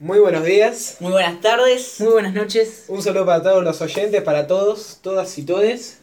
Muy 0.00 0.20
buenos 0.20 0.44
días. 0.44 0.98
Muy 1.00 1.10
buenas 1.10 1.40
tardes. 1.40 1.96
Muy 1.98 2.12
buenas 2.12 2.32
noches. 2.32 2.84
Un 2.86 3.02
saludo 3.02 3.26
para 3.26 3.42
todos 3.42 3.64
los 3.64 3.80
oyentes, 3.80 4.22
para 4.22 4.46
todos, 4.46 5.00
todas 5.02 5.36
y 5.38 5.42
todes. 5.42 5.98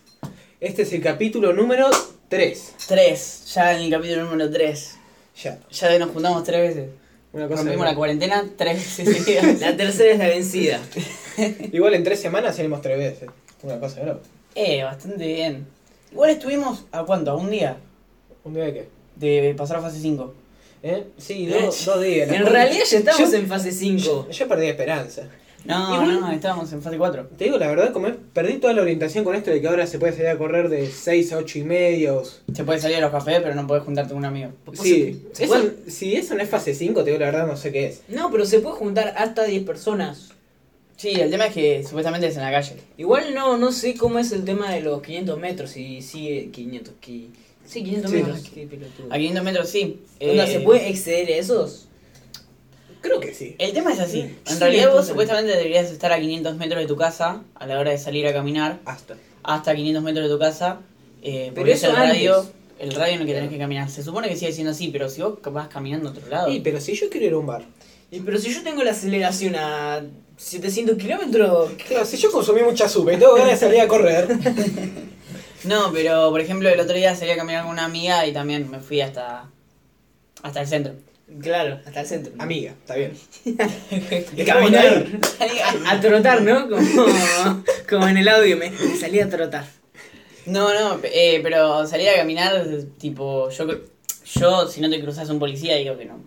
Este 0.59 0.81
es 0.81 0.91
el 0.91 1.01
capítulo 1.01 1.53
número 1.53 1.89
3. 2.27 2.73
Tres, 2.89 3.53
ya 3.53 3.73
en 3.73 3.83
el 3.83 3.89
capítulo 3.89 4.25
número 4.25 4.51
3. 4.51 4.95
Ya. 5.41 5.59
Ya 5.71 5.97
nos 5.97 6.09
juntamos 6.11 6.43
tres 6.43 6.75
veces. 6.75 6.89
Una 7.31 7.47
cosa 7.47 7.63
Rompimos 7.63 7.85
la 7.85 7.95
cuarentena 7.95 8.49
tres 8.57 8.97
veces 8.97 9.23
seguidas. 9.23 9.61
La 9.61 9.77
tercera 9.77 10.11
es 10.11 10.19
la 10.19 10.27
vencida. 10.27 10.81
Igual 11.71 11.93
en 11.93 12.03
tres 12.03 12.19
semanas 12.19 12.57
salimos 12.57 12.81
tres 12.81 12.97
veces. 12.97 13.29
Una 13.63 13.79
cosa 13.79 14.03
loco. 14.03 14.19
Eh, 14.55 14.83
bastante 14.83 15.25
bien. 15.25 15.67
Igual 16.11 16.31
estuvimos, 16.31 16.85
¿a 16.91 17.05
cuánto? 17.05 17.31
¿A 17.31 17.35
un 17.35 17.49
día? 17.49 17.77
¿Un 18.43 18.55
día 18.55 18.65
de 18.65 18.73
qué? 18.73 18.89
De 19.15 19.55
pasar 19.55 19.77
a 19.77 19.81
fase 19.81 19.99
5. 20.01 20.33
¿Eh? 20.87 21.03
Sí, 21.17 21.47
dos, 21.47 21.83
dos 21.85 22.01
días. 22.03 22.29
En 22.31 22.45
realidad 22.45 22.83
ya 22.87 22.97
estamos 22.99 23.31
Yo- 23.31 23.37
en 23.37 23.47
fase 23.47 23.71
5. 23.71 24.03
Yo, 24.03 24.29
yo 24.29 24.47
perdí 24.47 24.67
esperanza. 24.67 25.23
No, 25.65 25.95
Igual- 25.95 26.21
no, 26.21 26.31
estábamos 26.31 26.71
en 26.73 26.81
fase 26.83 26.95
4. 26.95 27.29
Te 27.35 27.45
digo 27.45 27.57
la 27.57 27.67
verdad, 27.67 27.91
como 27.91 28.05
es, 28.05 28.13
perdí 28.33 28.59
toda 28.59 28.71
la 28.73 28.83
orientación 28.83 29.23
con 29.23 29.33
esto 29.35 29.49
de 29.49 29.59
que 29.61 29.67
ahora 29.67 29.87
se 29.87 29.97
puede 29.97 30.13
salir 30.13 30.27
a 30.27 30.37
correr 30.37 30.69
de 30.69 30.85
6 30.87 31.33
a 31.33 31.37
8 31.37 31.57
y 31.57 31.63
media. 31.63 32.13
o- 32.13 32.23
Se 32.23 32.63
puede 32.63 32.79
salir 32.79 32.97
a 32.97 33.01
los 33.01 33.09
cafés, 33.09 33.39
pero 33.41 33.55
no 33.55 33.65
podés 33.65 33.83
juntarte 33.83 34.09
con 34.09 34.19
un 34.19 34.25
amigo. 34.25 34.51
Sí, 34.73 35.23
se 35.33 35.45
eso- 35.45 35.53
puede- 35.53 35.89
si 35.89 36.13
eso 36.15 36.35
no 36.35 36.43
es 36.43 36.49
fase 36.49 36.75
5, 36.75 37.03
te 37.03 37.09
digo 37.09 37.19
la 37.19 37.31
verdad, 37.31 37.47
no 37.47 37.57
sé 37.57 37.71
qué 37.71 37.87
es. 37.87 38.01
No, 38.07 38.29
pero 38.29 38.45
se 38.45 38.59
puede 38.59 38.75
juntar 38.75 39.15
hasta 39.17 39.43
10 39.45 39.63
personas. 39.63 40.29
Sí, 40.97 41.09
el 41.19 41.31
tema 41.31 41.47
es 41.47 41.53
que 41.55 41.83
supuestamente 41.83 42.27
es 42.27 42.35
en 42.37 42.43
la 42.43 42.51
calle. 42.51 42.75
Igual 42.97 43.33
no, 43.33 43.57
no 43.57 43.71
sé 43.71 43.95
cómo 43.95 44.19
es 44.19 44.31
el 44.33 44.45
tema 44.45 44.71
de 44.71 44.81
los 44.81 45.01
500 45.01 45.39
metros. 45.39 45.71
Si 45.71 46.03
sigue 46.03 46.51
500. 46.51 46.93
Sí, 47.65 47.83
500 47.83 48.11
Sí. 48.11 48.17
metros. 48.17 48.39
Qué 48.53 48.67
pelotudo. 48.67 49.07
A 49.13 49.17
500 49.17 49.43
metros 49.43 49.69
sí. 49.69 50.01
Eh, 50.19 50.45
¿Se 50.47 50.59
puede 50.61 50.89
exceder 50.89 51.29
esos? 51.31 51.87
Creo 53.01 53.19
que 53.19 53.33
sí. 53.33 53.55
El 53.59 53.73
tema 53.73 53.93
es 53.93 53.99
así. 53.99 54.21
Sí. 54.21 54.35
En 54.47 54.53
Sí, 54.53 54.59
realidad 54.59 54.91
vos 54.93 55.05
supuestamente 55.07 55.51
deberías 55.55 55.91
estar 55.91 56.11
a 56.11 56.19
500 56.19 56.55
metros 56.57 56.81
de 56.81 56.87
tu 56.87 56.95
casa 56.95 57.43
a 57.55 57.67
la 57.67 57.79
hora 57.79 57.91
de 57.91 57.97
salir 57.97 58.25
a 58.27 58.33
caminar. 58.33 58.79
Hasta. 58.85 59.15
hasta 59.43 59.75
500 59.75 60.01
metros 60.03 60.27
de 60.27 60.33
tu 60.33 60.39
casa, 60.39 60.79
eh, 61.21 61.51
Pero 61.53 61.55
porque 61.55 61.71
es 61.73 61.77
eso 61.83 61.91
el 61.91 61.95
radio, 61.95 62.45
el 62.79 62.91
radio 62.93 63.13
en 63.13 63.21
el 63.21 63.27
que 63.27 63.33
tenés 63.33 63.49
que 63.51 63.59
caminar. 63.59 63.89
Se 63.91 64.01
supone 64.01 64.27
que 64.27 64.35
sigue 64.35 64.51
siendo 64.53 64.71
así, 64.71 64.87
pero 64.89 65.07
si 65.07 65.21
vos 65.21 65.37
vas 65.51 65.67
caminando 65.67 66.09
a 66.09 66.11
otro 66.13 66.27
lado. 66.27 66.51
Sí, 66.51 66.61
pero 66.63 66.81
si 66.81 66.93
yo 66.95 67.09
quiero 67.11 67.27
ir 67.27 67.33
a 67.33 67.37
un 67.37 67.45
bar. 67.45 67.63
Y, 68.09 68.21
pero 68.21 68.39
si 68.39 68.51
yo 68.51 68.63
tengo 68.63 68.83
la 68.83 68.91
aceleración 68.91 69.55
a 69.55 70.03
700 70.37 70.97
kilómetros. 70.97 71.71
Claro, 71.87 72.05
si 72.05 72.17
yo 72.17 72.31
consumí 72.31 72.61
mucha 72.63 72.87
y 72.87 73.17
tengo 73.17 73.35
ganas 73.35 73.51
de 73.59 73.67
salir 73.67 73.81
a 73.81 73.87
correr. 73.87 74.27
No, 75.65 75.91
pero 75.93 76.29
por 76.29 76.41
ejemplo 76.41 76.69
el 76.69 76.79
otro 76.79 76.95
día 76.95 77.15
salí 77.15 77.31
a 77.31 77.37
caminar 77.37 77.63
con 77.63 77.71
una 77.71 77.85
amiga 77.85 78.25
y 78.25 78.33
también 78.33 78.69
me 78.69 78.79
fui 78.79 79.01
hasta 79.01 79.49
hasta 80.43 80.61
el 80.61 80.67
centro. 80.67 80.93
Claro, 81.41 81.79
hasta 81.85 82.01
el 82.01 82.07
centro. 82.07 82.33
Amiga, 82.37 82.71
está 82.79 82.95
bien. 82.95 83.13
Y 84.37 84.43
caminar. 84.45 85.05
A, 85.85 85.91
a 85.91 85.99
trotar, 85.99 86.41
¿no? 86.43 86.69
Como, 86.69 87.63
como 87.89 88.07
en 88.07 88.17
el 88.17 88.27
audio, 88.27 88.55
me, 88.57 88.69
me 88.69 88.95
salí 88.95 89.19
a 89.19 89.29
trotar. 89.29 89.65
No, 90.45 90.71
no, 90.73 90.99
eh, 91.03 91.39
pero 91.41 91.87
salir 91.87 92.09
a 92.09 92.15
caminar, 92.17 92.63
tipo, 92.99 93.49
yo 93.49 93.65
yo 94.35 94.67
si 94.67 94.81
no 94.81 94.89
te 94.89 95.01
cruzas 95.01 95.29
un 95.29 95.39
policía 95.39 95.75
digo 95.77 95.97
que 95.97 96.05
no. 96.05 96.19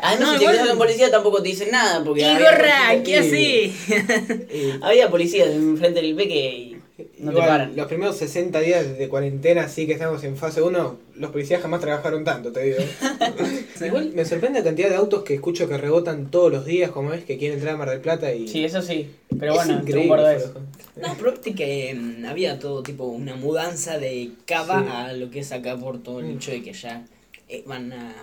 Además, 0.00 0.20
No, 0.20 0.32
si 0.38 0.38
te 0.38 0.50
cruzas 0.50 0.70
un 0.70 0.78
policía 0.78 1.10
tampoco 1.10 1.42
te 1.42 1.48
dicen 1.48 1.70
nada, 1.70 2.02
porque 2.02 2.20
¡Qué 2.20 2.26
había 2.26 2.50
gorra! 2.50 2.74
policías- 2.92 3.04
¿Qué 3.04 3.18
así? 3.18 4.78
Había 4.82 5.10
policías 5.10 5.48
enfrente 5.48 6.00
del 6.00 6.14
peque 6.14 6.50
y 6.54 6.77
no 7.18 7.32
te 7.32 7.38
paran. 7.38 7.76
Los 7.76 7.86
primeros 7.86 8.16
60 8.16 8.58
días 8.60 8.98
de 8.98 9.08
cuarentena, 9.08 9.62
así 9.62 9.86
que 9.86 9.92
estamos 9.92 10.22
en 10.24 10.36
fase 10.36 10.62
1, 10.62 10.98
los 11.16 11.30
policías 11.30 11.62
jamás 11.62 11.80
trabajaron 11.80 12.24
tanto, 12.24 12.52
te 12.52 12.62
digo. 12.64 12.78
Igual 13.86 14.12
me 14.14 14.24
sorprende 14.24 14.58
la 14.60 14.64
cantidad 14.64 14.88
de 14.88 14.96
autos 14.96 15.22
que 15.22 15.34
escucho 15.34 15.68
que 15.68 15.78
rebotan 15.78 16.30
todos 16.30 16.50
los 16.52 16.64
días, 16.66 16.90
como 16.90 17.12
es, 17.12 17.24
que 17.24 17.38
quieren 17.38 17.58
entrar 17.58 17.74
a 17.74 17.78
Mar 17.78 17.90
del 17.90 18.00
Plata 18.00 18.32
y... 18.34 18.48
Sí, 18.48 18.64
eso 18.64 18.82
sí. 18.82 19.10
Pero 19.38 19.52
Es 19.52 19.58
bueno, 19.66 19.80
increíble, 19.82 20.08
cordobés. 20.08 20.42
Flojo. 20.44 20.60
No, 20.96 21.14
pero 21.16 21.30
viste 21.32 21.54
que 21.54 21.94
mm, 21.94 22.24
había 22.26 22.58
todo 22.58 22.82
tipo 22.82 23.04
una 23.04 23.36
mudanza 23.36 23.98
de 23.98 24.30
Cava 24.46 24.80
Sí. 24.82 24.88
a 24.90 25.12
lo 25.12 25.30
que 25.30 25.40
es 25.40 25.52
acá 25.52 25.76
por 25.76 26.02
todo 26.02 26.20
el 26.20 26.26
Mm. 26.26 26.36
hecho 26.36 26.50
de 26.50 26.62
que 26.62 26.72
ya 26.72 27.04
eh, 27.48 27.62
van 27.66 27.92
a 27.92 28.14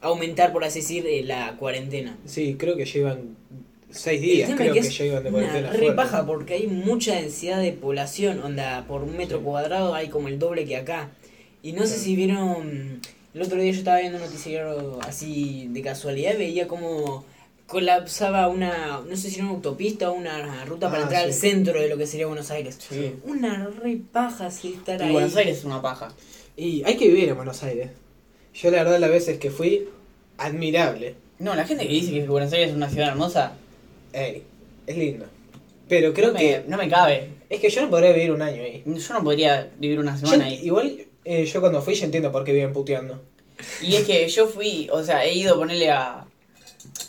aumentar, 0.00 0.52
por 0.52 0.64
así 0.64 0.80
decir, 0.80 1.06
eh, 1.06 1.22
la 1.24 1.56
cuarentena. 1.56 2.16
Sí, 2.26 2.56
creo 2.58 2.76
que 2.76 2.84
llevan 2.84 3.36
6 3.90 4.20
El 4.20 4.26
días, 4.28 4.50
creo 4.54 4.74
que, 4.74 4.80
que 4.80 4.86
es 4.86 4.98
llevan 4.98 5.22
de 5.24 5.30
una 5.30 5.38
cuarentena. 5.38 5.70
re 5.72 5.78
fuerte. 5.78 5.94
paja 5.96 6.26
porque 6.26 6.54
hay 6.54 6.66
mucha 6.66 7.14
densidad 7.14 7.60
de 7.60 7.72
población, 7.72 8.40
onda, 8.42 8.84
por 8.86 9.02
un 9.02 9.16
metro 9.16 9.40
cuadrado 9.42 9.94
hay 9.94 10.08
como 10.08 10.28
el 10.28 10.38
doble 10.38 10.64
que 10.66 10.76
acá. 10.76 11.10
Y 11.62 11.72
no 11.72 11.86
sé 11.86 11.96
si 11.98 12.14
vieron, 12.14 13.00
el 13.34 13.42
otro 13.42 13.60
día 13.60 13.72
yo 13.72 13.78
estaba 13.78 13.98
viendo 14.00 14.18
un 14.18 14.24
noticiero 14.24 14.98
así 15.02 15.68
de 15.70 15.82
casualidad, 15.82 16.36
veía 16.38 16.68
como 16.68 17.24
colapsaba 17.66 18.48
una, 18.48 19.00
no 19.06 19.16
sé 19.16 19.28
si 19.28 19.36
era 19.36 19.44
una 19.44 19.54
autopista 19.54 20.10
o 20.10 20.14
una 20.14 20.64
ruta 20.64 20.88
para 20.88 21.00
Ah, 21.00 21.04
entrar 21.04 21.24
al 21.24 21.34
centro 21.34 21.80
de 21.80 21.88
lo 21.88 21.98
que 21.98 22.06
sería 22.06 22.26
Buenos 22.26 22.50
Aires. 22.50 22.78
Sí. 22.88 23.14
Una 23.24 23.66
re 23.82 23.98
paja 24.10 24.46
así 24.46 24.72
estar 24.74 25.00
Y 25.00 25.04
ahí. 25.04 25.12
Buenos 25.12 25.36
Aires 25.36 25.58
es 25.58 25.64
una 25.64 25.82
paja. 25.82 26.12
Y 26.56 26.82
hay 26.84 26.96
que 26.96 27.08
vivir 27.08 27.28
en 27.28 27.36
Buenos 27.36 27.62
Aires. 27.62 27.90
Yo 28.54 28.70
la 28.70 28.78
verdad 28.84 28.98
las 28.98 29.10
veces 29.10 29.38
que 29.38 29.50
fui, 29.50 29.86
admirable. 30.38 31.14
No, 31.38 31.54
la 31.54 31.66
gente 31.66 31.86
que 31.86 31.92
dice 31.92 32.10
que 32.12 32.26
Buenos 32.26 32.52
Aires 32.52 32.70
es 32.70 32.74
una 32.76 32.88
ciudad 32.88 33.08
hermosa, 33.08 33.52
Ey, 34.12 34.42
es 34.86 34.96
lindo. 34.96 35.26
Pero 35.88 36.12
creo 36.12 36.28
no, 36.28 36.34
me, 36.34 36.38
que... 36.40 36.64
no 36.66 36.76
me 36.76 36.88
cabe. 36.88 37.30
Es 37.48 37.60
que 37.60 37.70
yo 37.70 37.80
no 37.82 37.90
podría 37.90 38.12
vivir 38.12 38.30
un 38.32 38.42
año 38.42 38.62
ahí. 38.62 38.82
Yo 38.86 39.14
no 39.14 39.24
podría 39.24 39.70
vivir 39.78 39.98
una 39.98 40.14
Yo- 40.18 40.26
semana 40.26 40.44
ahí. 40.46 40.60
igual 40.62 40.98
eh, 41.24 41.44
yo 41.46 41.60
cuando 41.60 41.80
fui 41.82 41.94
ya 41.94 42.04
entiendo 42.06 42.30
por 42.32 42.44
qué 42.44 42.52
viven 42.52 42.72
puteando. 42.72 43.22
Y 43.82 43.96
es 43.96 44.04
que 44.04 44.28
yo 44.28 44.46
fui, 44.46 44.88
o 44.92 45.02
sea, 45.02 45.24
he 45.24 45.34
ido 45.34 45.54
a 45.54 45.58
ponerle 45.58 45.90
a, 45.90 46.24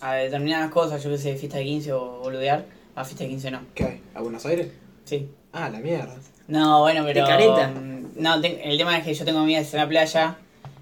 a 0.02 0.14
determinadas 0.16 0.72
cosas, 0.72 1.04
yo 1.04 1.10
que 1.10 1.18
sé, 1.18 1.36
fiesta 1.36 1.58
de 1.58 1.66
15 1.66 1.94
o 1.94 2.20
boludear. 2.24 2.66
A 2.96 3.06
fiesta 3.06 3.24
de 3.24 3.30
15 3.30 3.52
no. 3.52 3.62
¿Qué? 3.76 4.02
¿A 4.16 4.22
Buenos 4.22 4.46
Aires? 4.46 4.68
Sí. 5.06 5.30
Ah, 5.54 5.70
la 5.70 5.80
mierda. 5.80 6.16
No, 6.48 6.82
bueno, 6.82 7.04
pero. 7.06 7.26
careta? 7.26 7.68
mm, 7.68 8.08
No, 8.16 8.42
ten- 8.42 8.60
el 8.64 8.78
tema 8.78 8.98
es 8.98 9.04
que 9.06 9.14
yo 9.14 9.24
tengo 9.26 9.40
amigas 9.40 9.74
en 9.74 9.80
la 9.80 9.88
playa 9.88 10.38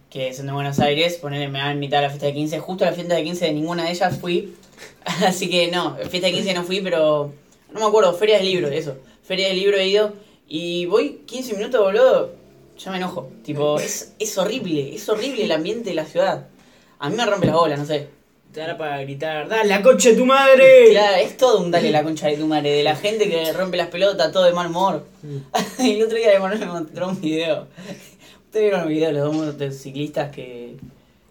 que 0.09 0.33
son 0.33 0.45
de 0.47 0.53
Buenos 0.53 0.79
Aires, 0.79 1.15
ponerle 1.17 1.49
me 1.49 1.59
van 1.59 1.67
a 1.67 1.73
invitar 1.73 1.99
a 1.99 2.03
la 2.03 2.09
fiesta 2.09 2.27
de 2.27 2.33
15. 2.33 2.59
Justo 2.59 2.85
a 2.85 2.87
la 2.87 2.93
fiesta 2.93 3.13
de 3.15 3.23
15 3.23 3.45
de 3.45 3.53
ninguna 3.53 3.83
de 3.83 3.91
ellas 3.91 4.17
fui. 4.19 4.55
Así 5.25 5.49
que 5.49 5.71
no, 5.71 5.95
fiesta 6.09 6.27
de 6.27 6.33
15 6.33 6.53
no 6.53 6.63
fui, 6.63 6.81
pero. 6.81 7.33
No 7.71 7.79
me 7.79 7.85
acuerdo, 7.85 8.13
Feria 8.13 8.37
del 8.37 8.45
Libro, 8.45 8.67
eso. 8.69 8.97
Feria 9.23 9.49
del 9.49 9.57
Libro 9.57 9.77
he 9.77 9.87
ido. 9.87 10.13
Y 10.47 10.85
voy 10.85 11.21
15 11.25 11.55
minutos, 11.55 11.81
boludo. 11.81 12.31
Ya 12.77 12.91
me 12.91 12.97
enojo. 12.97 13.29
Tipo, 13.43 13.79
es, 13.79 14.13
es 14.19 14.37
horrible, 14.37 14.95
es 14.95 15.07
horrible 15.09 15.43
el 15.43 15.51
ambiente 15.51 15.89
de 15.89 15.95
la 15.95 16.05
ciudad. 16.05 16.47
A 16.99 17.09
mí 17.09 17.15
me 17.15 17.25
rompe 17.25 17.47
las 17.47 17.55
bolas, 17.55 17.79
no 17.79 17.85
sé. 17.85 18.07
Te 18.53 18.61
dará 18.61 18.77
para 18.77 19.01
gritar, 19.01 19.49
¡dale 19.49 19.67
la 19.67 19.83
coche 19.83 20.11
de 20.11 20.17
tu 20.17 20.25
madre! 20.25 20.91
Claro, 20.91 21.17
es 21.17 21.35
todo 21.35 21.59
un 21.59 21.69
dale 21.69 21.91
la 21.91 22.01
concha 22.01 22.27
de 22.27 22.37
tu 22.37 22.47
madre, 22.47 22.71
de 22.71 22.83
la 22.83 22.95
gente 22.95 23.29
que 23.29 23.51
rompe 23.51 23.75
las 23.75 23.89
pelotas, 23.89 24.31
todo 24.31 24.45
de 24.45 24.53
mal 24.53 24.67
humor. 24.67 25.05
y 25.79 25.91
el 25.95 26.03
otro 26.03 26.17
día 26.17 26.31
de 26.31 26.39
Manuel 26.39 26.59
me 26.59 26.65
mostró 26.67 27.09
un 27.09 27.19
video. 27.19 27.67
¿Ustedes 28.45 28.63
vieron 28.63 28.81
el 28.83 28.87
video 28.87 29.07
de 29.07 29.13
los 29.13 29.23
dos 29.25 29.35
motociclistas 29.35 30.33
que, 30.33 30.77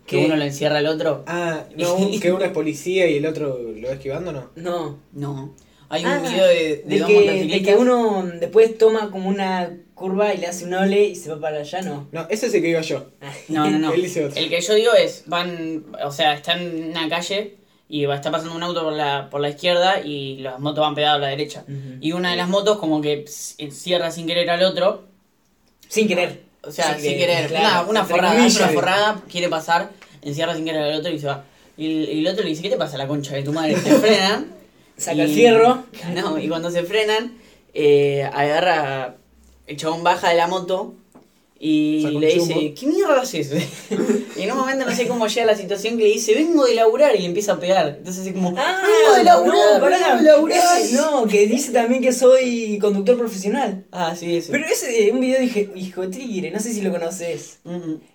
que 0.07 0.25
uno 0.25 0.37
lo 0.37 0.43
encierra 0.45 0.79
al 0.79 0.87
otro? 0.87 1.25
Ah, 1.27 1.65
no, 1.77 1.97
que 2.21 2.33
uno 2.33 2.45
es 2.45 2.53
policía 2.53 3.07
y 3.09 3.17
el 3.17 3.27
otro 3.27 3.59
lo 3.77 3.89
va 3.89 3.95
esquivando, 3.95 4.33
¿no? 4.33 4.51
No. 4.57 4.99
No. 5.13 5.55
Hay 5.89 6.05
un 6.05 6.11
Ah, 6.11 6.19
video 6.19 6.47
de, 6.47 6.55
de 6.55 6.83
de 6.85 6.99
dos 6.99 7.09
que, 7.09 7.45
de 7.47 7.63
que 7.63 7.75
uno 7.77 8.25
después 8.41 8.77
toma 8.77 9.11
como 9.13 9.29
una 9.29 9.71
curva 9.95 10.35
y 10.35 10.39
le 10.39 10.49
hace 10.49 10.65
un 10.65 10.75
ole 10.75 11.05
y 11.05 11.15
se 11.15 11.31
va 11.31 11.41
para 11.41 11.61
allá, 11.61 11.81
¿no? 11.83 12.09
No, 12.11 12.27
ese 12.29 12.47
es 12.47 12.55
el 12.55 12.61
que 12.63 12.71
iba 12.71 12.81
yo. 12.81 13.07
No, 13.49 13.71
no, 13.71 13.79
no. 13.79 13.93
Él 13.95 14.03
dice 14.03 14.25
otro. 14.25 14.41
El 14.41 14.49
que 14.51 14.61
yo 14.61 14.75
digo 14.75 14.93
es, 14.95 15.23
van, 15.27 15.87
o 16.05 16.11
sea, 16.11 16.35
están 16.35 16.61
en 16.61 16.91
una 16.91 17.09
calle 17.09 17.55
y 17.89 18.05
va, 18.05 18.17
está 18.17 18.33
pasando 18.33 18.57
un 18.57 18.65
auto 18.65 18.83
por 18.83 18.93
la, 18.95 19.31
por 19.31 19.41
la 19.41 19.49
izquierda 19.49 20.01
y 20.01 20.39
las 20.39 20.59
motos 20.59 20.81
van 20.83 20.97
pegadas 20.97 21.19
a 21.19 21.21
la 21.21 21.29
derecha. 21.29 21.65
Y 22.01 22.11
una 22.13 22.33
de 22.33 22.37
las 22.37 22.49
motos 22.49 22.79
como 22.79 23.01
que 23.01 23.19
ps- 23.19 23.57
cierra 23.71 24.11
sin 24.11 24.27
querer 24.27 24.51
al 24.51 24.65
otro 24.65 25.05
Sin 25.89 26.09
querer. 26.09 26.46
O 26.67 26.71
sea, 26.73 26.95
Sin 26.95 27.03
sin, 27.03 27.13
que- 27.13 27.19
querer. 27.19 27.47
claro, 27.49 27.83
una 27.83 28.01
una 28.01 28.05
forrada, 28.05 28.35
comillas. 28.35 28.57
una 28.59 28.69
forrada, 28.69 29.21
quiere 29.31 29.49
pasar, 29.49 29.91
encierra 30.23 30.55
sin 30.55 30.65
querer 30.65 30.83
al 30.83 30.99
otro 31.01 31.13
y 31.13 31.19
se 31.19 31.27
va. 31.27 31.45
Y 31.77 31.87
el, 31.87 32.09
y 32.17 32.19
el 32.21 32.29
otro 32.33 32.43
le 32.43 32.51
dice, 32.51 32.63
¿qué 32.63 32.71
te 32.71 32.77
pasa 32.77 32.97
la 32.99 33.07
concha 33.07 33.35
de 33.35 33.43
tu 33.43 33.53
madre? 33.53 33.77
Se 33.77 33.95
frenan. 34.01 34.47
Saca 34.97 35.23
el 35.23 35.31
y- 35.31 35.35
fierro. 35.35 35.85
No, 36.15 36.39
y 36.39 36.49
cuando 36.49 36.71
se 36.71 36.83
frenan, 36.83 37.37
eh, 37.75 38.29
agarra, 38.33 39.17
el 39.67 39.77
chabón 39.77 40.03
baja 40.03 40.31
de 40.31 40.37
la 40.37 40.47
moto 40.47 40.95
y 41.59 42.03
le 42.19 42.35
dice. 42.35 42.75
¿qué 42.79 42.87
mierda 42.87 43.21
haces? 43.23 43.51
y 44.37 44.43
en 44.43 44.53
un 44.53 44.59
momento 44.59 44.85
no 44.85 44.95
sé 44.95 45.07
cómo 45.09 45.27
llega 45.27 45.47
la 45.47 45.57
situación 45.57 45.97
que 45.97 46.05
le 46.05 46.11
dice, 46.11 46.35
vengo 46.35 46.65
de 46.67 46.75
laburar 46.75 47.15
y 47.17 47.21
le 47.21 47.25
empieza 47.27 47.53
a 47.53 47.59
pegar. 47.61 47.97
Entonces 47.99 48.23
así 48.23 48.33
como, 48.33 48.55
Ah, 48.57 48.83
vengo 48.85 49.17
de 49.17 49.25
laburar, 49.25 49.75
no, 49.75 49.81
pará. 49.81 49.99
vengo 49.99 50.17
de 50.19 50.23
laburar. 50.25 50.81
Ese, 50.81 50.97
no, 50.97 51.27
que 51.27 51.47
dice 51.47 51.73
también 51.73 52.03
que 52.03 52.13
soy 52.13 52.79
conductor 52.79 53.17
profesional. 53.17 53.85
Ah, 53.91 54.15
sí, 54.15 54.37
eso. 54.37 54.53
Pero 54.53 54.67
ese, 54.67 55.11
un 55.13 55.21
video 55.21 55.41
dije, 55.41 55.71
hijo 55.75 56.03
de 56.03 56.09
tigre, 56.09 56.51
no 56.51 56.61
sé 56.61 56.73
si 56.73 56.83
lo 56.83 56.91
conoces. 56.93 57.61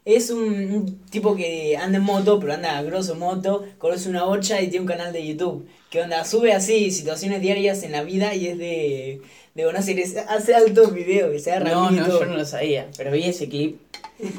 Es 0.05 0.29
un, 0.29 0.43
un 0.43 1.05
tipo 1.09 1.35
que 1.35 1.77
anda 1.77 1.97
en 1.97 2.03
moto, 2.03 2.39
pero 2.39 2.53
anda 2.53 2.77
a 2.77 2.83
grosso 2.83 3.15
moto, 3.15 3.65
conoce 3.79 4.09
una 4.09 4.23
bocha 4.25 4.61
y 4.61 4.67
tiene 4.67 4.81
un 4.81 4.87
canal 4.87 5.11
de 5.13 5.25
YouTube. 5.25 5.67
que 5.89 6.01
onda, 6.01 6.23
sube 6.25 6.53
así 6.53 6.91
situaciones 6.91 7.41
diarias 7.41 7.83
en 7.83 7.91
la 7.91 8.03
vida 8.03 8.33
y 8.35 8.47
es 8.47 8.57
de, 8.57 9.21
de 9.55 9.63
Buenos 9.63 9.87
Aires. 9.87 10.15
Hace 10.27 10.55
altos 10.55 10.93
videos, 10.93 11.31
que 11.31 11.39
se 11.39 11.51
agarra 11.51 11.71
No, 11.71 11.91
no, 11.91 12.07
yo 12.07 12.25
no 12.25 12.37
lo 12.37 12.45
sabía. 12.45 12.87
Pero 12.97 13.11
vi 13.11 13.23
ese 13.23 13.49
clip. 13.49 13.79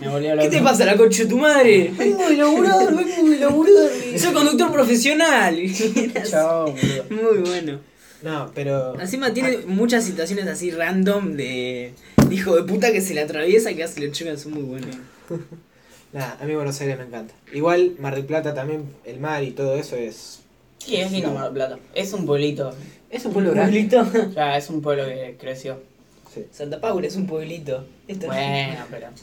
Me 0.00 0.09
volvió 0.09 0.29
a 0.29 0.32
hablar. 0.32 0.50
¿Qué 0.50 0.56
te 0.59 0.62
pasa, 0.62 0.85
la 0.85 0.97
concha 0.97 1.25
de 1.25 1.29
tu 1.29 1.38
madre? 1.38 1.93
Vengo 1.97 2.29
de 2.29 2.37
laburar, 2.37 2.94
vengo 2.94 3.31
de 3.31 3.38
laburar. 3.38 3.91
Soy 4.17 4.32
conductor 4.32 4.73
profesional. 4.73 5.61
Chao, 6.31 6.73
boludo. 6.73 7.05
Muy 7.11 7.38
bueno. 7.38 7.81
No, 8.23 8.50
pero. 8.55 8.99
Encima 9.00 9.35
tiene 9.35 9.59
muchas 9.67 10.05
situaciones 10.05 10.47
así 10.47 10.70
random 10.70 11.32
de, 11.37 11.93
de 12.29 12.35
hijo 12.35 12.55
de 12.55 12.62
puta 12.62 12.93
que 12.93 13.00
se 13.00 13.14
le 13.14 13.23
atraviesa, 13.23 13.75
que 13.75 13.82
hace 13.82 14.00
le 14.00 14.12
chocan, 14.12 14.38
son 14.38 14.53
muy 14.53 14.62
buenos. 14.62 14.97
Nada, 16.12 16.37
a 16.41 16.44
mí 16.44 16.55
Buenos 16.55 16.79
Aires 16.81 16.99
me 16.99 17.05
encanta. 17.05 17.35
Igual 17.53 17.97
Mar 17.99 18.14
del 18.14 18.26
Plata 18.26 18.53
también, 18.53 18.85
el 19.05 19.19
mar 19.19 19.43
y 19.43 19.53
todo 19.53 19.75
eso 19.76 19.97
es. 19.97 20.41
Sí, 20.79 20.97
es 20.97 21.11
lindo 21.11 21.32
Mar 21.32 21.44
del 21.44 21.55
Plata. 21.55 21.79
Es 21.94 22.12
un 22.12 22.26
pueblito. 22.26 22.75
Es 23.12 23.26
un 23.26 23.32
pueblo 23.35 23.53
grande. 23.53 23.73
Pueblito. 23.73 24.29
O 24.29 24.32
sea, 24.32 24.56
es 24.56 24.70
un 24.70 24.81
pueblo 24.81 25.05
que 25.05 25.37
creció. 25.38 25.79
Sí. 26.32 26.47
Santa 26.50 26.81
Paula 26.81 27.06
es 27.06 27.14
un 27.14 27.26
pueblito. 27.26 27.85
Esto 28.09 28.26
Bueno, 28.26 28.85
pero. 28.91 29.09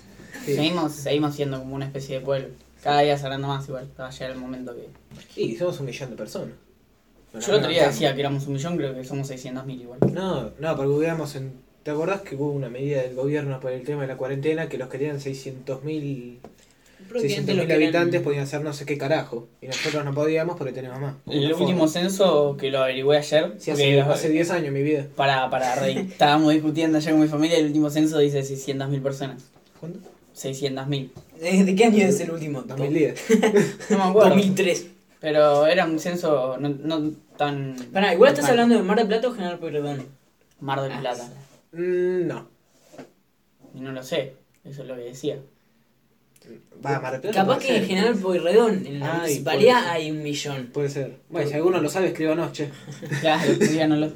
Sí. 0.45 0.53
Seguimos, 0.53 0.93
seguimos 0.93 1.35
siendo 1.35 1.59
como 1.59 1.75
una 1.75 1.85
especie 1.85 2.19
de 2.19 2.25
pueblo. 2.25 2.49
Cada 2.83 3.01
día 3.01 3.17
cerrando 3.17 3.47
más 3.47 3.67
igual. 3.67 3.89
Va 3.99 4.07
a 4.07 4.11
llegar 4.11 4.31
el 4.31 4.37
momento 4.37 4.75
que. 4.75 4.87
Sí, 5.33 5.57
somos 5.57 5.79
un 5.79 5.87
millón 5.87 6.11
de 6.11 6.15
personas. 6.15 6.53
Bueno, 7.33 7.45
Yo 7.45 7.53
el 7.53 7.59
otro 7.59 7.71
día 7.71 7.87
decía 7.87 8.13
que 8.13 8.21
éramos 8.21 8.45
un 8.45 8.53
millón, 8.53 8.77
creo 8.77 8.93
que 8.95 9.03
somos 9.03 9.29
600.000 9.29 9.81
igual. 9.81 9.99
No, 10.13 10.51
no, 10.59 10.75
porque 10.75 10.91
hubiéramos 10.91 11.35
en. 11.35 11.51
¿Te 11.83 11.91
acordás 11.91 12.21
que 12.21 12.35
hubo 12.35 12.51
una 12.51 12.69
medida 12.69 13.01
del 13.01 13.15
gobierno 13.15 13.59
por 13.59 13.71
el 13.71 13.83
tema 13.83 14.03
de 14.03 14.07
la 14.07 14.17
cuarentena 14.17 14.69
que 14.69 14.77
los 14.77 14.87
que 14.87 14.99
tenían 14.99 15.19
600.000 15.19 16.37
Prácticamente 17.09 17.53
600.000 17.53 17.55
lo 17.55 17.67
que 17.67 17.73
eran- 17.73 17.83
habitantes 17.83 18.21
podían 18.21 18.43
hacer 18.43 18.61
no 18.61 18.71
sé 18.73 18.85
qué 18.85 18.97
carajo? 18.97 19.47
Y 19.61 19.67
nosotros 19.67 20.05
no 20.05 20.13
podíamos 20.13 20.57
porque 20.57 20.71
tenemos 20.73 20.99
más. 21.01 21.15
El 21.27 21.51
último 21.53 21.87
censo 21.87 22.55
que 22.57 22.69
lo 22.71 22.79
averigüé 22.83 23.17
ayer. 23.17 23.55
Sí, 23.59 23.71
hace, 23.71 23.99
hace 24.01 24.29
10 24.29 24.51
años 24.51 24.71
mi 24.71 24.83
vida. 24.83 25.07
Para, 25.15 25.49
para 25.49 25.75
reír. 25.75 25.97
Estábamos 26.11 26.53
discutiendo 26.53 26.97
ayer 26.99 27.11
con 27.11 27.21
mi 27.21 27.27
familia 27.27 27.57
y 27.57 27.61
el 27.61 27.67
último 27.67 27.89
censo 27.89 28.19
dice 28.19 28.41
600.000 28.41 29.01
personas. 29.01 29.43
¿Cuándo? 29.79 29.99
600.000. 30.35 31.09
¿De 31.65 31.75
qué 31.75 31.85
año 31.85 31.97
es 32.07 32.19
el 32.21 32.31
último? 32.31 32.61
2010. 32.61 33.23
No 33.89 33.97
me 33.97 34.03
acuerdo. 34.03 34.29
2003. 34.29 34.87
Pero 35.21 35.65
era 35.67 35.85
un 35.85 35.99
censo 35.99 36.57
no, 36.59 36.69
no 36.69 37.11
tan. 37.35 37.75
Pará, 37.91 38.13
igual 38.13 38.31
estás 38.31 38.49
hablando 38.49 38.75
de 38.75 38.83
Mar 38.83 38.97
del 38.97 39.07
Plata 39.07 39.27
o 39.27 39.31
General 39.33 39.57
Pueyrredón. 39.59 40.05
Mar 40.61 40.81
del 40.81 40.91
Ah, 40.93 40.99
Plata. 41.01 41.29
Mm, 41.73 42.27
no. 42.27 42.47
Y 43.75 43.81
no 43.81 43.91
lo 43.91 44.01
sé. 44.03 44.33
Eso 44.63 44.81
es 44.83 44.87
lo 44.87 44.95
que 44.95 45.01
decía. 45.01 45.37
Va, 46.85 46.99
Mar 46.99 47.11
del 47.11 47.21
Plata 47.21 47.35
Capaz 47.41 47.55
puede 47.57 47.67
que 47.67 47.77
en. 47.77 47.85
General 47.87 48.15
Pueyrredón, 48.15 48.85
en 48.85 48.99
la 48.99 49.13
Ay, 49.13 49.19
municipalidad 49.19 49.73
puede 49.73 49.83
ser. 49.83 49.91
hay 49.91 50.11
un 50.11 50.23
millón. 50.23 50.69
Puede 50.73 50.89
ser. 50.89 51.15
Bueno, 51.29 51.49
si 51.49 51.53
alguno 51.55 51.81
lo 51.81 51.89
sabe, 51.89 52.07
escríbanos, 52.07 52.53
che. 52.53 52.69
Claro, 53.21 53.53
díganoslo. 53.53 54.11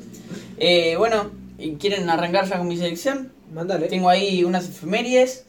Eh, 0.57 0.95
bueno, 0.97 1.31
¿y 1.59 1.73
¿quieren 1.75 2.09
arrancar 2.09 2.47
ya 2.47 2.57
con 2.57 2.67
mi 2.67 2.77
selección? 2.77 3.31
Mándale. 3.53 3.87
Tengo 3.87 4.09
ahí 4.09 4.43
unas 4.43 4.69
efemérides. 4.69 5.45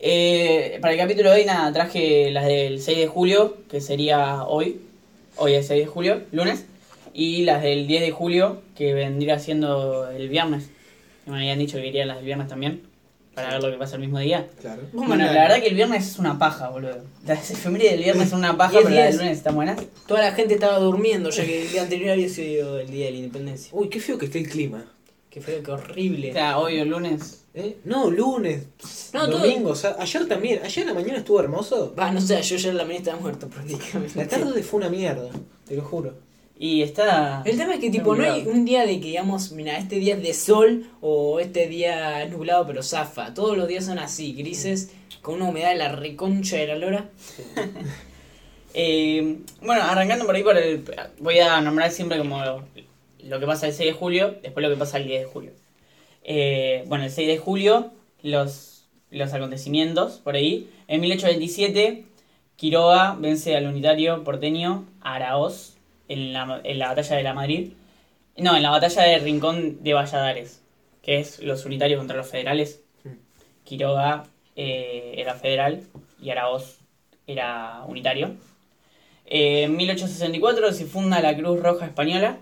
Eh, 0.00 0.78
para 0.80 0.94
el 0.94 0.98
capítulo 0.98 1.30
de 1.30 1.40
hoy, 1.40 1.44
nada, 1.44 1.72
traje 1.72 2.30
las 2.30 2.46
del 2.46 2.80
6 2.80 2.98
de 2.98 3.06
julio, 3.06 3.56
que 3.70 3.80
sería 3.80 4.44
hoy. 4.44 4.80
Hoy 5.36 5.54
es 5.54 5.66
6 5.66 5.80
de 5.80 5.86
julio, 5.86 6.22
lunes. 6.32 6.64
Y 7.14 7.42
las 7.42 7.62
del 7.62 7.86
10 7.86 8.02
de 8.02 8.10
julio, 8.10 8.62
que 8.76 8.94
vendría 8.94 9.38
siendo 9.38 10.08
el 10.10 10.28
viernes. 10.28 10.70
Me 11.26 11.36
habían 11.36 11.58
dicho 11.58 11.76
que 11.76 11.84
querían 11.84 12.08
las 12.08 12.16
del 12.18 12.26
viernes 12.26 12.48
también. 12.48 12.82
Para 13.34 13.52
ver 13.54 13.62
lo 13.62 13.70
que 13.70 13.78
pasa 13.78 13.94
el 13.96 14.02
mismo 14.02 14.18
día. 14.18 14.46
Claro. 14.60 14.82
Bueno, 14.92 15.24
la 15.24 15.32
verdad 15.32 15.60
que 15.60 15.68
el 15.68 15.74
viernes 15.74 16.06
es 16.06 16.18
una 16.18 16.38
paja, 16.38 16.68
boludo. 16.68 16.98
Las 17.26 17.50
efemérides 17.50 17.92
del 17.92 18.02
viernes 18.04 18.28
son 18.28 18.40
una 18.40 18.56
paja, 18.58 18.72
pero 18.82 18.90
las 18.90 19.08
del 19.10 19.16
lunes 19.18 19.38
están 19.38 19.54
buenas. 19.54 19.80
Toda 20.06 20.20
la 20.20 20.32
gente 20.32 20.54
estaba 20.54 20.78
durmiendo, 20.78 21.30
ya 21.30 21.44
que 21.44 21.62
el 21.62 21.70
día 21.70 21.82
anterior 21.84 22.10
había 22.10 22.28
sido 22.28 22.78
el 22.78 22.90
día 22.90 23.06
de 23.06 23.12
la 23.12 23.16
independencia. 23.18 23.70
Uy, 23.72 23.88
qué 23.88 24.00
feo 24.00 24.18
que 24.18 24.26
esté 24.26 24.38
el 24.40 24.48
clima. 24.48 24.84
Qué 25.30 25.40
feo, 25.40 25.62
qué 25.62 25.70
O 25.70 25.74
horrible. 25.74 26.32
sea, 26.34 26.58
hoy 26.58 26.78
o 26.80 26.84
lunes. 26.84 27.38
¿Eh? 27.54 27.78
No, 27.84 28.10
lunes. 28.10 28.64
No, 29.14 29.26
todo- 29.28 29.38
domingo. 29.38 29.70
O 29.70 29.74
sea, 29.76 29.96
ayer 29.98 30.26
también. 30.28 30.60
Ayer 30.62 30.84
a 30.84 30.88
la 30.88 30.94
mañana 30.94 31.18
estuvo 31.18 31.40
hermoso. 31.40 31.94
Va, 31.98 32.10
no 32.10 32.20
sé, 32.20 32.42
yo 32.42 32.56
ya 32.56 32.68
en 32.70 32.76
la 32.76 32.84
mañana 32.84 32.98
estaba 32.98 33.20
muerto 33.20 33.48
prácticamente. 33.48 34.18
La 34.18 34.26
tarde 34.28 34.62
fue 34.62 34.80
una 34.80 34.90
mierda. 34.90 35.30
Te 35.66 35.74
lo 35.76 35.82
juro. 35.82 36.14
Y 36.64 36.82
está. 36.82 37.42
El 37.44 37.58
tema 37.58 37.74
es 37.74 37.80
que 37.80 37.90
tipo 37.90 38.14
no 38.14 38.22
hay 38.22 38.46
un 38.46 38.64
día 38.64 38.86
de 38.86 39.00
que 39.00 39.08
digamos, 39.08 39.50
mira, 39.50 39.78
este 39.78 39.96
día 39.96 40.14
es 40.14 40.22
de 40.22 40.32
sol 40.32 40.86
o 41.00 41.40
este 41.40 41.66
día 41.66 42.22
es 42.22 42.30
nublado 42.30 42.64
pero 42.68 42.84
zafa. 42.84 43.34
Todos 43.34 43.56
los 43.58 43.66
días 43.66 43.84
son 43.84 43.98
así, 43.98 44.32
grises, 44.32 44.92
con 45.22 45.34
una 45.34 45.46
humedad 45.46 45.70
de 45.70 45.74
la 45.74 45.90
reconcha 45.90 46.58
de 46.58 46.68
la 46.68 46.76
lora. 46.76 47.10
Eh, 48.74 49.36
bueno, 49.60 49.82
arrancando 49.82 50.24
por 50.24 50.34
ahí 50.34 50.42
por 50.42 50.56
el. 50.56 50.82
Voy 51.18 51.38
a 51.40 51.60
nombrar 51.60 51.90
siempre 51.90 52.16
como 52.16 52.42
lo, 52.42 52.64
lo 53.22 53.38
que 53.38 53.44
pasa 53.44 53.66
el 53.66 53.74
6 53.74 53.92
de 53.92 53.98
julio, 53.98 54.36
después 54.42 54.62
lo 54.64 54.72
que 54.72 54.78
pasa 54.78 54.96
el 54.96 55.06
10 55.06 55.20
de 55.20 55.26
julio. 55.26 55.50
Eh, 56.24 56.82
bueno, 56.86 57.04
el 57.04 57.10
6 57.10 57.28
de 57.28 57.36
julio, 57.36 57.90
los, 58.22 58.86
los 59.10 59.34
acontecimientos 59.34 60.20
por 60.24 60.36
ahí. 60.36 60.70
En 60.88 61.02
1827, 61.02 62.06
Quiroga 62.56 63.14
vence 63.20 63.54
al 63.54 63.66
unitario 63.66 64.24
porteño 64.24 64.86
Araoz 65.02 65.71
en 66.08 66.32
la, 66.32 66.60
en 66.64 66.78
la 66.78 66.88
batalla 66.88 67.16
de 67.16 67.22
la 67.22 67.34
Madrid. 67.34 67.72
No, 68.36 68.56
en 68.56 68.62
la 68.62 68.70
batalla 68.70 69.02
de 69.02 69.18
Rincón 69.18 69.82
de 69.82 69.94
Valladares, 69.94 70.62
que 71.02 71.18
es 71.18 71.40
los 71.40 71.64
unitarios 71.66 71.98
contra 71.98 72.16
los 72.16 72.28
federales. 72.28 72.80
Quiroga 73.64 74.24
eh, 74.56 75.14
era 75.16 75.34
federal 75.34 75.82
y 76.20 76.30
Araoz 76.30 76.78
era 77.26 77.82
unitario. 77.86 78.36
Eh, 79.26 79.64
en 79.64 79.76
1864 79.76 80.72
se 80.72 80.86
funda 80.86 81.20
la 81.20 81.36
Cruz 81.36 81.60
Roja 81.60 81.86
Española. 81.86 82.38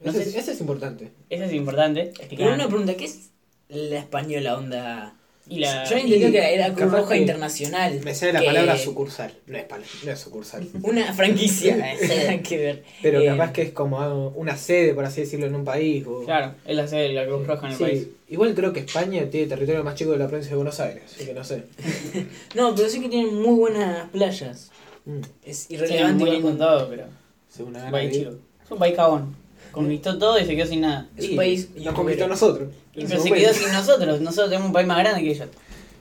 No 0.00 0.10
ese, 0.10 0.24
sé 0.24 0.30
es, 0.30 0.36
ese 0.36 0.52
es 0.52 0.60
importante. 0.60 1.12
Eso 1.30 1.44
es 1.44 1.52
importante. 1.52 2.12
Pero 2.28 2.54
una 2.54 2.66
pregunta, 2.66 2.94
¿qué 2.94 3.04
es 3.04 3.30
la 3.68 3.98
española 3.98 4.56
onda? 4.56 5.14
Y 5.46 5.58
la- 5.58 5.84
Yo 5.84 5.96
entendí 5.96 6.32
que 6.32 6.54
era 6.54 6.72
Cruz 6.72 6.90
Roja 6.90 7.16
Internacional. 7.16 8.00
Me 8.02 8.14
sale 8.14 8.32
la 8.32 8.40
que- 8.40 8.46
palabra 8.46 8.78
sucursal. 8.78 9.32
No 9.46 9.58
es, 9.58 9.64
no 10.04 10.10
es 10.12 10.18
sucursal. 10.18 10.66
Una 10.82 11.12
franquicia, 11.12 11.76
nada 11.76 12.42
que 12.42 12.56
ver. 12.56 12.82
Pero 13.02 13.20
Eh, 13.20 13.26
capaz 13.26 13.52
que 13.52 13.62
es 13.62 13.72
como 13.72 14.28
una 14.36 14.56
sede, 14.56 14.94
por 14.94 15.04
así 15.04 15.20
decirlo, 15.20 15.46
en 15.46 15.54
un 15.54 15.64
país. 15.64 16.06
O... 16.06 16.24
Claro, 16.24 16.54
es 16.64 16.74
la 16.74 16.86
sede 16.88 17.02
de 17.08 17.12
la 17.12 17.26
Cruz 17.26 17.46
Roja 17.46 17.66
en 17.66 17.72
el 17.72 17.78
Sí, 17.78 17.84
país. 17.84 18.06
Igual 18.30 18.54
creo 18.54 18.72
que 18.72 18.80
España 18.80 19.28
tiene 19.30 19.46
territorio 19.46 19.84
más 19.84 19.94
chico 19.96 20.12
de 20.12 20.18
la 20.18 20.26
provincia 20.28 20.50
de 20.50 20.56
Buenos 20.56 20.80
Aires, 20.80 21.02
así 21.14 21.26
que 21.26 21.34
no 21.34 21.44
sé. 21.44 21.64
No, 22.54 22.74
pero 22.74 22.88
sí 22.88 23.00
que 23.00 23.08
tienen 23.10 23.34
muy 23.40 23.54
buenas 23.58 24.08
playas. 24.10 24.70
Mm, 25.04 25.20
Es 25.44 25.58
Sí, 25.58 25.74
irrelevante. 25.74 26.24
muy 26.40 26.52
todo, 26.54 26.88
pero 26.88 27.04
es 27.52 27.58
gana 27.58 27.84
un 27.84 27.90
país 27.90 28.12
chico. 28.16 28.30
Es 28.64 28.70
un 28.70 28.78
país 28.78 28.94
cagón. 28.96 29.36
Conquistó 29.74 30.16
todo 30.18 30.38
y 30.38 30.44
se 30.46 30.54
quedó 30.56 30.66
sin 30.66 30.80
nada. 30.82 31.08
Es 31.16 31.26
un 31.26 31.32
Y 31.32 31.36
país 31.36 31.68
Nos 31.76 31.94
conquistó 31.94 32.24
a 32.24 32.28
nosotros. 32.28 32.68
Y 32.94 33.04
pero 33.04 33.20
se 33.20 33.30
quedó 33.32 33.52
sin 33.52 33.72
nosotros. 33.72 34.20
Nosotros 34.20 34.48
tenemos 34.50 34.68
un 34.68 34.72
país 34.72 34.86
más 34.86 34.98
grande 34.98 35.22
que 35.22 35.30
ellos. 35.32 35.48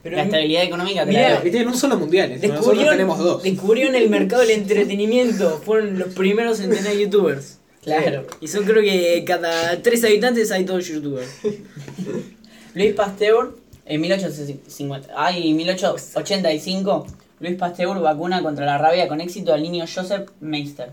Pero 0.04 0.18
la 0.18 0.24
estabilidad 0.24 0.64
económica 0.64 1.06
te 1.06 1.12
Mirá, 1.12 1.22
la 1.30 1.36
Y 1.36 1.42
doy. 1.44 1.52
tienen 1.52 1.68
un 1.70 1.78
solo 1.78 1.98
mundial, 1.98 2.30
nosotros 2.30 2.52
Descubrieron, 2.56 2.92
tenemos 2.94 3.20
dos. 3.20 3.42
descubrieron 3.44 3.96
el 3.96 4.10
mercado 4.10 4.42
del 4.42 4.52
entretenimiento. 4.52 5.62
Fueron 5.66 5.98
los 5.98 6.10
primeros 6.14 6.60
en 6.60 6.72
tener 6.72 6.98
youtubers. 6.98 7.60
Claro. 7.82 8.26
Y 8.42 8.48
son 8.48 8.64
creo 8.66 8.82
que 8.82 9.24
cada 9.26 9.82
tres 9.82 10.04
habitantes 10.04 10.52
hay 10.52 10.64
dos 10.66 10.86
youtubers. 10.88 11.30
Luis 12.74 12.94
Pasteur, 12.94 13.56
en 13.86 14.02
1850, 14.02 15.14
ay, 15.16 15.54
1885, 15.54 17.08
Luis 17.40 17.56
Pasteur 17.56 18.00
vacuna 18.00 18.42
contra 18.42 18.66
la 18.66 18.78
rabia 18.78 19.08
con 19.08 19.22
éxito 19.22 19.54
al 19.54 19.62
niño 19.64 19.86
Joseph 19.94 20.30
Meister. 20.40 20.90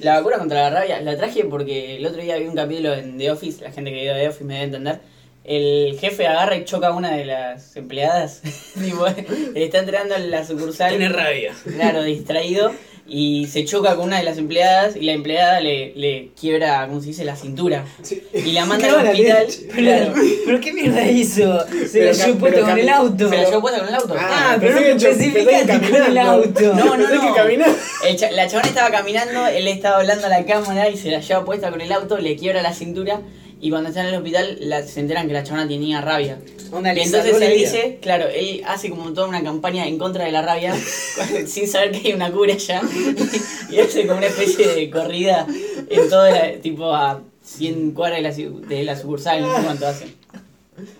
La 0.00 0.16
vacuna 0.16 0.38
contra 0.38 0.62
la 0.62 0.70
rabia 0.70 1.00
la 1.00 1.16
traje 1.16 1.44
porque 1.44 1.96
el 1.96 2.06
otro 2.06 2.20
día 2.20 2.36
vi 2.38 2.46
un 2.46 2.54
capítulo 2.54 2.94
en 2.94 3.18
The 3.18 3.30
Office, 3.30 3.62
la 3.62 3.70
gente 3.70 3.90
que 3.90 4.02
vio 4.02 4.14
The 4.14 4.28
Office 4.28 4.44
me 4.44 4.54
debe 4.54 4.64
entender. 4.66 5.00
El 5.44 5.98
jefe 5.98 6.26
agarra 6.26 6.56
y 6.56 6.64
choca 6.64 6.88
a 6.88 6.92
una 6.92 7.12
de 7.12 7.24
las 7.24 7.76
empleadas. 7.76 8.42
tipo, 8.74 9.06
está 9.54 9.78
entrando 9.78 10.14
en 10.14 10.30
la 10.30 10.44
sucursal. 10.44 10.90
Tiene 10.90 11.08
rabia. 11.08 11.54
Claro, 11.64 12.02
distraído. 12.02 12.72
Y 13.10 13.46
se 13.46 13.64
choca 13.64 13.96
con 13.96 14.06
una 14.08 14.18
de 14.18 14.24
las 14.24 14.36
empleadas 14.36 14.94
y 14.94 15.00
la 15.00 15.12
empleada 15.12 15.60
le, 15.60 15.94
le 15.94 16.28
quiebra, 16.38 16.86
¿cómo 16.86 17.00
se 17.00 17.06
dice?, 17.06 17.24
la 17.24 17.36
cintura. 17.36 17.86
Sí. 18.02 18.22
Y 18.34 18.52
la 18.52 18.66
manda 18.66 18.86
al 19.00 19.06
hospital. 19.08 19.46
Pero, 19.74 20.12
pero 20.44 20.60
qué 20.60 20.72
mierda 20.74 21.10
hizo. 21.10 21.64
Se 21.90 22.04
la 22.04 22.12
llevó 22.12 22.38
puesto 22.38 22.56
pero 22.56 22.66
con 22.66 22.78
el 22.78 22.88
auto. 22.90 23.28
Se 23.30 23.36
la 23.38 23.44
llevó 23.48 23.60
puesta 23.62 23.78
con 23.80 23.88
el 23.88 23.94
auto. 23.94 24.14
Ah, 24.18 24.56
pensé 24.60 24.74
pero 24.78 24.94
no 24.94 24.96
especificaste 25.08 25.90
con 25.90 26.02
el 26.02 26.18
auto. 26.18 26.74
No, 26.74 26.96
no, 26.98 27.08
no. 27.08 27.64
El 28.06 28.16
cha- 28.16 28.30
la 28.30 28.46
chabona 28.46 28.68
estaba 28.68 28.90
caminando, 28.90 29.46
él 29.46 29.68
estaba 29.68 29.96
hablando 30.00 30.26
a 30.26 30.28
la 30.30 30.44
cámara 30.44 30.90
y 30.90 30.96
se 30.98 31.10
la 31.10 31.20
lleva 31.20 31.44
puesta 31.44 31.70
con 31.70 31.80
el 31.80 31.90
auto, 31.92 32.18
le 32.18 32.36
quiebra 32.36 32.60
la 32.62 32.74
cintura 32.74 33.20
y 33.60 33.70
cuando 33.70 33.88
están 33.88 34.06
en 34.06 34.14
el 34.14 34.18
hospital 34.20 34.56
la- 34.60 34.82
se 34.82 35.00
enteran 35.00 35.26
que 35.26 35.32
la 35.34 35.42
chabona 35.42 35.66
tenía 35.68 36.00
rabia. 36.00 36.38
Onda, 36.70 36.92
Y 36.94 37.00
entonces 37.00 37.40
él 37.40 37.54
dice, 37.58 37.98
claro, 38.02 38.28
él 38.28 38.62
hace 38.66 38.90
como 38.90 39.12
toda 39.14 39.26
una 39.26 39.42
campaña 39.42 39.86
en 39.86 39.98
contra 39.98 40.24
de 40.26 40.32
la 40.32 40.42
rabia 40.42 40.74
sin 41.46 41.66
saber 41.66 41.92
que 41.92 42.08
hay 42.08 42.12
una 42.14 42.30
cura 42.30 42.54
ya 42.56 42.82
y 43.70 43.78
hace 43.80 44.06
como 44.06 44.18
una 44.18 44.26
especie 44.26 44.68
de 44.68 44.90
corrida 44.90 45.46
en 45.88 46.08
todo, 46.10 46.28
la- 46.30 46.52
tipo 46.60 46.94
a 46.94 47.22
100 47.42 47.92
cuadras 47.92 48.36
de 48.36 48.44
la, 48.50 48.58
de 48.68 48.84
la 48.84 48.96
sucursal, 48.98 49.40
no 49.40 49.56
sé 49.56 49.62
cuánto 49.62 49.86
hacen. 49.86 50.14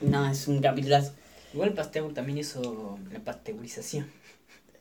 No, 0.00 0.31
es 0.31 0.49
un 0.49 0.61
capitulazo. 0.61 1.12
Igual 1.55 1.73
Pasteur 1.75 2.12
también 2.15 2.38
hizo 2.38 2.99
la 3.12 3.21
pasteurización. 3.21 4.11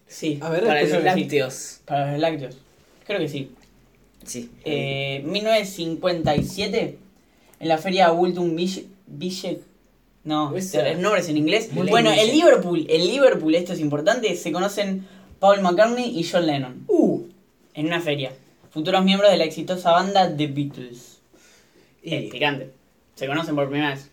Sí, 0.08 0.40
A 0.42 0.50
ver, 0.50 0.66
Para 0.66 0.84
los 0.84 1.04
lácteos. 1.04 1.80
Para 1.86 2.12
los 2.14 2.22
lácteos. 2.22 2.56
Creo 3.06 3.20
que 3.20 3.28
sí. 3.28 3.52
Sí. 4.26 4.50
Eh, 4.66 5.22
1957, 5.26 6.98
en 7.60 7.68
la 7.68 7.78
feria 7.78 8.12
Ville, 8.12 8.86
Ville- 9.08 9.60
no, 10.24 10.54
el 10.56 11.02
nombre 11.02 11.22
es 11.22 11.30
en 11.30 11.38
inglés. 11.38 11.70
Bueno, 11.74 12.12
el 12.12 12.20
Ville. 12.20 12.34
Liverpool, 12.34 12.86
el 12.90 13.08
Liverpool, 13.08 13.56
esto 13.56 13.74
es 13.74 13.80
importante, 13.80 14.36
se 14.36 14.52
conocen 14.52 15.08
Paul 15.40 15.62
McCartney 15.62 16.20
y 16.20 16.24
John 16.30 16.46
Lennon 16.46 16.84
Uh, 16.88 17.22
en 17.74 17.86
una 17.86 18.02
feria. 18.02 18.32
Futuros 18.72 19.04
miembros 19.06 19.32
de 19.32 19.38
la 19.38 19.46
exitosa 19.46 19.92
banda 19.92 20.36
The 20.36 20.48
Beatles. 20.48 21.20
y, 22.04 22.14
Eh, 22.14 22.30
picante. 22.32 22.72
Se 23.16 23.26
conocen 23.26 23.56
por 23.56 23.70
primera 23.70 23.92
vez. 23.92 24.10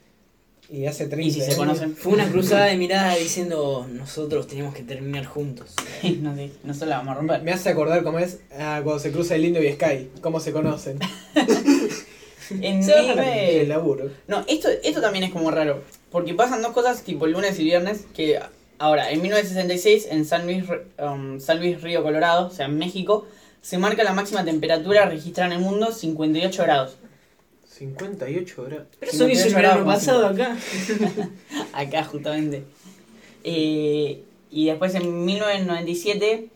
y 0.70 0.86
hace 0.86 1.06
30 1.08 1.26
Y 1.26 1.30
si 1.30 1.40
se 1.42 1.56
conocen, 1.56 1.94
Fue 1.94 2.12
una 2.12 2.26
cruzada 2.30 2.64
de 2.66 2.76
miradas 2.78 3.18
diciendo 3.18 3.86
nosotros 3.90 4.46
tenemos 4.46 4.74
que 4.74 4.82
terminar 4.82 5.24
juntos. 5.26 5.74
no 6.20 6.34
sé, 6.36 6.50
no 6.62 6.72
se 6.74 6.86
la 6.86 6.98
vamos 6.98 7.12
a 7.12 7.14
romper. 7.18 7.42
Me 7.42 7.52
hace 7.52 7.68
acordar 7.70 8.02
cómo 8.04 8.18
es 8.20 8.40
ah, 8.58 8.80
cuando 8.84 8.98
se 9.00 9.10
cruza 9.12 9.34
el 9.34 9.44
Indio 9.44 9.62
y 9.62 9.72
Sky, 9.72 10.10
cómo 10.22 10.38
se 10.40 10.52
conocen. 10.52 10.98
En 12.50 12.82
el 12.88 13.68
laburo. 13.68 14.10
No, 14.28 14.44
esto, 14.48 14.68
esto 14.82 15.00
también 15.00 15.24
es 15.24 15.30
como 15.32 15.50
raro. 15.50 15.82
Porque 16.10 16.34
pasan 16.34 16.62
dos 16.62 16.72
cosas 16.72 17.02
tipo 17.02 17.26
lunes 17.26 17.58
y 17.58 17.64
viernes. 17.64 18.04
Que 18.14 18.38
ahora, 18.78 19.10
en 19.10 19.20
1966, 19.22 20.08
en 20.10 20.24
San 20.24 20.46
Luis, 20.46 20.64
um, 20.98 21.40
San 21.40 21.58
Luis 21.60 21.80
Río 21.82 22.02
Colorado, 22.02 22.46
o 22.48 22.50
sea, 22.50 22.66
en 22.66 22.78
México, 22.78 23.26
se 23.62 23.78
marca 23.78 24.04
la 24.04 24.12
máxima 24.12 24.44
temperatura 24.44 25.06
registrada 25.06 25.52
en 25.52 25.58
el 25.60 25.64
mundo, 25.64 25.90
58 25.92 26.62
grados. 26.62 26.96
58 27.68 28.62
horas. 28.62 28.80
Pero 29.00 29.10
eso 29.12 29.28
hizo 29.28 29.44
el 29.46 29.50
58 29.52 29.56
verano 29.56 29.84
grados, 29.84 29.94
pasado 30.04 30.26
acá. 30.26 30.56
Acá, 31.72 32.04
justamente. 32.04 32.62
Eh, 33.42 34.22
y 34.50 34.66
después 34.66 34.94
en 34.94 35.24
1997, 35.24 36.48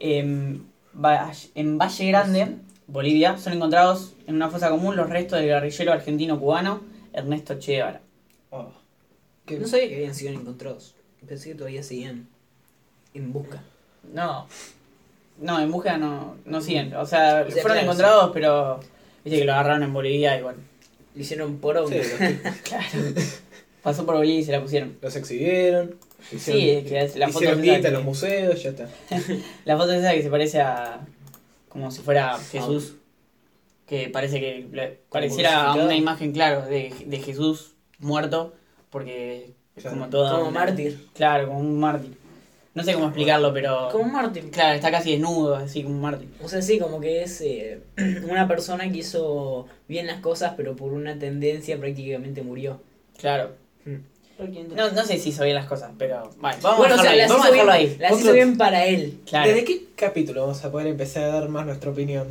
em, 0.00 0.64
Va- 0.94 1.32
en 1.54 1.78
Valle 1.78 2.06
Grande, 2.08 2.48
Bolivia, 2.86 3.38
son 3.38 3.54
encontrados 3.54 4.14
en 4.26 4.34
una 4.36 4.50
fosa 4.50 4.68
común 4.70 4.96
los 4.96 5.08
restos 5.08 5.38
del 5.38 5.48
guerrillero 5.48 5.92
argentino-cubano 5.92 6.80
Ernesto 7.12 7.58
Che 7.58 7.72
Guevara. 7.74 8.00
Oh, 8.50 8.70
No 9.48 9.66
sabía 9.66 9.88
que 9.88 9.96
habían 9.96 10.14
sido 10.14 10.32
encontrados. 10.32 10.94
Pensé 11.26 11.50
que 11.50 11.54
todavía 11.54 11.82
seguían 11.82 12.28
en 13.14 13.32
busca. 13.32 13.62
No. 14.12 14.46
No, 15.40 15.60
en 15.60 15.70
búsqueda 15.70 15.98
no, 15.98 16.36
no 16.44 16.60
siguen. 16.60 16.94
O 16.94 17.06
sea, 17.06 17.44
O 17.46 17.50
sea, 17.50 17.62
fueron 17.62 17.62
claro, 17.62 17.80
encontrados, 17.80 18.30
pero. 18.34 18.80
Viste 19.24 19.38
que 19.38 19.44
lo 19.44 19.52
agarraron 19.52 19.84
en 19.84 19.92
Bolivia 19.92 20.38
y 20.38 20.42
bueno. 20.42 20.58
Le 21.14 21.22
hicieron 21.22 21.58
por 21.58 21.88
Sí, 21.88 21.94
Claro. 22.64 22.84
Pasó 23.82 24.04
por 24.06 24.16
Bolivia 24.16 24.40
y 24.40 24.44
se 24.44 24.52
la 24.52 24.60
pusieron. 24.60 24.96
los 25.00 25.16
exhibieron. 25.16 25.96
Sí, 26.36 26.70
es 26.70 26.84
que 26.84 27.18
la 27.18 27.28
foto 27.28 27.44
hicieron 27.52 27.86
en 27.86 27.92
los 27.92 28.04
museos, 28.04 28.62
ya 28.62 28.70
está. 28.70 28.88
La 29.64 29.76
foto 29.76 29.92
esa 29.92 30.12
que 30.12 30.22
se 30.22 30.30
parece 30.30 30.60
a. 30.60 31.00
como 31.72 31.90
si 31.90 32.02
fuera 32.02 32.38
Jesús. 32.38 32.96
Que 33.86 34.08
parece 34.08 34.40
que. 34.40 34.68
le- 34.70 35.00
pareciera 35.10 35.50
crucificado. 35.50 35.84
una 35.86 35.96
imagen, 35.96 36.32
claro, 36.32 36.66
de, 36.66 36.92
de 37.06 37.18
Jesús 37.18 37.72
muerto. 37.98 38.52
Porque 38.90 39.54
es 39.74 39.84
como 39.84 40.08
toda. 40.10 40.38
Como 40.38 40.50
mártir. 40.50 41.08
Claro, 41.14 41.48
como 41.48 41.60
un 41.60 41.80
mártir. 41.80 42.16
No 42.74 42.82
sé 42.84 42.92
cómo 42.94 43.06
explicarlo, 43.06 43.52
pero. 43.52 43.88
Como 43.90 44.04
un 44.04 44.12
mártir. 44.12 44.50
Claro, 44.50 44.74
está 44.74 44.90
casi 44.90 45.12
desnudo, 45.12 45.56
así 45.56 45.82
como 45.82 45.94
un 45.94 46.00
mártir. 46.02 46.28
O 46.42 46.48
sea, 46.48 46.60
sí, 46.62 46.78
como 46.78 47.00
que 47.00 47.22
es 47.22 47.40
eh, 47.40 47.82
una 48.28 48.46
persona 48.46 48.90
que 48.90 48.98
hizo 48.98 49.66
bien 49.88 50.06
las 50.06 50.20
cosas, 50.20 50.52
pero 50.56 50.76
por 50.76 50.92
una 50.92 51.18
tendencia 51.18 51.78
prácticamente 51.78 52.42
murió. 52.42 52.80
Claro. 53.18 53.52
Mm. 53.86 53.96
No, 54.74 54.90
no 54.90 55.04
sé 55.04 55.18
si 55.18 55.30
hizo 55.30 55.44
bien 55.44 55.56
las 55.56 55.66
cosas, 55.66 55.90
pero. 55.98 56.30
Bueno, 56.40 56.58
vamos 56.62 56.78
bueno, 56.78 56.94
a 56.94 56.98
o 56.98 57.02
sea, 57.02 57.12
dejarlo 57.12 57.12
ahí. 57.12 57.16
las 57.18 57.30
Vamos 57.30 57.44
a 57.44 57.48
hizo, 57.48 57.52
dejarlo 57.52 57.72
bien, 57.72 57.90
ahí. 57.90 57.96
las 57.98 58.20
hizo 58.20 58.32
bien 58.32 58.56
para 58.58 58.86
él. 58.86 59.18
Claro. 59.26 59.48
¿Desde 59.48 59.64
qué 59.64 59.84
capítulo 59.96 60.42
vamos 60.42 60.64
a 60.64 60.70
poder 60.72 60.86
empezar 60.88 61.24
a 61.24 61.28
dar 61.28 61.48
más 61.48 61.66
nuestra 61.66 61.90
opinión? 61.90 62.28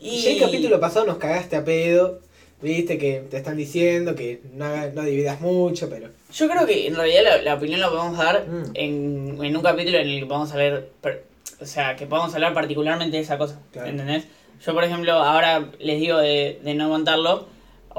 Y... 0.00 0.20
Ya 0.22 0.30
el 0.30 0.40
capítulo 0.40 0.80
pasado 0.80 1.06
nos 1.06 1.18
cagaste 1.18 1.56
a 1.56 1.64
pedo. 1.64 2.20
Viste 2.62 2.98
que 2.98 3.24
te 3.30 3.38
están 3.38 3.56
diciendo 3.56 4.14
que 4.14 4.42
no, 4.52 4.66
no 4.94 5.02
dividas 5.02 5.40
mucho, 5.40 5.88
pero. 5.88 6.08
Yo 6.32 6.48
creo 6.48 6.66
que 6.66 6.86
en 6.86 6.94
realidad 6.94 7.22
la, 7.24 7.42
la 7.42 7.54
opinión 7.54 7.80
la 7.80 7.88
podemos 7.88 8.18
dar 8.18 8.46
Mm. 8.46 8.62
en, 8.74 9.38
en 9.44 9.56
un 9.56 9.62
capítulo 9.62 9.98
en 9.98 10.08
el 10.08 10.20
que 10.20 10.26
podamos 10.26 10.52
hablar. 10.52 10.84
per- 11.00 11.24
o 11.60 11.66
sea, 11.66 11.96
que 11.96 12.06
podamos 12.06 12.34
hablar 12.34 12.52
particularmente 12.54 13.16
de 13.16 13.22
esa 13.22 13.36
cosa. 13.38 13.58
Claro. 13.72 13.88
¿Entendés? 13.88 14.24
Yo, 14.64 14.74
por 14.74 14.84
ejemplo, 14.84 15.12
ahora 15.14 15.70
les 15.78 16.00
digo 16.00 16.18
de, 16.18 16.58
de 16.62 16.74
no 16.74 16.84
aguantarlo 16.84 17.46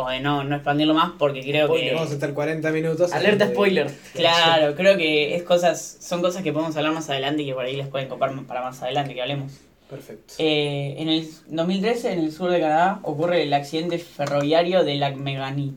o 0.04 0.10
de 0.10 0.20
no, 0.20 0.44
no 0.44 0.56
expandirlo 0.56 0.94
más 0.94 1.12
porque 1.18 1.42
creo 1.42 1.68
Spoiler, 1.68 1.94
Vamos 1.94 2.08
a 2.08 2.10
que. 2.10 2.14
estar 2.16 2.34
40 2.34 2.72
minutos. 2.72 3.14
Alerta 3.14 3.46
de- 3.46 3.54
spoiler. 3.54 3.92
Claro, 4.14 4.76
creo 4.76 4.98
que 4.98 5.36
es 5.36 5.44
cosas, 5.44 5.98
son 6.02 6.22
cosas 6.22 6.44
que 6.44 6.52
podemos 6.54 6.76
hablar 6.78 6.94
más 6.94 7.10
adelante 7.10 7.44
y 7.44 7.46
que 7.48 7.54
por 7.54 7.66
ahí 7.66 7.76
les 7.76 7.88
pueden 7.88 8.08
copar 8.10 8.32
para 8.46 8.62
más 8.62 8.82
adelante 8.82 9.14
que 9.14 9.22
hablemos. 9.22 9.52
Perfecto. 9.90 10.36
Eh, 10.38 10.96
en 11.00 11.10
el 11.10 11.28
2013, 11.48 12.14
en 12.14 12.20
el 12.20 12.32
sur 12.32 12.50
de 12.50 12.60
Canadá, 12.62 13.00
ocurre 13.04 13.44
el 13.44 13.54
accidente 13.54 13.98
ferroviario 14.00 14.84
de 14.84 14.96
Lac-Mégantic. 14.96 15.74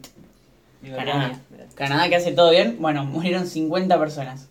Canadá. 0.95 1.39
Canadá 1.75 2.09
que 2.09 2.17
hace 2.17 2.33
todo 2.33 2.51
bien, 2.51 2.77
bueno, 2.79 3.05
murieron 3.05 3.47
50 3.47 3.99
personas. 3.99 4.49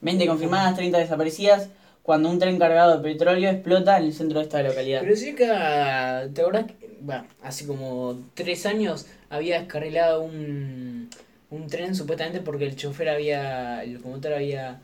20 0.00 0.26
confirmadas, 0.26 0.74
30 0.76 0.98
desaparecidas, 0.98 1.68
cuando 2.04 2.28
un 2.28 2.38
tren 2.38 2.58
cargado 2.58 2.98
de 2.98 3.02
petróleo 3.02 3.50
explota 3.50 3.96
en 3.98 4.04
el 4.04 4.12
centro 4.12 4.38
de 4.38 4.44
esta 4.44 4.62
localidad. 4.62 5.00
Pero 5.02 5.16
sí 5.16 5.34
que, 5.34 5.46
¿te 5.46 6.40
acordás? 6.42 6.66
que, 6.66 6.96
Bueno, 7.00 7.24
hace 7.42 7.66
como 7.66 8.20
tres 8.34 8.66
años 8.66 9.06
había 9.30 9.58
descarrilado 9.58 10.22
un, 10.22 11.08
un 11.50 11.66
tren 11.66 11.94
supuestamente 11.96 12.40
porque 12.40 12.66
el 12.66 12.76
chofer 12.76 13.08
había, 13.08 13.82
el 13.82 13.94
locomotor 13.94 14.34
había 14.34 14.80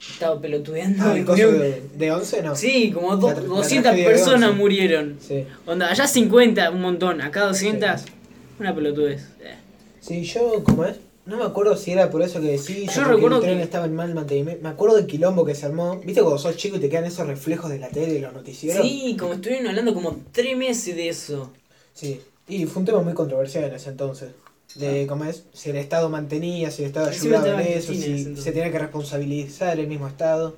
estado 0.00 0.40
pelotudeando. 0.40 1.04
Ah, 1.04 1.14
el 1.16 1.24
coso 1.26 1.52
de, 1.52 1.82
de 1.94 2.10
11, 2.10 2.42
no. 2.42 2.56
Sí, 2.56 2.90
como 2.90 3.16
do- 3.16 3.28
La- 3.28 3.34
la 3.34 3.40
200 3.42 3.82
tragedia 3.82 4.08
de 4.08 4.14
personas 4.14 4.54
murieron. 4.56 5.18
Sí. 5.20 5.44
Onda, 5.66 5.90
allá 5.90 6.06
50, 6.06 6.70
un 6.70 6.80
montón, 6.80 7.20
acá 7.20 7.42
200, 7.48 8.02
una 8.58 8.74
pelotudez. 8.74 9.28
Eh. 9.44 9.54
Sí, 10.00 10.24
yo, 10.24 10.64
¿cómo 10.64 10.86
es? 10.86 10.96
No 11.24 11.36
me 11.36 11.44
acuerdo 11.44 11.76
si 11.76 11.92
era 11.92 12.10
por 12.10 12.20
eso 12.22 12.40
que 12.40 12.48
decís. 12.48 12.92
Yo 12.94 13.04
recuerdo 13.04 13.36
el 13.36 13.42
tren 13.42 13.58
que- 13.58 13.62
estaba 13.64 13.86
en 13.86 13.94
mal 13.94 14.12
mantenimiento. 14.14 14.62
Me 14.62 14.68
acuerdo 14.70 14.96
del 14.96 15.06
quilombo 15.06 15.44
que 15.44 15.54
se 15.54 15.66
armó. 15.66 16.00
¿Viste 16.04 16.20
cuando 16.20 16.38
sos 16.38 16.56
chico 16.56 16.76
y 16.76 16.80
te 16.80 16.88
quedan 16.88 17.04
esos 17.04 17.26
reflejos 17.26 17.70
de 17.70 17.78
la 17.78 17.88
tele 17.88 18.14
y 18.14 18.18
los 18.20 18.32
noticieros? 18.32 18.84
Sí, 18.84 19.16
como 19.18 19.34
estuvieron 19.34 19.68
hablando 19.68 19.94
como 19.94 20.16
tres 20.32 20.56
meses 20.56 20.96
de 20.96 21.08
eso. 21.08 21.52
Sí. 21.94 22.20
Y 22.48 22.66
fue 22.66 22.80
un 22.80 22.86
tema 22.86 23.02
muy 23.02 23.14
controversial 23.14 23.64
en 23.64 23.74
ese 23.74 23.90
entonces. 23.90 24.30
De 24.74 25.06
cómo 25.06 25.24
es, 25.26 25.44
si 25.52 25.70
el 25.70 25.76
Estado 25.76 26.08
mantenía, 26.08 26.70
si 26.70 26.82
el 26.82 26.88
Estado 26.88 27.08
ayudaba 27.10 27.62
en 27.62 27.78
eso, 27.78 27.92
si 27.92 28.04
entonces. 28.04 28.42
se 28.44 28.52
tenía 28.52 28.72
que 28.72 28.78
responsabilizar 28.78 29.78
el 29.78 29.86
mismo 29.86 30.08
Estado. 30.08 30.56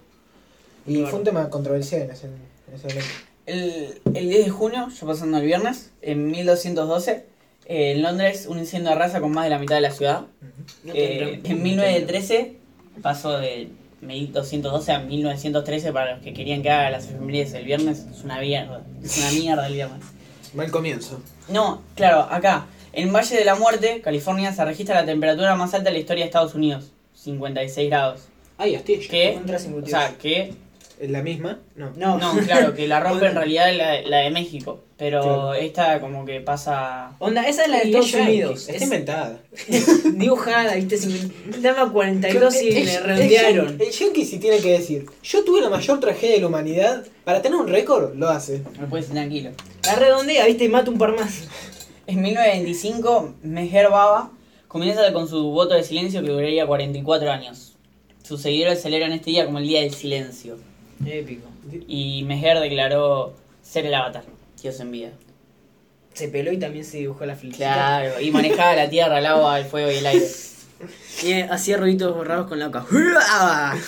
Y 0.86 0.94
Claro. 0.94 1.08
fue 1.10 1.18
un 1.18 1.24
tema 1.24 1.50
controversial 1.50 2.02
en 2.02 2.10
ese, 2.12 2.26
en 2.26 2.74
ese 2.74 2.86
momento. 2.88 3.10
El, 3.46 4.00
el 4.14 4.28
10 4.30 4.44
de 4.46 4.50
junio, 4.50 4.88
ya 4.88 5.06
pasando 5.06 5.36
el 5.38 5.44
viernes, 5.44 5.90
en 6.00 6.30
1212, 6.30 7.24
eh, 7.66 7.92
en 7.92 8.02
Londres, 8.02 8.46
un 8.48 8.58
incendio 8.58 8.90
arrasa 8.92 9.20
con 9.20 9.32
más 9.32 9.44
de 9.44 9.50
la 9.50 9.58
mitad 9.58 9.74
de 9.76 9.80
la 9.82 9.90
ciudad. 9.90 10.22
No 10.84 10.92
Eh, 10.94 11.40
tendrán- 11.42 11.50
en 11.56 11.62
1913 11.62 12.56
pasó 13.02 13.38
de 13.38 13.68
1212 14.00 14.92
a 14.92 14.98
1913 15.00 15.92
para 15.92 16.14
los 16.14 16.22
que 16.22 16.32
querían 16.34 16.62
que 16.62 16.70
haga 16.70 16.90
las 16.90 17.06
efemérides 17.08 17.54
el 17.54 17.64
viernes. 17.64 18.06
Es 18.10 18.22
una 18.24 18.38
mierda. 18.40 18.82
Es 19.02 19.18
una 19.18 19.30
mierda 19.32 19.66
el 19.66 19.74
viernes. 19.74 20.04
Mal 20.54 20.70
comienzo. 20.70 21.20
No, 21.48 21.82
claro, 21.96 22.20
acá, 22.30 22.66
en 22.92 23.12
Valle 23.12 23.36
de 23.36 23.44
la 23.44 23.54
Muerte, 23.56 24.00
California, 24.02 24.52
se 24.52 24.64
registra 24.64 24.94
la 25.00 25.06
temperatura 25.06 25.54
más 25.56 25.74
alta 25.74 25.88
de 25.90 25.94
la 25.94 25.98
historia 26.00 26.24
de 26.24 26.28
Estados 26.28 26.54
Unidos. 26.54 26.92
56 27.14 27.88
grados. 27.88 28.28
Ay, 28.58 28.76
hostia. 28.76 28.98
¿Qué? 29.10 29.32
Contra 29.34 29.56
O 29.56 29.60
52. 29.60 29.90
sea, 29.90 30.16
que... 30.18 30.54
¿Es 31.00 31.10
la 31.10 31.22
misma? 31.22 31.58
No. 31.74 31.90
No, 31.96 32.18
No, 32.18 32.36
claro, 32.44 32.72
que 32.74 32.86
la 32.86 33.00
rompe 33.00 33.26
en 33.26 33.34
realidad 33.34 33.72
la, 33.74 34.00
la 34.02 34.18
de 34.18 34.30
México. 34.30 34.83
Pero 34.96 35.22
Claro. 35.22 35.54
esta 35.54 36.00
como 36.00 36.24
que 36.24 36.40
pasa... 36.40 37.16
Onda, 37.18 37.42
esa 37.48 37.64
es 37.64 37.68
la 37.68 37.78
de 37.78 37.84
Estados 37.86 38.14
Unidos. 38.14 38.60
Está 38.60 38.72
Es 38.76 38.82
inventada. 38.82 39.40
dibujada, 40.14 40.74
viste, 40.76 40.96
cincuenta- 40.96 41.58
daba 41.60 41.92
42 41.92 42.62
y 42.62 42.68
El- 42.68 42.74
le 42.74 42.94
el 42.94 43.02
redondearon. 43.04 43.80
El 43.80 43.90
yankee 43.90 44.24
sí 44.24 44.38
tiene 44.38 44.58
que 44.58 44.72
decir, 44.72 45.06
yo 45.22 45.44
tuve 45.44 45.60
la 45.60 45.68
mayor 45.70 45.98
tragedia 46.00 46.36
de 46.36 46.40
la 46.42 46.46
humanidad, 46.46 47.04
para 47.24 47.42
tener 47.42 47.58
un 47.58 47.66
récord, 47.68 48.14
lo 48.14 48.28
hace. 48.28 48.62
Me 48.80 48.86
puedes 48.86 49.08
tranquilo. 49.08 49.50
La 49.84 49.96
redondea, 49.96 50.46
viste, 50.46 50.64
y 50.64 50.68
mata 50.68 50.90
un 50.90 50.98
par 50.98 51.16
más. 51.16 51.42
En 52.06 52.20
1925, 52.22 53.34
Meher 53.42 53.88
Baba 53.88 54.30
comienza 54.68 55.12
con 55.12 55.26
su 55.28 55.42
voto 55.50 55.74
de 55.74 55.82
silencio 55.82 56.22
que 56.22 56.28
duraría 56.30 56.66
44 56.66 57.30
años. 57.32 57.72
Sus 58.22 58.40
seguidores 58.42 58.80
celebran 58.80 59.12
este 59.12 59.30
día 59.30 59.44
como 59.46 59.58
el 59.58 59.66
Día 59.66 59.80
del 59.80 59.92
Silencio. 59.94 60.56
Épico. 61.04 61.48
Y 61.88 62.22
Meher 62.24 62.60
declaró 62.60 63.32
ser 63.62 63.86
el 63.86 63.94
avatar, 63.94 64.24
Dios 64.64 64.80
en 64.80 64.90
vida. 64.90 65.10
Se 66.14 66.28
peló 66.28 66.50
y 66.52 66.58
también 66.58 66.84
se 66.86 66.96
dibujó 66.98 67.26
la 67.26 67.36
flechita. 67.36 67.74
Claro, 67.74 68.18
y 68.20 68.30
manejaba 68.30 68.74
la 68.74 68.88
tierra, 68.88 69.18
el 69.18 69.26
agua, 69.26 69.58
el 69.58 69.66
fuego 69.66 69.90
y 69.90 69.96
el 69.96 70.06
aire. 70.06 70.26
Y 71.22 71.32
eh, 71.32 71.46
hacía 71.50 71.76
ruiditos 71.76 72.26
raros 72.26 72.46
con 72.48 72.58
la 72.58 72.66
boca. 72.66 72.84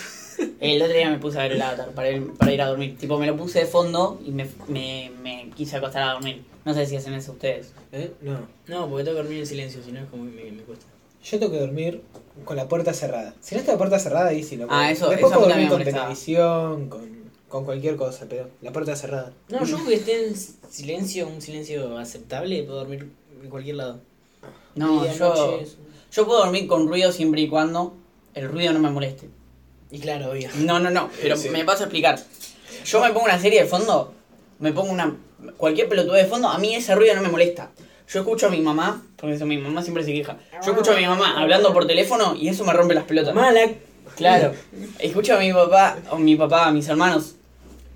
El 0.61 0.81
otro 0.83 0.95
día 0.95 1.11
me 1.11 1.19
puse 1.19 1.39
a 1.39 1.43
ver 1.43 1.53
el 1.53 1.63
avatar 1.63 1.89
para 1.91 2.11
ir, 2.11 2.33
para 2.35 2.53
ir 2.53 2.61
a 2.63 2.67
dormir. 2.69 2.97
Tipo, 2.99 3.19
me 3.19 3.27
lo 3.27 3.37
puse 3.37 3.61
de 3.61 3.67
fondo 3.67 4.21
y 4.25 4.31
me, 4.31 4.47
me, 4.69 5.11
me 5.23 5.51
quise 5.57 5.77
acostar 5.77 6.03
a 6.09 6.13
dormir. 6.13 6.45
No 6.65 6.73
sé 6.75 6.87
si 6.87 6.95
hacen 6.97 7.15
eso 7.15 7.33
ustedes. 7.33 7.73
¿Eh? 7.93 8.13
No. 8.21 8.47
No, 8.69 8.89
porque 8.89 9.05
tengo 9.05 9.17
que 9.17 9.23
dormir 9.23 9.41
en 9.41 9.47
silencio, 9.47 9.83
si 9.83 9.93
no 9.93 10.01
es 10.01 10.07
como 10.07 10.25
me, 10.25 10.31
me 10.51 10.63
cuesta. 10.63 10.87
Yo 11.25 11.39
tengo 11.39 11.53
que 11.53 11.59
dormir 11.61 12.03
con 12.45 12.57
la 12.57 12.69
puerta 12.69 12.93
cerrada. 12.93 13.35
Si 13.41 13.55
no 13.55 13.61
está 13.61 13.73
la 13.73 13.79
puerta 13.79 13.99
cerrada, 13.99 14.29
ahí 14.29 14.43
sí 14.43 14.57
no 14.57 14.67
Ah, 14.67 14.69
puedo. 14.69 14.83
eso- 14.91 15.09
Después 15.11 15.33
eso 15.33 15.41
puedo 15.41 15.49
dormir 15.51 15.69
con 15.69 15.79
molestaba. 15.79 16.05
televisión, 16.05 16.89
con... 16.89 17.26
con 17.49 17.65
cualquier 17.65 17.97
cosa, 17.97 18.27
pero 18.29 18.49
la 18.63 18.73
puerta 18.73 18.97
cerrada. 18.97 19.33
No, 19.49 19.65
yo 19.65 19.85
que 19.87 19.95
esté 19.95 20.27
en 20.29 20.35
silencio, 20.71 21.29
un 21.29 21.41
silencio 21.41 21.97
aceptable, 21.99 22.63
puedo 22.65 22.79
dormir 22.81 23.09
en 23.43 23.51
cualquier 23.51 23.77
lado. 23.77 24.01
No, 24.75 25.03
Día, 25.03 25.13
yo, 25.15 25.29
noche, 25.29 25.67
yo 26.13 26.27
puedo 26.27 26.41
dormir 26.41 26.67
con 26.67 26.87
ruido 26.89 27.13
siempre 27.13 27.41
y 27.43 27.49
cuando 27.49 27.95
el 28.35 28.49
ruido 28.49 28.73
no 28.73 28.81
me 28.81 28.91
moleste. 28.91 29.29
Y 29.91 30.01
claro, 30.01 30.31
obvio. 30.33 30.49
No, 30.59 30.79
no, 30.81 30.91
no, 30.91 31.09
pero 31.23 31.37
Sí. 31.37 31.49
me 31.49 31.65
paso 31.65 31.85
a 31.85 31.87
explicar. 31.87 32.19
Yo 32.85 33.01
me 33.01 33.09
pongo 33.13 33.25
una 33.27 33.41
serie 33.41 33.63
de 33.63 33.69
fondo, 33.69 34.13
me 34.59 34.73
pongo 34.73 34.91
una 34.93 35.17
cualquier 35.57 35.89
pelotudo 35.89 36.15
de 36.15 36.25
fondo, 36.27 36.49
a 36.49 36.59
mí 36.59 36.75
ese 36.75 36.95
ruido 36.95 37.15
no 37.15 37.23
me 37.23 37.29
molesta. 37.29 37.71
Yo 38.09 38.21
escucho 38.21 38.47
a 38.49 38.51
mi 38.51 38.61
mamá, 38.61 39.05
porque 39.17 39.35
eso 39.37 39.47
mi 39.47 39.57
mamá 39.59 39.83
siempre 39.83 40.05
se 40.05 40.13
queja. 40.13 40.37
Yo 40.65 40.73
escucho 40.73 40.93
a 40.93 40.97
mi 40.97 41.07
mamá 41.07 41.41
hablando 41.41 41.73
por 41.73 41.87
teléfono 41.87 42.35
y 42.37 42.49
eso 42.49 42.65
me 42.65 42.73
rompe 42.73 42.95
las 42.95 43.05
pelotas. 43.05 43.35
Mala. 43.35 43.69
Claro. 44.17 44.53
Escucho 44.99 45.35
a 45.37 45.39
mi 45.41 45.53
papá, 45.53 45.99
o 46.11 46.17
mi 46.17 46.37
papá, 46.37 46.67
a 46.67 46.71
mis 46.73 46.89
hermanos 46.89 47.36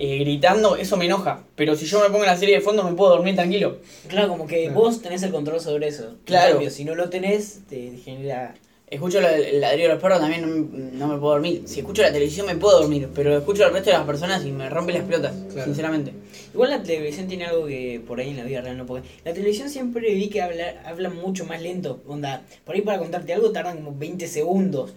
eh, 0.02 0.18
gritando, 0.18 0.76
eso 0.76 0.96
me 0.96 1.04
enoja. 1.04 1.44
Pero 1.56 1.76
si 1.76 1.84
yo 1.84 2.00
me 2.00 2.08
pongo 2.08 2.24
la 2.24 2.36
serie 2.36 2.54
de 2.56 2.60
fondo 2.62 2.82
me 2.82 2.94
puedo 2.96 3.10
dormir 3.10 3.34
tranquilo. 3.34 3.76
Claro, 4.08 4.28
como 4.28 4.46
que 4.46 4.70
vos 4.70 5.02
tenés 5.02 5.22
el 5.22 5.30
control 5.30 5.60
sobre 5.60 5.88
eso. 5.88 6.14
Claro. 6.24 6.52
cambio, 6.52 6.70
si 6.70 6.84
no 6.84 6.94
lo 6.94 7.10
tenés, 7.10 7.60
te 7.68 7.92
genera. 8.02 8.54
Escucho 8.88 9.20
la- 9.20 9.36
el 9.36 9.60
ladrido 9.60 9.88
de 9.88 9.94
los 9.94 10.02
perros 10.02 10.18
también 10.18 10.40
no 10.40 10.48
me, 10.48 10.90
no 10.98 11.06
me 11.06 11.18
puedo 11.18 11.34
dormir. 11.34 11.62
Si 11.66 11.78
escucho 11.80 12.02
la 12.02 12.10
televisión 12.12 12.46
me 12.46 12.56
puedo 12.56 12.80
dormir, 12.80 13.08
pero 13.14 13.36
escucho 13.38 13.64
al 13.64 13.72
resto 13.72 13.90
de 13.90 13.96
las 13.98 14.06
personas 14.06 14.44
y 14.44 14.50
me 14.50 14.68
rompe 14.70 14.92
las 14.94 15.04
pelotas, 15.04 15.32
Claro. 15.52 15.64
sinceramente. 15.66 16.12
Igual 16.52 16.70
la 16.70 16.82
televisión 16.82 17.28
tiene 17.28 17.44
algo 17.44 17.66
que 17.66 18.00
por 18.04 18.18
ahí 18.18 18.30
en 18.30 18.38
la 18.38 18.42
vida 18.44 18.62
real 18.62 18.76
no 18.78 18.86
puede. 18.86 19.04
La 19.24 19.32
televisión 19.32 19.68
siempre 19.70 20.12
vi 20.14 20.28
que 20.28 20.42
habla, 20.42 20.82
habla 20.86 21.08
mucho 21.10 21.44
más 21.44 21.62
lento. 21.62 22.00
Onda, 22.08 22.42
por 22.64 22.74
ahí 22.74 22.80
para 22.80 22.98
contarte 22.98 23.32
algo 23.32 23.52
tardan 23.52 23.76
como 23.76 23.94
20 23.96 24.26
segundos. 24.26 24.92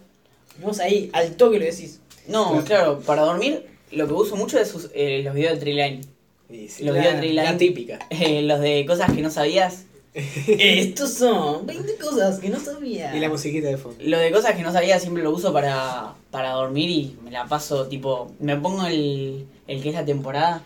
Vos 0.64 0.80
ahí, 0.80 1.10
al 1.14 1.36
toque 1.36 1.60
lo 1.60 1.66
decís. 1.66 2.00
No, 2.28 2.50
Claro. 2.52 2.66
claro, 2.66 3.00
para 3.02 3.22
dormir 3.24 3.66
lo 3.96 4.08
que 4.08 4.14
uso 4.14 4.36
mucho 4.36 4.60
es 4.60 4.68
sus- 4.70 4.90
eh, 4.94 5.22
los 5.24 5.34
videos 5.34 5.54
de 5.56 5.60
Triline. 5.60 6.02
Y 6.50 6.68
sí, 6.68 6.84
Los 6.84 6.94
la, 6.96 7.02
videos 7.02 7.16
de 7.16 7.22
Triline. 7.22 7.44
la 7.44 7.58
típica. 7.58 8.00
Eh, 8.10 8.42
los 8.44 8.60
de 8.60 8.86
cosas 8.86 9.12
que 9.12 9.22
no 9.22 9.30
sabías. 9.30 9.86
Estos 10.14 11.14
son 11.14 11.66
20 11.66 11.96
cosas 11.96 12.40
que 12.40 12.50
no 12.50 12.60
sabía. 12.60 13.16
Y 13.16 13.20
la 13.20 13.30
musiquita 13.30 13.68
de 13.68 13.78
fondo. 13.78 13.98
Lo 14.04 14.20
de 14.20 14.32
cosas 14.32 14.56
que 14.56 14.62
no 14.62 14.72
sabías 14.72 15.02
siempre 15.02 15.24
lo 15.24 15.32
uso 15.32 15.52
para, 15.52 16.14
para 16.30 16.52
dormir 16.52 16.90
y 16.90 17.18
me 17.24 17.32
la 17.32 17.46
paso 17.46 17.88
tipo. 17.88 18.32
Me 18.40 18.58
pongo 18.58 18.86
el, 18.86 19.46
el 19.68 19.82
que 19.82 19.90
es 19.90 19.96
la 19.96 20.06
temporada 20.06 20.62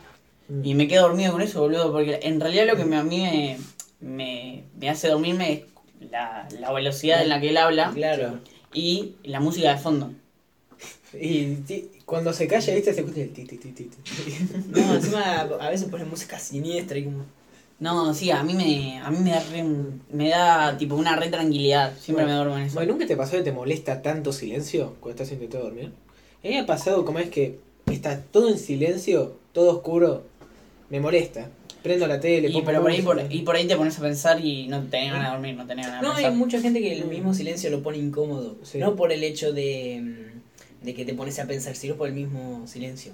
y 0.63 0.73
me 0.73 0.87
quedo 0.87 1.03
dormido 1.07 1.31
con 1.31 1.41
eso, 1.41 1.61
boludo. 1.61 1.91
Porque 1.91 2.19
en 2.23 2.39
realidad 2.41 2.67
lo 2.67 2.75
que 2.75 2.83
me, 2.85 2.97
a 2.97 3.03
mí 3.03 3.21
me, 3.21 3.57
me, 4.01 4.63
me 4.77 4.89
hace 4.89 5.07
dormirme 5.07 5.53
es 6.01 6.11
la, 6.11 6.47
la 6.59 6.71
velocidad 6.73 7.21
en 7.21 7.29
la 7.29 7.39
que 7.39 7.49
él 7.49 7.57
habla 7.57 7.91
Claro. 7.93 8.39
y 8.73 9.13
la 9.23 9.39
música 9.39 9.71
de 9.71 9.77
fondo. 9.79 10.11
Y 11.21 11.55
ti- 11.67 11.89
cuando 12.05 12.33
se 12.33 12.47
calla, 12.47 12.73
viste, 12.73 12.93
se 12.93 13.01
escucha 13.01 13.21
el 13.21 13.29
ti, 13.31 13.43
ti, 13.45 13.57
ti, 13.57 13.71
ti, 13.71 13.83
ti. 13.85 13.97
No, 14.69 14.95
encima 14.95 15.41
a 15.41 15.69
veces 15.69 15.89
ponen 15.89 16.09
música 16.09 16.39
siniestra 16.39 16.97
y 16.97 17.05
como. 17.05 17.25
No, 17.79 18.13
sí, 18.13 18.31
a 18.31 18.41
mí 18.43 18.53
me, 18.55 18.97
a 18.99 19.11
mí 19.11 19.19
me 19.19 19.29
da, 19.31 19.39
re- 19.51 19.65
me 20.11 20.29
da 20.29 20.77
tipo 20.77 20.95
una 20.95 21.15
re 21.15 21.29
tranquilidad. 21.29 21.93
Siempre 21.99 22.25
Bueno, 22.25 22.29
me 22.29 22.35
duermo 22.43 22.57
en 22.57 22.63
eso. 22.65 22.75
Bueno, 22.75 22.93
¿nunca 22.93 23.05
te 23.05 23.15
pasó 23.15 23.33
que 23.37 23.43
te 23.43 23.51
molesta 23.51 24.01
tanto 24.01 24.33
silencio 24.33 24.95
cuando 24.99 25.21
estás 25.21 25.31
intentando 25.33 25.65
dormir? 25.67 25.91
A 26.43 26.47
mí 26.47 26.53
me 26.53 26.59
ha 26.59 26.65
pasado 26.65 27.05
como 27.05 27.19
es 27.19 27.29
que 27.29 27.59
está 27.91 28.19
todo 28.19 28.49
en 28.49 28.57
silencio, 28.57 29.35
todo 29.53 29.69
oscuro, 29.77 30.23
me 30.89 30.99
molesta. 30.99 31.49
Prendo 31.83 32.07
la 32.07 32.19
tele, 32.19 32.49
y, 32.49 32.61
pero 32.63 32.81
por 32.81 32.89
ahí, 32.91 33.01
por, 33.03 33.21
y 33.29 33.41
por 33.43 33.55
ahí 33.55 33.67
te 33.67 33.77
pones 33.77 33.97
a 33.97 34.01
pensar 34.01 34.43
y 34.43 34.67
no 34.67 34.81
tenés 34.87 35.11
ganas 35.11 35.27
de 35.29 35.31
dormir, 35.37 35.55
no 35.55 35.65
tenés 35.67 35.85
ganas 35.85 36.01
de 36.01 36.07
No, 36.07 36.13
hay 36.15 36.35
mucha 36.35 36.59
gente 36.59 36.81
que 36.81 36.91
el 36.97 37.05
mismo 37.05 37.33
silencio 37.35 37.69
lo 37.69 37.81
pone 37.83 37.99
incómodo. 37.99 38.57
Sí. 38.63 38.79
No 38.79 38.95
por 38.95 39.11
el 39.11 39.23
hecho 39.23 39.53
de, 39.53 40.01
mm, 40.01 40.36
de 40.87 40.93
que 40.93 41.03
te 41.03 41.13
pones 41.13 41.37
a 41.39 41.45
pensar, 41.45 41.75
sino 41.75 41.95
por 41.95 42.07
el 42.07 42.13
mismo 42.13 42.65
silencio. 42.65 43.11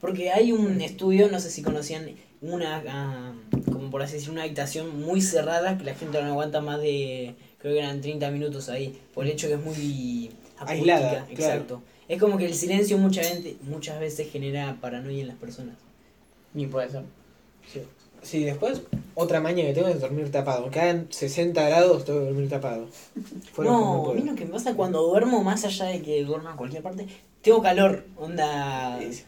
Porque 0.00 0.32
hay 0.32 0.50
un 0.50 0.80
estudio, 0.80 1.30
no 1.30 1.38
sé 1.38 1.48
si 1.48 1.62
conocían, 1.62 2.10
una, 2.42 2.82
ah, 2.88 3.32
como 3.72 3.88
por 3.88 4.02
así 4.02 4.14
decir, 4.14 4.30
una 4.30 4.42
habitación 4.42 5.00
muy 5.00 5.22
cerrada 5.22 5.78
que 5.78 5.84
la 5.84 5.94
gente 5.94 6.20
no 6.20 6.26
aguanta 6.28 6.60
más 6.60 6.80
de, 6.80 7.36
creo 7.58 7.74
que 7.74 7.78
eran 7.78 8.00
30 8.00 8.30
minutos 8.32 8.68
ahí, 8.68 8.98
por 9.14 9.24
el 9.24 9.30
hecho 9.30 9.46
que 9.46 9.54
es 9.54 9.60
muy 9.60 10.30
acústica, 10.58 10.72
Aislada, 10.72 11.10
claro. 11.10 11.26
Exacto. 11.30 11.82
Es 12.08 12.20
como 12.20 12.36
que 12.36 12.46
el 12.46 12.54
silencio 12.54 12.98
mucha 12.98 13.22
gente, 13.22 13.56
muchas 13.62 14.00
veces 14.00 14.30
genera 14.30 14.76
paranoia 14.80 15.20
en 15.20 15.28
las 15.28 15.36
personas. 15.36 15.76
Ni 16.52 16.66
puede 16.66 16.90
ser. 16.90 17.04
Sí. 17.72 17.80
Sí, 18.24 18.42
después, 18.42 18.80
otra 19.14 19.40
maña 19.40 19.64
que 19.64 19.74
tengo 19.74 19.88
es 19.88 20.00
dormir 20.00 20.32
tapado. 20.32 20.70
Cada 20.72 21.04
60 21.08 21.68
grados 21.68 22.04
tengo 22.04 22.20
que 22.20 22.26
dormir 22.26 22.48
tapado. 22.48 22.88
Fuera 23.52 23.70
no, 23.70 24.10
a 24.10 24.14
mí 24.14 24.22
lo 24.22 24.34
que 24.34 24.46
me 24.46 24.52
pasa 24.52 24.74
cuando 24.74 25.02
duermo, 25.02 25.44
más 25.44 25.64
allá 25.64 25.86
de 25.86 26.02
que 26.02 26.24
duerma 26.24 26.52
en 26.52 26.56
cualquier 26.56 26.82
parte, 26.82 27.06
tengo 27.42 27.62
calor, 27.62 28.04
onda... 28.16 28.98
Sí. 29.00 29.22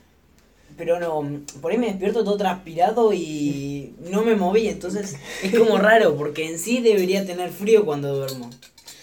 Pero 0.76 1.00
no, 1.00 1.40
por 1.62 1.72
ahí 1.72 1.78
me 1.78 1.86
despierto 1.86 2.22
todo 2.22 2.36
transpirado 2.36 3.14
y 3.14 3.94
no 4.10 4.22
me 4.22 4.34
moví, 4.34 4.68
entonces 4.68 5.16
es 5.42 5.58
como 5.58 5.78
raro, 5.78 6.16
porque 6.16 6.50
en 6.50 6.58
sí 6.58 6.80
debería 6.80 7.24
tener 7.24 7.50
frío 7.50 7.86
cuando 7.86 8.14
duermo. 8.14 8.50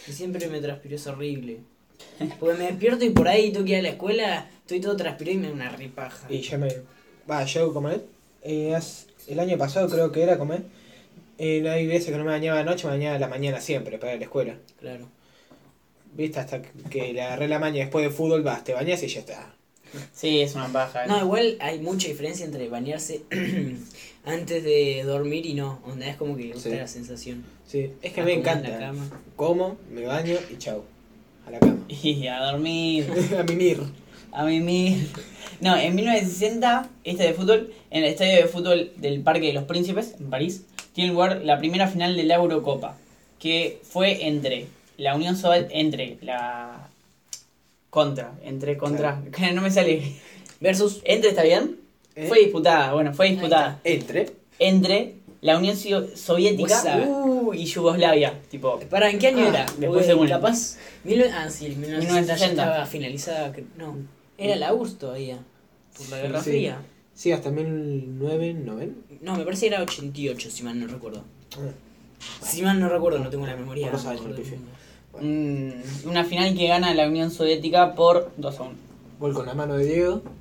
Y 0.08 0.12
siempre 0.12 0.48
me 0.50 0.60
transpiro, 0.60 0.96
es 0.96 1.08
horrible. 1.08 1.62
Porque 2.40 2.58
me 2.58 2.66
despierto 2.66 3.06
y 3.06 3.10
por 3.10 3.28
ahí 3.28 3.52
tengo 3.52 3.66
que 3.66 3.72
ir 3.72 3.78
a 3.80 3.82
la 3.82 3.90
escuela, 3.90 4.50
estoy 4.60 4.82
todo 4.82 4.96
transpirado 4.96 5.38
y 5.38 5.42
me 5.42 5.48
da 5.48 5.54
una 5.54 5.70
ripaja. 5.70 6.32
Y 6.32 6.42
ya 6.42 6.60
me. 6.60 6.70
Va, 7.30 7.44
yo 7.46 7.74
como 7.74 7.90
él. 7.90 8.04
Eh, 8.44 8.76
hace- 8.76 9.08
el 9.28 9.40
año 9.40 9.58
pasado 9.58 9.88
creo 9.90 10.12
que 10.12 10.22
era 10.24 10.38
como 10.38 10.54
él. 10.54 10.64
Eh, 11.38 11.68
hay 11.70 11.88
veces 11.88 12.12
que 12.12 12.18
no 12.18 12.24
me 12.24 12.32
bañaba 12.32 12.60
de 12.60 12.66
noche, 12.66 12.86
me 12.88 12.94
bañaba 12.94 13.16
a 13.16 13.20
la 13.20 13.28
mañana 13.28 13.60
siempre 13.62 13.98
para 13.98 14.12
ir 14.14 14.18
a 14.18 14.20
la 14.20 14.26
escuela. 14.26 14.56
Claro. 14.80 15.08
Viste, 16.16 16.40
hasta 16.40 16.62
que 16.62 17.12
le 17.14 17.22
agarré 17.22 17.48
la 17.48 17.58
maña 17.60 17.80
después 17.80 18.06
de 18.06 18.12
fútbol, 18.12 18.44
vas, 18.44 18.64
te 18.64 18.74
bañas 18.74 19.02
y 19.04 19.08
ya 19.08 19.22
está. 19.22 19.54
Sí, 20.14 20.42
es 20.42 20.56
una 20.56 20.68
paja. 20.68 21.06
No, 21.08 21.20
igual 21.20 21.58
hay 21.60 21.80
mucha 21.80 22.08
diferencia 22.08 22.46
entre 22.46 22.68
bañarse 22.68 23.22
antes 24.26 24.64
de 24.64 25.04
dormir 25.06 25.46
y 25.46 25.54
no. 25.54 25.80
Onda 25.86 26.08
es 26.08 26.16
como 26.18 26.36
que 26.38 26.46
me 26.46 26.54
gusta 26.54 26.70
Sí. 26.70 26.76
la 26.76 26.88
sensación. 26.88 27.44
Sí, 27.68 27.92
es 28.02 28.14
que 28.14 28.22
me 28.24 28.34
en 28.34 28.44
la 28.44 28.52
encanta. 28.52 28.80
cama. 28.80 29.10
Como, 29.36 29.78
me 29.92 30.06
baño 30.06 30.36
y 30.52 30.58
chau. 30.58 30.84
A 31.48 31.52
la 31.52 31.60
cama. 31.60 31.78
Y 31.90 32.28
a 32.28 32.40
dormir, 32.44 33.08
a 33.40 33.44
mimir. 33.44 33.82
A 34.34 34.44
mimir. 34.46 35.10
No, 35.62 35.78
en 35.78 35.96
1960, 35.96 36.90
este 37.04 37.24
de 37.24 37.34
fútbol, 37.34 37.74
en 37.92 38.04
el 38.04 38.10
estadio 38.12 38.36
de 38.38 38.48
fútbol 38.48 38.92
del 38.98 39.22
Parque 39.22 39.48
de 39.48 39.54
los 39.54 39.64
Príncipes, 39.64 40.16
en 40.20 40.30
París, 40.30 40.64
tiene 40.94 41.12
lugar 41.14 41.42
la 41.44 41.58
primera 41.60 41.88
final 41.88 42.16
de 42.16 42.24
la 42.24 42.36
Eurocopa, 42.36 42.98
que 43.40 43.80
fue 43.84 44.28
entre 44.28 44.68
la 44.98 45.16
Unión 45.16 45.36
Soviética, 45.38 45.74
entre 45.80 46.18
la... 46.22 46.90
Contra, 47.90 48.34
entre 48.44 48.76
contra, 48.78 49.22
no 49.54 49.62
me 49.62 49.70
sale. 49.70 50.02
Versus. 50.60 51.02
¿Entre 51.06 51.30
está 51.30 51.44
bien? 51.44 51.78
¿Eh? 52.16 52.26
Fue 52.28 52.40
disputada, 52.40 52.92
bueno, 52.94 53.14
fue 53.14 53.30
disputada 53.30 53.80
Entre. 53.84 54.32
entre 54.60 55.16
la 55.42 55.58
Unión 55.58 55.76
Soviética 55.78 57.04
uh, 57.06 57.54
y 57.54 57.66
Yugoslavia, 57.66 58.34
tipo... 58.50 58.80
¿Para 58.90 59.10
en 59.10 59.20
qué 59.20 59.28
año 59.28 59.44
Ah, 59.46 59.50
era? 59.50 59.66
después 59.78 60.08
unen. 60.14 60.30
capaz. 60.30 60.78
mil- 61.04 61.24
ah, 61.34 61.50
sí, 61.50 61.66
1960 61.70 61.86
ya 61.88 61.98
1960. 62.00 62.64
estaba 62.64 62.86
finalizada. 62.86 63.54
No, 63.78 63.98
era 64.46 64.54
el 64.56 64.64
Augusto 64.64 64.98
todavía. 65.08 65.40
Por 65.98 66.10
la 66.10 66.18
Guerra 66.22 66.42
Sí. 66.44 66.50
Fría. 66.52 66.82
Sí, 67.14 67.32
hasta 67.32 67.52
1990. 67.52 69.16
No, 69.22 69.36
me 69.38 69.44
parece 69.46 69.68
que 69.70 69.76
era 69.76 69.84
88, 69.84 70.50
si 70.52 70.64
mal 70.64 70.80
no 70.80 70.88
recuerdo. 70.88 71.24
Ah, 71.58 71.70
Si 72.46 72.62
mal 72.64 72.80
no 72.80 72.90
recuerdo, 72.90 73.20
no 73.20 73.30
tengo 73.30 73.46
la 73.46 73.56
memoria. 73.56 73.90
Años, 73.90 74.04
mejor 74.06 74.28
del 74.28 74.36
pifié. 74.36 74.58
mundo. 74.58 74.72
Mm, 75.22 76.08
una 76.10 76.24
final 76.26 76.56
que 76.58 76.68
gana 76.68 76.94
la 76.96 77.08
Unión 77.08 77.30
Soviética 77.30 77.94
por 77.94 78.32
2 78.38 78.60
a 78.60 78.64
1. 78.64 78.72
Gol 79.20 79.34
con 79.34 79.46
la 79.46 79.54
mano 79.54 79.78
de 79.78 79.86
Diego. 79.86 80.22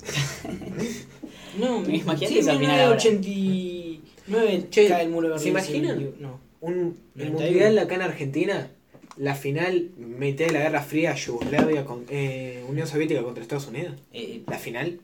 No, 1.59 1.81
me 1.81 1.97
Imagínate 1.97 2.27
sí, 2.33 2.39
esa 2.39 2.57
final 2.57 2.79
ahora. 2.79 2.95
1989 2.95 4.67
Che, 4.71 4.87
cae 4.87 5.03
el 5.03 5.09
muro 5.11 5.29
de 5.29 5.37
¿se 5.39 5.49
imaginan? 5.49 6.11
No. 6.19 6.39
Un, 6.61 6.97
el 7.15 7.31
91. 7.33 7.39
mundial 7.39 7.77
acá 7.77 7.95
en 7.95 8.01
Argentina, 8.01 8.71
la 9.17 9.35
final, 9.35 9.89
mitad 9.97 10.45
de 10.45 10.51
la 10.53 10.59
Guerra 10.59 10.81
Fría, 10.81 11.13
Yugoslavia, 11.15 11.85
con, 11.85 12.05
eh, 12.09 12.63
Unión 12.67 12.87
Soviética 12.87 13.21
contra 13.21 13.43
Estados 13.43 13.67
Unidos. 13.67 13.93
Eh, 14.11 14.41
La 14.47 14.57
final, 14.57 14.99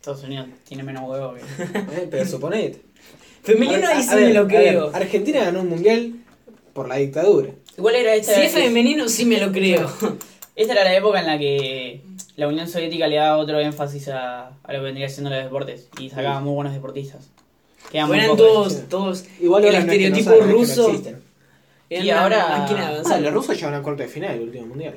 Estados 0.00 0.22
Unidos 0.24 0.48
tiene 0.68 0.82
menos 0.82 1.08
huevo 1.08 1.34
que. 1.34 1.40
eh, 2.02 2.08
pero 2.10 2.26
suponete. 2.26 2.80
femenino 3.42 3.88
ahí 3.88 4.02
sí 4.02 4.14
me 4.14 4.34
lo 4.34 4.46
ver, 4.46 4.56
creo. 4.62 4.90
Argentina 4.94 5.40
ganó 5.44 5.62
un 5.62 5.68
mundial 5.70 6.12
por 6.72 6.88
la 6.88 6.96
dictadura. 6.96 7.50
Igual 7.76 7.96
era 7.96 8.14
esta. 8.14 8.34
Si 8.34 8.42
es 8.42 8.52
femenino 8.52 9.08
sí 9.08 9.24
me 9.24 9.40
lo 9.40 9.50
creo. 9.50 9.90
Esta 10.56 10.74
era 10.74 10.84
la 10.84 10.94
época 10.94 11.18
en 11.18 11.26
la 11.26 11.36
que 11.36 12.02
la 12.36 12.46
Unión 12.46 12.68
Soviética 12.68 13.08
le 13.08 13.16
daba 13.16 13.38
otro 13.38 13.58
énfasis 13.58 14.06
a, 14.08 14.50
a 14.62 14.72
lo 14.72 14.78
que 14.78 14.84
vendría 14.84 15.08
siendo 15.08 15.30
los 15.30 15.42
deportes 15.42 15.88
y 15.98 16.10
sacaba 16.10 16.38
muy 16.38 16.52
buenos 16.54 16.72
deportistas. 16.72 17.28
Quedan 17.90 18.06
muy 18.06 18.18
Fueran 18.18 18.36
pocos. 18.36 18.52
todos, 18.52 18.88
todos. 18.88 19.24
Igual 19.40 19.64
el 19.64 19.74
estereotipo 19.74 20.30
no 20.30 20.46
ruso. 20.46 20.92
Y 22.02 22.10
ahora- 22.10 22.66
Ah, 23.10 23.18
los 23.20 23.32
rusos 23.32 23.58
llevan 23.58 23.74
a 23.74 23.82
cuarto 23.82 24.02
de 24.02 24.08
final 24.08 24.34
el 24.36 24.42
último 24.42 24.66
mundial. 24.66 24.94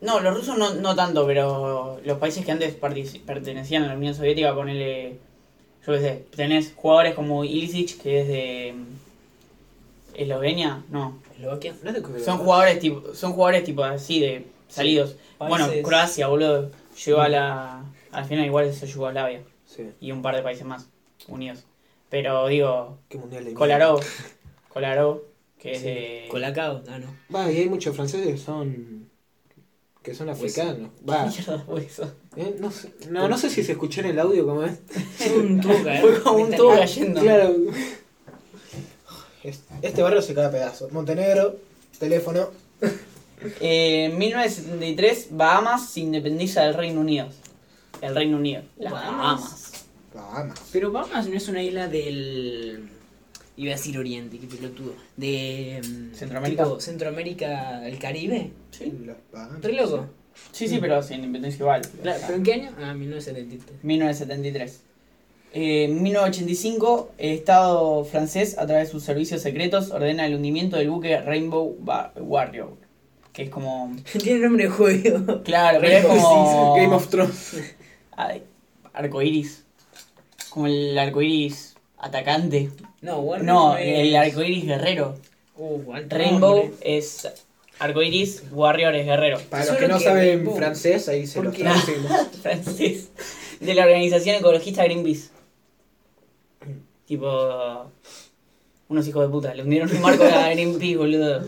No, 0.00 0.20
los 0.20 0.34
rusos 0.34 0.56
no, 0.58 0.74
no 0.74 0.94
tanto, 0.96 1.26
pero 1.26 2.00
los 2.04 2.18
países 2.18 2.44
que 2.44 2.52
antes 2.52 2.74
pertenecían 2.74 3.84
a 3.84 3.88
la 3.88 3.94
Unión 3.94 4.14
Soviética, 4.14 4.54
ponele. 4.54 5.18
Yo 5.86 5.92
qué 5.94 6.00
sé, 6.00 6.24
tenés 6.36 6.72
jugadores 6.76 7.14
como 7.14 7.44
Ilicic, 7.44 8.00
que 8.00 8.20
es 8.20 8.28
de. 8.28 8.74
mm, 8.76 10.14
Eslovenia, 10.14 10.82
no. 10.90 11.18
Eslovaquia. 11.34 11.74
No 11.82 12.18
Son 12.20 12.38
jugadores 12.38 12.78
tipo, 12.78 13.14
son 13.14 13.32
jugadores 13.32 13.64
tipo 13.64 13.82
así 13.84 14.20
de 14.20 14.46
salidos. 14.68 15.16
Países- 15.38 15.66
Bueno, 15.66 15.82
Croacia, 15.88 16.26
boludo, 16.28 16.70
llegó 17.04 17.20
a 17.20 17.28
la, 17.28 17.78
a 18.12 18.20
la 18.20 18.24
final 18.24 18.44
igual 18.46 18.66
eso 18.66 18.86
Yugoslavia. 18.86 19.40
Sí. 19.66 19.88
y 20.00 20.12
un 20.12 20.20
par 20.20 20.36
de 20.36 20.42
países 20.42 20.66
más 20.66 20.86
unidos. 21.28 21.64
Pero 22.10 22.46
digo, 22.48 22.98
Qué 23.08 23.16
mundial 23.16 23.44
de 23.46 23.54
Colaró, 23.54 23.98
Colaró, 24.68 25.24
que 25.62 25.72
es 25.72 25.82
de... 25.82 26.26
Colacao, 26.28 26.82
ah, 26.88 26.98
no. 26.98 27.06
Va, 27.34 27.50
y 27.52 27.58
hay 27.58 27.68
muchos 27.68 27.94
franceses 27.94 28.26
que 28.26 28.36
son. 28.38 29.08
que 30.02 30.12
son 30.14 30.28
africanos. 30.28 30.90
Va. 31.08 31.30
Eh, 32.36 32.56
no, 32.58 32.70
sé, 32.72 32.92
no, 33.08 33.28
no 33.28 33.38
sé 33.38 33.48
si 33.48 33.62
se 33.62 33.72
escuchó 33.72 34.00
en 34.00 34.06
el 34.08 34.18
audio 34.18 34.44
como 34.44 34.64
es. 34.64 34.80
Un 35.36 35.60
tuca, 35.60 35.94
¿eh? 35.98 36.00
Fue 36.00 36.20
como 36.22 36.38
un 36.38 36.50
cayendo. 36.76 37.20
Claro. 37.20 37.54
Es- 39.44 39.62
Este 39.82 40.02
barrio 40.02 40.20
se 40.22 40.34
cae 40.34 40.46
a 40.46 40.50
pedazos. 40.50 40.90
Montenegro, 40.92 41.56
teléfono. 41.98 42.50
Eh, 43.60 44.04
en 44.04 44.18
1973, 44.18 45.28
Bahamas 45.32 45.90
se 45.90 45.98
independiza 45.98 46.62
del 46.62 46.74
Reino 46.74 47.00
Unido. 47.00 47.26
El 48.00 48.14
Reino 48.14 48.36
Unido. 48.36 48.62
Las 48.76 48.92
Bahamas. 48.92 49.18
Bahamas. 49.40 49.72
Bahamas. 50.14 50.60
Pero 50.72 50.92
Bahamas 50.92 51.26
no 51.28 51.34
es 51.36 51.48
una 51.48 51.60
isla 51.60 51.88
del. 51.88 52.88
Iba 53.56 53.72
a 53.72 53.76
decir 53.76 53.98
Oriente, 53.98 54.38
qué 54.38 54.46
pelotudo. 54.46 54.94
De. 55.16 55.80
mm, 55.86 56.14
¿Centroamérica? 56.14 56.64
tipo 56.64 56.80
Centroamérica, 56.80 57.86
el 57.86 57.98
Caribe. 57.98 58.50
Sí, 58.70 58.92
Los. 59.04 59.16
Re 59.62 59.72
loco. 59.74 60.06
sí, 60.52 60.68
sí, 60.68 60.78
pero 60.80 61.02
sin 61.02 61.16
independencia 61.18 61.60
igual. 61.62 61.82
Claro, 62.02 62.20
¿Pero 62.26 62.34
en 62.38 62.42
qué 62.42 62.52
año? 62.54 62.70
Ah, 62.82 62.94
1973. 62.94 63.84
1973. 63.84 64.80
Eh, 65.54 65.84
en 65.84 66.02
1985, 66.02 67.12
el 67.18 67.30
Estado 67.32 68.04
francés, 68.06 68.56
a 68.56 68.66
través 68.66 68.88
de 68.88 68.92
sus 68.92 69.02
servicios 69.02 69.42
secretos, 69.42 69.90
ordena 69.90 70.24
el 70.24 70.34
hundimiento 70.34 70.78
del 70.78 70.88
buque 70.88 71.20
Rainbow 71.20 71.76
Warrior. 72.16 72.74
Que 73.34 73.42
es 73.44 73.50
como. 73.50 73.94
Tiene 74.22 74.40
nombre 74.40 74.64
de 74.64 74.70
juego. 74.70 75.42
Claro, 75.42 75.78
pero 75.82 75.92
es 75.98 76.04
como. 76.06 76.74
Game 76.76 76.94
of 76.94 77.06
Thrones. 77.10 77.74
Arcoiris. 78.94 79.64
Como 80.50 80.66
el 80.66 80.98
arcoiris 80.98 81.71
atacante. 82.02 82.70
No, 83.00 83.20
Warrior 83.20 83.46
No, 83.46 83.76
es- 83.76 83.98
el 84.00 84.14
arcoiris 84.16 84.66
guerrero. 84.66 85.16
Uh, 85.56 85.80
Rainbow 86.08 86.56
nombre. 86.56 86.74
es 86.82 87.28
arcoiris, 87.78 88.42
Warrior 88.52 88.94
es 88.94 89.06
guerrero. 89.06 89.38
Para 89.50 89.64
los 89.64 89.76
que 89.76 89.88
no 89.88 89.98
que 89.98 90.04
saben 90.04 90.22
Rainbow. 90.36 90.56
francés, 90.56 91.08
ahí 91.08 91.26
se 91.26 91.36
¿Por 91.36 91.46
los 91.46 91.56
traducimos. 91.56 92.12
francés 92.42 93.08
de 93.60 93.74
la 93.74 93.84
organización 93.84 94.36
ecologista 94.36 94.84
Greenpeace. 94.84 95.28
Tipo, 97.06 97.90
unos 98.88 99.06
hijos 99.08 99.22
de 99.26 99.28
puta, 99.30 99.54
le 99.54 99.62
hundieron 99.62 99.90
un 99.94 100.02
barco 100.02 100.24
a 100.24 100.48
Greenpeace, 100.50 100.96
boludo. 100.96 101.46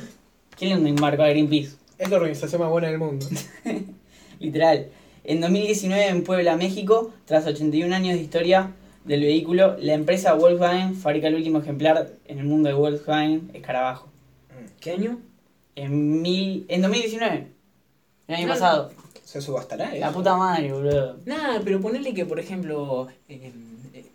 ¿Quién 0.56 0.70
le 0.70 0.76
hunde 0.76 0.90
un 0.90 0.96
barco 0.96 1.22
a 1.22 1.28
Greenpeace? 1.28 1.76
Es 1.98 2.10
la 2.10 2.16
organización 2.16 2.60
más 2.60 2.70
buena 2.70 2.88
del 2.88 2.98
mundo. 2.98 3.26
Literal. 4.40 4.88
En 5.24 5.40
2019 5.40 6.06
en 6.08 6.24
Puebla, 6.24 6.56
México, 6.56 7.12
tras 7.24 7.46
81 7.46 7.94
años 7.94 8.16
de 8.16 8.22
historia 8.22 8.72
del 9.04 9.20
vehículo, 9.20 9.76
la 9.78 9.94
empresa 9.94 10.34
Volkswagen 10.34 10.94
fabrica 10.96 11.28
el 11.28 11.34
último 11.34 11.60
ejemplar 11.60 12.10
en 12.26 12.38
el 12.38 12.44
mundo 12.44 12.68
de 12.68 12.74
Volkswagen 12.74 13.50
Escarabajo. 13.54 14.08
¿Qué 14.80 14.92
año? 14.92 15.18
En, 15.76 16.22
mil, 16.22 16.64
en 16.68 16.82
2019, 16.82 17.46
el 18.28 18.34
año 18.34 18.48
pasado. 18.48 18.90
Se 19.24 19.40
subastará, 19.40 19.94
¿eh? 19.94 20.00
La 20.00 20.12
puta 20.12 20.36
madre, 20.36 20.72
boludo. 20.72 21.16
Nada, 21.24 21.60
pero 21.64 21.80
ponerle 21.80 22.14
que, 22.14 22.24
por 22.24 22.38
ejemplo, 22.38 23.08
eh, 23.28 23.52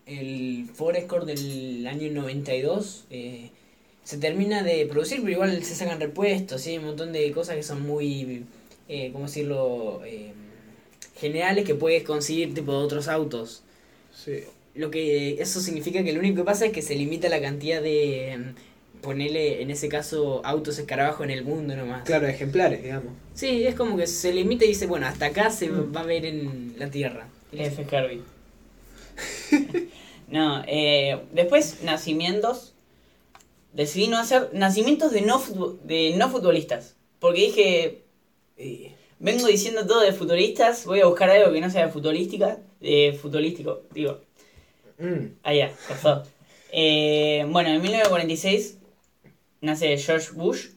el 0.10 0.70
Ford 0.74 0.96
Escort 0.96 1.26
del 1.26 1.86
año 1.88 2.12
92 2.12 3.06
eh, 3.10 3.52
se 4.04 4.18
termina 4.18 4.64
de 4.64 4.86
producir, 4.88 5.20
pero 5.22 5.32
igual 5.32 5.64
se 5.64 5.76
sacan 5.76 6.00
repuestos, 6.00 6.62
¿sí? 6.62 6.78
un 6.78 6.86
montón 6.86 7.14
de 7.14 7.32
cosas 7.32 7.56
que 7.56 7.64
son 7.64 7.86
muy, 7.86 8.44
eh, 8.88 9.12
¿cómo 9.14 9.26
decirlo?, 9.26 10.02
eh, 10.04 10.34
generales 11.16 11.66
que 11.66 11.76
puedes 11.76 12.04
conseguir 12.04 12.54
tipo 12.54 12.72
de 12.72 12.78
otros 12.80 13.08
autos. 13.08 13.62
Sí. 14.16 14.44
Lo 14.76 14.92
que 14.92 15.42
eso 15.42 15.60
significa 15.62 16.04
que 16.04 16.14
lo 16.14 16.20
único 16.20 16.38
que 16.38 16.44
pasa 16.44 16.66
es 16.66 16.72
que 16.72 16.82
se 16.82 16.96
limita 16.96 17.28
la 17.30 17.42
cantidad 17.42 17.82
de, 17.82 18.38
mm, 18.38 19.02
ponerle, 19.02 19.62
en 19.62 19.72
ese 19.72 19.90
caso, 19.90 20.42
autos 20.46 20.78
escarabajo 20.78 21.24
en 21.24 21.32
el 21.32 21.44
mundo 21.44 21.76
nomás. 21.76 22.04
Claro, 22.04 22.28
ejemplares, 22.28 22.84
digamos. 22.84 23.14
Sí, 23.34 23.66
es 23.66 23.76
como 23.76 23.98
que 23.98 24.08
se 24.08 24.34
limita 24.34 24.66
y 24.66 24.70
dice, 24.70 24.88
bueno, 24.88 25.08
hasta 25.08 25.28
acá 25.28 25.50
se 25.52 25.70
va 25.70 26.02
a 26.02 26.06
ver 26.06 26.26
en 26.26 26.76
la 26.78 26.90
Tierra. 26.90 27.28
F. 27.52 27.86
Herbie. 27.90 28.22
no, 30.28 30.64
eh, 30.68 31.20
después 31.34 31.82
nacimientos. 31.84 32.74
Decidí 33.74 34.08
no 34.08 34.18
hacer 34.18 34.50
nacimientos 34.54 35.12
de 35.12 35.22
no, 35.22 35.40
futbo- 35.40 35.78
de 35.84 36.16
no 36.18 36.30
futbolistas. 36.30 36.96
Porque 37.20 37.42
dije, 37.42 38.84
vengo 39.20 39.46
diciendo 39.48 39.86
todo 39.86 40.02
de 40.02 40.12
futbolistas, 40.12 40.86
voy 40.86 41.02
a 41.02 41.06
buscar 41.06 41.30
algo 41.30 41.54
que 41.54 41.62
no 41.62 41.70
sea 41.70 41.86
de 41.86 41.92
futbolística, 41.92 42.58
de 42.82 43.18
futbolístico, 43.22 43.84
digo. 43.94 44.22
Mm. 45.00 45.38
Ah, 45.44 45.54
ya, 45.54 45.74
pasó. 45.88 46.24
Eh, 46.72 47.46
bueno, 47.50 47.70
en 47.70 47.82
1946 47.82 48.78
nace 49.62 49.98
George 49.98 50.32
Bush, 50.34 50.68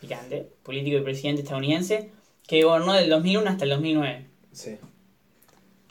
picante, 0.00 0.48
político 0.62 0.98
y 0.98 1.02
presidente 1.02 1.42
estadounidense, 1.42 2.10
que 2.46 2.64
gobernó 2.64 2.94
del 2.94 3.08
2001 3.08 3.50
hasta 3.50 3.64
el 3.64 3.70
2009. 3.70 4.26
Sí. 4.52 4.76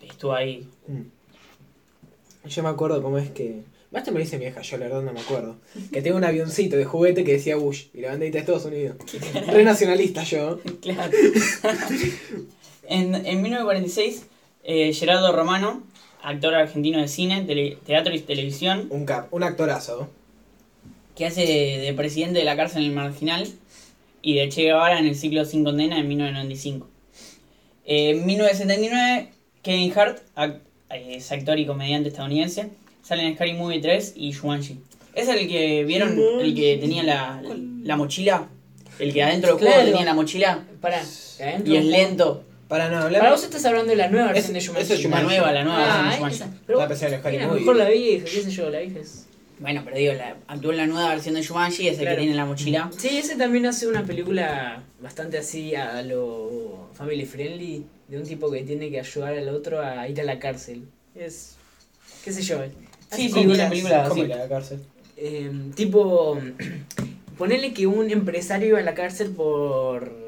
Estuvo 0.02 0.34
ahí. 0.34 0.68
Mm. 0.88 2.48
Yo 2.48 2.64
me 2.64 2.70
acuerdo 2.70 3.02
cómo 3.02 3.18
es 3.18 3.30
que. 3.30 3.62
Basta 3.92 4.10
me 4.12 4.22
dice 4.22 4.38
mi 4.38 4.46
vieja, 4.46 4.62
yo 4.62 4.78
la 4.78 4.86
verdad 4.86 5.02
no 5.02 5.12
me 5.12 5.20
acuerdo. 5.20 5.58
Que 5.92 6.02
tengo 6.02 6.16
un 6.16 6.24
avioncito 6.24 6.78
de 6.78 6.86
juguete 6.86 7.26
que 7.26 7.34
decía 7.34 7.58
Bush 7.58 7.88
y 7.94 8.00
la 8.00 8.10
bandita 8.10 8.34
de 8.34 8.40
Estados 8.40 8.66
Unidos. 8.66 8.96
Re 9.48 9.64
nacionalista 9.66 10.24
yo. 10.24 10.60
Claro. 10.82 11.12
en, 12.88 13.16
en 13.16 13.42
1946, 13.42 14.26
eh, 14.64 14.94
Gerardo 14.94 15.34
Romano, 15.34 15.84
actor 16.24 16.54
argentino 16.56 17.00
de 17.02 17.08
cine, 17.08 17.44
tele- 17.44 17.78
teatro 17.86 18.14
y 18.14 18.20
televisión, 18.20 18.88
Un 18.90 19.06
cap, 19.06 19.34
un 19.34 19.44
actorazo. 19.44 20.10
que 21.16 21.26
hace 21.26 21.42
de, 21.46 21.78
de 21.80 21.94
presidente 21.94 22.40
de 22.40 22.46
la 22.46 22.56
cárcel 22.56 22.84
en 22.84 22.90
el 22.90 22.96
marginal 22.96 23.48
y 24.22 24.36
de 24.36 24.50
Che 24.50 24.64
Guevara 24.64 25.00
en 25.00 25.06
el 25.08 25.16
ciclo 25.16 25.44
Sin 25.46 25.64
Condena 25.64 26.00
en 26.00 26.08
1995. 26.08 26.88
Eh, 27.86 28.12
en 28.12 28.26
1979, 28.26 29.30
Kevin 29.64 29.94
Hart, 29.98 30.20
es 30.90 31.32
actor 31.32 31.58
y 31.60 31.66
comediante 31.66 32.10
estadounidense, 32.10 32.70
sale 33.04 33.26
en 33.26 33.36
Scary 33.36 33.54
Movie 33.54 33.80
3 33.82 34.14
y 34.16 34.34
Jumanji. 34.34 34.80
¿Es 35.16 35.28
el 35.28 35.48
que 35.48 35.84
vieron, 35.84 36.18
el 36.40 36.56
que 36.56 36.78
tenía 36.78 37.04
la, 37.04 37.42
la 37.84 37.96
mochila? 37.98 38.48
El 39.00 39.12
que 39.14 39.24
adentro 39.24 39.56
del 39.58 39.68
juego 39.68 39.84
tenía 39.86 40.06
la 40.06 40.14
mochila 40.14 40.64
Para, 40.80 41.02
adentro 41.40 41.74
y 41.74 41.78
es 41.78 41.86
lento. 41.86 42.44
Para 42.72 42.90
no 42.90 43.00
hablar. 43.00 43.20
Para 43.20 43.32
vos 43.34 43.44
estás 43.44 43.66
hablando 43.66 43.90
de 43.90 43.98
la 43.98 44.08
nueva 44.08 44.32
versión 44.32 44.56
Es- 44.56 44.64
de 44.64 44.68
Jumanji. 44.70 44.94
eso 44.94 45.04
es 45.04 45.10
La 45.12 45.22
nueva, 45.24 45.52
la 45.52 45.64
nueva 45.66 45.84
Ah, 45.84 46.04
versión 46.06 46.30
de 46.30 46.36
esa. 46.36 46.50
Pero 46.66 46.80
La 46.80 46.88
de 46.88 47.16
Harry 47.18 47.38
mejor 47.38 47.76
la 47.76 47.90
vieja, 47.90 48.24
qué 48.24 48.44
sé 48.44 48.50
yo, 48.50 48.70
la 48.70 48.80
vieja 48.80 49.00
es... 49.00 49.26
Bueno, 49.60 49.82
pero 49.84 49.98
digo, 49.98 50.14
la, 50.14 50.38
actuó 50.48 50.72
en 50.72 50.78
la 50.78 50.88
nueva 50.88 51.10
versión 51.10 51.36
de 51.36 51.46
Jumanji, 51.46 51.90
es 51.90 51.96
el 51.98 52.04
Claro. 52.04 52.16
que 52.16 52.22
tiene 52.22 52.36
la 52.38 52.46
mochila. 52.46 52.90
Sí, 52.98 53.10
ese 53.18 53.36
también 53.36 53.66
hace 53.66 53.88
una 53.88 54.04
película 54.06 54.84
bastante 55.02 55.38
así 55.38 55.76
a 55.76 56.02
lo 56.02 56.88
family 56.94 57.26
friendly, 57.26 57.86
de 58.08 58.18
un 58.18 58.24
tipo 58.24 58.50
que 58.50 58.62
tiene 58.64 58.90
que 58.90 59.02
ayudar 59.02 59.34
al 59.34 59.50
otro 59.50 59.82
a 59.82 60.08
ir 60.08 60.22
a 60.22 60.24
la 60.24 60.40
cárcel. 60.40 60.86
Es, 61.14 61.58
qué 62.24 62.32
sé 62.32 62.42
yo. 62.42 62.58
Sí, 63.12 63.28
sí, 63.28 63.34
películas 63.34 64.08
¿Cómo 64.10 64.22
así. 64.24 64.28
la 64.32 64.48
cárcel? 64.48 64.80
eh, 65.18 65.52
tipo, 65.76 66.40
ponele 67.38 67.74
que 67.74 67.86
un 67.86 68.10
empresario 68.10 68.70
iba 68.70 68.80
a 68.80 68.84
la 68.84 68.94
cárcel 68.94 69.30
por 69.32 70.21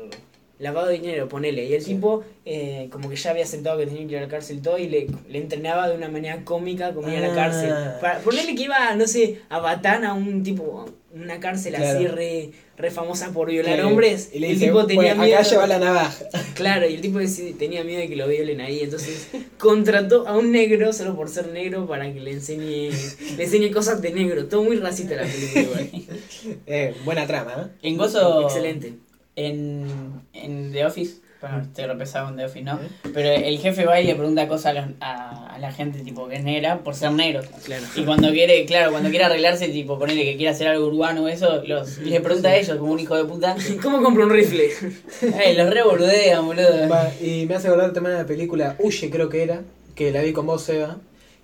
lavado 0.64 0.88
de 0.88 0.94
dinero, 0.96 1.28
ponele, 1.30 1.66
y 1.66 1.74
el 1.74 1.82
Sí. 1.82 1.94
tipo 1.94 2.24
eh, 2.46 2.90
como 2.92 3.10
que 3.10 3.16
ya 3.16 3.30
había 3.32 3.44
aceptado 3.46 3.78
que 3.78 3.86
tenía 3.86 4.06
que 4.06 4.12
ir 4.14 4.18
a 4.18 4.22
la 4.22 4.28
cárcel 4.28 4.58
y 4.58 4.62
todo, 4.62 4.78
y 4.78 4.88
le, 4.90 5.08
le 5.30 5.38
entrenaba 5.38 5.88
de 5.90 5.96
una 5.96 6.10
manera 6.10 6.44
cómica 6.44 6.94
como 6.94 7.08
ir 7.10 7.18
a 7.18 7.22
la 7.22 7.32
Ah. 7.32 7.36
cárcel. 7.36 7.74
Para, 8.02 8.20
ponele 8.20 8.54
que 8.56 8.64
iba, 8.64 8.96
no 8.96 9.08
sé, 9.08 9.40
a 9.50 9.60
Batán 9.60 10.04
a 10.04 10.14
un 10.14 10.44
tipo, 10.44 10.86
una 11.16 11.40
cárcel 11.40 11.76
así 11.76 12.00
Claro. 12.04 12.16
re, 12.16 12.50
re 12.76 12.92
famosa 12.92 13.32
por 13.32 13.50
violar 13.50 13.80
hombres, 13.86 14.32
Y 14.34 14.40
le 14.40 14.48
el 14.48 14.54
dice, 14.56 14.66
tipo 14.66 14.86
tenía 14.88 15.14
"Bueno, 15.14 15.24
miedo. 15.24 15.38
acá 15.38 15.48
lleva 15.48 15.68
la 15.68 15.80
navaja. 15.80 16.26
Claro, 16.56 16.88
y 16.90 16.96
el 16.96 17.02
tipo 17.02 17.20
tenía 17.58 17.84
miedo 17.84 18.00
de 18.02 18.08
que 18.10 18.16
lo 18.16 18.28
violen 18.28 18.60
ahí, 18.62 18.82
entonces 18.82 19.28
contrató 19.58 20.28
a 20.28 20.38
un 20.38 20.52
negro 20.52 20.92
solo 20.92 21.16
por 21.16 21.30
ser 21.30 21.48
negro 21.48 21.88
para 21.88 22.12
que 22.12 22.20
le 22.20 22.32
enseñe, 22.32 22.90
le 23.38 23.44
enseñe 23.44 23.72
cosas 23.72 24.02
de 24.02 24.12
negro. 24.12 24.46
Todo 24.48 24.64
muy 24.64 24.76
racista 24.78 25.16
la 25.16 25.24
película 25.24 25.62
igual. 25.62 25.90
Eh, 26.68 26.94
buena 27.06 27.26
trama, 27.26 27.72
¿eh? 27.82 27.88
En 27.88 27.98
Gozo. 27.98 28.42
Excelente. 28.44 28.94
En, 29.36 30.22
en 30.34 30.72
The 30.72 30.86
Office. 30.86 31.22
Bueno, 31.42 31.62
estoy 31.62 31.86
repesado 31.86 32.30
en 32.30 32.38
The 32.38 32.46
Office, 32.46 32.64
¿no? 32.64 32.80
Pero 33.14 33.30
el 33.30 33.58
jefe 33.60 33.84
va 33.86 34.00
y 34.00 34.06
le 34.06 34.16
pregunta 34.16 34.48
cosas 34.48 34.68
a, 34.68 34.74
los- 34.74 34.86
a, 35.02 35.56
a 35.56 35.60
la 35.60 35.74
gente 35.74 36.00
tipo 36.00 36.28
que 36.30 36.36
es 36.36 36.44
negra 36.44 36.80
por 36.80 36.96
ser 36.96 37.12
negro. 37.12 37.42
Claro. 37.66 37.84
Y 37.98 38.04
cuando 38.04 38.32
quiere, 38.32 38.64
claro, 38.66 38.92
cuando 38.92 39.10
quiere 39.10 39.26
arreglarse, 39.26 39.68
tipo, 39.68 40.00
ponerle 40.00 40.24
que 40.24 40.38
quiere 40.38 40.50
hacer 40.52 40.70
algo 40.70 40.88
urbano 40.88 41.24
o 41.24 41.28
eso, 41.28 41.62
los, 41.66 41.98
le 41.98 42.22
pregunta 42.22 42.48
a 42.50 42.56
ellos 42.56 42.78
como 42.78 42.94
un 42.94 43.00
hijo 43.00 43.16
de 43.18 43.26
puta. 43.26 43.58
¿Cómo 43.82 44.02
compro 44.02 44.24
un 44.24 44.30
rifle? 44.32 44.70
Ey, 45.46 45.58
los 45.58 45.70
re 45.70 45.84
boludean, 45.84 46.46
boludo. 46.46 46.88
Va, 46.90 47.12
y 47.22 47.46
me 47.46 47.56
hace 47.56 47.68
acordar 47.68 47.92
también 47.92 48.16
de 48.16 48.22
la 48.22 48.28
película 48.28 48.76
Huye, 48.80 49.10
creo 49.10 49.28
que 49.28 49.44
era, 49.44 49.64
que 49.96 50.12
la 50.14 50.22
vi 50.22 50.32
con 50.32 50.46
vos, 50.46 50.64
Seba, 50.64 50.98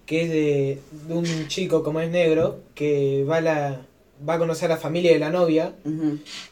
que 0.06 0.22
es 0.22 0.30
de, 0.30 0.80
de 1.10 1.14
un 1.14 1.48
chico, 1.50 1.84
como 1.84 2.00
es 2.00 2.10
negro, 2.10 2.62
que 2.74 3.26
va 3.30 3.38
a, 3.38 3.42
la, 3.42 3.82
va 4.28 4.36
a 4.36 4.40
conocer 4.40 4.72
a 4.72 4.76
la 4.76 4.80
familia 4.80 5.12
de 5.14 5.20
la 5.20 5.30
novia 5.30 5.74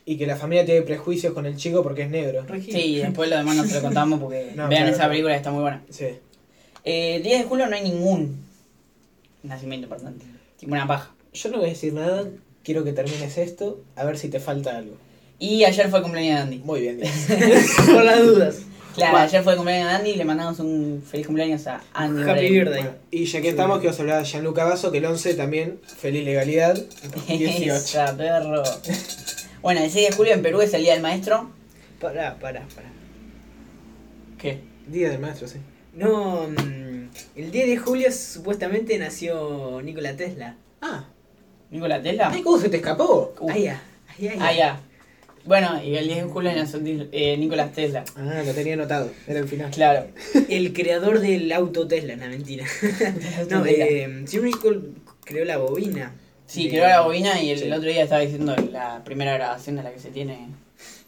y 0.06 0.18
que 0.18 0.26
la 0.26 0.36
familia 0.36 0.66
tiene 0.66 0.82
prejuicios 0.82 1.34
con 1.34 1.46
el 1.46 1.56
chico 1.58 1.84
porque 1.84 2.04
es 2.04 2.10
negro. 2.10 2.46
Sí, 2.62 2.80
y 2.80 2.98
después 2.98 3.30
lo 3.30 3.38
demás 3.38 3.56
no 3.56 3.66
se 3.66 3.76
lo 3.76 3.82
contamos 3.82 4.20
porque 4.20 4.52
No, 4.56 4.68
vean 4.68 4.84
claro, 4.84 4.96
esa 4.96 5.10
película, 5.10 5.36
está 5.36 5.52
muy 5.52 5.62
buena. 5.62 5.84
Sí. 5.90 6.08
Eh, 6.84 7.20
10 7.24 7.40
de 7.40 7.46
julio 7.46 7.68
no 7.68 7.76
hay 7.76 7.84
ningún 7.84 8.46
nacimiento 9.44 9.86
importante. 9.86 10.26
Tipo 10.58 10.74
una 10.74 10.88
paja. 10.88 11.12
Yo 11.34 11.50
no 11.50 11.58
voy 11.58 11.68
a 11.68 11.70
decir 11.70 11.94
nada, 11.94 12.26
quiero 12.64 12.84
que 12.84 12.94
termines 12.94 13.38
esto, 13.38 13.82
a 13.96 14.06
ver 14.06 14.18
si 14.18 14.30
te 14.30 14.40
falta 14.40 14.78
algo. 14.78 14.96
Y 15.40 15.66
ayer 15.66 15.90
fue 15.90 16.00
el 16.00 16.04
cumpleaños 16.04 16.36
de 16.36 16.42
Andy. 16.42 16.58
Muy 16.60 16.82
bien. 16.82 17.00
Por 17.86 18.04
las 18.04 18.26
dudas. 18.26 18.62
Claro, 18.98 19.12
Bueno. 19.14 19.26
ayer 19.28 19.44
fue 19.44 19.54
el 19.54 19.58
cumpleaños 19.58 19.90
de 19.90 19.96
Andy 19.96 20.10
y 20.10 20.16
le 20.16 20.26
mandamos 20.26 20.60
un 20.60 21.04
feliz 21.10 21.26
cumpleaños 21.28 21.68
a 21.68 21.82
Andy. 21.94 22.24
Happy 22.30 22.50
birthday. 22.50 22.82
Bueno, 22.84 22.98
y 23.12 23.26
ya 23.26 23.42
que 23.42 23.50
estamos, 23.50 23.80
quiero 23.80 23.96
hablar 23.98 24.20
de 24.20 24.26
Gianluca 24.26 24.66
Basso, 24.66 24.92
que 24.92 24.98
el 24.98 25.06
11 25.06 25.36
también, 25.36 25.80
feliz 25.86 26.26
legalidad, 26.26 26.76
18. 27.28 27.74
Esa, 27.76 28.18
perro. 28.18 28.64
Bueno, 29.62 29.82
el 29.84 29.92
6 29.92 30.10
de 30.10 30.16
julio 30.16 30.34
en 30.34 30.42
Perú 30.42 30.62
es 30.62 30.74
el 30.74 30.82
Día 30.82 30.94
del 30.94 31.02
Maestro. 31.04 31.52
Pará, 32.02 32.38
pará, 32.40 32.66
pará. 32.76 32.90
¿Qué? 34.38 34.60
Día 34.88 35.10
del 35.10 35.20
maestro, 35.20 35.48
sí. 35.48 35.58
No, 35.94 36.48
mm, 36.48 37.10
el 37.36 37.52
10 37.52 37.68
de 37.68 37.78
julio 37.78 38.12
supuestamente 38.12 38.98
nació 38.98 39.82
Nikola 39.84 40.16
Tesla. 40.16 40.56
Ah, 40.82 41.06
¿Nikola 41.72 42.02
Tesla? 42.02 42.30
ay, 42.32 42.42
¿cómo 42.44 42.58
se 42.60 42.70
te 42.70 42.78
escapó? 42.78 43.34
Uh. 43.40 43.50
Ay, 43.50 43.64
ya, 43.64 43.82
ay, 44.18 44.28
ay, 44.28 44.38
Ah, 44.40 44.54
ya. 44.54 44.80
Bueno, 45.48 45.82
y 45.82 45.96
el 45.96 46.08
10 46.08 46.26
de 46.26 46.32
julio 46.32 46.52
nació 46.54 46.80
eh, 47.12 47.38
Nicolás 47.38 47.72
Tesla. 47.72 48.04
Ah, 48.16 48.44
lo 48.46 48.54
tenía 48.54 48.74
anotado, 48.74 49.12
era 49.28 49.40
el 49.40 49.48
final. 49.48 49.72
Claro. 49.72 50.08
El 50.50 50.74
creador 50.74 51.20
del 51.22 51.52
auto 51.54 51.88
Tesla, 51.88 52.16
no 52.18 52.28
mentira. 52.28 52.66
no, 53.50 53.64
Tesla. 53.64 53.86
eh, 53.86 54.26
Jim 54.30 54.44
Nicole 54.44 54.80
creó 55.24 55.46
la 55.46 55.58
bobina. 55.58 56.14
Sí, 56.46 56.66
de- 56.66 56.70
creó 56.72 56.88
la 56.88 57.02
bobina 57.02 57.42
y 57.42 57.52
el, 57.52 57.60
Sí. 57.60 57.72
otro 57.72 57.90
día 57.90 58.04
estaba 58.04 58.22
diciendo 58.22 58.56
la 58.72 59.04
primera 59.06 59.34
grabación 59.34 59.78
de 59.78 59.84
la 59.84 59.92
que 59.94 60.00
se 60.00 60.10
tiene 60.10 60.48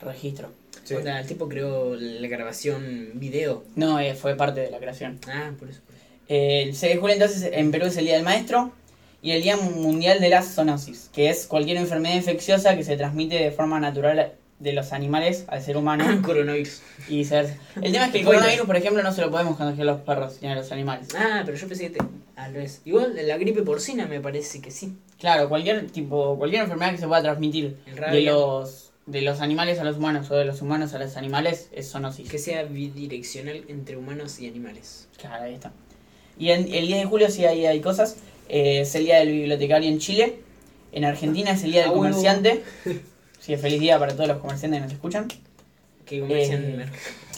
registro. 0.02 0.52
Sí. 0.86 0.94
O 0.96 1.04
sea, 1.04 1.20
el 1.20 1.28
tipo 1.28 1.48
creó 1.50 1.96
la 1.96 2.28
grabación 2.28 3.12
video. 3.16 3.64
No, 3.76 4.00
eh, 4.00 4.16
fue 4.16 4.36
parte 4.36 4.62
de 4.62 4.72
la 4.72 4.80
creación. 4.80 5.20
Ah, 5.28 5.52
por 5.60 5.70
eso. 5.70 5.82
por 5.86 5.96
eso. 5.96 6.04
Eh, 6.30 6.64
el 6.64 6.76
6 6.76 6.94
de 6.96 7.00
julio 7.00 7.14
entonces 7.16 7.50
en 7.54 7.72
Perú 7.72 7.88
es 7.88 7.98
el 7.98 8.06
Día 8.06 8.16
del 8.16 8.24
Maestro 8.24 8.72
y 9.22 9.32
el 9.32 9.42
Día 9.44 9.58
Mundial 9.58 10.20
de 10.20 10.30
la 10.30 10.42
Zoonosis, 10.42 11.10
que 11.14 11.30
es 11.30 11.46
cualquier 11.48 11.78
enfermedad 11.78 12.16
infecciosa 12.16 12.76
que 12.76 12.84
se 12.84 12.96
transmite 12.98 13.36
de 13.36 13.52
forma 13.52 13.80
natural 13.80 14.34
de 14.60 14.74
los 14.74 14.92
animales 14.94 15.46
al 15.48 15.62
ser 15.62 15.78
humano 15.78 16.22
Coronavirus. 16.26 16.82
y 17.08 17.18
viceversa. 17.18 17.56
El 17.82 17.92
tema 17.94 18.06
es 18.08 18.12
que 18.12 18.20
el 18.20 18.26
coronavirus, 18.26 18.66
por 18.66 18.76
ejemplo, 18.76 19.02
no 19.04 19.12
se 19.14 19.22
lo 19.22 19.32
podemos 19.32 19.56
contagiar 19.58 19.88
a 19.88 19.92
los 19.94 20.02
perros 20.02 20.38
ni 20.42 20.48
a 20.50 20.56
los 20.56 20.72
animales. 20.72 21.08
Ah, 21.18 21.44
pero 21.46 21.58
yo 21.58 21.68
pensé 21.68 21.90
que 21.92 21.98
te... 21.98 22.06
al 22.36 22.54
revés. 22.54 22.82
Igual 22.86 23.16
la 23.26 23.38
gripe 23.38 23.62
porcina 23.64 24.06
me 24.06 24.20
parece 24.20 24.62
que 24.62 24.72
sí. 24.72 24.98
Claro, 25.18 25.48
cualquier 25.50 25.88
tipo, 25.92 26.38
cualquier 26.38 26.64
enfermedad 26.64 26.92
que 26.92 26.98
se 26.98 27.08
pueda 27.08 27.22
transmitir 27.22 27.78
de 28.12 28.22
los 28.22 28.86
de 29.06 29.22
los 29.24 29.42
animales 29.42 29.80
a 29.80 29.84
los 29.84 29.98
humanos 29.98 30.30
o 30.30 30.36
de 30.36 30.46
los 30.46 30.62
humanos 30.62 30.94
a 30.94 31.00
los 31.00 31.18
animales 31.18 31.70
es 31.72 31.90
zoonosis. 31.92 32.30
Que 32.30 32.38
sea 32.38 32.64
bidireccional 32.64 33.64
entre 33.68 33.98
humanos 33.98 34.40
y 34.40 34.48
animales. 34.48 35.08
Claro, 35.18 35.46
ahí 35.46 35.56
está. 35.56 35.72
Y 36.38 36.52
en- 36.52 36.72
el 36.74 36.86
10 36.88 37.00
de 37.00 37.06
julio 37.06 37.30
sí 37.32 37.44
hay, 37.46 37.66
hay 37.66 37.82
cosas. 37.82 38.18
Eh, 38.50 38.82
es 38.82 38.94
el 38.96 39.06
día 39.06 39.20
del 39.20 39.32
bibliotecario 39.32 39.88
en 39.90 40.00
Chile. 40.00 40.36
En 40.92 41.06
Argentina 41.06 41.52
es 41.52 41.64
el 41.64 41.72
día 41.72 41.82
del 41.82 41.92
Ah, 41.92 41.94
comerciante. 41.94 42.64
Sí, 43.40 43.56
feliz 43.58 43.80
día 43.80 43.98
para 44.00 44.14
todos 44.14 44.28
los 44.28 44.40
comerciantes 44.40 44.80
que 44.80 44.84
nos 44.86 44.94
escuchan. 44.94 45.28
Que 46.06 46.20
comercian 46.22 46.64
Eh. 46.82 46.86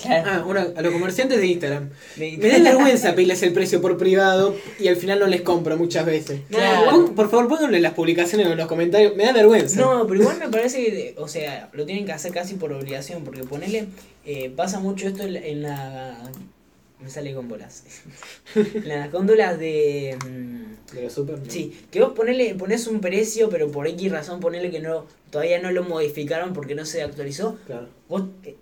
Claro. 0.01 0.31
Ah, 0.31 0.45
una, 0.47 0.61
a 0.75 0.81
los 0.81 0.93
comerciantes 0.93 1.37
de 1.39 1.45
Instagram. 1.45 1.89
Me- 2.15 2.37
Me 2.37 2.49
da 2.49 2.59
vergüenza 2.71 3.13
pedirles 3.13 3.43
el 3.43 3.53
precio 3.53 3.81
por 3.81 3.97
privado 3.97 4.55
y 4.79 4.87
al 4.87 4.95
final 4.95 5.19
no 5.19 5.27
les 5.27 5.41
compro 5.41 5.77
muchas 5.77 6.05
veces. 6.05 6.39
Claro. 6.49 7.13
Por 7.13 7.29
favor, 7.29 7.47
pónganle 7.49 7.79
las 7.81 7.93
publicaciones 7.93 8.47
en 8.47 8.57
los 8.57 8.67
comentarios. 8.67 9.15
Me 9.15 9.25
da 9.25 9.33
vergüenza. 9.33 9.79
No, 9.79 10.07
pero 10.07 10.21
igual 10.21 10.39
me 10.39 10.47
parece 10.49 10.83
que, 10.85 11.15
o 11.17 11.27
sea, 11.27 11.69
lo 11.73 11.85
tienen 11.85 12.05
que 12.05 12.13
hacer 12.13 12.31
casi 12.31 12.55
por 12.55 12.71
obligación, 12.73 13.23
porque 13.23 13.43
ponele, 13.43 13.87
eh, 14.25 14.51
pasa 14.55 14.79
mucho 14.79 15.07
esto 15.07 15.21
en 15.23 15.33
la, 15.33 15.39
en 15.41 15.61
la- 15.61 16.31
me 17.01 17.09
sale 17.09 17.33
con 17.33 17.47
bolas, 17.49 17.83
en 18.55 18.87
las 18.87 19.11
góndolas 19.11 19.57
de, 19.59 20.17
mm, 20.23 20.93
De 20.95 21.03
los 21.03 21.13
super. 21.13 21.39
sí, 21.47 21.75
que 21.89 22.01
vos 22.01 22.13
ponele, 22.13 22.53
pones 22.55 22.87
un 22.87 23.01
precio, 23.01 23.49
pero 23.49 23.71
por 23.71 23.87
X 23.87 24.11
razón 24.11 24.39
ponele 24.39 24.69
que 24.71 24.79
no, 24.79 25.05
todavía 25.29 25.59
no 25.59 25.71
lo 25.71 25.83
modificaron 25.83 26.53
porque 26.53 26.75
no 26.75 26.85
se 26.85 27.01
actualizó, 27.01 27.57
Claro. 27.65 27.87
vos, 28.07 28.23
eh, 28.43 28.55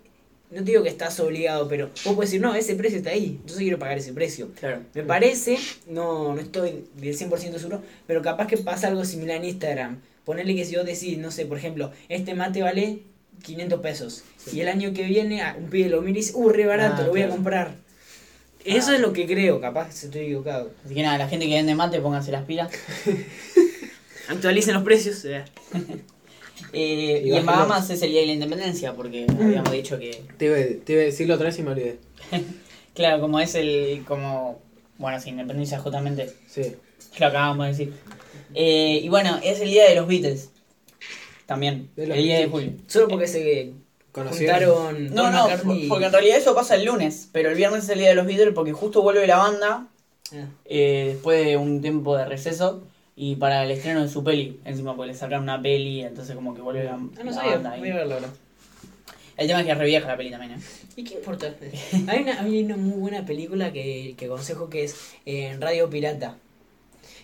no 0.50 0.58
te 0.64 0.70
digo 0.72 0.82
que 0.82 0.88
estás 0.88 1.20
obligado, 1.20 1.68
pero 1.68 1.90
vos 2.04 2.14
puedes 2.14 2.30
decir, 2.30 2.40
no, 2.40 2.54
ese 2.54 2.74
precio 2.74 2.98
está 2.98 3.10
ahí, 3.10 3.36
entonces 3.40 3.58
quiero 3.58 3.78
pagar 3.78 3.98
ese 3.98 4.12
precio. 4.12 4.48
Claro. 4.58 4.80
Me 4.94 5.02
parece, 5.04 5.58
no, 5.88 6.34
no 6.34 6.40
estoy 6.40 6.86
del 6.96 7.16
100% 7.16 7.58
seguro, 7.58 7.82
pero 8.06 8.20
capaz 8.22 8.46
que 8.46 8.56
pasa 8.56 8.88
algo 8.88 9.04
similar 9.04 9.36
en 9.36 9.44
Instagram. 9.44 10.00
Ponerle 10.24 10.54
que 10.56 10.64
si 10.64 10.76
vos 10.76 10.84
decís, 10.86 11.18
no 11.18 11.30
sé, 11.30 11.46
por 11.46 11.56
ejemplo, 11.58 11.92
este 12.08 12.34
mate 12.34 12.62
vale 12.62 13.00
500 13.42 13.80
pesos. 13.80 14.24
Sí. 14.38 14.56
Y 14.56 14.60
el 14.60 14.68
año 14.68 14.92
que 14.92 15.04
viene 15.04 15.40
ah, 15.42 15.56
un 15.58 15.70
pibe 15.70 15.88
lo 15.88 16.02
mira 16.02 16.18
y 16.18 16.22
dice, 16.22 16.32
uh, 16.34 16.48
re 16.50 16.66
barato, 16.66 17.02
Ah, 17.02 17.04
lo 17.04 17.10
voy 17.10 17.22
a 17.22 17.28
comprar. 17.28 17.74
Eso 18.64 18.90
Ah. 18.90 18.94
es 18.94 19.00
lo 19.00 19.12
que 19.12 19.26
creo, 19.26 19.60
capaz 19.60 19.86
que 19.88 20.06
estoy 20.06 20.22
equivocado. 20.22 20.70
Así 20.84 20.94
que 20.94 21.02
nada, 21.02 21.16
la 21.18 21.28
gente 21.28 21.46
que 21.48 21.54
vende 21.54 21.74
mate, 21.74 22.00
pónganse 22.00 22.30
las 22.32 22.44
pilas. 22.44 22.70
Actualicen 24.28 24.74
los 24.74 24.82
precios. 24.82 25.24
eh. 25.24 25.44
Eh, 26.72 27.22
Y 27.24 27.32
en. 27.32 27.46
Bahamas 27.46 27.88
es 27.90 28.00
el 28.02 28.10
día 28.10 28.20
de 28.20 28.26
la 28.28 28.32
independencia, 28.34 28.92
porque 28.92 29.26
habíamos 29.28 29.72
dicho 29.72 29.98
que, 29.98 30.22
Te 30.36 30.44
iba, 30.44 30.56
te 30.84 30.92
iba 30.92 31.02
a 31.02 31.04
decirlo 31.06 31.34
otra 31.34 31.46
vez 31.46 31.58
y 31.58 31.62
me 31.62 31.70
olvidé. 31.70 31.96
claro, 32.94 33.20
como 33.20 33.40
es 33.40 33.54
el, 33.56 34.04
como, 34.06 34.60
bueno, 34.98 35.18
sí, 35.18 35.30
independencia 35.30 35.80
justamente, 35.80 36.30
Sí. 36.46 36.76
lo 37.18 37.26
acabamos 37.26 37.64
de 37.66 37.70
decir. 37.72 37.92
Eh, 38.54 39.00
y 39.02 39.08
bueno, 39.08 39.40
es 39.42 39.60
el 39.60 39.70
día 39.70 39.88
de 39.88 39.96
los 39.96 40.06
Beatles, 40.06 40.50
también, 41.46 41.90
De 41.96 42.06
los 42.06 42.16
el 42.16 42.22
día 42.24 42.34
de 42.38 42.46
Beatles. 42.46 42.68
julio. 42.72 42.84
Solo 42.86 43.08
porque 43.08 43.26
se. 43.26 43.72
Juntaron 44.12 45.14
No, 45.14 45.30
no, 45.30 45.42
McCartney 45.44 45.88
porque 45.88 46.06
en 46.06 46.12
realidad 46.12 46.38
eso 46.38 46.54
pasa 46.54 46.74
el 46.76 46.84
lunes, 46.84 47.28
pero 47.32 47.50
el 47.50 47.56
viernes 47.56 47.84
es 47.84 47.90
el 47.90 47.98
día 48.00 48.08
de 48.08 48.14
los 48.14 48.26
Beatles 48.26 48.54
porque 48.54 48.72
justo 48.72 49.02
vuelve 49.02 49.26
la 49.26 49.36
banda 49.38 49.86
Ah, 50.32 50.46
eh, 50.64 51.10
después 51.14 51.44
de 51.44 51.56
un 51.56 51.80
tiempo 51.80 52.16
de 52.16 52.24
receso 52.24 52.84
y 53.16 53.34
para 53.36 53.64
el 53.64 53.70
estreno 53.72 54.00
de 54.02 54.08
su 54.08 54.22
peli, 54.22 54.60
encima 54.64 54.94
porque 54.94 55.08
le 55.12 55.18
sacaron 55.18 55.42
una 55.42 55.60
peli, 55.60 56.02
entonces 56.02 56.36
como 56.36 56.54
que 56.54 56.62
vuelve 56.62 56.84
la, 56.84 56.92
Ah, 56.94 56.98
no 57.18 57.24
la 57.24 57.32
sabía, 57.32 57.52
banda 57.54 57.72
ahí. 57.72 57.80
voy 57.80 57.90
a 57.90 57.94
verlo 57.96 58.14
ahora. 58.14 58.28
El 59.36 59.46
tema 59.48 59.60
es 59.60 59.66
que 59.66 59.72
es 59.72 59.78
re 59.78 59.86
vieja 59.86 60.06
la 60.06 60.16
peli 60.16 60.30
también, 60.30 60.52
¿eh? 60.52 60.60
¿Y 60.96 61.02
qué 61.04 61.14
importa? 61.14 61.52
hay, 62.08 62.22
una, 62.22 62.40
hay 62.40 62.62
una 62.62 62.76
muy 62.76 62.98
buena 62.98 63.24
película 63.26 63.72
que, 63.72 64.14
que 64.16 64.26
aconsejo 64.26 64.68
que 64.70 64.84
es 64.84 64.96
eh, 65.26 65.56
Radio 65.58 65.90
Pirata. 65.90 66.36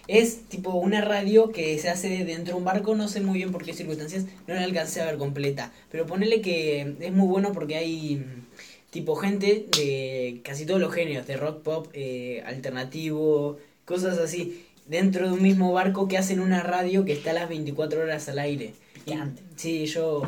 Es 0.09 0.45
tipo 0.49 0.71
una 0.75 1.01
radio 1.01 1.51
que 1.51 1.79
se 1.79 1.88
hace 1.88 2.25
dentro 2.25 2.55
de 2.55 2.59
un 2.59 2.64
barco, 2.64 2.95
no 2.95 3.09
sé 3.09 3.21
muy 3.21 3.38
bien 3.38 3.53
por 3.53 3.64
qué 3.64 3.73
circunstancias, 3.75 4.25
no 4.47 4.55
la 4.55 4.62
alcancé 4.62 5.01
a 5.01 5.07
ver 5.07 5.16
completa. 5.19 5.73
Pero 5.90 6.07
ponele 6.07 6.40
que 6.40 6.95
es 7.01 7.12
muy 7.12 7.27
bueno 7.27 7.53
porque 7.53 7.77
hay 7.77 8.16
mm, 8.16 8.47
tipo 8.90 9.16
gente 9.16 9.66
de 9.77 10.40
casi 10.45 10.64
todos 10.66 10.81
los 10.81 10.95
géneros, 10.95 11.27
de 11.27 11.37
rock, 11.37 11.62
pop, 11.62 11.88
eh, 11.92 12.42
alternativo, 12.47 13.59
cosas 13.85 14.19
así, 14.19 14.64
dentro 14.87 15.27
de 15.27 15.33
un 15.35 15.42
mismo 15.42 15.73
barco 15.73 16.07
que 16.09 16.19
hacen 16.19 16.40
una 16.40 16.62
radio 16.62 17.05
que 17.05 17.12
está 17.12 17.31
a 17.31 17.35
las 17.35 17.49
24 17.49 18.03
horas 18.03 18.29
al 18.29 18.38
aire. 18.38 18.75
Y- 19.07 19.12
sí, 19.57 19.87
yo 19.87 20.23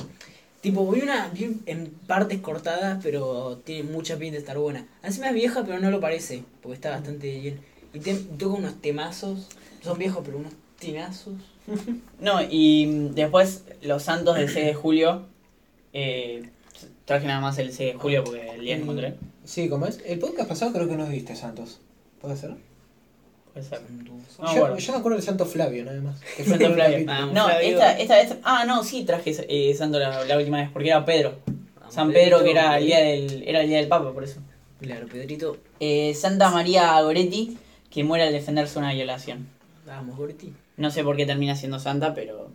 Tipo, 0.61 0.91
vi 0.91 1.01
una 1.03 1.29
vi 1.29 1.61
en 1.67 1.87
partes 2.09 2.41
cortadas, 2.41 2.99
pero 3.01 3.61
tiene 3.65 3.85
mucha 3.85 4.17
pinta 4.19 4.33
de 4.33 4.39
estar 4.41 4.59
buena. 4.59 4.89
Encima 5.05 5.29
es 5.29 5.35
vieja, 5.35 5.63
pero 5.65 5.79
no 5.79 5.89
lo 5.93 6.01
parece, 6.01 6.43
porque 6.61 6.75
está 6.75 6.91
bastante 6.91 7.31
bien. 7.39 7.61
Y 7.95 8.01
te- 8.01 8.15
toca 8.17 8.57
unos 8.59 8.83
temazos, 8.83 9.47
son 9.83 9.99
viejos, 9.99 10.23
pero 10.25 10.39
unos 10.39 10.53
temazos. 10.79 11.35
No, 12.21 12.41
y 12.43 12.87
mm, 12.87 13.15
después 13.15 13.65
los 13.83 14.03
santos 14.03 14.37
del 14.37 14.49
6 14.49 14.67
de 14.67 14.75
julio. 14.75 15.27
Eh, 15.93 16.49
traje 17.05 17.27
nada 17.27 17.41
más 17.41 17.59
el 17.59 17.73
6 17.73 17.93
de 17.95 17.99
julio 17.99 18.25
porque 18.25 18.51
el 18.55 18.63
día 18.63 18.77
que 18.77 18.83
encontré. 18.83 19.15
Sí, 19.45 19.69
¿cómo 19.69 19.87
es? 19.87 20.01
El 20.07 20.19
podcast 20.19 20.49
pasado 20.49 20.73
creo 20.73 20.89
que 20.89 20.97
no 20.97 21.07
viste 21.07 21.37
Santos. 21.37 21.81
¿Puede 22.21 22.37
ser? 22.37 22.55
Puede 23.53 23.67
ser. 23.67 23.81
No, 24.39 24.55
yo, 24.55 24.61
bueno. 24.61 24.79
yo 24.79 24.93
me 24.93 24.99
acuerdo 24.99 25.17
del 25.17 25.27
Santo 25.27 25.45
Flavio, 25.47 25.85
nada 25.85 26.01
más. 26.01 26.21
Que 26.37 26.45
Santo 26.45 26.73
Flavio. 26.73 27.05
Ah, 27.09 27.31
No, 27.33 27.49
esta, 27.51 27.99
esta 27.99 28.17
vez. 28.17 28.35
Ah, 28.45 28.65
no, 28.67 28.83
sí 28.85 29.05
traje 29.05 29.35
eh, 29.49 29.75
santo 29.75 29.99
la, 29.99 30.25
la 30.25 30.37
última 30.37 30.59
vez 30.59 30.71
porque 30.73 30.89
era 30.89 31.05
Pedro. 31.05 31.39
Vamos, 31.79 31.95
San 31.95 32.13
Pedro, 32.13 32.43
que 32.43 32.51
era 32.51 32.79
el 32.79 32.87
día 32.87 33.01
del, 33.01 33.43
era 33.47 33.61
el 33.61 33.69
día 33.69 33.79
del 33.79 33.89
Papa, 33.89 34.13
por 34.13 34.25
eso. 34.25 34.41
Claro, 34.81 35.07
Pedrito. 35.07 35.57
Eh, 35.81 36.15
Santa 36.15 36.51
María 36.51 37.01
Goretti, 37.03 37.59
que 37.91 38.05
muere 38.05 38.25
al 38.25 38.33
defenderse 38.33 38.79
una 38.79 38.93
violación. 38.93 39.49
Vamos, 39.89 40.17
Gorti. 40.17 40.53
No 40.77 40.91
sé 40.91 41.03
por 41.03 41.17
qué 41.17 41.27
termina 41.27 41.57
siendo 41.57 41.79
santa, 41.81 42.15
pero. 42.15 42.51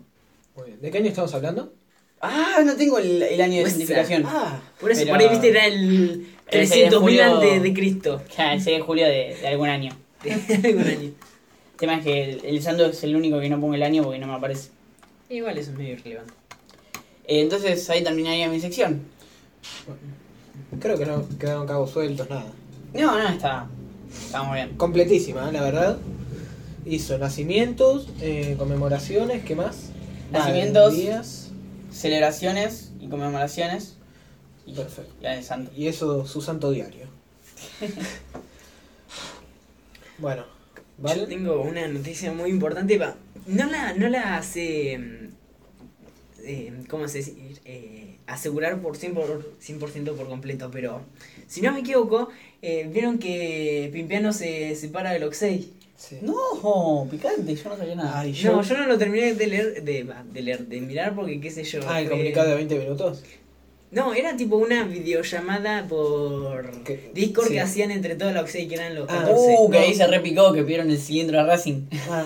Muy 0.55 0.67
bien. 0.67 0.81
¿De 0.81 0.91
qué 0.91 0.99
año 0.99 1.07
estamos 1.07 1.33
hablando? 1.33 1.73
Ah, 2.21 2.61
no 2.65 2.75
tengo 2.75 2.99
el, 2.99 3.21
el 3.21 3.41
año 3.41 3.63
de 3.63 3.69
santificación. 3.69 4.23
Ah, 4.25 4.61
Por 4.79 4.91
eso, 4.91 5.01
Pero- 5.01 5.13
por 5.13 5.21
ahí 5.21 5.29
viste, 5.29 5.49
era 5.49 5.65
el 5.65 6.25
El 6.47 6.67
6 6.67 6.89
de 6.91 6.95
300.000 6.97 6.99
julio- 7.01 7.23
antes 7.35 7.61
de 7.63 7.73
Cristo. 7.73 8.21
Ya, 8.37 8.53
el 8.53 8.61
6 8.61 8.77
de 8.77 8.83
julio 8.83 9.05
de, 9.07 9.35
de 9.41 9.47
algún 9.47 9.67
año. 9.67 9.91
Algún 10.63 10.83
año. 10.83 11.11
El 11.73 11.77
tema 11.77 11.97
es 11.97 12.03
que 12.05 12.23
el, 12.31 12.45
el 12.45 12.61
santo 12.61 12.85
es 12.85 13.03
el 13.03 13.15
único 13.15 13.41
que 13.41 13.49
no 13.49 13.59
pongo 13.59 13.73
el 13.73 13.83
año 13.83 14.03
porque 14.03 14.19
no 14.19 14.27
me 14.27 14.33
aparece. 14.35 14.69
Igual 15.29 15.57
eso 15.57 15.71
es 15.71 15.77
medio 15.77 15.93
irrelevante. 15.93 16.33
Eh, 17.25 17.41
entonces 17.41 17.89
ahí 17.89 18.03
terminaría 18.03 18.47
mi 18.47 18.59
sección. 18.61 19.01
creo 20.79 20.97
que 20.97 21.05
no 21.05 21.27
quedaron 21.39 21.67
cabos 21.67 21.91
sueltos, 21.91 22.29
nada. 22.29 22.45
No, 22.93 23.17
no, 23.19 23.27
está. 23.29 23.67
Está 24.13 24.43
muy 24.43 24.55
bien. 24.57 24.77
Completísima, 24.77 25.49
¿eh? 25.49 25.51
la 25.51 25.61
verdad. 25.63 25.97
Hizo 26.85 27.17
nacimientos, 27.17 28.09
eh, 28.21 28.55
conmemoraciones, 28.57 29.43
¿qué 29.45 29.55
más? 29.55 29.89
Nacimientos. 30.31 30.93
Días. 30.95 31.51
Celebraciones 31.91 32.91
y 32.99 33.07
conmemoraciones. 33.07 33.95
Y 34.65 34.73
Perfecto. 34.73 35.13
del 35.21 35.43
santo. 35.43 35.71
Y 35.75 35.87
eso, 35.87 36.25
su 36.25 36.41
santo 36.41 36.71
diario. 36.71 37.07
Bueno, 40.19 40.43
Yo 40.99 41.03
¿vale? 41.03 41.25
tengo 41.27 41.61
una 41.61 41.87
noticia 41.87 42.31
muy 42.31 42.49
importante. 42.51 42.97
va, 42.97 43.15
No 43.47 43.65
la, 43.65 43.93
no 43.93 44.07
la 44.09 44.41
sé. 44.43 44.97
mm, 44.99 45.27
eh, 46.45 46.73
¿Cómo 46.89 47.07
se 47.07 47.17
dice? 47.19 47.33
Eh, 47.65 48.17
asegurar 48.27 48.79
por 48.81 48.95
100%, 48.97 49.13
por 49.13 49.55
100% 49.59 50.15
por 50.15 50.27
completo, 50.27 50.69
pero 50.71 51.01
si 51.47 51.61
no 51.61 51.71
me 51.73 51.79
equivoco, 51.79 52.29
eh, 52.61 52.87
vieron 52.93 53.17
que 53.17 53.89
Pimpiano 53.91 54.33
se 54.33 54.75
separa 54.75 55.11
del 55.11 55.23
Oxey. 55.23 55.73
Sí. 55.95 56.19
No, 56.21 57.07
picante, 57.09 57.55
yo 57.55 57.69
no 57.69 57.77
sabía 57.77 57.95
nada. 57.95 58.19
Ay, 58.19 58.33
yo... 58.33 58.51
No, 58.51 58.61
yo 58.61 58.77
no 58.77 58.87
lo 58.87 58.97
terminé 58.97 59.33
de 59.35 59.47
leer, 59.47 59.83
de, 59.83 60.05
de 60.33 60.41
leer, 60.41 60.67
de 60.67 60.81
mirar 60.81 61.15
porque 61.15 61.39
qué 61.39 61.49
sé 61.49 61.63
yo. 61.63 61.79
Ah, 61.87 62.01
el 62.01 62.09
comunicado 62.09 62.49
de 62.49 62.55
20 62.55 62.79
minutos. 62.79 63.23
No, 63.91 64.13
era 64.15 64.35
tipo 64.35 64.57
una 64.57 64.85
videollamada 64.85 65.87
por 65.87 66.71
Discord 67.13 67.47
sí. 67.47 67.53
que 67.53 67.61
hacían 67.61 67.91
entre 67.91 68.15
todos 68.15 68.33
los 68.33 68.51
que 68.51 68.63
eran 68.73 68.95
los 68.95 69.07
Ah, 69.07 69.19
14. 69.19 69.55
Uh, 69.59 69.69
que 69.69 69.77
no. 69.77 69.83
ahí 69.85 69.93
se 69.93 70.07
repicó, 70.07 70.51
que 70.51 70.63
pidieron 70.63 70.89
el 70.89 70.97
cilindro 70.97 71.39
a 71.39 71.43
Racing. 71.43 71.83
Ah, 72.09 72.25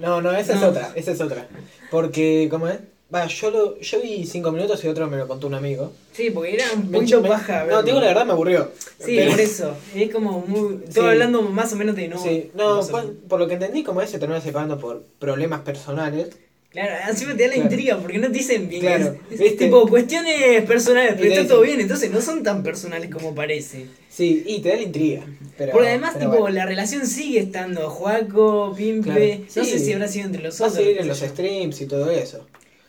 no, 0.00 0.20
no, 0.20 0.32
esa 0.32 0.54
es 0.54 0.62
otra, 0.64 0.92
esa 0.96 1.12
es 1.12 1.20
otra. 1.20 1.46
Porque, 1.92 2.48
¿cómo 2.50 2.66
es? 2.66 2.80
Va, 3.14 3.26
yo, 3.28 3.50
lo, 3.52 3.78
yo 3.80 4.00
vi 4.00 4.26
5 4.26 4.50
minutos 4.50 4.82
y 4.84 4.88
otro 4.88 5.06
me 5.06 5.16
lo 5.16 5.28
contó 5.28 5.46
un 5.46 5.54
amigo. 5.54 5.92
Sí, 6.12 6.30
porque 6.30 6.54
era 6.54 6.64
un 6.74 6.90
Me- 6.90 7.00
me- 7.02 7.28
baja. 7.28 7.64
No, 7.64 7.82
digo 7.84 8.00
la 8.00 8.08
verdad, 8.08 8.26
me 8.26 8.32
aburrió. 8.32 8.72
Sí, 8.98 9.14
Pero- 9.16 9.30
por 9.30 9.40
eso. 9.40 9.76
Es 9.94 10.10
como 10.12 10.40
muy. 10.40 10.78
Sí. 10.88 10.94
Todo 10.94 11.10
hablando 11.10 11.42
más 11.42 11.72
o 11.72 11.76
menos 11.76 11.94
de 11.94 12.08
no. 12.08 12.20
Sí, 12.20 12.50
no, 12.54 12.80
por, 12.88 13.14
por 13.28 13.38
lo 13.38 13.46
que 13.46 13.54
entendí, 13.54 13.84
como 13.84 14.02
es, 14.02 14.10
se 14.10 14.18
termina 14.18 14.40
separando 14.40 14.78
por 14.80 15.04
problemas 15.20 15.60
personales. 15.60 16.30
Claro, 16.70 16.92
encima 17.08 17.34
te 17.36 17.44
da 17.44 17.48
la 17.50 17.54
Claro. 17.54 17.70
intriga 17.70 17.98
porque 17.98 18.18
no 18.18 18.26
te 18.26 18.32
dicen 18.34 18.68
bien. 18.68 18.80
Claro, 18.82 19.04
Es, 19.30 19.34
es 19.34 19.38
¿viste? 19.40 19.64
tipo 19.66 19.86
cuestiones 19.88 20.62
personales, 20.64 21.12
Y 21.12 21.14
pero 21.14 21.22
te 21.22 21.28
está 21.28 21.42
dicen- 21.42 21.48
todo 21.48 21.60
bien, 21.62 21.80
entonces 21.80 22.10
no 22.10 22.20
son 22.20 22.42
tan 22.42 22.62
personales 22.64 23.08
como 23.10 23.34
parece. 23.36 23.86
Sí, 24.10 24.42
y 24.46 24.60
te 24.60 24.70
da 24.70 24.76
la 24.76 24.82
intriga. 24.82 25.22
Pero, 25.56 25.72
Porque 25.72 25.88
además, 25.90 26.14
pero 26.18 26.30
tipo, 26.32 26.40
bueno. 26.42 26.56
la 26.56 26.66
relación 26.66 27.06
sigue 27.06 27.38
estando. 27.38 27.88
Juaco, 27.88 28.74
Pimpe. 28.76 29.10
Claro. 29.10 29.44
No 29.56 29.64
Sí. 29.64 29.70
sé 29.70 29.78
si 29.78 29.92
habrá 29.92 30.08
sido 30.08 30.26
entre 30.26 30.42
los 30.42 30.60
Va 30.60 30.66
a 30.66 30.68
otros. 30.68 30.84
seguir 30.84 31.00
en 31.00 31.08
los 31.08 31.18
streams 31.20 31.80
y 31.80 31.86
todo 31.86 32.10
eso. 32.10 32.44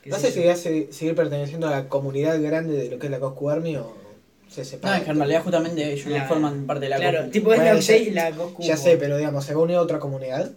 No 0.10 0.16
sé 0.18 0.32
sé 0.32 0.42
si 0.42 0.48
va 0.48 0.54
a 0.54 0.56
se- 0.56 0.92
seguir 0.92 1.16
perteneciendo 1.16 1.68
a 1.68 1.72
la 1.72 1.90
comunidad 1.90 2.42
grande 2.42 2.74
de 2.78 2.90
lo 2.90 3.00
que 3.00 3.08
es 3.08 3.12
la 3.12 3.20
Coscu 3.20 3.50
Army 3.50 3.76
o 3.78 3.94
se 4.50 4.62
No, 4.62 4.66
separa. 4.66 4.98
es 4.98 5.04
que 5.04 5.12
en 5.12 5.18
realidad 5.18 5.44
justamente 5.44 5.92
ellos 5.94 6.06
La- 6.08 6.20
no 6.20 6.28
forman 6.28 6.66
parte 6.66 6.86
de 6.86 6.90
la 6.90 6.98
Claro, 6.98 7.18
Coscu. 7.20 7.32
tipo 7.32 7.54
es 7.54 7.60
Bueno, 7.60 7.74
la 7.74 7.80
ya- 7.80 7.98
y 7.98 8.10
la 8.12 8.32
Coscu. 8.32 8.64
Ya 8.64 8.78
sé, 8.78 8.98
pero 8.98 9.18
digamos, 9.18 9.46
¿se 9.46 9.54
va 9.54 9.60
a 9.60 9.64
unir 9.64 9.76
a 9.78 9.82
otra 9.82 10.00
comunidad? 10.00 10.52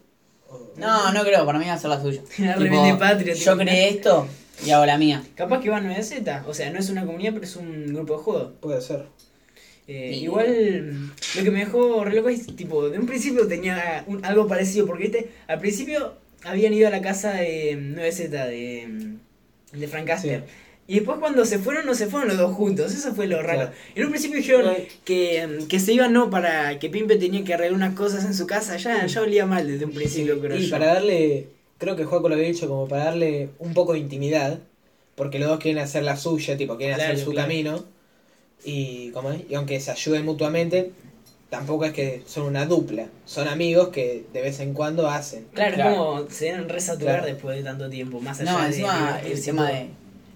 O- 0.48 0.72
No, 0.76 1.12
no 1.12 1.22
creo, 1.22 1.44
para 1.46 1.58
mí 1.58 1.66
va 1.66 1.74
a 1.74 1.78
ser 1.78 1.90
la 1.90 2.00
suya. 2.00 2.22
La 2.38 2.54
Tipo, 2.54 2.64
rebelde 2.64 2.94
patria, 2.98 3.34
Yo 3.34 3.56
creé 3.56 3.88
esto 3.90 4.26
y 4.66 4.70
hago 4.70 4.86
la 4.86 4.98
mía. 4.98 5.22
Capaz 5.34 5.60
que 5.60 5.70
va 5.70 5.78
a 5.78 5.80
9Z. 5.80 6.44
O 6.46 6.54
sea, 6.54 6.70
no 6.70 6.78
es 6.78 6.88
una 6.90 7.04
comunidad, 7.06 7.32
pero 7.32 7.44
es 7.44 7.56
un 7.56 7.92
grupo 7.94 8.16
de 8.16 8.22
juego. 8.22 8.52
Puede 8.60 8.80
ser. 8.80 9.04
Eh, 9.88 10.16
igual 10.22 11.10
lo 11.36 11.42
que 11.42 11.50
me 11.50 11.60
dejó 11.60 12.04
re 12.04 12.14
loco 12.14 12.28
es 12.28 12.46
tipo, 12.54 12.88
de 12.88 12.98
un 12.98 13.06
principio 13.06 13.48
tenía 13.48 14.04
un- 14.06 14.24
algo 14.24 14.46
parecido, 14.46 14.86
porque 14.86 15.06
este, 15.06 15.30
al 15.48 15.58
principio 15.58 16.12
habían 16.44 16.72
ido 16.72 16.86
a 16.86 16.90
la 16.92 17.00
casa 17.02 17.32
de 17.32 17.76
9Z 17.76 18.46
de, 18.46 19.16
de 19.72 19.88
Frank 19.88 20.06
Casper. 20.06 20.44
Y 20.86 20.94
después 20.96 21.18
cuando 21.20 21.44
se 21.44 21.58
fueron, 21.60 21.86
no 21.86 21.94
se 21.94 22.06
fueron 22.08 22.28
los 22.28 22.38
dos 22.38 22.52
juntos, 22.56 22.92
eso 22.92 23.14
fue 23.14 23.28
lo 23.28 23.40
raro. 23.42 23.70
Claro. 23.70 23.72
En 23.94 24.04
un 24.04 24.10
principio 24.10 24.36
dijeron 24.38 24.74
que, 25.04 25.60
que 25.68 25.78
se 25.78 25.92
iban 25.92 26.12
no 26.12 26.30
para 26.30 26.78
que 26.80 26.90
Pimpe 26.90 27.16
tenía 27.16 27.44
que 27.44 27.54
arreglar 27.54 27.74
unas 27.76 27.94
cosas 27.94 28.24
en 28.24 28.34
su 28.34 28.46
casa, 28.46 28.76
ya, 28.76 29.06
ya 29.06 29.20
olía 29.22 29.46
mal 29.46 29.66
desde 29.68 29.84
un 29.84 29.92
principio, 29.92 30.40
creo 30.40 30.58
y 30.58 30.66
yo. 30.66 30.70
para 30.70 30.86
darle, 30.86 31.46
creo 31.78 31.94
que 31.94 32.04
Juaco 32.04 32.28
lo 32.28 32.34
había 32.34 32.48
dicho 32.48 32.66
como 32.68 32.88
para 32.88 33.04
darle 33.04 33.50
un 33.60 33.72
poco 33.72 33.92
de 33.92 34.00
intimidad, 34.00 34.58
porque 35.14 35.38
los 35.38 35.48
dos 35.48 35.60
quieren 35.60 35.80
hacer 35.82 36.02
la 36.02 36.16
suya, 36.16 36.56
tipo, 36.56 36.76
quieren 36.76 36.96
Claro, 36.96 37.12
hacer 37.12 37.24
su 37.24 37.30
claro. 37.30 37.46
camino, 37.48 37.84
y, 38.64 39.10
¿cómo 39.12 39.30
es? 39.32 39.42
y 39.48 39.54
aunque 39.54 39.80
se 39.80 39.90
ayuden 39.90 40.24
mutuamente, 40.24 40.92
tampoco 41.50 41.84
es 41.84 41.92
que 41.92 42.22
son 42.26 42.46
una 42.46 42.64
dupla, 42.64 43.06
son 43.26 43.48
amigos 43.48 43.88
que 43.88 44.24
de 44.32 44.40
vez 44.40 44.60
en 44.60 44.72
cuando 44.72 45.08
hacen. 45.08 45.46
Claro, 45.52 45.74
Claro. 45.74 45.90
es 45.90 45.96
como 45.96 46.30
se 46.30 46.44
deben 46.46 46.68
resaturar 46.68 47.16
Claro. 47.20 47.26
después 47.34 47.56
de 47.56 47.62
tanto 47.64 47.90
tiempo, 47.90 48.20
más 48.20 48.40
allá 48.40 48.52
No, 48.52 48.60
de 48.60 48.66
encima 48.68 48.92
el 48.92 49.06
divertirse 49.24 49.44
tema 49.46 49.68
de 49.68 49.88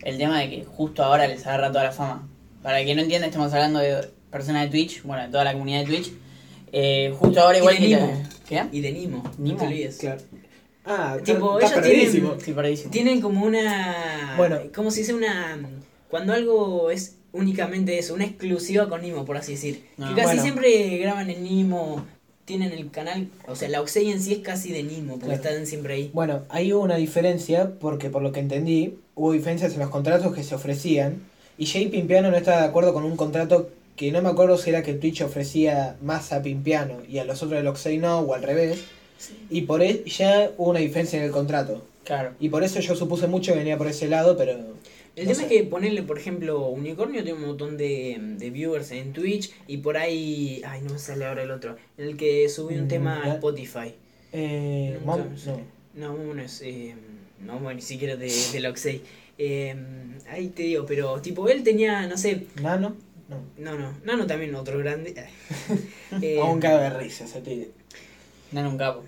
el 0.02 0.18
tema 0.18 0.40
de 0.40 0.50
que 0.50 0.64
justo 0.64 1.02
ahora 1.02 1.26
les 1.26 1.46
agarra 1.46 1.68
toda 1.72 1.84
la 1.84 1.92
fama. 1.92 2.28
Para 2.62 2.80
el 2.80 2.86
que 2.86 2.94
no 2.94 3.00
entienda, 3.02 3.26
estamos 3.26 3.52
hablando 3.54 3.78
de 3.78 4.06
personas 4.30 4.64
de 4.64 4.68
Twitch, 4.70 5.02
bueno, 5.02 5.22
de 5.22 5.28
toda 5.30 5.44
la 5.44 5.52
comunidad 5.52 5.80
de 5.80 5.86
Twitch. 5.86 6.12
Eh, 6.72 7.14
justo 7.18 7.40
ahora 7.40 7.56
Y 7.56 7.60
igual 7.60 7.74
de 7.76 7.80
que 7.80 7.86
Nimo. 7.96 8.22
¿Qué? 8.48 8.62
Y 8.72 8.80
de 8.80 8.92
Nimo, 8.92 9.22
no 9.22 9.32
Nimo, 9.38 9.58
te 9.58 9.66
olvides. 9.66 9.96
Claro. 9.98 10.20
Ah, 10.84 11.16
Tipo, 11.24 11.58
está 11.60 11.78
ellos 11.86 12.10
tienen- 12.10 12.76
Sí. 12.76 12.88
Tienen 12.90 13.20
como 13.22 13.46
una. 13.46 14.34
Bueno. 14.36 14.58
¿Cómo 14.74 14.90
se 14.90 15.00
dice? 15.00 15.14
Una. 15.14 15.58
Cuando 16.10 16.32
algo 16.34 16.90
es 16.90 17.16
únicamente 17.34 17.98
eso, 17.98 18.14
una 18.14 18.24
exclusiva 18.24 18.88
con 18.88 19.02
Nimo, 19.02 19.24
por 19.26 19.36
así 19.36 19.52
decir. 19.52 19.84
Que 19.96 20.02
casi 20.14 20.22
Bueno. 20.22 20.42
siempre 20.42 20.96
graban 20.98 21.28
en 21.28 21.42
Nimo, 21.42 22.04
tienen 22.46 22.72
el 22.72 22.90
canal. 22.90 23.28
O 23.46 23.54
sea, 23.56 23.68
la 23.68 23.80
Oxey 23.82 24.10
en 24.10 24.22
sí 24.22 24.32
es 24.34 24.38
casi 24.38 24.72
de 24.72 24.82
Nimo, 24.82 25.18
porque 25.18 25.36
Claro. 25.36 25.50
están 25.50 25.66
siempre 25.66 25.94
ahí. 25.94 26.10
Bueno, 26.14 26.42
ahí 26.48 26.72
hubo 26.72 26.82
una 26.82 26.96
diferencia, 26.96 27.72
porque 27.80 28.08
por 28.10 28.22
lo 28.22 28.32
que 28.32 28.40
entendí, 28.40 28.98
hubo 29.14 29.32
diferencias 29.32 29.74
en 29.74 29.80
los 29.80 29.90
contratos 29.90 30.34
que 30.34 30.42
se 30.42 30.54
ofrecían, 30.54 31.22
y 31.58 31.66
Jay 31.66 31.88
Pimpiano 31.88 32.30
no 32.30 32.36
estaba 32.36 32.62
de 32.62 32.66
acuerdo 32.68 32.92
con 32.94 33.04
un 33.04 33.16
contrato 33.16 33.70
que 33.96 34.10
no 34.10 34.20
me 34.22 34.28
acuerdo 34.28 34.58
si 34.58 34.70
era 34.70 34.82
que 34.82 34.94
Twitch 34.94 35.22
ofrecía 35.22 35.96
más 36.02 36.32
a 36.32 36.42
Pimpiano 36.42 36.98
y 37.08 37.18
a 37.18 37.24
los 37.24 37.42
otros 37.42 37.58
del 37.58 37.66
Oxey 37.68 37.98
no, 37.98 38.18
o 38.20 38.34
al 38.34 38.42
revés, 38.42 38.80
y 39.50 39.62
por 39.62 39.82
e- 39.82 40.02
ya 40.04 40.50
hubo 40.58 40.70
una 40.70 40.80
diferencia 40.80 41.18
en 41.18 41.24
el 41.26 41.30
contrato. 41.30 41.84
Claro. 42.04 42.32
Y 42.40 42.48
por 42.50 42.64
eso 42.64 42.80
yo 42.80 42.94
supuse 42.96 43.26
mucho 43.28 43.52
que 43.52 43.58
venía 43.60 43.78
por 43.78 43.86
ese 43.86 44.08
lado, 44.08 44.36
pero... 44.36 44.58
El 45.16 45.26
no 45.26 45.32
tema 45.32 45.34
sé. 45.48 45.54
es 45.54 45.62
que 45.62 45.68
ponerle, 45.68 46.02
por 46.02 46.18
ejemplo, 46.18 46.66
Unicornio 46.68 47.22
tiene 47.22 47.38
un 47.38 47.46
montón 47.46 47.76
de, 47.76 48.16
de 48.20 48.50
viewers 48.50 48.90
en 48.90 49.12
Twitch 49.12 49.52
y 49.68 49.76
por 49.78 49.96
ahí. 49.96 50.60
Ay, 50.66 50.80
no 50.82 50.92
me 50.92 50.98
sale 50.98 51.24
ahora 51.24 51.42
el 51.44 51.50
otro. 51.52 51.76
El 51.96 52.16
que 52.16 52.48
subió 52.48 52.78
un 52.78 52.86
Mm, 52.86 52.88
tema 52.88 53.22
a. 53.24 53.34
Spotify. 53.34 53.94
Eh, 54.32 54.98
Nunca 55.04 55.24
Mom- 55.24 55.28
no. 55.94 56.34
No, 56.34 56.40
es. 56.40 56.60
Eh, 56.62 56.94
no, 57.40 57.54
bueno, 57.60 57.74
ni 57.76 57.82
siquiera 57.82 58.16
de, 58.16 58.32
de 58.52 58.60
la 58.60 58.70
Oxey. 58.70 59.02
Eh, 59.38 59.74
ahí 60.28 60.48
te 60.48 60.64
digo, 60.64 60.84
pero 60.86 61.20
tipo, 61.20 61.48
él 61.48 61.62
tenía, 61.62 62.06
no 62.08 62.16
sé. 62.16 62.46
Nano, 62.60 62.96
no. 63.28 63.40
No, 63.58 63.78
no, 63.78 63.92
Nano 64.04 64.26
también 64.26 64.54
otro 64.56 64.78
grande. 64.78 65.14
Eh, 66.22 66.38
Aún 66.40 66.58
cabe 66.60 66.82
de 66.84 66.90
risa 66.90 67.24
ese 67.24 67.40
pibe. 67.40 67.70
Nano 68.52 68.70
un 68.70 68.78
capo. 68.78 69.04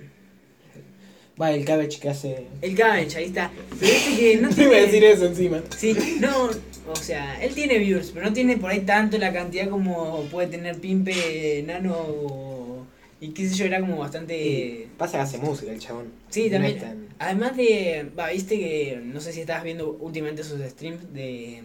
Va, 1.40 1.53
el 1.53 1.64
cabbage 1.64 1.99
que 2.01 2.09
hace... 2.09 2.46
el 2.62 2.75
Cabbage, 2.75 3.16
ahí 3.18 3.25
está. 3.27 3.51
Pero 3.79 3.92
este 3.92 4.16
que 4.16 4.37
no 4.37 4.49
No 4.49 4.57
iba 4.62 4.72
a 4.77 4.81
decir 4.81 4.90
tiene. 5.01 5.11
eso 5.11 5.27
encima. 5.27 5.62
Sí, 5.77 5.94
no, 6.20 6.49
o 6.90 6.96
sea, 6.96 7.42
él 7.42 7.55
tiene 7.55 7.79
viewers, 7.79 8.11
pero 8.12 8.27
no 8.27 8.33
tiene 8.33 8.57
por 8.57 8.70
ahí 8.70 8.81
tanto 8.81 9.18
la 9.18 9.33
cantidad 9.33 9.68
como 9.68 10.22
puede 10.31 10.49
tener 10.49 10.79
Pimpe, 10.81 11.62
Nano 11.66 11.94
o- 11.94 12.87
y 13.20 13.29
qué 13.31 13.49
sé 13.49 13.55
yo, 13.55 13.64
era 13.66 13.81
como 13.81 13.99
bastante... 13.99 14.88
Pasa 14.96 15.18
que 15.18 15.22
hace 15.25 15.38
música 15.38 15.72
el 15.72 15.79
chabón. 15.81 16.07
Sí, 16.31 16.49
también. 16.51 16.79
tan- 16.79 17.07
Además 17.18 17.57
de. 17.57 18.11
Va, 18.18 18.29
viste 18.31 18.59
que. 18.59 19.01
No 19.03 19.20
sé 19.22 19.33
si 19.33 19.40
estabas 19.40 19.64
viendo 19.64 19.96
últimamente 20.01 20.44
sus 20.44 20.61
streams 20.61 21.14
de. 21.14 21.62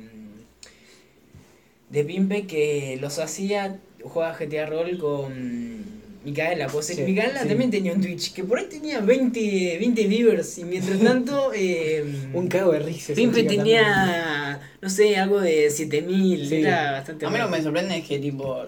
De 1.90 2.06
Pimpe 2.06 2.48
que 2.48 2.98
los 3.02 3.20
hacía. 3.20 3.80
Juega 4.02 4.34
GTA 4.34 4.66
Roll 4.68 4.98
con. 4.98 5.81
Micaela, 6.24 6.68
pues 6.68 6.86
Sí, 6.88 7.02
Micaela 7.02 7.42
sí. 7.42 7.48
también 7.48 7.72
tenía 7.72 7.94
un 7.94 8.02
Twitch, 8.02 8.34
que 8.34 8.44
por 8.44 8.60
ahí 8.60 8.66
tenía 8.70 9.00
20, 9.00 9.78
20 9.80 10.08
viewers 10.08 10.58
y 10.60 10.64
mientras 10.66 11.00
tanto 11.04 11.52
eh, 11.56 12.04
Un 12.34 12.48
cago 12.48 12.72
de 12.74 12.80
risa. 12.80 13.14
Pimpe 13.14 13.44
tenía, 13.44 14.60
no 14.82 14.90
sé, 14.90 15.18
algo 15.18 15.42
de 15.42 15.70
7000, 15.70 16.48
Sí. 16.48 16.56
era 16.58 16.92
bastante 16.92 17.26
A 17.26 17.30
mí 17.30 17.38
lo 17.38 17.46
que 17.46 17.52
me 17.58 17.64
sorprende 17.64 17.98
es 17.98 18.06
que, 18.08 18.20
tipo, 18.20 18.64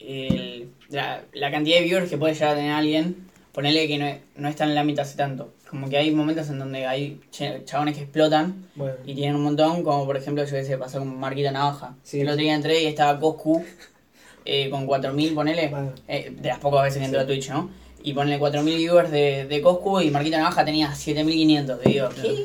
el- 0.00 0.68
la, 0.90 1.22
la 1.32 1.50
cantidad 1.50 1.78
de 1.78 1.84
viewers 1.84 2.08
que 2.10 2.16
puede 2.18 2.34
llegar 2.34 2.50
a 2.50 2.54
tener 2.56 2.72
alguien, 2.72 3.16
ponerle 3.52 3.86
que 3.88 3.98
no, 3.98 4.06
no 4.36 4.48
está 4.48 4.64
en 4.64 4.70
el 4.70 4.78
ámbito 4.78 5.02
hace 5.02 5.16
tanto. 5.16 5.52
Como 5.68 5.88
que 5.90 5.98
hay 5.98 6.10
momentos 6.12 6.48
en 6.48 6.58
donde 6.58 6.86
hay 6.86 7.20
ch- 7.30 7.64
chabones 7.64 7.94
que 7.94 8.02
explotan 8.04 8.66
Bueno, 8.74 8.94
y 9.04 9.14
tienen 9.14 9.36
un 9.36 9.42
montón, 9.42 9.82
como 9.82 10.06
por 10.06 10.16
ejemplo, 10.16 10.42
yo 10.44 10.50
que 10.50 10.64
sé, 10.64 10.78
pasó 10.78 10.98
con 11.00 11.18
Marquita 11.20 11.50
Navaja. 11.52 11.94
Sí. 12.02 12.20
El 12.20 12.28
otro 12.28 12.40
día 12.40 12.54
entré 12.54 12.82
y 12.82 12.86
estaba 12.86 13.20
Coscu 13.20 13.62
eh, 14.50 14.70
con 14.70 14.86
4.000, 14.86 15.34
ponele, 15.34 15.70
eh, 16.08 16.32
de 16.34 16.48
las 16.48 16.58
pocas 16.58 16.82
veces 16.84 16.98
que 17.00 17.04
entró 17.04 17.20
Sí. 17.20 17.24
a 17.24 17.26
Twitch, 17.26 17.50
¿no? 17.50 17.70
Y 18.02 18.12
ponele 18.14 18.38
4.000 18.38 18.76
viewers 18.76 19.10
de, 19.10 19.44
de 19.46 19.60
Coscu 19.60 20.00
y 20.00 20.10
Marquita 20.10 20.38
Navaja 20.38 20.64
tenía 20.64 20.92
7.500. 20.94 21.78
Y 21.84 21.88
digo, 21.92 22.08
¿qué? 22.10 22.44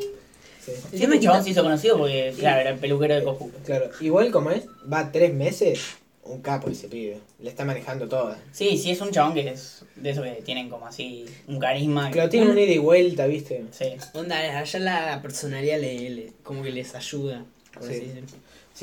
sí. 0.66 0.98
Que 0.98 1.04
el 1.06 1.20
chabón 1.20 1.44
se 1.44 1.50
hizo 1.52 1.64
conocido 1.64 1.98
porque, 1.98 2.34
claro, 2.40 2.62
era 2.62 2.70
el 2.72 2.80
peluquero 2.80 3.16
de 3.16 3.24
Coscu. 3.24 3.52
Claro, 3.66 3.90
igual 4.02 4.32
como 4.32 4.52
es, 4.52 4.64
va 4.92 5.12
tres 5.12 5.34
meses, 5.34 5.82
un 6.24 6.42
capo 6.42 6.70
ese 6.70 6.88
pibe. 6.88 7.20
Le 7.40 7.50
está 7.50 7.66
manejando 7.66 8.08
toda. 8.08 8.38
Sí, 8.52 8.78
sí, 8.78 8.92
es 8.92 9.02
un 9.02 9.12
chabón 9.12 9.34
que 9.34 9.48
es 9.50 9.84
de 9.96 10.10
esos 10.10 10.24
que 10.24 10.42
tienen 10.42 10.70
como 10.70 10.88
así 10.88 11.26
un 11.48 11.60
carisma. 11.60 12.10
Claro, 12.12 12.30
tiene 12.30 12.50
un 12.50 12.58
ida 12.58 12.72
y 12.72 12.78
vuelta, 12.78 13.26
¿viste? 13.28 13.64
Sí. 13.72 13.86
Onda, 14.14 14.38
allá 14.60 14.80
la 14.80 15.22
personalidad 15.22 15.80
le, 15.80 16.10
le- 16.10 16.32
como 16.44 16.64
que 16.64 16.72
les 16.72 16.96
ayuda. 16.96 17.44
Por 17.74 17.84
Sí. 17.84 17.90
así 17.90 18.00
decirlo. 18.06 18.28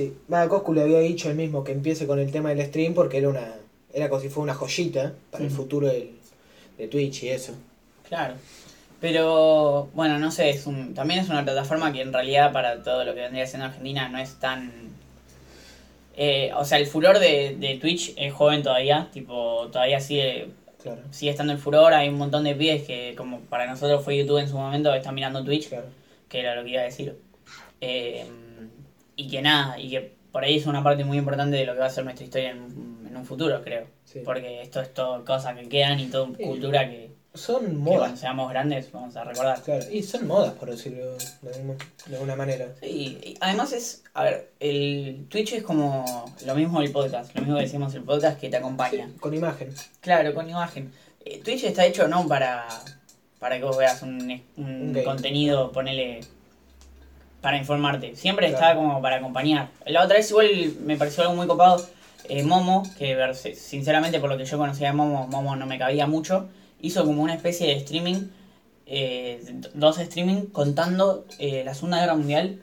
Sí, 0.00 0.16
Coscu 0.48 0.72
le 0.72 0.82
había 0.82 1.00
dicho 1.00 1.28
él 1.28 1.36
mismo 1.36 1.62
que 1.64 1.72
empiece 1.72 2.06
con 2.06 2.18
el 2.18 2.30
tema 2.30 2.50
del 2.54 2.66
stream 2.66 2.94
porque 2.94 3.18
era 3.18 3.28
una 3.28 3.54
era 3.92 4.08
como 4.08 4.20
si 4.20 4.28
fuera 4.28 4.44
una 4.44 4.54
joyita 4.54 5.12
para 5.30 5.44
el 5.44 5.50
futuro 5.50 5.88
del, 5.88 6.10
de 6.78 6.88
Twitch 6.88 7.24
y 7.24 7.30
eso. 7.30 7.52
Claro. 8.08 8.34
Pero, 9.00 9.88
bueno, 9.94 10.18
no 10.18 10.30
sé, 10.30 10.50
es 10.50 10.66
un, 10.66 10.94
también 10.94 11.20
es 11.20 11.28
una 11.28 11.44
plataforma 11.44 11.92
que 11.92 12.02
en 12.02 12.12
realidad 12.12 12.52
para 12.52 12.82
todo 12.82 13.04
lo 13.04 13.14
que 13.14 13.20
vendría 13.20 13.46
siendo 13.46 13.66
Argentina 13.66 14.08
no 14.08 14.18
es 14.18 14.34
tan... 14.34 14.70
eh, 16.16 16.52
o 16.56 16.64
sea, 16.64 16.78
el 16.78 16.86
furor 16.86 17.18
de, 17.18 17.56
de 17.58 17.78
Twitch 17.78 18.14
es 18.16 18.32
joven 18.32 18.62
todavía, 18.62 19.08
tipo, 19.12 19.68
todavía 19.72 20.00
sigue 20.00 20.48
Claro, 20.82 21.02
sigue 21.10 21.30
estando 21.30 21.52
el 21.52 21.58
furor, 21.58 21.92
hay 21.92 22.08
un 22.08 22.16
montón 22.16 22.44
de 22.44 22.54
pibes 22.54 22.84
que 22.84 23.14
como 23.14 23.40
para 23.40 23.66
nosotros 23.66 24.02
fue 24.02 24.16
YouTube 24.16 24.38
en 24.38 24.48
su 24.48 24.56
momento, 24.56 24.94
están 24.94 25.14
mirando 25.14 25.44
Twitch, 25.44 25.68
claro. 25.68 25.86
que 26.28 26.40
era 26.40 26.54
lo 26.54 26.64
que 26.64 26.70
iba 26.70 26.80
a 26.80 26.84
decir. 26.84 27.16
Eh, 27.82 28.24
y 29.24 29.28
que 29.28 29.42
nada, 29.42 29.78
y 29.78 29.90
que 29.90 30.14
por 30.32 30.44
ahí 30.44 30.56
es 30.56 30.66
una 30.66 30.82
parte 30.82 31.04
muy 31.04 31.18
importante 31.18 31.56
de 31.56 31.64
lo 31.66 31.72
que 31.74 31.80
va 31.80 31.86
a 31.86 31.90
ser 31.90 32.04
nuestra 32.04 32.24
historia 32.24 32.50
en, 32.50 33.06
en 33.08 33.16
un 33.16 33.24
futuro, 33.24 33.60
creo. 33.62 33.86
Sí. 34.04 34.20
Porque 34.24 34.62
esto 34.62 34.80
es 34.80 34.92
todo 34.94 35.24
cosas 35.24 35.56
que 35.58 35.68
quedan 35.68 35.98
y 36.00 36.06
toda 36.06 36.28
Sí. 36.36 36.44
cultura 36.44 36.88
que, 36.88 37.10
Son 37.34 37.60
que 37.60 37.66
cuando 37.66 37.80
modas. 37.90 38.18
seamos 38.20 38.50
grandes 38.50 38.90
vamos 38.92 39.14
a 39.16 39.24
recordar. 39.24 39.60
Claro, 39.62 39.84
y 39.90 40.02
son 40.02 40.26
modas, 40.26 40.52
por 40.54 40.70
decirlo 40.70 41.16
de, 41.42 42.14
alguna 42.14 42.34
manera. 42.36 42.66
Sí, 42.80 43.18
y 43.22 43.36
además 43.40 43.72
es, 43.72 44.02
a 44.14 44.24
ver, 44.24 44.50
el 44.60 45.26
Twitch 45.28 45.52
es 45.54 45.62
como 45.62 46.04
lo 46.46 46.54
mismo 46.54 46.80
del 46.80 46.90
podcast, 46.92 47.34
lo 47.34 47.42
mismo 47.42 47.56
que 47.56 47.62
decimos 47.64 47.94
el 47.94 48.02
podcast 48.02 48.40
que 48.40 48.48
te 48.48 48.56
acompaña. 48.56 49.08
Sí, 49.08 49.18
con 49.18 49.34
imagen. 49.34 49.72
Claro, 50.00 50.32
con 50.34 50.48
imagen. 50.48 50.92
Eh, 51.24 51.40
Twitch 51.44 51.64
está 51.64 51.84
hecho 51.86 52.08
no 52.08 52.26
para, 52.26 52.66
para 53.38 53.58
que 53.58 53.64
vos 53.64 53.76
veas 53.76 54.02
un, 54.02 54.20
un 54.56 54.64
Un 54.64 54.92
game. 54.92 55.04
contenido, 55.04 55.70
ponele, 55.72 56.20
para 57.40 57.56
informarte. 57.56 58.16
Siempre 58.16 58.46
está 58.46 58.58
Claro. 58.58 58.80
como 58.80 59.00
para 59.02 59.16
acompañar. 59.16 59.68
La 59.86 60.04
otra 60.04 60.16
vez 60.16 60.30
igual 60.30 60.48
me 60.84 60.96
pareció 60.96 61.22
algo 61.22 61.34
muy 61.36 61.46
copado. 61.46 61.84
eh, 62.28 62.44
Momo, 62.44 62.84
que 62.96 63.16
sinceramente 63.56 64.20
por 64.20 64.28
lo 64.30 64.36
que 64.38 64.44
yo 64.44 64.56
conocía 64.56 64.88
de 64.88 64.92
Momo, 64.92 65.26
Momo 65.26 65.56
no 65.56 65.66
me 65.66 65.78
cabía 65.78 66.06
mucho, 66.06 66.48
hizo 66.80 67.04
como 67.04 67.22
una 67.22 67.34
especie 67.34 67.66
de 67.66 67.72
streaming, 67.78 68.28
eh, 68.86 69.42
dos 69.74 69.98
streaming 69.98 70.46
contando 70.52 71.24
eh, 71.40 71.62
la 71.64 71.74
Segunda 71.74 71.98
Guerra 71.98 72.14
Mundial, 72.14 72.62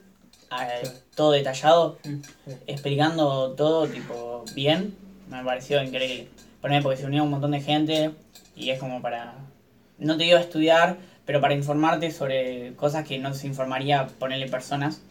Sí. 0.83 0.89
todo 1.15 1.31
detallado, 1.31 1.97
Mm. 2.05 2.19
explicando 2.67 3.51
todo 3.53 3.87
tipo 3.87 4.45
bien, 4.55 4.95
me 5.29 5.43
pareció 5.43 5.83
increíble. 5.83 6.29
Poner 6.61 6.81
porque 6.81 6.97
se 6.99 7.05
unió 7.05 7.23
un 7.23 7.31
montón 7.31 7.51
de 7.51 7.59
gente 7.59 8.11
y 8.55 8.69
es 8.69 8.79
como 8.79 9.01
para, 9.01 9.33
no 9.97 10.15
te 10.17 10.23
digo 10.23 10.37
estudiar, 10.37 10.97
pero 11.27 11.41
para 11.41 11.53
informarte 11.53 12.09
sobre 12.09 12.73
cosas 12.75 13.05
que 13.07 13.19
no 13.19 13.33
se 13.35 13.45
informaría 13.45 14.07
ponerle 14.07 14.47
personas. 14.47 15.01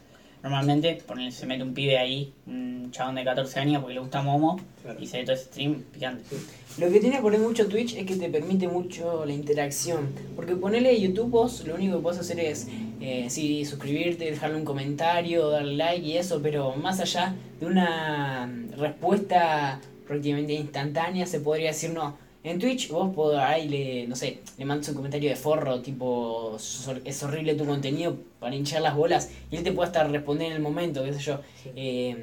Normalmente 0.43 1.03
ponerle, 1.07 1.31
se 1.33 1.45
mete 1.45 1.63
un 1.63 1.75
pibe 1.75 1.99
ahí, 1.99 2.33
un 2.47 2.89
chabón 2.91 3.17
de 3.17 3.25
14 3.25 3.61
años 3.61 3.81
porque 3.83 3.95
le 3.95 4.01
gusta 4.01 4.23
Momo 4.23 4.59
Claro. 4.83 4.99
y 5.01 5.07
se 5.07 5.19
ve 5.19 5.25
todo 5.25 5.35
ese 5.35 5.45
stream 5.47 5.83
picante. 5.93 6.37
Lo 6.79 6.91
que 6.91 7.01
tiene 7.01 7.21
ahí 7.21 7.39
mucho 7.39 7.69
Twitch 7.69 7.95
es 7.97 8.07
que 8.07 8.17
te 8.17 8.29
permite 8.31 8.67
mucho 8.69 9.27
la 9.27 9.33
interacción. 9.33 10.09
Porque 10.35 10.55
ponerle 10.55 10.99
YouTube 11.01 11.31
vos, 11.31 11.67
lo 11.67 11.75
único 11.75 11.97
que 11.97 12.03
puedes 12.03 12.21
hacer 12.21 12.41
es, 12.41 12.69
eh, 13.01 13.27
sí, 13.29 13.65
suscribirte, 13.65 14.31
dejarle 14.31 14.57
un 14.57 14.65
comentario, 14.65 15.51
darle 15.51 15.77
like 15.77 16.07
y 16.07 16.17
eso, 16.17 16.41
pero 16.43 16.75
más 16.77 17.01
allá 17.01 17.35
de 17.61 17.67
una 17.67 18.51
respuesta 18.77 19.81
prácticamente 20.07 20.55
instantánea, 20.55 21.27
se 21.27 21.41
podría 21.41 21.69
decir 21.69 21.91
no. 21.91 22.17
En 22.49 22.59
Twitch 22.61 22.91
vos 22.91 23.35
ahí 23.37 23.69
le, 23.69 24.07
no 24.07 24.15
sé, 24.15 24.39
le 24.57 24.65
mandas 24.65 24.89
un 24.91 24.95
comentario 24.95 25.29
de 25.29 25.35
forro, 25.37 25.81
tipo, 25.81 26.57
"Sor- 26.61 27.03
es 27.05 27.21
horrible 27.25 27.55
tu 27.55 27.67
contenido 27.67 28.17
para 28.39 28.55
hinchar 28.55 28.83
las 28.83 28.95
bolas, 28.95 29.31
y 29.51 29.57
él 29.57 29.65
te 29.65 29.73
puede 29.73 29.89
hasta 29.89 30.05
responder 30.05 30.47
en 30.49 30.53
el 30.55 30.63
momento, 30.63 31.03
qué 31.05 31.13
sé 31.13 31.21
yo. 31.21 31.41
Sí. 31.63 31.71
Eh, 31.75 32.17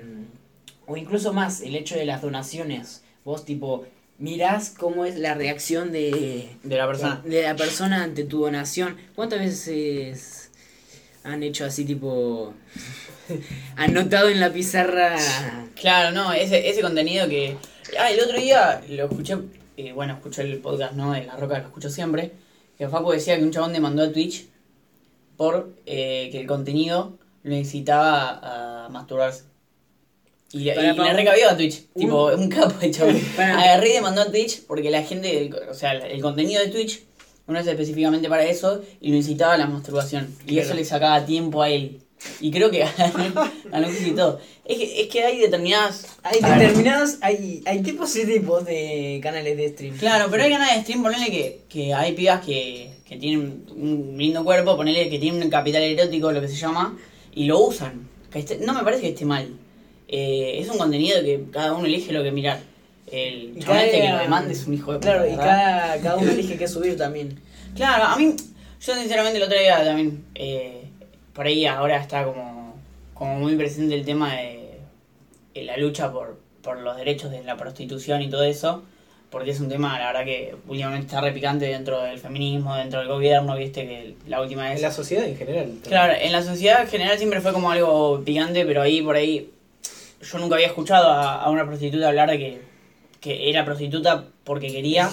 o 0.87 0.95
incluso 0.95 1.33
más, 1.33 1.61
el 1.61 1.75
hecho 1.75 1.95
de 1.95 2.05
las 2.05 2.21
donaciones. 2.21 3.03
Vos 3.25 3.43
tipo, 3.43 3.85
mirás 4.17 4.69
cómo 4.69 5.03
es 5.05 5.17
la 5.17 5.33
reacción 5.33 5.91
de, 5.91 6.49
De 6.63 6.77
la 6.77 6.87
persona. 6.87 7.21
de 7.25 7.41
la 7.43 7.55
persona 7.57 8.03
ante 8.03 8.23
tu 8.23 8.39
donación. 8.41 8.95
¿Cuántas 9.15 9.39
veces 9.39 10.51
han 11.25 11.43
hecho 11.43 11.65
así 11.65 11.83
tipo... 11.85 12.53
anotado 13.75 14.29
en 14.29 14.39
la 14.39 14.51
pizarra... 14.51 15.17
Claro, 15.75 16.11
no, 16.11 16.31
ese, 16.33 16.69
ese 16.69 16.81
contenido 16.81 17.27
que... 17.27 17.57
Ah, 17.99 18.11
el 18.11 18.19
otro 18.21 18.37
día 18.39 18.81
lo 18.89 19.05
escuché, 19.05 19.37
eh, 19.77 19.91
bueno, 19.93 20.13
escuché 20.13 20.41
el 20.43 20.57
podcast, 20.59 20.93
¿no? 20.93 21.13
De 21.13 21.25
La 21.25 21.35
Roca, 21.35 21.59
lo 21.59 21.65
escucho 21.67 21.89
siempre, 21.89 22.31
que 22.77 22.87
Facu 22.87 23.11
decía 23.11 23.37
que 23.37 23.43
un 23.43 23.51
chabón 23.51 23.73
demandó 23.73 24.03
a 24.03 24.11
Twitch 24.11 24.47
por 25.37 25.73
eh, 25.85 26.29
que 26.31 26.39
el 26.41 26.47
contenido 26.47 27.17
lo 27.43 27.55
incitaba 27.55 28.85
a 28.85 28.89
masturbarse. 28.89 29.43
Y, 30.51 30.69
y 30.69 30.73
Para, 30.75 30.95
para, 30.95 31.09
le 31.11 31.17
recabió 31.17 31.49
a 31.49 31.57
Twitch, 31.57 31.85
un- 31.95 32.01
tipo, 32.01 32.25
un 32.27 32.49
capo 32.49 32.77
de 32.79 32.91
chabón. 32.91 33.19
Para. 33.35 33.59
Agarré 33.59 33.89
y 33.89 33.93
demandó 33.93 34.21
a 34.21 34.31
Twitch 34.31 34.63
porque 34.67 34.91
la 34.91 35.01
gente, 35.03 35.49
o 35.69 35.73
sea, 35.73 35.93
el 35.93 36.21
contenido 36.21 36.61
de 36.61 36.69
Twitch 36.69 37.01
no 37.47 37.59
es 37.59 37.65
específicamente 37.67 38.29
para 38.29 38.45
eso 38.45 38.81
y 39.01 39.09
lo 39.09 39.17
incitaba 39.17 39.53
a 39.55 39.57
la 39.57 39.65
masturbación. 39.67 40.33
Y 40.47 40.59
eso 40.59 40.73
le 40.75 40.85
sacaba 40.85 41.25
tiempo 41.25 41.61
a 41.61 41.69
él. 41.69 41.99
Y 42.39 42.51
creo 42.51 42.69
que 42.71 42.79
ganó 43.71 43.87
y 43.89 44.11
todo. 44.11 44.39
Es 44.65 44.77
que, 44.77 45.01
es 45.01 45.07
que 45.09 45.23
hay 45.23 45.39
determinadas. 45.39 46.05
Hay 46.23 46.39
determinados, 46.41 47.17
hay, 47.21 47.61
hay 47.65 47.81
tipos 47.81 48.15
y 48.15 48.25
tipos 48.25 48.65
de 48.65 49.19
canales 49.21 49.57
de 49.57 49.69
stream. 49.69 49.97
Claro, 49.97 50.27
pero 50.31 50.43
hay 50.43 50.51
canales 50.51 50.75
de 50.75 50.81
stream, 50.83 51.03
ponele 51.03 51.25
que, 51.29 51.59
que 51.69 51.93
hay 51.93 52.13
pibas 52.13 52.45
que, 52.45 52.91
que 53.07 53.17
tienen 53.17 53.65
un 53.75 54.15
lindo 54.17 54.43
cuerpo, 54.43 54.75
ponele 54.77 55.09
que 55.09 55.19
tienen 55.19 55.43
un 55.43 55.49
capital 55.49 55.83
erótico, 55.83 56.31
lo 56.31 56.41
que 56.41 56.47
se 56.47 56.55
llama, 56.55 56.97
y 57.33 57.45
lo 57.45 57.59
usan. 57.59 58.07
Que 58.31 58.43
no 58.61 58.73
me 58.73 58.83
parece 58.83 59.01
que 59.03 59.09
esté 59.09 59.25
mal. 59.25 59.47
Eh, 60.07 60.59
es 60.59 60.69
un 60.69 60.77
contenido 60.77 61.21
que 61.21 61.43
cada 61.51 61.73
uno 61.73 61.85
elige 61.85 62.11
lo 62.13 62.23
que 62.23 62.31
mirar. 62.31 62.59
El 63.11 63.59
chabón 63.59 63.77
este 63.79 63.91
que 63.97 63.99
cada- 64.03 64.15
lo 64.17 64.23
demande 64.23 64.53
es 64.53 64.65
un 64.65 64.73
hijo 64.73 64.93
de 64.93 64.99
puta, 64.99 65.11
Claro, 65.13 65.31
y 65.31 65.35
cada, 65.35 65.99
cada 66.01 66.17
uno 66.17 66.31
elige 66.31 66.57
qué 66.57 66.67
subir 66.67 66.97
también. 66.97 67.39
Claro, 67.75 68.05
a 68.05 68.15
mí, 68.15 68.33
yo 68.81 68.95
sinceramente 68.95 69.37
el 69.37 69.43
otro 69.43 69.57
día 69.59 69.83
también, 69.83 70.23
eh, 70.35 70.82
por 71.33 71.45
ahí 71.45 71.65
ahora 71.65 71.97
está 71.97 72.23
como, 72.23 72.75
como 73.13 73.35
muy 73.39 73.55
presente 73.55 73.95
el 73.95 74.05
tema 74.05 74.35
de, 74.35 74.79
de 75.53 75.63
la 75.63 75.77
lucha 75.77 76.11
por, 76.11 76.39
por 76.61 76.79
los 76.79 76.95
derechos 76.97 77.31
de 77.31 77.43
la 77.43 77.57
prostitución 77.57 78.21
y 78.21 78.29
todo 78.29 78.43
eso, 78.43 78.83
porque 79.29 79.51
es 79.51 79.59
un 79.59 79.67
tema, 79.67 79.97
la 79.97 80.07
verdad 80.07 80.25
que 80.25 80.55
últimamente 80.67 81.07
está 81.07 81.21
repicante 81.21 81.65
dentro 81.65 82.01
del 82.03 82.19
feminismo, 82.19 82.75
dentro 82.75 82.99
del 82.99 83.09
gobierno, 83.09 83.55
viste 83.55 83.87
que 83.87 84.15
la 84.27 84.41
última 84.41 84.69
vez... 84.69 84.77
En 84.77 84.83
la 84.83 84.91
sociedad 84.91 85.25
en 85.25 85.35
general. 85.35 85.63
también. 85.65 85.81
Claro, 85.83 86.13
en 86.19 86.31
la 86.31 86.43
sociedad 86.43 86.81
en 86.83 86.87
general 86.87 87.17
siempre 87.17 87.41
fue 87.41 87.51
como 87.51 87.71
algo 87.71 88.21
picante, 88.23 88.65
pero 88.65 88.81
ahí 88.83 89.01
por 89.01 89.15
ahí 89.15 89.49
yo 90.21 90.37
nunca 90.37 90.55
había 90.55 90.67
escuchado 90.67 91.09
a, 91.09 91.41
a 91.41 91.49
una 91.49 91.65
prostituta 91.65 92.07
hablar 92.07 92.29
de 92.29 92.37
que, 92.37 92.61
que 93.19 93.49
era 93.49 93.65
prostituta 93.65 94.25
porque 94.43 94.67
quería 94.67 95.09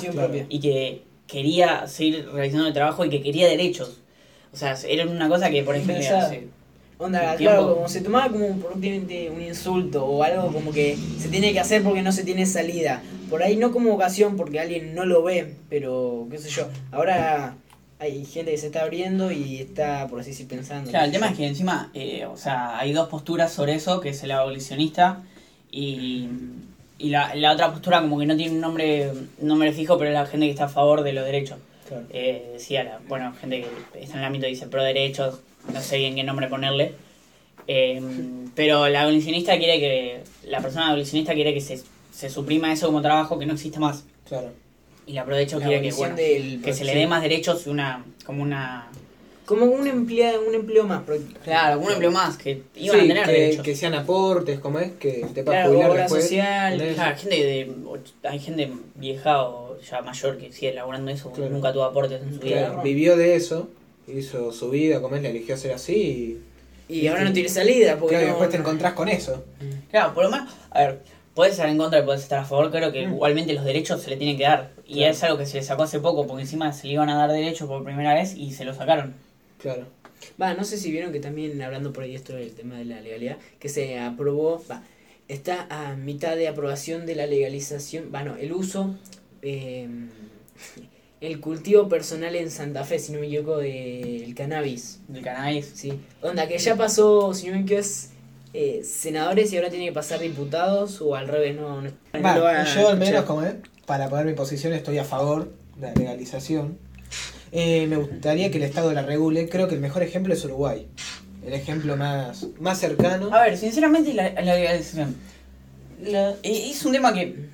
y 0.48 0.60
que 0.60 1.02
quería 1.26 1.86
seguir 1.86 2.28
realizando 2.32 2.66
el 2.66 2.74
trabajo 2.74 3.04
y 3.04 3.10
que 3.10 3.22
quería 3.22 3.48
derechos. 3.48 3.99
O 4.52 4.56
sea, 4.56 4.76
era 4.88 5.06
una 5.06 5.28
cosa 5.28 5.48
que, 5.50 5.62
por 5.62 5.74
ejemplo, 5.76 5.94
Onda, 6.98 7.20
claro, 7.36 7.74
como 7.76 7.88
se 7.88 8.00
tomaba 8.02 8.28
como 8.30 8.46
un- 8.46 8.60
prácticamente 8.60 9.30
un 9.30 9.40
insulto 9.40 10.04
o 10.04 10.22
algo 10.22 10.52
como 10.52 10.70
que 10.70 10.98
se 11.18 11.28
tiene 11.28 11.52
que 11.52 11.60
hacer 11.60 11.82
porque 11.82 12.02
no 12.02 12.12
se 12.12 12.24
tiene 12.24 12.44
salida. 12.44 13.02
Por 13.30 13.42
ahí 13.42 13.56
no 13.56 13.72
como 13.72 13.94
ocasión 13.94 14.36
porque 14.36 14.60
alguien 14.60 14.94
no 14.94 15.06
lo 15.06 15.22
ve, 15.22 15.54
pero 15.70 16.26
qué 16.30 16.36
sé 16.38 16.50
yo. 16.50 16.66
Ahora 16.92 17.54
hay 18.00 18.24
gente 18.26 18.50
que 18.50 18.58
se 18.58 18.66
está 18.66 18.82
abriendo 18.82 19.30
y 19.32 19.58
está, 19.58 20.08
por 20.08 20.20
así 20.20 20.30
decir, 20.30 20.46
pensando. 20.48 20.90
Claro, 20.90 21.06
el 21.06 21.12
tema 21.12 21.30
es 21.30 21.36
que 21.38 21.46
encima, 21.46 21.90
eh, 21.94 22.26
o 22.26 22.36
sea, 22.36 22.78
hay 22.78 22.92
dos 22.92 23.08
posturas 23.08 23.50
sobre 23.52 23.74
eso, 23.76 24.00
que 24.00 24.10
es 24.10 24.22
el 24.22 24.32
abolicionista 24.32 25.22
y, 25.70 26.28
y 26.98 27.08
la, 27.10 27.34
la 27.34 27.52
otra 27.52 27.70
postura 27.70 28.00
como 28.02 28.18
que 28.18 28.26
no 28.26 28.36
tiene 28.36 28.52
un 28.54 28.60
nombre, 28.60 29.10
un 29.38 29.48
nombre 29.48 29.72
fijo, 29.72 29.96
pero 29.96 30.10
es 30.10 30.14
la 30.14 30.26
gente 30.26 30.46
que 30.46 30.52
está 30.52 30.64
a 30.64 30.68
favor 30.68 31.02
de 31.02 31.12
los 31.14 31.24
derechos. 31.24 31.58
Claro. 31.90 32.06
Eh, 32.10 32.50
decía, 32.54 32.84
la, 32.84 33.00
bueno, 33.08 33.34
gente 33.40 33.66
que 33.92 34.00
está 34.00 34.14
en 34.14 34.20
el 34.20 34.24
ámbito 34.24 34.46
dice 34.46 34.66
pro 34.68 34.82
derechos, 34.82 35.40
no 35.74 35.80
sé 35.82 35.98
bien 35.98 36.14
qué 36.14 36.22
nombre 36.24 36.46
ponerle. 36.46 36.92
Eh, 37.66 38.00
pero 38.54 38.88
la 38.88 39.02
abolicionista 39.02 39.58
quiere 39.58 39.78
que, 39.78 40.20
la 40.48 40.60
persona 40.60 40.88
abolicionista 40.88 41.34
quiere 41.34 41.52
que 41.52 41.60
se, 41.60 41.80
se 42.12 42.30
suprima 42.30 42.72
eso 42.72 42.86
como 42.86 43.02
trabajo, 43.02 43.38
que 43.38 43.44
no 43.46 43.54
exista 43.54 43.80
más. 43.80 44.04
Claro. 44.28 44.52
Y 45.06 45.14
la 45.14 45.24
pro 45.24 45.34
derechos 45.34 45.60
La 45.60 45.66
quiere 45.66 45.82
que, 45.82 45.92
bueno, 45.94 46.14
del- 46.14 46.62
que 46.62 46.72
se 46.72 46.84
le 46.84 46.94
dé 46.94 47.06
más 47.08 47.20
derechos, 47.22 47.66
una, 47.66 48.04
como 48.24 48.42
una... 48.42 48.88
Como 49.50 49.66
un 49.66 49.84
empleo, 49.88 50.42
un 50.46 50.54
empleo 50.54 50.84
más. 50.86 51.02
Claro, 51.42 51.80
un 51.80 51.90
empleo 51.90 52.12
más, 52.12 52.36
que 52.36 52.62
iban 52.76 53.00
Sí, 53.00 53.10
a 53.10 53.24
tener 53.24 53.60
que, 53.62 53.74
sean 53.74 53.94
aportes, 53.94 54.60
como 54.60 54.78
es, 54.78 54.92
que 54.92 55.26
te 55.34 55.42
puedas 55.42 55.62
Claro, 55.62 55.70
jubilar 55.70 55.90
obra 55.90 56.02
después. 56.02 56.22
social. 56.22 56.92
Claro, 56.94 57.16
gente 57.18 57.36
de, 57.44 57.72
hay 58.28 58.38
gente 58.38 58.72
vieja 58.94 59.42
o 59.42 59.76
ya 59.80 60.02
mayor 60.02 60.38
que 60.38 60.52
sigue 60.52 60.72
laburando 60.72 61.10
eso, 61.10 61.24
porque 61.24 61.40
Claro. 61.40 61.54
nunca 61.56 61.72
tuvo 61.72 61.82
aportes 61.82 62.22
en 62.22 62.32
su 62.32 62.38
vida. 62.38 62.66
Claro, 62.68 62.82
vivió 62.84 63.16
de 63.16 63.34
eso, 63.34 63.68
hizo 64.06 64.52
su 64.52 64.70
vida, 64.70 65.02
como 65.02 65.16
es, 65.16 65.22
la 65.22 65.30
eligió 65.30 65.56
ser 65.56 65.72
así 65.72 66.40
y, 66.88 67.00
Y 67.00 67.08
ahora 67.08 67.24
no 67.24 67.32
tiene 67.32 67.48
salida 67.48 67.96
porque 67.98 68.10
claro, 68.14 68.24
y 68.24 68.28
no- 68.28 68.34
después 68.34 68.50
te 68.50 68.56
encontrás 68.58 68.92
con 68.92 69.08
eso. 69.08 69.42
Claro, 69.90 70.14
por 70.14 70.22
lo 70.24 70.30
menos, 70.30 70.52
a 70.70 70.78
ver, 70.78 71.00
puedes 71.34 71.54
estar 71.54 71.68
en 71.68 71.76
contra 71.76 71.98
y 71.98 72.02
puedes 72.04 72.22
estar 72.22 72.38
a 72.38 72.44
favor, 72.44 72.70
creo 72.70 72.92
que 72.92 73.04
Mm. 73.04 73.14
igualmente 73.14 73.52
los 73.52 73.64
derechos 73.64 74.00
se 74.00 74.10
le 74.10 74.16
tienen 74.16 74.36
que 74.36 74.44
dar. 74.44 74.70
Y 74.86 75.02
es 75.02 75.20
algo 75.24 75.38
que 75.38 75.46
se 75.46 75.56
le 75.58 75.64
sacó 75.64 75.82
hace 75.82 75.98
poco, 75.98 76.24
porque 76.28 76.42
encima 76.42 76.72
se 76.72 76.86
le 76.86 76.92
iban 76.92 77.08
a 77.08 77.16
dar 77.16 77.32
derechos 77.32 77.66
por 77.68 77.82
primera 77.82 78.14
vez 78.14 78.34
y 78.36 78.52
se 78.52 78.64
lo 78.64 78.74
sacaron. 78.74 79.14
Claro. 79.60 79.86
Va, 80.40 80.54
no 80.54 80.64
sé 80.64 80.76
si 80.76 80.90
vieron 80.90 81.12
que 81.12 81.20
también 81.20 81.60
hablando 81.62 81.92
por 81.92 82.04
ahí 82.04 82.14
esto 82.14 82.34
del 82.34 82.52
tema 82.52 82.76
de 82.76 82.84
la 82.84 83.00
legalidad, 83.00 83.38
que 83.58 83.68
se 83.68 83.98
aprobó, 83.98 84.62
va, 84.70 84.82
está 85.28 85.66
a 85.70 85.96
mitad 85.96 86.36
de 86.36 86.48
aprobación 86.48 87.06
de 87.06 87.14
la 87.14 87.26
legalización, 87.26 88.10
bueno, 88.10 88.36
el 88.36 88.52
uso, 88.52 88.94
eh, 89.42 89.88
el 91.20 91.40
cultivo 91.40 91.88
personal 91.88 92.34
en 92.34 92.50
Santa 92.50 92.84
Fe, 92.84 92.98
si 92.98 93.12
no 93.12 93.20
me 93.20 93.26
equivoco, 93.26 93.58
del 93.58 94.34
cannabis. 94.34 95.00
Del 95.08 95.22
cannabis. 95.22 95.70
Sí. 95.74 96.00
Onda, 96.22 96.48
que 96.48 96.58
ya 96.58 96.76
pasó, 96.76 97.34
si 97.34 97.46
no 97.46 97.54
me 97.54 97.60
equivoco, 97.60 97.80
es 97.80 98.10
eh, 98.52 98.82
senadores 98.84 99.52
y 99.52 99.56
ahora 99.56 99.70
tiene 99.70 99.86
que 99.86 99.92
pasar 99.92 100.18
diputados 100.18 101.00
o 101.00 101.14
al 101.14 101.28
revés, 101.28 101.54
no, 101.54 101.82
no, 101.82 101.90
no 102.12 102.22
Va, 102.22 102.36
lo 102.36 102.42
van 102.42 102.56
a 102.56 102.64
yo 102.64 102.88
al 102.88 102.98
menos, 102.98 103.24
como 103.24 103.42
es, 103.42 103.54
para 103.86 104.08
poner 104.08 104.26
mi 104.26 104.32
posición 104.32 104.72
estoy 104.72 104.98
a 104.98 105.04
favor 105.04 105.52
la 105.78 105.92
legalización, 105.94 106.76
eh, 107.52 107.86
me 107.88 107.96
gustaría 107.96 108.50
que 108.50 108.58
el 108.58 108.64
Estado 108.64 108.92
la 108.92 109.02
regule. 109.02 109.48
Creo 109.48 109.68
que 109.68 109.74
el 109.74 109.80
mejor 109.80 110.02
ejemplo 110.02 110.32
es 110.34 110.44
Uruguay. 110.44 110.86
El 111.44 111.54
ejemplo 111.54 111.96
más, 111.96 112.46
más 112.60 112.78
cercano. 112.78 113.34
A 113.34 113.42
ver, 113.42 113.56
sinceramente 113.56 114.12
la, 114.14 114.26
eh, 116.42 116.70
es 116.70 116.84
un 116.84 116.92
tema 116.92 117.12
que. 117.14 117.48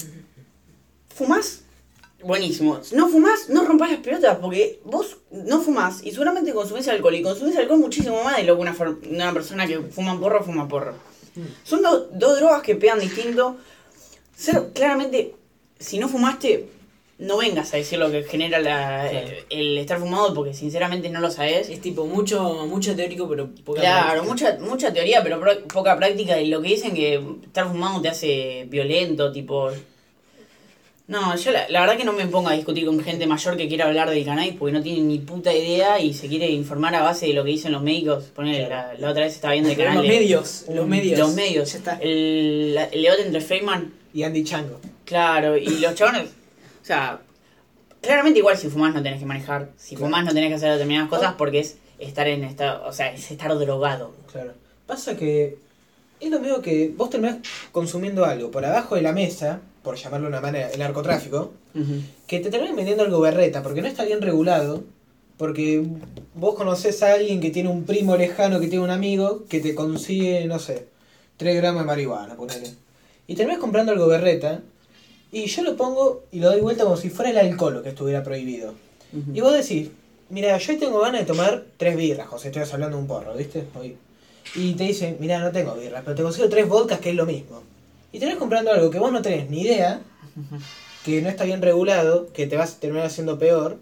¿Fumás? 1.15 1.61
Buenísimo. 2.23 2.81
No 2.93 3.09
fumás, 3.09 3.49
no 3.49 3.65
rompas 3.65 3.91
las 3.91 4.01
pelotas, 4.01 4.39
porque 4.39 4.81
vos 4.85 5.19
no 5.31 5.61
fumás 5.61 6.03
y 6.03 6.11
seguramente 6.11 6.53
consumís 6.53 6.89
alcohol. 6.89 7.15
Y 7.15 7.23
consumís 7.23 7.57
alcohol 7.57 7.79
muchísimo 7.79 8.23
más 8.25 8.39
de 8.39 8.45
lo 8.45 8.57
que 8.57 8.63
una, 8.63 8.77
una 9.11 9.33
persona 9.33 9.67
que 9.67 9.79
fuma 9.81 10.19
porro 10.19 10.43
fuma 10.43 10.67
porro. 10.67 10.95
Son 11.63 11.83
do- 11.83 12.09
dos 12.13 12.39
drogas 12.39 12.63
que 12.63 12.75
pegan 12.75 12.99
distinto. 12.99 13.57
Ser, 14.35 14.71
claramente, 14.75 15.35
si 15.79 15.99
no 15.99 16.09
fumaste, 16.09 16.69
no 17.19 17.39
vengas 17.39 17.73
a 17.73 17.79
decir 17.79 17.99
lo 17.99 18.11
que 18.11 18.25
genera 18.25 18.59
la- 18.59 19.09
Claro. 19.11 19.29
el 19.49 19.79
estar 19.79 19.99
fumado, 19.99 20.35
porque 20.35 20.53
sinceramente 20.53 21.09
no 21.09 21.21
lo 21.21 21.31
sabés. 21.31 21.71
Es 21.71 21.81
tipo 21.81 22.05
mucho, 22.07 22.67
mucho 22.67 22.95
teórico, 22.95 23.27
pero 23.29 23.49
poca 23.65 23.81
Claro, 23.81 24.23
práctica. 24.25 24.57
mucha, 24.59 24.59
mucha 24.71 24.93
teoría, 24.93 25.23
pero 25.23 25.41
pro- 25.41 25.63
poca 25.67 25.97
práctica. 25.97 26.39
Y 26.41 26.49
lo 26.49 26.61
que 26.61 26.69
dicen 26.69 26.93
que 26.95 27.21
estar 27.45 27.67
fumado 27.69 28.01
te 28.03 28.09
hace 28.09 28.67
violento, 28.69 29.33
tipo. 29.33 29.71
No, 31.09 31.37
yo 31.37 31.53
la, 31.53 31.69
la 31.69 31.81
verdad 31.83 31.97
que 31.97 32.05
no 32.05 32.13
me 32.13 32.27
pongo 32.27 32.49
a 32.49 32.53
discutir 32.55 32.85
con 32.85 32.99
gente 33.01 33.29
mayor 33.29 33.57
que 33.57 33.69
quiera 33.69 33.87
hablar 33.87 34.11
del 34.11 34.25
cannabis 34.25 34.55
porque 34.59 34.73
no 34.73 34.83
tiene 34.83 35.01
ni 35.03 35.19
puta 35.21 35.55
idea 35.55 36.01
y 36.01 36.13
se 36.13 36.27
quiere 36.27 36.51
informar 36.51 36.97
a 36.97 37.03
base 37.03 37.29
de 37.29 37.33
lo 37.33 37.45
que 37.45 37.51
dicen 37.53 37.71
los 37.71 37.81
médicos. 37.83 38.25
Ponele, 38.35 38.69
la, 38.69 38.93
la 38.99 39.11
otra 39.11 39.23
vez 39.25 39.35
estaba 39.37 39.53
viendo 39.53 39.71
el 39.71 39.77
canal 39.77 39.95
Los 39.99 40.07
medios, 40.07 40.65
los 40.69 40.87
medios. 40.89 41.19
Los 41.21 41.35
medios. 41.35 41.73
Ya 41.73 41.79
está. 41.79 41.99
El, 42.03 42.75
la- 42.75 42.85
el 42.87 43.03
debate 43.03 43.23
entre 43.23 43.41
Feynman, 43.41 43.93
Y 44.13 44.25
Andy 44.25 44.43
Chango. 44.43 44.81
claro, 45.05 45.57
y 45.57 45.79
los 45.79 45.95
chabones. 45.95 46.29
O 46.87 46.89
sea, 46.89 47.19
claramente 48.01 48.39
igual 48.39 48.57
si 48.57 48.69
fumás 48.69 48.95
no 48.95 49.03
tenés 49.03 49.19
que 49.19 49.27
manejar. 49.27 49.71
Si 49.77 49.97
Claro. 49.97 50.07
fumás 50.07 50.25
no 50.25 50.33
tenés 50.33 50.51
que 50.51 50.55
hacer 50.55 50.71
determinadas 50.71 51.09
cosas 51.11 51.35
porque 51.37 51.59
es 51.59 51.79
estar 51.99 52.29
en 52.29 52.45
estado. 52.45 52.87
O 52.87 52.93
sea, 52.93 53.13
es 53.13 53.29
estar 53.29 53.53
drogado. 53.59 54.15
Claro. 54.31 54.53
Pasa 54.87 55.17
que 55.17 55.59
es 56.21 56.31
lo 56.31 56.39
mismo 56.39 56.61
que 56.63 56.95
vos 56.97 57.11
terminás 57.11 57.39
consumiendo 57.73 58.25
algo 58.25 58.53
por 58.53 58.65
abajo 58.65 58.95
de 58.95 59.03
la 59.03 59.11
mesa, 59.11 59.63
por 59.83 59.97
llamarlo 59.97 60.27
de 60.27 60.35
una 60.35 60.41
manera, 60.41 60.71
el 60.71 60.79
narcotráfico, 60.79 61.55
que 62.29 62.39
te 62.39 62.51
terminan 62.51 62.77
vendiendo 62.77 63.03
algo 63.03 63.19
berreta, 63.19 63.65
porque 63.65 63.83
no 63.83 63.89
está 63.89 64.05
bien 64.05 64.23
regulado, 64.23 64.85
porque 65.39 65.85
vos 66.35 66.55
conocés 66.55 67.03
a 67.03 67.15
alguien 67.15 67.41
que 67.41 67.51
tiene 67.51 67.69
un 67.69 67.83
primo 67.83 68.17
lejano 68.17 68.61
que 68.61 68.69
tiene 68.69 68.85
un 68.85 68.91
amigo 68.91 69.45
que 69.49 69.59
te 69.59 69.75
consigue, 69.75 70.47
no 70.47 70.61
sé, 70.61 70.87
3 71.37 71.57
gramos 71.57 71.83
de 71.83 71.87
marihuana, 71.87 72.37
ponele. 72.37 72.71
Y 73.27 73.35
terminás 73.35 73.59
comprando 73.61 73.91
algo 73.91 74.07
berreta, 74.07 74.63
y 75.37 75.49
yo 75.49 75.63
lo 75.63 75.77
pongo 75.77 76.25
y 76.33 76.41
lo 76.41 76.51
doy 76.51 76.63
vuelta 76.63 76.85
como 76.85 76.97
si 76.97 77.11
fuera 77.11 77.31
el 77.31 77.37
alcohol 77.37 77.75
lo 77.75 77.83
que 77.83 77.91
estuviera 77.91 78.23
prohibido. 78.23 78.73
Y 79.35 79.43
vos 79.43 79.53
decís, 79.53 79.91
mira, 80.31 80.57
yo 80.57 80.79
tengo 80.79 80.99
ganas 81.01 81.21
de 81.21 81.27
tomar 81.27 81.65
tres 81.77 81.95
birras, 81.95 82.27
José, 82.27 82.49
estoy 82.49 82.63
hablando 82.63 82.97
de 82.97 83.03
un 83.03 83.07
porro, 83.07 83.35
¿viste? 83.35 83.65
Hoy. 83.79 83.97
Y 84.55 84.73
te 84.73 84.85
dicen, 84.85 85.19
mira, 85.21 85.39
no 85.39 85.53
tengo 85.53 85.75
birras, 85.75 86.03
pero 86.05 86.17
te 86.17 86.23
consigo 86.23 86.49
tres 86.49 86.67
vodkas 86.67 87.01
que 87.01 87.11
es 87.11 87.17
lo 87.17 87.27
mismo. 87.27 87.63
Y 88.13 88.19
tenés 88.19 88.37
comprando 88.37 88.73
algo 88.73 88.91
que 88.91 88.99
vos 88.99 89.13
no 89.13 89.21
tenés 89.21 89.51
ni 89.51 89.61
idea, 89.61 90.01
que 91.05 91.21
no 91.21 91.29
está 91.29 91.45
bien 91.45 91.61
regulado, 91.61 92.33
que 92.33 92.47
te 92.47 92.57
vas 92.57 92.75
a 92.75 92.81
terminar 92.81 93.07
haciendo 93.07 93.39
peor, 93.39 93.79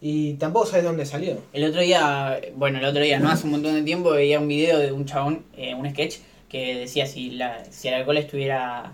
y 0.00 0.34
tampoco 0.34 0.66
sabes 0.66 0.82
de 0.82 0.88
dónde 0.88 1.06
salió. 1.06 1.38
El 1.52 1.66
otro 1.66 1.82
día, 1.82 2.40
bueno, 2.56 2.80
el 2.80 2.84
otro 2.84 3.00
día, 3.00 3.20
no 3.20 3.30
hace 3.30 3.44
un 3.44 3.52
montón 3.52 3.74
de 3.74 3.82
tiempo, 3.82 4.10
veía 4.10 4.40
un 4.40 4.48
video 4.48 4.78
de 4.80 4.90
un 4.90 5.06
chabón, 5.06 5.44
eh, 5.56 5.72
un 5.72 5.88
sketch, 5.88 6.16
que 6.48 6.74
decía 6.74 7.06
si, 7.06 7.30
la, 7.30 7.64
si 7.70 7.86
el 7.86 7.94
alcohol 7.94 8.16
estuviera 8.16 8.92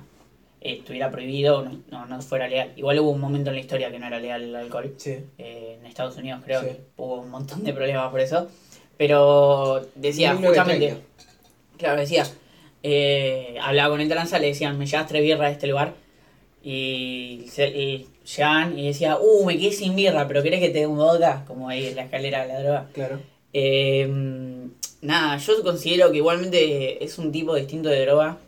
eh, 0.71 0.79
estuviera 0.79 1.11
prohibido 1.11 1.59
o 1.59 1.63
no, 1.65 1.81
no, 1.91 2.07
no 2.07 2.21
fuera 2.23 2.49
legal. 2.49 2.73
Igual 2.77 2.99
hubo 3.01 3.11
un 3.11 3.21
momento 3.21 3.51
en 3.51 3.57
la 3.57 3.61
historia 3.61 3.91
que 3.91 3.99
no 3.99 4.07
era 4.07 4.19
legal 4.19 4.43
el 4.43 4.57
alcohol. 4.57 4.95
Sí. 4.97 5.17
Eh, 5.39 5.79
en 5.81 5.87
Estados 5.87 6.17
Unidos 6.17 6.41
creo 6.45 6.61
Sí. 6.61 6.67
que 6.69 6.81
hubo 6.97 7.21
un 7.21 7.31
montón 7.31 7.63
de 7.65 7.73
problemas 7.73 8.11
por 8.11 8.21
eso. 8.21 8.49
Pero 8.97 9.87
decía, 9.95 10.33
1930. 10.35 10.49
justamente, 10.49 11.07
claro, 11.79 12.01
decía, 12.01 12.27
eh, 12.83 13.57
hablaba 13.61 13.91
con 13.91 14.01
el 14.01 14.09
tranza, 14.09 14.39
le 14.39 14.49
decían, 14.49 14.79
me 14.79 14.87
llevas 14.87 15.07
tres 15.07 15.23
birras 15.23 15.49
de 15.49 15.53
este 15.53 15.67
lugar. 15.67 15.95
Y, 16.63 17.47
se, 17.51 17.69
y 17.69 18.09
llegaban 18.37 18.79
y 18.79 18.87
decía, 18.89 19.19
uh, 19.19 19.45
me 19.45 19.57
quedé 19.59 19.71
sin 19.73 19.95
birra, 19.95 20.27
pero 20.27 20.43
querés 20.43 20.61
que 20.61 20.71
te 20.71 20.81
dé 20.81 20.87
un 20.87 20.97
vodka, 20.97 21.45
como 21.47 21.69
ahí 21.69 21.87
en 21.87 21.97
la 21.97 22.03
escalera 22.03 22.43
de 22.43 22.49
la 22.49 22.61
droga. 22.61 22.89
Claro. 22.93 23.21
Eh, 23.53 24.09
nada, 25.03 25.37
yo 25.39 25.63
considero 25.63 26.11
que 26.11 26.17
igualmente 26.19 27.03
es 27.05 27.19
un 27.19 27.31
tipo 27.31 27.55
distinto 27.55 27.89
de 27.89 28.05
droga. 28.05 28.39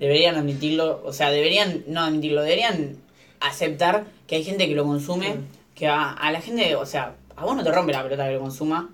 Deberían 0.00 0.34
admitirlo, 0.36 1.02
o 1.04 1.12
sea, 1.12 1.30
deberían, 1.30 1.84
no 1.86 2.00
admitirlo, 2.00 2.42
deberían 2.42 2.96
aceptar 3.38 4.04
que 4.26 4.36
hay 4.36 4.44
gente 4.44 4.66
que 4.66 4.74
lo 4.74 4.84
consume, 4.84 5.36
que 5.74 5.86
a, 5.86 6.10
a 6.12 6.32
la 6.32 6.40
gente, 6.40 6.74
o 6.76 6.86
sea, 6.86 7.14
a 7.36 7.44
vos 7.44 7.56
no 7.56 7.62
te 7.62 7.70
rompe 7.70 7.92
la 7.92 8.02
pelota 8.02 8.26
que 8.26 8.34
lo 8.34 8.40
consuma, 8.40 8.90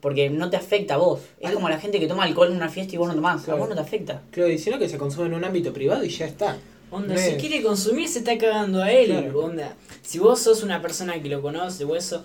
porque 0.00 0.30
no 0.30 0.48
te 0.50 0.56
afecta 0.56 0.94
a 0.94 0.96
vos. 0.98 1.20
Es 1.40 1.48
Al- 1.48 1.54
como 1.54 1.68
la 1.68 1.78
gente 1.78 2.00
que 2.00 2.06
toma 2.06 2.24
alcohol 2.24 2.48
en 2.50 2.56
una 2.56 2.68
fiesta 2.68 2.94
y 2.94 2.98
vos 2.98 3.08
no 3.08 3.14
tomás, 3.14 3.48
a 3.48 3.54
vos 3.54 3.68
no 3.68 3.74
te 3.74 3.80
afecta. 3.80 4.22
Claro, 4.30 4.50
y 4.50 4.58
sino 4.58 4.78
que 4.78 4.88
se 4.88 4.98
consume 4.98 5.26
en 5.26 5.34
un 5.34 5.44
ámbito 5.44 5.72
privado 5.72 6.04
y 6.04 6.08
ya 6.08 6.26
está. 6.26 6.56
Onda, 6.90 7.14
No 7.14 7.20
si 7.20 7.28
es- 7.30 7.36
quiere 7.40 7.62
consumir 7.62 8.08
se 8.08 8.18
está 8.20 8.36
cagando 8.38 8.82
a 8.82 8.90
él. 8.90 9.08
Claro. 9.10 9.40
Onda, 9.44 9.74
si 10.02 10.18
vos 10.18 10.40
sos 10.40 10.62
una 10.62 10.80
persona 10.82 11.20
que 11.22 11.28
lo 11.28 11.40
conoce 11.42 11.84
o 11.84 11.94
eso, 11.94 12.24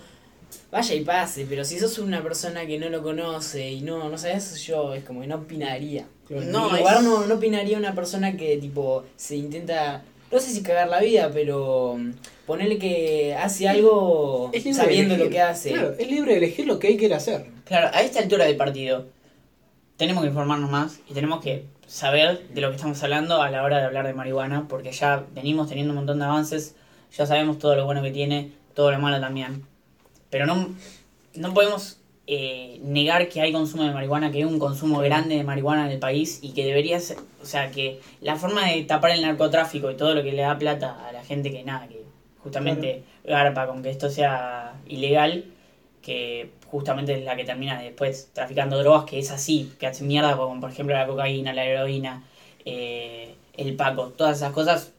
vaya 0.75 0.93
y 0.95 1.01
pase. 1.05 1.45
Pero 1.47 1.63
si 1.63 1.79
sos 1.79 1.97
una 1.99 2.21
persona 2.21 2.65
que 2.65 2.77
no 2.77 2.89
lo 2.89 3.01
conoce 3.01 3.71
y 3.71 3.81
no, 3.81 4.09
no 4.09 4.17
sabes, 4.17 4.61
yo 4.65 4.93
es 4.93 5.03
como 5.05 5.21
que 5.21 5.27
no 5.27 5.35
opinaría. 5.37 6.05
No, 6.29 6.37
en 6.37 6.51
mi 6.73 6.79
lugar 6.79 6.97
es- 6.97 7.03
no, 7.03 7.25
no 7.25 7.35
opinaría 7.35 7.77
una 7.77 7.95
persona 7.95 8.35
que 8.35 8.57
tipo 8.57 9.03
se 9.15 9.37
intenta, 9.37 10.03
no 10.31 10.39
sé 10.39 10.49
si 10.51 10.61
cagar 10.63 10.89
la 10.89 10.99
vida, 10.99 11.31
pero 11.33 11.95
mm, 11.97 12.11
ponerle 12.45 12.77
que 12.77 13.33
hace 13.35 13.67
algo 13.69 14.49
Es 14.53 14.63
sabiendo 14.75 15.15
lo 15.17 15.29
que 15.29 15.41
hace. 15.41 15.69
Claro, 15.71 15.93
es 15.97 16.07
libre 16.11 16.31
de 16.33 16.37
elegir 16.39 16.67
lo 16.67 16.77
que 16.77 16.89
él 16.89 16.97
quiere 16.97 17.15
hacer. 17.15 17.45
Claro, 17.63 17.89
a 17.93 18.01
esta 18.01 18.19
altura 18.19 18.43
del 18.45 18.57
partido 18.57 19.05
tenemos 19.97 20.23
que 20.23 20.27
informarnos 20.29 20.69
más 20.69 20.99
y 21.09 21.13
tenemos 21.13 21.41
que 21.41 21.65
saber 21.87 22.47
de 22.49 22.59
lo 22.61 22.69
que 22.69 22.75
estamos 22.75 23.01
hablando 23.03 23.41
a 23.41 23.49
la 23.49 23.63
hora 23.63 23.77
de 23.79 23.85
hablar 23.85 24.05
de 24.07 24.13
marihuana, 24.13 24.67
porque 24.67 24.91
ya 24.91 25.23
venimos 25.33 25.69
teniendo 25.69 25.91
un 25.93 25.97
montón 25.97 26.19
de 26.19 26.25
avances, 26.25 26.75
ya 27.15 27.25
sabemos 27.25 27.59
todo 27.59 27.75
lo 27.75 27.85
bueno 27.85 28.01
que 28.03 28.11
tiene, 28.11 28.51
todo 28.73 28.91
lo 28.91 28.99
malo 28.99 29.21
también. 29.21 29.63
Pero 30.35 30.47
no, 30.47 30.67
no 31.35 31.53
podemos 31.53 31.97
eh, 32.27 32.81
negar 32.83 33.29
que 33.29 33.39
hay 33.39 33.53
consumo 33.53 33.83
de 33.83 33.93
marihuana, 33.93 34.33
que 34.33 34.39
hay 34.39 34.43
un 34.43 34.59
consumo 34.59 34.99
grande 34.99 35.37
de 35.37 35.45
marihuana 35.45 35.85
en 35.85 35.93
el 35.93 35.99
país 35.99 36.39
y 36.41 36.51
que 36.51 36.65
debería 36.65 36.99
ser, 36.99 37.19
o 37.41 37.45
sea, 37.45 37.71
que 37.71 38.01
la 38.19 38.35
forma 38.35 38.67
de 38.67 38.83
tapar 38.83 39.11
el 39.11 39.21
narcotráfico 39.21 39.89
y 39.89 39.95
todo 39.95 40.13
lo 40.13 40.23
que 40.23 40.33
le 40.33 40.41
da 40.41 40.57
plata 40.57 41.07
a 41.07 41.13
la 41.13 41.23
gente 41.23 41.51
que 41.51 41.63
nada, 41.63 41.87
que 41.87 42.03
justamente 42.43 43.03
garpa 43.23 43.65
con 43.65 43.81
que 43.81 43.91
esto 43.91 44.09
sea 44.09 44.73
ilegal, 44.87 45.45
que 46.01 46.49
justamente 46.69 47.13
es 47.13 47.23
la 47.23 47.37
que 47.37 47.45
termina 47.45 47.81
después 47.81 48.31
traficando 48.33 48.77
drogas, 48.77 49.05
que 49.05 49.19
es 49.19 49.31
así, 49.31 49.71
que 49.79 49.87
hace 49.87 50.03
mierda, 50.03 50.35
como 50.35 50.59
por 50.59 50.69
ejemplo 50.69 50.93
la 50.97 51.07
cocaína, 51.07 51.53
la 51.53 51.63
heroína, 51.63 52.25
eh, 52.65 53.35
el 53.55 53.77
paco, 53.77 54.09
todas 54.09 54.35
esas 54.35 54.51
cosas 54.51 54.91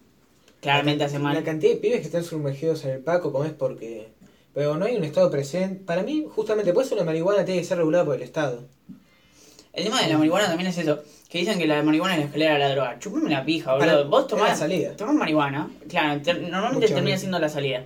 claramente 0.61 1.01
la, 1.01 1.07
hacen 1.07 1.23
mal. 1.23 1.35
La 1.35 1.45
cantidad 1.45 1.73
de 1.73 1.79
pibes 1.79 2.01
que 2.01 2.07
están 2.07 2.25
sumergidos 2.25 2.85
en 2.85 2.91
el 2.93 3.01
Paco, 3.01 3.33
como 3.33 3.45
es 3.45 3.53
porque. 3.53 4.09
Pero 4.57 4.75
no 4.79 4.87
hay 4.87 4.97
un 4.97 5.05
Estado 5.05 5.31
presente. 5.31 5.85
Para 5.85 6.03
mí, 6.03 6.25
justamente 6.35 6.73
por 6.73 6.83
eso 6.83 6.97
la 6.97 7.05
marihuana 7.05 7.45
tiene 7.45 7.61
que 7.61 7.67
ser 7.67 7.77
regulada 7.77 8.07
por 8.07 8.15
el 8.17 8.23
Estado. 8.23 8.65
El 9.75 9.85
tema 9.85 10.01
de 10.01 10.09
la 10.09 10.17
marihuana 10.17 10.47
también 10.47 10.71
es 10.71 10.79
eso, 10.79 11.01
que 11.29 11.37
dicen 11.41 11.59
que 11.59 11.67
la 11.67 11.83
marihuana 11.83 12.15
es 12.15 12.21
la 12.21 12.25
escalera 12.27 12.55
de 12.55 12.59
la 12.61 12.69
droga. 12.71 12.99
Chupame 12.99 13.29
la 13.29 13.45
pija, 13.45 13.75
boludo. 13.75 13.87
Para- 13.87 14.03
vos 14.05 14.27
tomás, 14.27 14.49
la 14.49 14.57
salida. 14.57 14.97
tomás 14.97 15.15
marihuana, 15.15 15.69
claro, 15.91 16.23
te- 16.23 16.33
normalmente 16.33 16.87
termina 16.89 17.19
siendo 17.19 17.39
la 17.39 17.51
salida. 17.51 17.85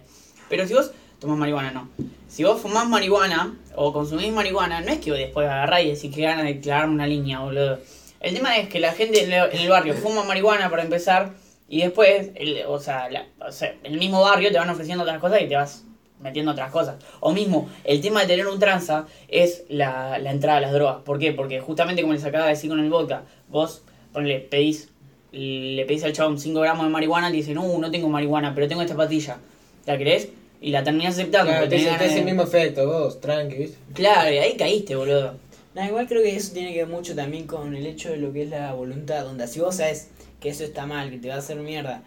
Pero 0.48 0.64
si 0.68 0.74
vos 0.74 0.92
tomás 1.18 1.36
marihuana, 1.38 1.72
no. 1.72 1.88
Si 2.28 2.44
vos 2.44 2.60
fumás 2.60 2.88
marihuana 2.88 3.58
o 3.74 3.92
consumís 3.92 4.30
marihuana, 4.32 4.80
no 4.80 4.92
es 4.92 5.00
que 5.00 5.10
vos 5.10 5.18
después 5.18 5.48
agarrás 5.48 5.82
y 5.82 5.88
decís 5.90 6.14
que 6.14 6.22
ganas 6.22 6.44
de 6.44 6.60
clavarme 6.60 6.94
una 6.94 7.08
línea, 7.08 7.40
boludo. 7.40 7.80
El 8.20 8.34
tema 8.36 8.56
es 8.58 8.68
que 8.68 8.78
la 8.78 8.92
gente 8.92 9.24
en 9.24 9.32
el 9.60 9.68
barrio 9.68 9.94
fuma 9.94 10.22
marihuana 10.22 10.70
para 10.70 10.84
empezar 10.84 11.32
y 11.68 11.80
después, 11.82 12.28
el, 12.36 12.62
o, 12.68 12.78
sea, 12.78 13.10
la- 13.10 13.26
o 13.44 13.50
sea, 13.50 13.74
el 13.82 13.98
mismo 13.98 14.20
barrio 14.20 14.52
te 14.52 14.58
van 14.58 14.70
ofreciendo 14.70 15.02
otras 15.02 15.18
cosas 15.18 15.42
y 15.42 15.48
te 15.48 15.56
vas 15.56 15.82
metiendo 16.20 16.52
otras 16.52 16.70
cosas. 16.70 16.96
O 17.20 17.32
mismo, 17.32 17.68
el 17.84 18.00
tema 18.00 18.20
de 18.20 18.26
tener 18.26 18.46
un 18.46 18.58
tranza 18.58 19.06
es 19.28 19.64
la, 19.68 20.18
la 20.18 20.30
entrada 20.30 20.58
a 20.58 20.60
las 20.60 20.72
drogas. 20.72 20.98
¿Por 21.04 21.18
qué? 21.18 21.32
Porque 21.32 21.60
justamente 21.60 22.02
como 22.02 22.14
les 22.14 22.24
acaba 22.24 22.44
de 22.44 22.50
decir 22.50 22.70
con 22.70 22.80
el 22.80 22.90
vodka, 22.90 23.24
vos 23.48 23.82
ponle, 24.12 24.40
pedís, 24.40 24.88
le 25.32 25.84
pedís 25.86 26.04
al 26.04 26.12
chabón 26.12 26.38
5 26.38 26.60
gramos 26.60 26.86
de 26.86 26.90
marihuana 26.90 27.28
y 27.28 27.32
te 27.32 27.36
dicen, 27.38 27.54
no, 27.54 27.78
no 27.78 27.90
tengo 27.90 28.08
marihuana, 28.08 28.54
pero 28.54 28.68
tengo 28.68 28.82
esta 28.82 28.96
patilla. 28.96 29.38
¿La 29.86 29.96
querés? 29.96 30.28
Y 30.60 30.70
la 30.70 30.84
terminás 30.84 31.14
aceptando. 31.14 31.50
Claro, 31.50 31.68
te, 31.68 31.82
ganas 31.82 32.12
el 32.14 32.24
mismo 32.24 32.42
efecto, 32.42 32.86
vos, 32.86 33.20
tranqui. 33.20 33.74
Claro, 33.94 34.30
y 34.30 34.38
ahí 34.38 34.56
caíste, 34.56 34.94
boludo. 34.94 35.36
Nah, 35.74 35.86
igual 35.86 36.06
creo 36.06 36.22
que 36.22 36.34
eso 36.34 36.52
tiene 36.52 36.72
que 36.72 36.84
ver 36.84 36.88
mucho 36.88 37.14
también 37.14 37.46
con 37.46 37.74
el 37.74 37.86
hecho 37.86 38.10
de 38.10 38.16
lo 38.16 38.32
que 38.32 38.42
es 38.42 38.50
la 38.50 38.72
voluntad. 38.72 39.24
Donde 39.24 39.46
si 39.46 39.60
vos 39.60 39.76
sabes 39.76 40.10
que 40.40 40.48
eso 40.48 40.64
está 40.64 40.84
mal, 40.84 41.10
que 41.10 41.18
te 41.18 41.28
va 41.28 41.36
a 41.36 41.38
hacer 41.38 41.56
mierda, 41.58 42.02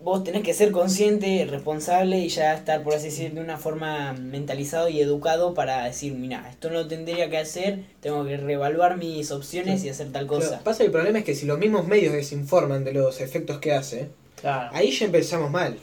vos 0.00 0.22
tenés 0.24 0.42
que 0.42 0.54
ser 0.54 0.70
consciente, 0.72 1.46
responsable 1.50 2.18
y 2.18 2.28
ya 2.28 2.54
estar, 2.54 2.82
por 2.82 2.94
así 2.94 3.06
decir, 3.06 3.32
de 3.32 3.40
una 3.40 3.56
forma 3.58 4.12
mentalizado 4.12 4.88
y 4.88 5.00
educado 5.00 5.54
para 5.54 5.84
decir, 5.84 6.12
mira, 6.14 6.46
esto 6.50 6.68
no 6.68 6.74
lo 6.76 6.86
tendría 6.88 7.28
que 7.30 7.38
hacer, 7.38 7.80
tengo 8.00 8.24
que 8.24 8.36
reevaluar 8.36 8.96
mis 8.98 9.30
opciones 9.30 9.84
y 9.84 9.88
hacer 9.88 10.12
tal 10.12 10.26
cosa. 10.26 10.48
Claro, 10.48 10.64
pasa 10.64 10.84
el 10.84 10.90
problema 10.90 11.18
es 11.20 11.24
que 11.24 11.34
si 11.34 11.46
los 11.46 11.58
mismos 11.58 11.86
medios 11.86 12.12
desinforman 12.12 12.84
de 12.84 12.92
los 12.92 13.20
efectos 13.20 13.58
que 13.58 13.72
hace, 13.72 14.08
Claro. 14.40 14.70
ahí 14.72 14.90
ya 14.90 15.06
empezamos 15.06 15.50
mal. 15.50 15.76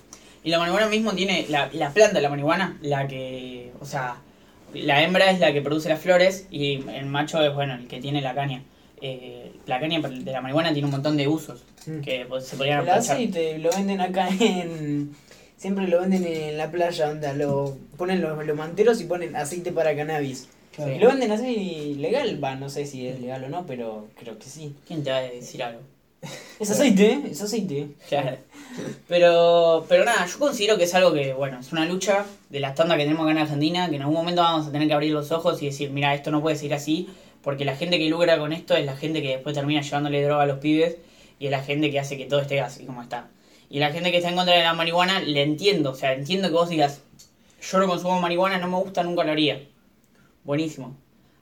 Y 0.43 0.49
la 0.51 0.59
marihuana 0.59 0.87
mismo 0.87 1.13
tiene, 1.13 1.45
la, 1.49 1.69
la 1.73 1.91
planta 1.91 2.15
de 2.15 2.21
la 2.21 2.29
marihuana, 2.29 2.77
la 2.81 3.07
que, 3.07 3.71
o 3.79 3.85
sea, 3.85 4.17
la 4.73 5.01
hembra 5.03 5.31
es 5.31 5.39
la 5.39 5.53
que 5.53 5.61
produce 5.61 5.89
las 5.89 5.99
flores 6.01 6.47
y 6.51 6.83
el 6.89 7.05
macho 7.05 7.41
es, 7.43 7.53
bueno, 7.53 7.75
el 7.75 7.87
que 7.87 7.99
tiene 8.01 8.21
la 8.21 8.35
caña. 8.35 8.63
Eh, 9.05 9.51
la 9.65 9.81
caña 9.81 9.99
de 9.99 10.31
la 10.31 10.39
marihuana 10.39 10.71
tiene 10.71 10.85
un 10.85 10.91
montón 10.91 11.17
de 11.17 11.27
usos 11.27 11.61
Mm. 11.85 11.99
que 11.99 12.25
pues, 12.29 12.45
se 12.45 12.55
podrían 12.55 12.79
El 12.79 12.87
aprovechar. 12.89 13.15
aceite 13.17 13.59
lo 13.59 13.69
venden 13.71 13.99
acá 13.99 14.29
en. 14.39 15.11
Siempre 15.57 15.87
lo 15.89 15.99
venden 15.99 16.25
en 16.25 16.57
la 16.57 16.71
playa, 16.71 17.09
onda, 17.09 17.33
lo 17.33 17.77
ponen 17.97 18.21
los, 18.21 18.45
los 18.45 18.55
manteros 18.57 19.01
y 19.01 19.03
ponen 19.05 19.35
aceite 19.35 19.73
para 19.73 19.93
cannabis. 19.95 20.47
Claro. 20.73 20.93
Y 20.95 20.99
lo 20.99 21.07
venden 21.09 21.31
así 21.33 21.95
legal, 21.99 22.41
va, 22.41 22.55
no 22.55 22.69
sé 22.69 22.85
si 22.85 23.05
es 23.07 23.19
legal 23.19 23.43
o 23.43 23.49
no, 23.49 23.65
pero 23.65 24.07
creo 24.17 24.39
que 24.39 24.45
sí. 24.45 24.73
¿Quién 24.87 25.03
te 25.03 25.11
va 25.11 25.17
a 25.17 25.21
decir 25.21 25.61
algo? 25.63 25.81
Es 26.59 26.71
aceite, 26.71 27.11
¿eh? 27.11 27.21
es 27.31 27.41
aceite. 27.41 27.89
Claro. 28.07 28.37
Pero, 29.07 29.85
pero 29.89 30.05
nada, 30.05 30.25
yo 30.25 30.39
considero 30.39 30.77
que 30.77 30.85
es 30.85 30.93
algo 30.95 31.11
que, 31.13 31.33
bueno, 31.33 31.59
es 31.59 31.71
una 31.73 31.85
lucha 31.85 32.25
de 32.49 32.59
la 32.61 32.73
tanda 32.73 32.95
que 32.97 33.03
tenemos 33.03 33.23
acá 33.23 33.31
en 33.31 33.37
Argentina, 33.39 33.89
que 33.89 33.97
en 33.97 34.01
algún 34.01 34.15
momento 34.15 34.41
vamos 34.41 34.67
a 34.67 34.71
tener 34.71 34.87
que 34.87 34.93
abrir 34.93 35.11
los 35.11 35.31
ojos 35.31 35.61
y 35.61 35.65
decir, 35.67 35.89
mira, 35.91 36.13
esto 36.15 36.31
no 36.31 36.41
puede 36.41 36.55
seguir 36.55 36.73
así, 36.73 37.09
porque 37.43 37.65
la 37.65 37.75
gente 37.75 37.99
que 37.99 38.09
lucra 38.09 38.39
con 38.39 38.53
esto 38.53 38.75
es 38.75 38.85
la 38.85 38.95
gente 38.95 39.21
que 39.21 39.29
después 39.29 39.53
termina 39.53 39.81
llevándole 39.81 40.23
droga 40.23 40.43
a 40.43 40.45
los 40.45 40.59
pibes 40.59 40.97
y 41.39 41.45
es 41.45 41.51
la 41.51 41.61
gente 41.61 41.91
que 41.91 41.99
hace 41.99 42.17
que 42.17 42.25
todo 42.25 42.39
esté 42.39 42.61
así 42.61 42.85
como 42.85 43.01
está. 43.01 43.27
Y 43.69 43.79
la 43.79 43.91
gente 43.91 44.11
que 44.11 44.17
está 44.17 44.29
en 44.29 44.35
contra 44.35 44.55
de 44.55 44.63
la 44.63 44.73
marihuana, 44.73 45.19
le 45.19 45.41
entiendo, 45.41 45.91
o 45.91 45.95
sea, 45.95 46.13
entiendo 46.13 46.47
que 46.47 46.53
vos 46.53 46.69
digas, 46.69 47.01
yo 47.61 47.79
no 47.79 47.87
consumo 47.87 48.21
marihuana, 48.21 48.57
no 48.59 48.67
me 48.67 48.77
gusta, 48.77 49.03
nunca 49.03 49.23
lo 49.23 49.31
haría. 49.31 49.61
Buenísimo. 50.43 50.95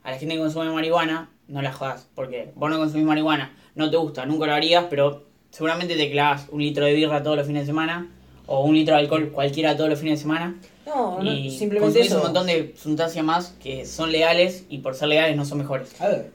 A 0.03 0.11
la 0.11 0.17
gente 0.17 0.35
que 0.35 0.41
consume 0.41 0.71
marihuana, 0.71 1.29
no 1.47 1.61
la 1.61 1.71
jodas, 1.71 2.07
porque 2.15 2.51
vos 2.55 2.69
no 2.69 2.77
consumís 2.77 3.05
marihuana, 3.05 3.55
no 3.75 3.91
te 3.91 3.97
gusta, 3.97 4.25
nunca 4.25 4.47
lo 4.47 4.53
harías, 4.53 4.85
pero 4.89 5.25
seguramente 5.49 5.95
te 5.95 6.09
clavas 6.09 6.47
un 6.49 6.61
litro 6.61 6.85
de 6.85 6.93
birra 6.93 7.21
todos 7.21 7.37
los 7.37 7.45
fines 7.45 7.63
de 7.63 7.67
semana, 7.67 8.09
o 8.47 8.63
un 8.63 8.75
litro 8.75 8.95
de 8.95 9.01
alcohol 9.01 9.31
cualquiera 9.31 9.75
todos 9.75 9.89
los 9.89 9.99
fines 9.99 10.19
de 10.19 10.23
semana, 10.23 10.55
No, 10.93 11.21
no, 11.21 11.31
y 11.31 11.49
simplemente 11.51 11.99
consumís 11.99 12.07
eso. 12.07 12.17
un 12.17 12.23
montón 12.23 12.47
de 12.47 12.73
sustancias 12.77 13.23
más 13.25 13.53
que 13.61 13.85
son 13.85 14.11
legales 14.11 14.63
y 14.69 14.79
por 14.79 14.95
ser 14.95 15.07
legales 15.09 15.35
no 15.37 15.45
son 15.45 15.59
mejores. 15.59 15.89
A 16.01 16.07
ver, 16.07 16.31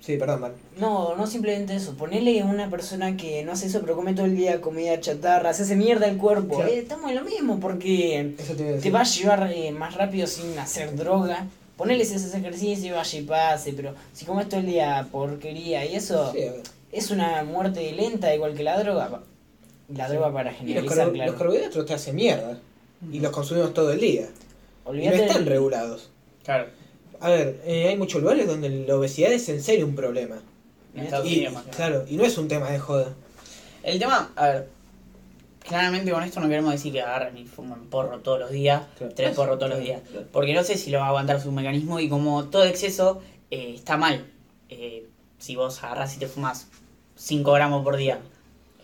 sí, 0.00 0.16
perdón, 0.16 0.40
Mar. 0.40 0.52
No, 0.78 1.14
no 1.16 1.26
simplemente 1.26 1.74
eso. 1.76 1.94
Ponele 1.96 2.40
a 2.40 2.44
una 2.44 2.68
persona 2.70 3.16
que 3.16 3.44
no 3.44 3.52
hace 3.52 3.66
eso, 3.66 3.80
pero 3.80 3.94
come 3.96 4.14
todo 4.14 4.26
el 4.26 4.36
día 4.36 4.60
comida 4.60 4.98
chatarra, 5.00 5.52
se 5.54 5.62
hace 5.62 5.76
mierda 5.76 6.06
el 6.08 6.16
cuerpo. 6.16 6.56
Claro. 6.56 6.70
Eh, 6.70 6.78
estamos 6.80 7.10
en 7.10 7.16
lo 7.16 7.24
mismo, 7.24 7.60
porque 7.60 8.34
Eso 8.38 8.54
te 8.54 8.78
te 8.78 8.90
va 8.90 9.00
a 9.00 9.04
llevar 9.04 9.50
eh, 9.52 9.70
más 9.72 9.94
rápido 9.94 10.26
sin 10.26 10.58
hacer 10.58 10.96
droga. 10.96 11.46
Ponele 11.76 12.04
si 12.04 12.14
haces 12.16 12.34
ejercicio, 12.34 12.96
vaya 12.96 13.18
y 13.18 13.22
pase, 13.22 13.72
pero 13.72 13.94
si 14.12 14.24
comes 14.26 14.48
todo 14.48 14.60
el 14.60 14.66
día 14.66 15.06
porquería 15.10 15.86
y 15.86 15.94
eso, 15.94 16.30
Sí, 16.32 16.40
es 16.92 17.10
una 17.10 17.42
muerte 17.44 17.90
lenta, 17.92 18.34
igual 18.34 18.54
que 18.54 18.62
la 18.64 18.78
droga. 18.82 19.22
La 19.94 20.08
droga 20.08 20.32
para 20.32 20.50
Y 20.52 20.54
los, 20.54 20.60
generalizar, 20.84 21.12
claro. 21.12 21.30
los 21.32 21.40
carbohidratos 21.40 21.86
te 21.86 21.94
hacen 21.94 22.16
mierda. 22.16 22.58
Y 23.10 23.20
los 23.20 23.30
consumimos 23.30 23.72
todo 23.74 23.92
el 23.92 24.00
día. 24.00 24.28
Y 24.92 25.06
no 25.06 25.12
están 25.12 25.46
regulados. 25.46 26.10
Claro. 26.44 26.68
A 27.20 27.28
ver, 27.30 27.60
eh, 27.64 27.88
hay 27.88 27.96
muchos 27.96 28.20
lugares 28.22 28.46
donde 28.46 28.68
la 28.70 28.96
obesidad 28.96 29.32
es 29.32 29.48
en 29.48 29.62
serio 29.62 29.86
un 29.86 29.94
problema. 29.94 30.36
En 30.94 31.04
Estados 31.04 31.28
Y, 31.28 31.36
Unidos 31.36 31.52
más 31.54 31.64
claro, 31.76 32.04
y 32.08 32.16
no 32.16 32.24
es 32.24 32.36
un 32.38 32.48
tema 32.48 32.70
de 32.70 32.78
joda. 32.78 33.14
El 33.82 33.98
tema, 33.98 34.32
a 34.36 34.46
ver, 34.48 34.68
claramente 35.60 36.10
con 36.10 36.22
esto 36.24 36.40
no 36.40 36.48
queremos 36.48 36.72
decir 36.72 36.92
que 36.92 37.00
agarren 37.02 37.36
y 37.38 37.44
fumen 37.46 37.88
porro 37.88 38.18
todos 38.20 38.40
los 38.40 38.50
días, 38.50 38.82
Claro. 38.98 39.12
tres 39.14 39.36
porros 39.36 39.58
todos 39.58 39.70
los 39.70 39.80
días, 39.80 40.00
porque 40.32 40.52
no 40.54 40.64
sé 40.64 40.76
si 40.76 40.90
lo 40.90 40.98
va 40.98 41.04
a 41.06 41.08
aguantar 41.08 41.40
su 41.40 41.52
mecanismo 41.52 42.00
y 42.00 42.08
como 42.08 42.46
todo 42.46 42.64
exceso 42.64 43.20
eh, 43.50 43.74
está 43.76 43.96
mal. 43.96 44.26
Eh, 44.68 45.06
si 45.38 45.56
vos 45.56 45.82
agarrás 45.84 46.16
y 46.16 46.18
te 46.18 46.26
fumas 46.26 46.68
5 47.16 47.52
gramos 47.52 47.84
por 47.84 47.96
día, 47.96 48.18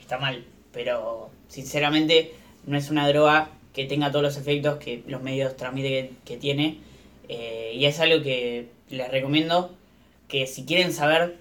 está 0.00 0.18
mal, 0.18 0.44
pero 0.72 1.30
sinceramente 1.48 2.34
no 2.66 2.76
es 2.78 2.90
una 2.90 3.08
droga 3.08 3.50
que 3.76 3.84
tenga 3.84 4.10
todos 4.10 4.22
los 4.24 4.36
efectos 4.36 4.78
que 4.78 5.04
los 5.06 5.22
medios 5.22 5.56
transmiten 5.56 6.08
que, 6.08 6.14
que 6.24 6.36
tiene 6.38 6.78
eh, 7.28 7.72
y 7.76 7.84
es 7.84 8.00
algo 8.00 8.22
que 8.24 8.68
les 8.90 9.10
recomiendo 9.10 9.72
que 10.28 10.46
si 10.48 10.64
quieren 10.64 10.92
saber 10.92 11.36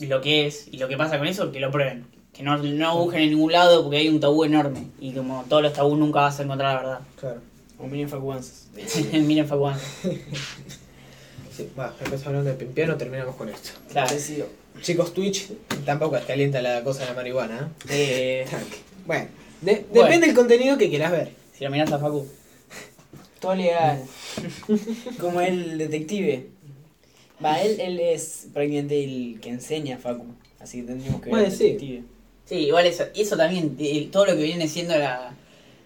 lo 0.00 0.20
que 0.22 0.46
es 0.46 0.68
y 0.70 0.78
lo 0.78 0.88
que 0.88 0.96
pasa 0.96 1.18
con 1.18 1.26
eso, 1.26 1.52
que 1.52 1.60
lo 1.60 1.70
prueben. 1.70 2.06
Que 2.32 2.42
no, 2.42 2.56
no 2.56 2.96
busquen 2.98 3.22
en 3.22 3.30
ningún 3.30 3.52
lado 3.52 3.82
porque 3.82 3.98
hay 3.98 4.08
un 4.08 4.18
tabú 4.20 4.44
enorme. 4.44 4.86
Y 5.00 5.12
como 5.12 5.44
todos 5.50 5.62
los 5.62 5.72
tabús 5.74 5.98
nunca 5.98 6.20
vas 6.22 6.40
a 6.40 6.44
encontrar 6.44 6.74
la 6.74 6.80
verdad. 6.80 7.00
Claro. 7.20 7.40
O 7.78 7.86
miren 7.86 8.08
Facuanzas. 8.08 8.68
Miren 9.12 9.46
Facuán. 9.46 9.78
Sí, 11.54 11.68
va, 11.78 11.94
empezamos 11.98 12.26
hablando 12.28 12.50
de 12.50 12.56
pimpiano, 12.56 12.96
terminamos 12.96 13.36
con 13.36 13.48
esto. 13.50 13.70
Claro. 13.90 14.14
Chicos, 14.80 15.12
Twitch 15.12 15.48
tampoco 15.84 16.16
calienta 16.26 16.62
la 16.62 16.82
cosa 16.82 17.00
de 17.02 17.06
la 17.08 17.14
marihuana. 17.14 17.70
¿eh? 17.90 18.46
Eh, 18.46 18.56
Bueno, 19.06 19.26
de- 19.60 19.84
Bueno. 19.90 20.04
depende 20.04 20.26
del 20.28 20.36
contenido 20.36 20.78
que 20.78 20.88
quieras 20.88 21.12
ver. 21.12 21.41
Si 21.62 21.64
lo 21.66 21.70
mirás 21.70 21.92
a 21.92 21.98
Facu. 22.00 22.26
Todo 23.38 23.54
legal. 23.54 24.02
Como 25.20 25.40
el 25.40 25.78
detective. 25.78 26.48
Va, 27.44 27.60
él, 27.62 27.78
él 27.80 28.00
es 28.00 28.48
prácticamente 28.52 29.04
el 29.04 29.38
que 29.40 29.50
enseña 29.50 29.94
a 29.96 29.98
Facu. 30.00 30.24
Así 30.58 30.80
que 30.80 30.88
tendríamos 30.88 31.20
que 31.20 31.26
ver 31.26 31.30
Bueno, 31.30 31.46
al 31.46 31.52
sí. 31.52 31.64
detective. 31.64 32.02
Sí, 32.46 32.54
igual 32.56 32.86
eso, 32.86 33.04
eso 33.14 33.36
también, 33.36 33.76
eh, 33.78 34.08
todo 34.10 34.26
lo 34.26 34.34
que 34.36 34.42
viene 34.42 34.66
siendo 34.66 34.98
la, 34.98 35.32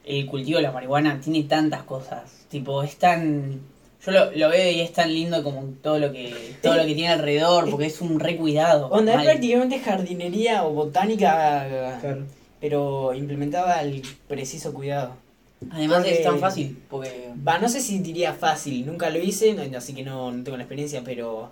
el 0.06 0.24
cultivo 0.26 0.56
de 0.56 0.62
la 0.62 0.72
marihuana 0.72 1.20
tiene 1.20 1.42
tantas 1.42 1.82
cosas. 1.82 2.22
Tipo, 2.48 2.82
es 2.82 2.96
tan... 2.96 3.60
Yo 4.04 4.12
lo, 4.12 4.32
lo 4.32 4.48
veo 4.48 4.70
y 4.72 4.80
es 4.80 4.92
tan 4.94 5.12
lindo 5.12 5.42
como 5.42 5.62
todo 5.82 5.98
lo 5.98 6.10
que 6.12 6.32
todo 6.62 6.74
lo 6.76 6.86
que 6.86 6.94
tiene 6.94 7.08
alrededor, 7.12 7.68
porque 7.70 7.86
es 7.86 8.00
un 8.00 8.18
recuidado. 8.20 8.86
Onda, 8.88 9.14
es 9.16 9.22
prácticamente 9.24 9.78
jardinería 9.80 10.64
o 10.64 10.70
botánica, 10.72 11.98
Claro. 12.00 12.24
pero 12.60 13.12
implementada 13.14 13.78
al 13.78 14.00
preciso 14.28 14.72
cuidado. 14.72 15.16
Además 15.70 15.98
porque- 15.98 16.12
es 16.14 16.22
tan 16.22 16.38
fácil, 16.38 16.78
porque... 16.90 17.30
Va, 17.46 17.58
no 17.58 17.68
sé 17.68 17.80
si 17.80 17.98
diría 18.00 18.34
fácil, 18.34 18.84
nunca 18.86 19.10
lo 19.10 19.18
hice, 19.18 19.54
no- 19.54 19.78
así 19.78 19.94
que 19.94 20.02
no, 20.02 20.30
no 20.30 20.44
tengo 20.44 20.56
la 20.56 20.64
experiencia, 20.64 21.02
pero 21.04 21.50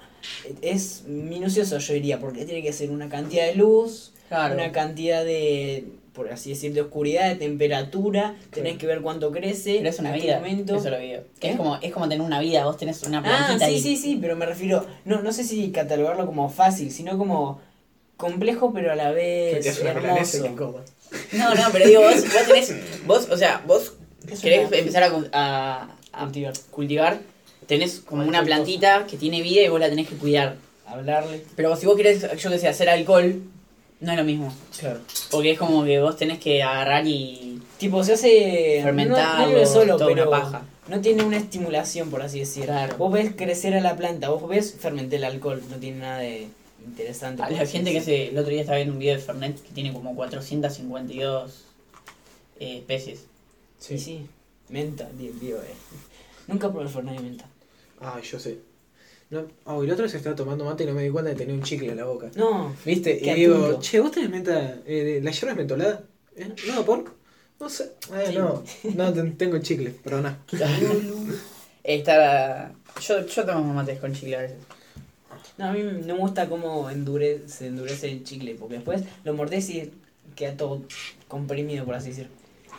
es 0.62 1.04
minucioso 1.06 1.78
yo 1.78 1.94
diría, 1.94 2.20
porque 2.20 2.44
tiene 2.44 2.62
que 2.62 2.72
ser 2.72 2.90
una 2.90 3.08
cantidad 3.08 3.46
de 3.46 3.54
luz, 3.54 4.12
Claro. 4.28 4.54
una 4.54 4.72
cantidad 4.72 5.24
de, 5.24 5.86
por 6.12 6.30
así 6.30 6.50
decir, 6.50 6.72
de 6.74 6.82
oscuridad, 6.82 7.28
de 7.28 7.36
temperatura, 7.36 8.34
tenés 8.50 8.76
que 8.78 8.86
ver 8.86 9.00
cuánto 9.00 9.30
crece 9.32 9.76
Pero 9.78 9.88
es 9.88 9.98
una 9.98 10.12
vida, 10.12 10.36
momento. 10.38 10.76
eso 10.76 10.90
lo 10.90 10.98
veo. 10.98 11.24
Que 11.40 11.48
¿Eh? 11.48 11.50
es 11.52 11.56
como, 11.56 11.76
es 11.76 11.92
como 11.92 12.08
tener 12.08 12.24
una 12.24 12.40
vida, 12.40 12.64
vos 12.66 12.76
tenés 12.76 13.02
una 13.04 13.18
Ah, 13.18 13.22
plantita 13.22 13.66
sí, 13.66 13.74
ahí. 13.74 13.80
sí, 13.80 13.96
sí, 13.96 14.18
pero 14.20 14.36
me 14.36 14.46
refiero, 14.46 14.86
no, 15.04 15.22
no 15.22 15.32
sé 15.32 15.44
si 15.44 15.70
catalogarlo 15.72 16.26
como 16.26 16.48
fácil, 16.50 16.90
sino 16.90 17.16
como 17.18 17.60
complejo, 18.16 18.72
pero 18.72 18.92
a 18.92 18.94
la 18.96 19.10
Que 19.14 19.60
te 19.62 19.68
vez 19.68 19.80
hermoso. 19.80 20.42
No, 21.32 21.54
no, 21.54 21.62
pero 21.72 21.86
digo, 21.88 22.02
vos, 22.02 22.14
vos 22.22 22.46
tenés, 22.46 22.74
vos, 23.06 23.28
o 23.30 23.36
sea, 23.36 23.62
vos 23.66 23.92
Es 24.30 24.40
querés 24.40 24.68
una- 24.68 24.76
empezar 24.78 25.02
a, 25.04 25.10
cu- 25.10 25.26
a- 25.32 25.88
a 26.12 26.20
Cultivar. 26.24 26.52
cultivar, 26.70 27.18
tenés 27.66 28.00
como 28.00 28.22
una 28.24 28.42
plantita 28.44 29.06
que 29.08 29.16
tiene 29.16 29.42
vida 29.42 29.62
y 29.62 29.68
vos 29.68 29.80
la 29.80 29.88
tenés 29.88 30.08
que 30.08 30.16
cuidar. 30.16 30.56
Hablarle. 30.86 31.42
Pero 31.56 31.74
si 31.76 31.86
vos 31.86 31.96
querés, 31.96 32.26
yo 32.38 32.50
que 32.50 32.58
sé, 32.58 32.68
hacer 32.68 32.88
alcohol, 32.90 33.42
no 34.00 34.12
es 34.12 34.18
lo 34.18 34.24
mismo. 34.24 34.54
Claro. 34.78 35.00
Porque 35.30 35.52
es 35.52 35.58
como 35.58 35.82
que 35.84 35.98
vos 36.00 36.16
tenés 36.16 36.38
que 36.38 36.62
agarrar 36.62 37.06
y... 37.06 37.60
Tipo, 37.78 38.04
se 38.04 38.12
hace. 38.12 38.80
Fermentarlo, 38.82 39.52
no, 39.52 39.58
no 39.60 39.66
solo, 39.66 39.96
toda 39.96 40.12
una 40.12 40.28
paja. 40.30 40.62
no 40.88 41.00
tiene 41.00 41.24
una 41.24 41.38
estimulación, 41.38 42.10
por 42.10 42.22
así 42.22 42.40
decir. 42.40 42.64
Claro. 42.66 42.96
Vos 42.98 43.12
ves 43.12 43.32
crecer 43.36 43.74
a 43.74 43.80
la 43.80 43.96
planta, 43.96 44.28
vos 44.28 44.46
ves 44.48 44.76
fermentar 44.78 45.16
el 45.18 45.24
alcohol, 45.24 45.62
no 45.70 45.76
tiene 45.76 45.98
nada 46.00 46.18
de 46.18 46.48
interesante. 46.86 47.42
Así 47.42 47.66
gente 47.72 47.92
que 47.92 47.98
hace... 47.98 48.28
El 48.28 48.38
otro 48.38 48.50
día 48.50 48.60
estaba 48.60 48.76
viendo 48.76 48.92
un 48.94 48.98
video 49.00 49.14
de 49.16 49.20
Fernet 49.22 49.60
que 49.62 49.72
tiene 49.72 49.92
como 49.92 50.14
452 50.14 51.64
eh, 52.60 52.78
especies. 52.78 53.20
Sí, 53.78 53.98
Sí. 53.98 53.98
sí. 53.98 54.26
Menta, 54.68 55.08
di- 55.18 55.32
digo, 55.40 55.58
eh. 55.58 55.74
Nunca 56.46 56.70
probé 56.70 56.84
el 56.86 56.90
Fernet 56.90 57.16
de 57.16 57.22
menta. 57.22 57.46
Ay, 58.00 58.22
yo 58.22 58.38
sé. 58.38 58.58
No, 59.30 59.46
oh, 59.64 59.82
y 59.82 59.86
el 59.86 59.92
otro 59.92 60.08
se 60.08 60.18
estaba 60.18 60.36
tomando 60.36 60.64
mate 60.64 60.84
y 60.84 60.86
no 60.86 60.92
me 60.94 61.02
di 61.02 61.10
cuenta 61.10 61.30
de 61.30 61.36
tener 61.36 61.54
un 61.54 61.62
chicle 61.62 61.90
en 61.90 61.96
la 61.96 62.04
boca. 62.04 62.30
No, 62.36 62.74
¿Viste? 62.84 63.18
Y 63.20 63.34
digo, 63.34 63.78
che, 63.80 63.98
¿vos 64.00 64.10
tenés 64.12 64.30
menta? 64.30 64.76
Eh, 64.86 65.20
¿La 65.22 65.30
yerba 65.30 65.52
es 65.52 65.56
mentolada? 65.56 66.04
Eh, 66.36 66.52
no, 66.68 66.84
¿por? 66.84 67.04
No 67.58 67.68
sé. 67.68 67.92
Eh, 68.14 68.26
Sí. 68.28 68.34
no, 68.38 68.62
no 68.94 69.12
ten- 69.12 69.36
tengo 69.36 69.58
chicle, 69.58 69.90
perdona. 69.90 70.38
Está... 71.82 72.72
Yo, 73.00 73.26
yo 73.26 73.44
tomo 73.44 73.74
mates 73.74 73.98
con 73.98 74.14
chile 74.14 74.36
a 74.36 74.40
veces. 74.42 74.56
No, 75.58 75.64
a 75.66 75.72
mí 75.72 75.80
no 75.82 76.14
me 76.14 76.20
gusta 76.20 76.48
cómo 76.48 76.88
endure, 76.90 77.48
se 77.48 77.66
endurece 77.68 78.10
el 78.10 78.24
chicle, 78.24 78.54
porque 78.54 78.74
después 78.76 79.02
lo 79.24 79.34
mordés 79.34 79.70
y 79.70 79.90
queda 80.34 80.56
todo 80.56 80.82
comprimido, 81.28 81.84
por 81.84 81.94
así 81.94 82.08
decir. 82.10 82.28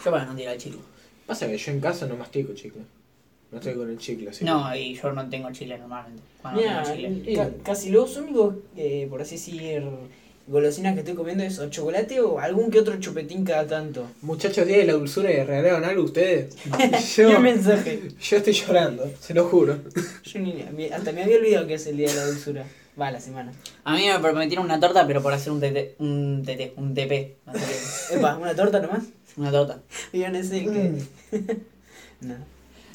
Yo 0.03 0.11
para 0.11 0.25
no 0.25 0.35
tirar 0.35 0.57
chile. 0.57 0.77
Pasa 1.25 1.47
que 1.47 1.57
yo 1.57 1.71
en 1.71 1.79
casa 1.79 2.05
no 2.05 2.15
mastico 2.17 2.53
chicle. 2.53 2.81
No 3.51 3.59
estoy 3.59 3.75
con 3.75 3.89
el 3.89 3.97
chicle 3.97 4.29
así. 4.29 4.43
No, 4.43 4.75
y 4.75 4.95
yo 4.95 5.11
no 5.13 5.29
tengo 5.29 5.51
chile 5.51 5.77
normalmente. 5.77 6.21
Cuando 6.41 6.59
Mira, 6.59 6.83
tengo 6.83 6.95
chile. 7.23 7.35
ca- 7.35 7.51
casi 7.63 7.89
los 7.89 8.17
únicos, 8.17 8.55
eh, 8.75 9.07
por 9.09 9.21
así 9.21 9.35
decir, 9.35 9.83
golosinas 10.47 10.93
que 10.93 10.99
estoy 10.99 11.15
comiendo 11.15 11.43
es 11.43 11.57
o 11.59 11.69
chocolate 11.69 12.19
o 12.21 12.39
algún 12.39 12.69
que 12.69 12.79
otro 12.79 12.99
chupetín 12.99 13.43
cada 13.43 13.65
tanto. 13.65 14.07
Muchachos, 14.21 14.67
día 14.67 14.77
de 14.77 14.85
la 14.85 14.93
dulzura 14.93 15.31
y 15.31 15.43
regalaron 15.43 15.83
algo 15.85 16.03
ustedes. 16.03 16.55
Yo, 17.17 17.39
mensaje. 17.39 18.01
yo 18.19 18.37
estoy 18.37 18.53
llorando, 18.53 19.09
se 19.19 19.33
lo 19.33 19.45
juro. 19.49 19.77
Yo 20.23 20.39
ni- 20.39 20.89
hasta 20.91 21.11
me 21.11 21.23
había 21.23 21.37
olvidado 21.37 21.67
que 21.67 21.73
es 21.75 21.87
el 21.87 21.97
día 21.97 22.09
de 22.09 22.15
la 22.15 22.25
dulzura. 22.27 22.65
Va, 22.99 23.11
la 23.11 23.19
semana. 23.19 23.51
A 23.83 23.95
mí 23.95 24.07
me 24.07 24.19
prometieron 24.19 24.65
una 24.65 24.79
torta, 24.79 25.05
pero 25.05 25.21
por 25.21 25.33
hacer 25.33 25.51
un 25.51 25.59
TT, 25.59 25.95
un 25.99 26.43
TT, 26.45 26.73
un 26.77 26.93
TP. 26.93 27.35
Epa, 28.11 28.37
¿una 28.37 28.55
torta 28.55 28.79
nomás? 28.79 29.03
una 29.37 29.51
torta. 29.51 29.79
Yo 30.13 30.29
no 30.29 30.41
sé 30.43 30.63
qué. 30.63 30.93
no. 32.21 32.35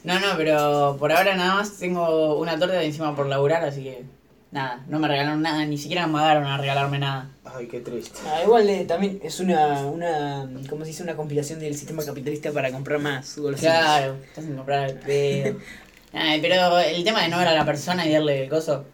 No, 0.02 0.18
no, 0.18 0.28
pero 0.38 0.96
por 0.98 1.12
ahora 1.12 1.36
nada 1.36 1.56
más 1.56 1.76
tengo 1.78 2.38
una 2.38 2.58
torta 2.58 2.82
encima 2.82 3.14
por 3.14 3.26
laburar, 3.26 3.62
así 3.62 3.82
que 3.82 4.04
nada, 4.52 4.84
no 4.88 4.98
me 4.98 5.08
regalaron 5.08 5.42
nada, 5.42 5.64
ni 5.64 5.78
siquiera 5.78 6.06
me 6.06 6.14
pagaron 6.14 6.44
a 6.44 6.56
regalarme 6.58 6.98
nada. 6.98 7.28
Ay, 7.44 7.66
qué 7.66 7.80
triste. 7.80 8.18
Ah, 8.26 8.40
igual 8.44 8.68
eh, 8.68 8.84
también 8.84 9.20
es 9.22 9.40
una, 9.40 9.84
una, 9.86 10.48
¿cómo 10.68 10.84
se 10.84 10.88
dice? 10.90 11.02
Una 11.02 11.16
compilación 11.16 11.60
del 11.60 11.74
sistema 11.76 12.04
capitalista 12.04 12.52
para 12.52 12.70
comprar 12.70 12.98
más 13.00 13.36
golosinas. 13.38 13.78
Claro, 13.78 14.16
estás 14.24 14.44
en 14.44 14.56
comprar 14.56 14.90
el 14.90 14.96
pedo. 14.96 15.58
Ay, 16.12 16.40
pero 16.40 16.78
el 16.80 17.04
tema 17.04 17.22
de 17.22 17.28
no 17.28 17.38
ver 17.38 17.48
a 17.48 17.54
la 17.54 17.64
persona 17.64 18.06
y 18.06 18.12
darle 18.12 18.44
el 18.44 18.50
coso. 18.50 18.84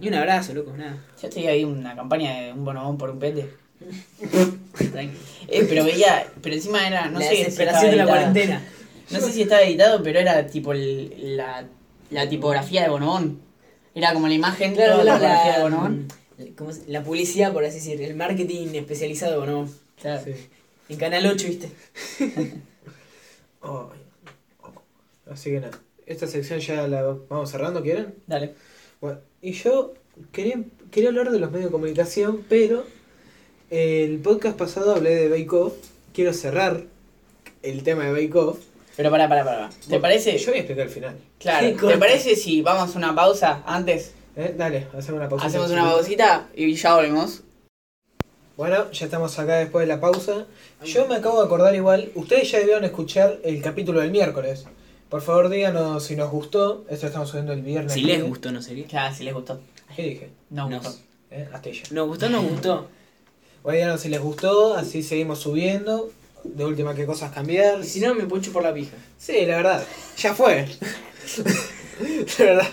Y 0.00 0.08
un 0.08 0.14
abrazo, 0.14 0.52
loco, 0.52 0.72
nada. 0.76 0.96
Yo 1.20 1.28
estoy 1.28 1.46
ahí 1.46 1.64
una 1.64 1.94
campaña 1.94 2.32
de 2.40 2.52
un 2.52 2.64
bonobón 2.64 2.98
por 2.98 3.10
un 3.10 3.18
pete. 3.18 3.48
Eh, 5.48 5.66
pero 5.68 5.84
veía, 5.84 6.26
pero 6.42 6.54
encima 6.54 6.86
era, 6.86 7.08
no 7.08 7.18
la 7.18 7.26
sé 7.26 7.32
si 7.32 7.38
desesperación 7.44 7.90
de 7.90 7.96
la 7.96 8.02
estaba 8.04 8.18
editado. 8.22 8.32
cuarentena. 8.32 8.62
No 9.10 9.20
sé 9.20 9.32
si 9.32 9.42
estaba 9.42 9.62
editado, 9.62 10.02
pero 10.02 10.18
era 10.18 10.46
tipo 10.46 10.72
el- 10.72 11.36
la, 11.36 11.64
la 12.10 12.28
tipografía 12.28 12.82
de 12.82 12.88
bonobón. 12.88 13.40
Era 13.94 14.12
como 14.14 14.28
la 14.28 14.34
imagen, 14.34 14.74
Claro, 14.74 14.92
toda 14.92 15.04
la, 15.04 15.12
la 15.12 15.18
tipografía 15.18 15.52
de 15.52 15.58
la, 15.58 15.64
bonobón. 15.64 16.08
¿cómo 16.56 16.72
se- 16.72 16.88
la 16.88 17.02
publicidad, 17.04 17.52
por 17.52 17.64
así 17.64 17.76
decir, 17.76 18.00
el 18.02 18.14
marketing 18.14 18.68
especializado, 18.74 19.44
¿no? 19.46 19.68
Claro. 20.00 20.22
Sí. 20.24 20.32
En 20.88 20.96
Canal 20.98 21.26
8, 21.26 21.46
¿viste? 21.48 21.70
Así 25.30 25.50
que 25.50 25.60
nada. 25.60 25.78
Esta 26.06 26.26
sección 26.26 26.58
ya 26.60 26.86
la 26.88 27.16
vamos 27.28 27.50
cerrando, 27.50 27.82
¿quieren? 27.82 28.14
Dale. 28.26 28.54
Bueno, 29.00 29.18
y 29.40 29.52
yo 29.52 29.94
quería, 30.32 30.62
quería 30.90 31.08
hablar 31.10 31.30
de 31.30 31.38
los 31.38 31.50
medios 31.50 31.66
de 31.70 31.72
comunicación, 31.72 32.44
pero 32.48 32.84
el 33.70 34.18
podcast 34.18 34.58
pasado 34.58 34.94
hablé 34.94 35.14
de 35.14 35.28
Bake 35.28 35.52
Off. 35.52 35.74
Quiero 36.12 36.32
cerrar 36.34 36.84
el 37.62 37.82
tema 37.82 38.04
de 38.04 38.12
Bake 38.12 38.34
Off. 38.36 38.58
Pero 38.96 39.10
pará, 39.10 39.28
pará, 39.28 39.44
pará. 39.44 39.68
¿Te 39.70 39.76
Bueno, 39.88 40.02
parece? 40.02 40.36
Yo 40.38 40.46
voy 40.50 40.56
a 40.56 40.60
explicar 40.60 40.86
el 40.86 40.90
final. 40.92 41.18
Claro, 41.38 41.66
¿te 41.66 41.76
corta. 41.76 41.98
parece 41.98 42.36
si 42.36 42.60
vamos 42.62 42.94
a 42.94 42.98
una 42.98 43.14
pausa 43.14 43.62
antes? 43.66 44.12
¿Eh? 44.36 44.54
Dale, 44.56 44.86
hacemos 44.96 45.18
una 45.20 45.28
pausa. 45.28 45.46
Hacemos 45.46 45.70
una 45.70 45.84
pausita 45.84 46.48
y 46.54 46.74
ya 46.74 46.94
volvemos. 46.94 47.42
Bueno, 48.56 48.90
ya 48.92 49.06
estamos 49.06 49.38
acá 49.38 49.56
después 49.56 49.86
de 49.86 49.94
la 49.94 50.00
pausa. 50.00 50.46
Yo 50.84 51.06
me 51.06 51.16
acabo 51.16 51.40
de 51.40 51.46
acordar 51.46 51.74
igual, 51.74 52.10
ustedes 52.14 52.50
ya 52.50 52.58
debieron 52.58 52.84
escuchar 52.84 53.38
el 53.44 53.62
capítulo 53.62 54.00
del 54.00 54.10
miércoles. 54.10 54.66
Por 55.08 55.22
favor 55.22 55.48
díganos 55.48 56.04
si 56.04 56.16
nos 56.16 56.30
gustó. 56.30 56.84
Esto 56.88 57.06
estamos 57.06 57.28
subiendo 57.30 57.52
el 57.52 57.62
viernes. 57.62 57.92
Si 57.94 58.02
les 58.02 58.22
gustó, 58.22 58.52
no 58.52 58.62
sería. 58.62 58.86
Ya, 58.86 59.12
si 59.12 59.24
les 59.24 59.34
gustó. 59.34 59.60
¿Qué 59.96 60.02
dije? 60.02 60.30
No 60.50 60.68
Nos- 60.68 60.84
gustó. 60.84 61.00
¿Eh? 61.30 61.48
Astilla. 61.52 61.82
Nos 61.90 62.08
gustó, 62.08 62.28
nos 62.28 62.44
gustó. 62.44 62.88
Bueno, 63.62 63.76
díganos 63.76 64.00
si 64.00 64.08
les 64.08 64.20
gustó, 64.20 64.74
así 64.74 65.04
seguimos 65.04 65.38
subiendo. 65.38 66.10
De 66.44 66.64
última, 66.64 66.94
qué 66.94 67.06
cosas 67.06 67.32
cambiar. 67.32 67.80
Y 67.80 67.84
si 67.84 68.00
no, 68.00 68.14
me 68.14 68.24
puedo 68.24 68.52
por 68.52 68.62
la 68.62 68.74
pija. 68.74 68.96
Sí, 69.18 69.46
la 69.46 69.56
verdad, 69.56 69.84
ya 70.16 70.34
fue. 70.34 70.66
la 72.38 72.44
verdad. 72.44 72.68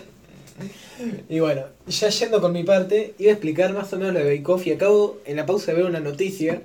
Y 1.30 1.40
bueno, 1.40 1.64
ya 1.88 2.10
yendo 2.10 2.42
con 2.42 2.52
mi 2.52 2.64
parte, 2.64 3.14
iba 3.20 3.30
a 3.30 3.34
explicar 3.34 3.74
más 3.74 3.92
o 3.94 3.98
menos 3.98 4.14
lo 4.14 4.20
de 4.20 4.38
Bake 4.38 4.52
Off 4.52 4.68
y 4.68 4.72
acabo 4.74 5.20
en 5.26 5.38
la 5.38 5.46
pausa 5.46 5.72
de 5.72 5.78
ver 5.78 5.86
una 5.86 6.00
noticia 6.00 6.62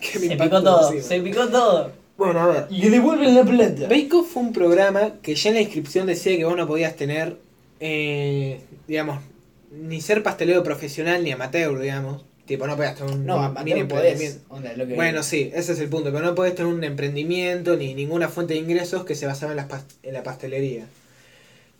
que 0.00 0.18
me 0.18 0.28
Se 0.28 0.36
picó 0.36 0.62
todo, 0.62 0.92
encima. 0.92 1.02
se 1.02 1.20
picó 1.20 1.48
todo. 1.48 1.92
Bueno, 2.18 2.40
a 2.40 2.46
ver. 2.48 2.66
Y 2.70 2.82
le 2.82 2.90
devuelven 2.90 3.34
la 3.34 3.44
plata. 3.44 3.88
Bake 3.88 4.12
Off 4.12 4.32
fue 4.32 4.42
un 4.42 4.52
programa 4.52 5.14
que 5.22 5.34
ya 5.34 5.50
en 5.50 5.54
la 5.56 5.62
inscripción 5.62 6.06
decía 6.06 6.36
que 6.36 6.44
vos 6.44 6.56
no 6.56 6.66
podías 6.66 6.96
tener, 6.96 7.38
eh, 7.80 8.60
digamos, 8.86 9.20
ni 9.70 10.00
ser 10.00 10.22
pastelero 10.22 10.62
profesional 10.62 11.24
ni 11.24 11.32
amateur, 11.32 11.78
digamos. 11.78 12.22
Tipo, 12.50 12.66
no 12.66 12.74
podías 12.74 12.96
tener 12.96 13.12
un, 13.14 13.24
No, 13.26 13.36
un 13.36 13.86
podés. 13.88 14.40
Onda, 14.48 14.72
lo 14.74 14.84
que 14.84 14.96
Bueno, 14.96 15.22
sí, 15.22 15.52
ese 15.54 15.70
es 15.72 15.78
el 15.78 15.88
punto, 15.88 16.10
pero 16.10 16.24
no 16.24 16.34
podés 16.34 16.56
tener 16.56 16.72
un 16.72 16.82
emprendimiento 16.82 17.76
ni 17.76 17.94
ninguna 17.94 18.28
fuente 18.28 18.54
de 18.54 18.58
ingresos 18.58 19.04
que 19.04 19.14
se 19.14 19.24
basaba 19.24 19.52
en, 19.52 19.56
las 19.58 19.68
pas- 19.68 19.84
en 20.02 20.14
la 20.14 20.24
pastelería. 20.24 20.84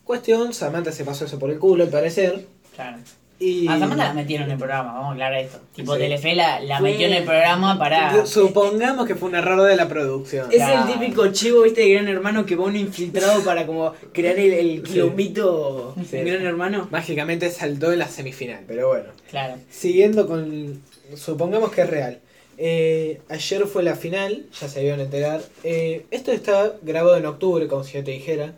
Cuestión, 0.05 0.55
Samantha 0.55 0.93
se 0.93 1.05
pasó 1.05 1.25
eso 1.25 1.41
por 1.41 1.51
el 1.51 1.59
culo, 1.59 1.83
al 1.83 1.91
parecer. 1.91 2.47
Claro. 2.77 2.99
Y... 3.43 3.67
A 3.69 3.79
Samantha 3.79 4.05
la 4.09 4.13
metieron 4.13 4.47
en 4.47 4.53
el 4.53 4.59
programa, 4.59 4.93
vamos 4.93 5.09
a 5.09 5.13
aclarar 5.13 5.41
esto. 5.41 5.59
Tipo, 5.75 5.95
Sí. 5.95 6.01
Telefe 6.01 6.35
la, 6.35 6.61
la 6.61 6.79
Fue- 6.79 6.91
metió 6.93 7.07
en 7.07 7.15
el 7.15 7.25
programa 7.25 7.79
para. 7.79 8.27
Supongamos 8.27 9.07
que 9.07 9.15
fue 9.15 9.31
un 9.31 9.35
error 9.35 9.63
de 9.63 9.77
la 9.77 9.89
producción. 9.89 10.47
Es 10.51 10.57
Claro. 10.59 10.87
el 10.93 10.99
típico 10.99 11.27
chivo, 11.33 11.63
viste, 11.63 11.81
de 11.81 11.89
Gran 11.95 12.09
Hermano 12.09 12.45
que 12.45 12.55
va 12.55 12.65
uno 12.67 12.77
infiltrado 12.79 13.43
para 13.43 13.65
como 13.67 13.95
crear 14.13 14.39
el, 14.39 14.53
el 14.53 14.83
quilombito 14.83 15.95
Sí. 16.09 16.19
en 16.19 16.27
Gran 16.27 16.43
Hermano. 16.45 16.89
Mágicamente 16.91 17.51
saltó 17.51 17.93
en 17.93 17.99
la 18.01 18.09
semifinal, 18.09 18.63
pero 18.69 18.89
bueno. 18.89 19.07
Claro. 19.31 19.55
Siguiendo 19.71 20.27
con. 20.27 20.83
Supongamos 21.17 21.73
que 21.73 21.81
es 21.81 21.91
real. 21.91 22.19
Eh, 22.59 23.21
ayer 23.31 23.67
fue 23.67 23.83
la 23.83 23.95
final, 23.97 24.45
ya 24.61 24.69
se 24.69 24.81
debieron 24.81 25.01
enterar. 25.01 25.41
Eh, 25.65 26.05
esto 26.11 26.31
está 26.31 26.75
grabado 26.83 27.17
en 27.17 27.25
octubre, 27.25 27.67
como 27.69 27.85
si 27.85 27.95
yo 27.95 28.05
te 28.05 28.11
dijera. 28.11 28.53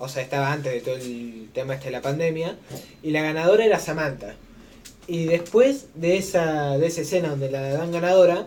O 0.00 0.08
sea, 0.08 0.22
estaba 0.22 0.52
antes 0.52 0.72
de 0.72 0.80
todo 0.80 0.96
el 0.96 1.48
tema 1.52 1.74
este 1.74 1.86
de 1.86 1.92
la 1.92 2.02
pandemia. 2.02 2.56
Y 3.02 3.10
la 3.10 3.22
ganadora 3.22 3.64
era 3.64 3.78
Samantha. 3.78 4.34
Y 5.06 5.24
después 5.24 5.86
de 5.94 6.16
esa, 6.16 6.78
de 6.78 6.86
esa 6.86 7.02
escena 7.02 7.28
donde 7.28 7.50
la 7.50 7.62
dan 7.70 7.92
ganadora, 7.92 8.46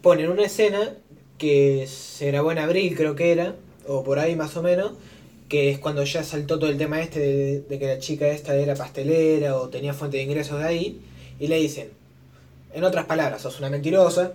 ponen 0.00 0.30
una 0.30 0.44
escena 0.44 0.94
que 1.38 1.86
se 1.88 2.28
grabó 2.28 2.52
en 2.52 2.58
abril, 2.58 2.94
creo 2.96 3.16
que 3.16 3.32
era, 3.32 3.54
o 3.86 4.04
por 4.04 4.18
ahí 4.18 4.36
más 4.36 4.56
o 4.56 4.62
menos, 4.62 4.92
que 5.48 5.70
es 5.70 5.78
cuando 5.78 6.04
ya 6.04 6.22
saltó 6.22 6.58
todo 6.58 6.70
el 6.70 6.78
tema 6.78 7.00
este 7.00 7.20
de, 7.20 7.60
de 7.62 7.78
que 7.78 7.86
la 7.86 7.98
chica 7.98 8.28
esta 8.28 8.54
era 8.54 8.74
pastelera 8.74 9.56
o 9.56 9.68
tenía 9.68 9.92
fuente 9.92 10.18
de 10.18 10.22
ingresos 10.22 10.60
de 10.60 10.66
ahí, 10.66 11.00
y 11.40 11.48
le 11.48 11.56
dicen, 11.56 11.90
en 12.72 12.84
otras 12.84 13.06
palabras, 13.06 13.42
sos 13.42 13.58
una 13.58 13.70
mentirosa, 13.70 14.32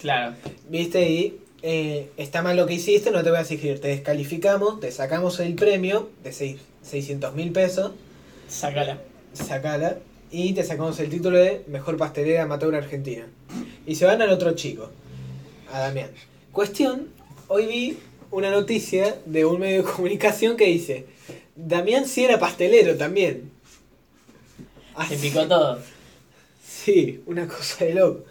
Claro. 0.00 0.34
viste, 0.68 1.08
y 1.08 1.40
eh, 1.66 2.10
está 2.18 2.42
mal 2.42 2.56
lo 2.58 2.66
que 2.66 2.74
hiciste, 2.74 3.10
no 3.10 3.22
te 3.22 3.30
voy 3.30 3.38
a 3.38 3.42
exigir, 3.42 3.80
te 3.80 3.88
descalificamos, 3.88 4.80
te 4.80 4.92
sacamos 4.92 5.40
el 5.40 5.54
premio 5.54 6.10
de 6.22 6.30
seis- 6.32 6.60
600 6.82 7.34
mil 7.34 7.52
pesos, 7.52 7.92
Sácala. 8.48 8.98
sacala, 9.32 9.96
y 10.30 10.52
te 10.52 10.62
sacamos 10.62 11.00
el 11.00 11.08
título 11.08 11.38
de 11.38 11.62
Mejor 11.66 11.96
Pastelera 11.96 12.42
Amateur 12.42 12.74
Argentina. 12.74 13.26
Y 13.86 13.94
se 13.94 14.04
van 14.04 14.20
al 14.20 14.28
otro 14.30 14.52
chico, 14.54 14.90
a 15.72 15.78
Damián. 15.78 16.10
Cuestión, 16.52 17.08
hoy 17.48 17.66
vi 17.66 17.98
una 18.30 18.50
noticia 18.50 19.16
de 19.24 19.44
un 19.46 19.60
medio 19.60 19.82
de 19.84 19.90
comunicación 19.90 20.56
que 20.58 20.66
dice, 20.66 21.06
Damián 21.56 22.06
sí 22.06 22.24
era 22.24 22.38
pastelero 22.38 22.96
también. 22.96 23.50
Se 25.08 25.14
Así- 25.14 25.28
picó 25.28 25.46
todo. 25.48 25.78
Sí, 26.84 27.22
una 27.26 27.46
cosa 27.48 27.86
de 27.86 27.94
loco. 27.94 28.24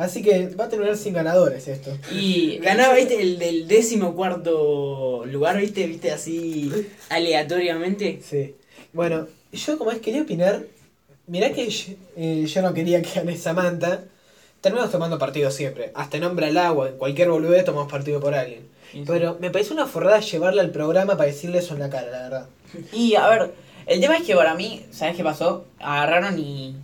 Así 0.00 0.22
que 0.22 0.48
va 0.58 0.64
a 0.64 0.68
terminar 0.70 0.96
sin 0.96 1.12
ganadores 1.12 1.68
esto. 1.68 1.94
Y. 2.10 2.56
Ganaba, 2.62 2.94
viste, 2.94 3.20
el 3.20 3.38
del 3.38 3.68
décimo 3.68 4.14
cuarto 4.14 5.26
lugar, 5.26 5.58
viste, 5.58 5.86
viste, 5.86 6.10
así 6.10 6.72
aleatoriamente. 7.10 8.18
Sí. 8.26 8.54
Bueno, 8.94 9.28
yo 9.52 9.76
como 9.76 9.90
es 9.90 9.98
quería 10.00 10.22
opinar, 10.22 10.64
mirá 11.26 11.52
que 11.52 11.68
yo, 11.68 11.92
eh, 12.16 12.46
yo 12.46 12.62
no 12.62 12.72
quería 12.72 13.02
que 13.02 13.10
gane 13.14 13.36
Samantha. 13.36 14.04
Terminamos 14.62 14.90
tomando 14.90 15.18
partido 15.18 15.50
siempre. 15.50 15.92
Hasta 15.94 16.16
en 16.16 16.22
nombre 16.22 16.46
al 16.46 16.56
agua, 16.56 16.88
en 16.88 16.96
cualquier 16.96 17.28
boludez 17.28 17.66
tomamos 17.66 17.92
partido 17.92 18.20
por 18.20 18.34
alguien. 18.34 18.66
Pero 19.06 19.36
me 19.38 19.50
parece 19.50 19.74
una 19.74 19.86
forrada 19.86 20.20
llevarla 20.20 20.62
al 20.62 20.70
programa 20.70 21.18
para 21.18 21.26
decirle 21.26 21.58
eso 21.58 21.74
en 21.74 21.80
la 21.80 21.90
cara, 21.90 22.10
la 22.10 22.22
verdad. 22.22 22.46
Y 22.94 23.16
a 23.16 23.28
ver, 23.28 23.52
el 23.86 24.00
tema 24.00 24.16
es 24.16 24.22
que 24.24 24.34
para 24.34 24.54
mí, 24.54 24.82
¿sabes 24.92 25.14
qué 25.14 25.22
pasó? 25.22 25.66
Agarraron 25.78 26.38
y. 26.38 26.74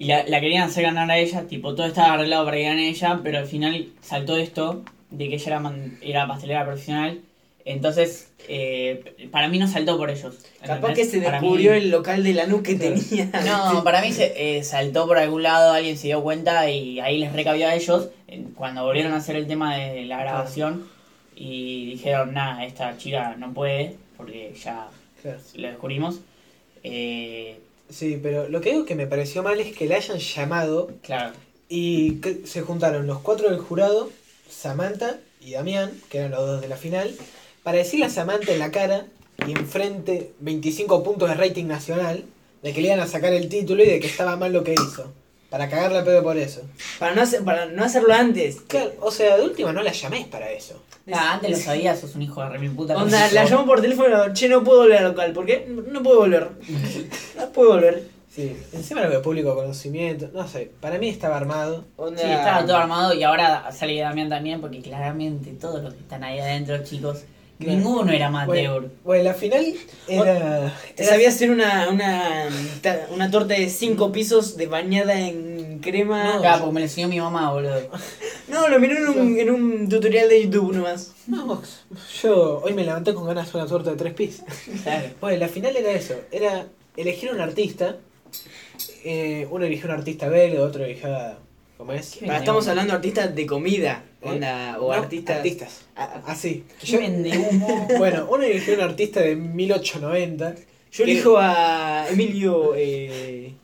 Y 0.00 0.06
la, 0.06 0.24
la 0.26 0.40
querían 0.40 0.62
hacer 0.62 0.82
ganar 0.84 1.10
a 1.10 1.18
ella, 1.18 1.42
tipo, 1.46 1.74
todo 1.74 1.86
estaba 1.86 2.14
arreglado 2.14 2.46
para 2.46 2.56
que 2.56 2.62
gane 2.64 2.88
ella, 2.88 3.20
pero 3.22 3.36
al 3.38 3.46
final 3.46 3.86
saltó 4.00 4.36
esto 4.36 4.82
de 5.10 5.28
que 5.28 5.34
ella 5.34 5.46
era, 5.46 5.60
man- 5.60 5.98
era 6.00 6.26
pastelera 6.26 6.64
profesional. 6.64 7.20
Entonces, 7.66 8.32
eh, 8.48 9.28
para 9.30 9.48
mí 9.48 9.58
no 9.58 9.68
saltó 9.68 9.98
por 9.98 10.08
ellos. 10.10 10.38
Capaz 10.64 10.94
que 10.94 11.04
se 11.04 11.18
mí- 11.18 11.26
descubrió 11.26 11.74
el 11.74 11.90
local 11.90 12.24
de 12.24 12.32
la 12.32 12.44
NU 12.46 12.62
que 12.62 12.76
tenía. 12.76 13.30
No, 13.44 13.84
para 13.84 14.00
mí 14.00 14.10
se 14.12 14.56
eh, 14.58 14.64
saltó 14.64 15.06
por 15.06 15.18
algún 15.18 15.42
lado, 15.42 15.74
alguien 15.74 15.98
se 15.98 16.06
dio 16.06 16.22
cuenta 16.22 16.70
y 16.70 16.98
ahí 17.00 17.18
les 17.18 17.34
recabió 17.34 17.68
a 17.68 17.74
ellos 17.74 18.08
eh, 18.28 18.42
cuando 18.54 18.84
volvieron 18.84 19.12
a 19.12 19.16
hacer 19.18 19.36
el 19.36 19.46
tema 19.46 19.76
de 19.76 20.06
la 20.06 20.18
grabación 20.20 20.86
y 21.36 21.90
dijeron, 21.90 22.32
nada, 22.32 22.64
esta 22.64 22.96
chica 22.96 23.36
no 23.38 23.52
puede 23.52 23.96
porque 24.16 24.54
ya 24.64 24.88
Claro. 25.20 25.38
lo 25.56 25.68
descubrimos. 25.68 26.20
Eh, 26.82 27.58
Sí, 27.90 28.18
pero 28.22 28.48
lo 28.48 28.60
que 28.60 28.70
digo 28.70 28.84
que 28.84 28.94
me 28.94 29.06
pareció 29.06 29.42
mal 29.42 29.60
es 29.60 29.74
que 29.76 29.86
la 29.86 29.96
hayan 29.96 30.18
llamado 30.18 30.90
claro, 31.02 31.32
y 31.68 32.16
que 32.16 32.46
se 32.46 32.62
juntaron 32.62 33.06
los 33.06 33.20
cuatro 33.20 33.50
del 33.50 33.58
jurado, 33.58 34.10
Samantha 34.48 35.18
y 35.40 35.52
Damián, 35.52 35.92
que 36.08 36.18
eran 36.18 36.32
los 36.32 36.40
dos 36.40 36.60
de 36.60 36.68
la 36.68 36.76
final, 36.76 37.14
para 37.62 37.78
decirle 37.78 38.06
a 38.06 38.10
Samantha 38.10 38.52
en 38.52 38.58
la 38.58 38.70
cara 38.70 39.06
y 39.46 39.52
enfrente 39.52 40.32
25 40.40 41.02
puntos 41.02 41.28
de 41.28 41.34
rating 41.34 41.66
nacional 41.66 42.24
de 42.62 42.72
que 42.72 42.80
le 42.80 42.88
iban 42.88 43.00
a 43.00 43.06
sacar 43.06 43.32
el 43.32 43.48
título 43.48 43.82
y 43.82 43.86
de 43.86 44.00
que 44.00 44.06
estaba 44.06 44.36
mal 44.36 44.52
lo 44.52 44.64
que 44.64 44.74
hizo. 44.74 45.12
Para 45.48 45.68
cagarle 45.68 45.98
a 45.98 46.04
pedo 46.04 46.22
por 46.22 46.36
eso. 46.36 46.62
Para 46.98 47.14
no, 47.14 47.22
hacer, 47.22 47.42
para 47.42 47.66
no 47.66 47.82
hacerlo 47.82 48.14
antes. 48.14 48.60
Claro, 48.68 48.92
o 49.00 49.10
sea, 49.10 49.36
de 49.36 49.44
última 49.44 49.72
no 49.72 49.82
la 49.82 49.92
llames 49.92 50.28
para 50.28 50.52
eso. 50.52 50.80
Nada, 51.06 51.32
antes 51.34 51.50
lo 51.50 51.56
sabías, 51.56 51.98
sos 51.98 52.14
un 52.14 52.22
hijo 52.22 52.40
de 52.42 52.48
remil 52.50 52.70
puta. 52.72 52.96
Onda, 52.96 53.30
la 53.32 53.44
llamo 53.44 53.66
por 53.66 53.80
teléfono, 53.80 54.32
che, 54.32 54.48
no 54.48 54.62
puedo 54.62 54.80
volver 54.82 54.98
al 54.98 55.04
local. 55.04 55.32
¿Por 55.32 55.46
qué? 55.46 55.66
No 55.90 56.02
puedo 56.02 56.18
volver. 56.20 56.48
No 57.38 57.48
puedo 57.52 57.70
volver. 57.70 58.04
Sí, 58.32 58.56
encima 58.72 59.00
lo 59.02 59.10
de 59.10 59.18
público 59.18 59.56
conocimiento, 59.56 60.30
no 60.32 60.46
sé, 60.46 60.70
para 60.80 60.98
mí 60.98 61.08
estaba 61.08 61.36
armado. 61.36 61.84
Onda- 61.96 62.22
Sí, 62.22 62.30
estaba 62.30 62.64
todo 62.64 62.76
armado 62.76 63.12
y 63.12 63.24
ahora 63.24 63.72
sale 63.72 63.98
Damián 63.98 64.28
también, 64.28 64.60
porque 64.60 64.80
claramente 64.80 65.50
todos 65.60 65.82
los 65.82 65.94
que 65.94 66.00
están 66.00 66.22
ahí 66.22 66.38
adentro, 66.38 66.78
chicos, 66.84 67.22
Claro. 67.58 67.74
ninguno 67.76 68.12
era 68.12 68.28
amateur. 68.28 68.82
Bueno, 68.82 68.90
bueno, 69.04 69.24
la 69.24 69.34
final 69.34 69.66
era. 70.06 70.72
Te 70.94 71.02
era- 71.02 71.10
sabía 71.12 71.28
hacer 71.28 71.50
una, 71.50 71.88
una, 71.90 72.48
una 73.12 73.30
torta 73.32 73.54
de 73.54 73.68
cinco 73.68 74.12
pisos 74.12 74.56
de 74.56 74.66
bañada 74.68 75.18
en 75.18 75.59
crema. 75.80 76.38
Claro, 76.40 76.60
porque 76.60 76.74
me 76.74 76.80
lo 76.80 76.86
enseñó 76.86 77.08
mi 77.08 77.20
mamá, 77.20 77.52
boludo. 77.52 77.88
No, 78.48 78.68
lo 78.68 78.78
miré 78.80 78.96
en 78.98 79.08
un, 79.08 79.38
en 79.38 79.50
un 79.50 79.88
tutorial 79.88 80.28
de 80.28 80.42
YouTube 80.44 80.72
nomás. 80.74 81.12
No, 81.26 81.62
yo 82.22 82.60
hoy 82.62 82.72
me 82.74 82.84
levanté 82.84 83.14
con 83.14 83.26
ganas 83.26 83.52
de 83.52 83.58
una 83.58 83.66
torta 83.66 83.90
de 83.90 83.96
tres 83.96 84.14
pisos. 84.14 84.44
Claro. 84.82 85.08
Bueno, 85.20 85.38
la 85.38 85.48
final 85.48 85.76
era 85.76 85.90
eso, 85.92 86.14
era 86.32 86.66
elegir 86.96 87.32
un 87.32 87.40
artista. 87.40 87.96
eh, 89.04 89.46
uno 89.50 89.64
eligió 89.64 89.86
un 89.86 89.92
artista 89.96 90.28
belga, 90.28 90.62
otro 90.62 90.84
eligió 90.84 91.14
a- 91.14 91.38
¿Cómo 91.76 91.92
es? 91.92 92.16
¿Qué 92.20 92.26
Para, 92.26 92.38
estamos 92.40 92.68
hablando 92.68 92.92
de 92.92 92.96
artistas 92.96 93.34
de 93.34 93.46
comida. 93.46 94.04
Onda, 94.22 94.76
o 94.78 94.88
No, 94.88 94.92
artistas. 94.92 95.36
artistas. 95.38 95.80
Ah, 95.96 96.20
Así. 96.26 96.64
¿Qué 96.78 96.86
Yo- 96.86 96.98
vende 96.98 97.38
humo? 97.38 97.88
bueno, 97.98 98.26
uno 98.30 98.42
eligió 98.44 98.74
un 98.74 98.80
artista 98.82 99.20
de 99.20 99.34
1890. 99.34 100.54
Yo 100.92 101.04
elijo 101.04 101.38
a 101.38 102.04
Emilio 102.10 102.74
eh, 102.76 103.54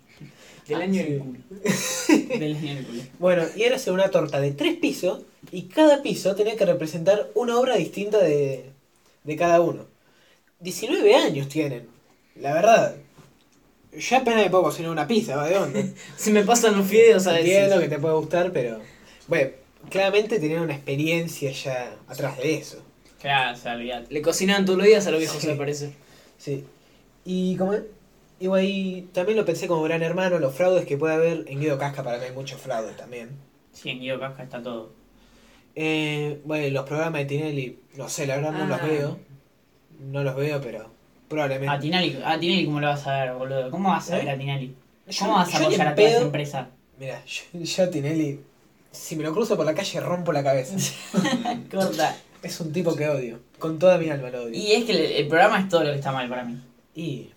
del 0.69 0.81
Ah, 0.81 0.85
año 0.85 1.03
del 1.03 1.19
culo. 1.21 1.39
Del 2.39 2.57
miércoles. 2.57 3.09
Bueno, 3.19 3.45
y 3.57 3.63
era 3.63 3.77
hacer 3.77 3.93
una 3.93 4.11
torta 4.11 4.41
de 4.41 4.53
tres 4.53 4.77
pisos 4.77 5.23
y 5.53 5.63
cada 5.63 6.03
piso 6.03 6.35
tenía 6.35 6.57
que 6.57 6.67
representar 6.67 7.31
una 7.35 7.59
obra 7.59 7.77
distinta 7.77 8.19
de, 8.19 8.71
de 9.25 9.37
cada 9.37 9.61
uno. 9.61 9.87
19 10.61 11.15
años 11.15 11.49
tienen, 11.49 11.87
la 12.37 12.53
verdad. 12.55 12.97
Yo 13.97 14.17
apenas 14.17 14.43
me 14.45 14.51
puedo 14.51 14.65
cocinar 14.65 14.91
una 14.91 15.07
pizza, 15.07 15.37
¿va 15.37 15.49
de 15.49 15.57
onda? 15.57 15.81
Se 16.17 16.31
me 16.31 16.43
pasan 16.43 16.77
los 16.77 16.87
fideos 16.87 17.27
a 17.27 17.33
veces. 17.33 17.47
Entiendo 17.51 17.81
que 17.81 17.89
te 17.89 17.99
puede 17.99 18.15
gustar, 18.15 18.53
pero... 18.53 18.81
Bueno, 19.29 19.51
claramente 19.91 20.39
tenían 20.39 20.63
una 20.63 20.75
experiencia 20.75 21.51
ya 21.51 21.97
atrás 22.09 22.37
de 22.39 22.57
eso. 22.57 22.83
Claro, 23.21 23.57
o 23.57 23.61
sea. 23.61 23.77
Le 23.77 24.23
cocinaban 24.23 24.65
todos 24.67 24.79
los 24.79 24.87
días 24.87 25.07
a 25.07 25.11
los 25.11 25.21
viejos, 25.21 25.41
Sí. 25.41 25.47
me 25.49 25.57
parece. 25.57 25.93
Sí. 26.39 26.65
Y 27.25 27.57
como... 27.57 27.75
Y 28.39 28.49
ahí 28.49 29.09
también 29.13 29.39
lo 29.39 29.45
pensé 29.45 29.67
como 29.67 29.83
gran 29.83 30.03
hermano, 30.03 30.39
los 30.39 30.55
fraudes 30.55 30.85
que 30.85 30.99
puede 30.99 31.15
haber 31.15 31.45
en 31.49 31.61
Guido 31.61 31.79
Casca, 31.79 32.03
para 32.03 32.19
mí 32.19 32.25
hay 32.25 32.33
muchos 32.33 32.61
fraudes 32.61 32.97
también. 32.97 33.31
Sí, 33.73 33.89
en 33.91 34.01
Guido 34.01 34.21
Casca 34.21 34.43
está 34.43 34.63
todo. 34.63 34.93
Eh, 35.75 36.41
bueno, 36.45 36.69
los 36.73 36.85
programas 36.87 37.21
de 37.21 37.25
Tinelli, 37.27 37.79
no 37.97 38.09
sé, 38.09 38.27
la 38.27 38.37
verdad 38.37 38.53
no 38.53 38.67
los 38.67 38.81
Ah. 38.81 38.87
veo. 38.87 39.19
No 40.11 40.23
los 40.23 40.37
veo, 40.37 40.61
pero 40.61 40.91
probablemente. 41.29 41.75
A 41.75 41.79
Tinelli, 41.79 42.19
a 42.25 42.39
Tinelli, 42.39 42.65
¿cómo 42.67 42.81
lo 42.81 42.89
vas 42.89 43.07
a 43.07 43.25
ver, 43.25 43.35
boludo? 43.35 43.71
¿Cómo 43.71 43.89
vas 43.91 44.11
a 44.11 44.17
¿Eh? 44.19 44.25
ver 44.25 44.31
a 44.35 44.39
Tinelli? 44.39 44.75
Yo- 45.09 45.19
¿Cómo 45.27 45.37
vas 45.39 45.55
a 45.55 45.59
apoyar 45.59 45.81
en 45.81 45.87
a 45.89 45.95
toda 45.95 46.09
esa 46.09 46.21
empresa? 46.23 46.69
Mira, 46.99 47.23
yo, 47.25 47.61
yo 47.61 47.85
a 47.85 47.91
Tinelli, 47.91 48.41
si 48.91 49.17
me 49.17 49.23
lo 49.25 49.33
cruzo 49.33 49.57
por 49.57 49.65
la 49.67 49.75
calle, 49.75 50.01
rompo 50.01 50.33
la 50.33 50.43
cabeza. 50.43 50.77
Corta. 51.71 52.17
es 52.43 52.61
un 52.61 52.73
tipo 52.73 52.95
que 52.95 53.09
odio. 53.09 53.41
Con 53.59 53.79
toda 53.79 53.99
mi 53.99 54.09
alma 54.11 54.31
lo 54.31 54.45
odio. 54.45 54.55
Y 54.59 54.73
es 54.73 54.85
que 54.85 54.93
el, 54.93 54.99
el 55.13 55.29
programa 55.29 55.61
es 55.61 55.69
todo 55.69 55.85
lo 55.85 55.91
que 55.91 55.97
está 55.99 56.13
mal 56.13 56.29
para 56.29 56.45
mí. 56.45 56.59
Y 56.95 57.31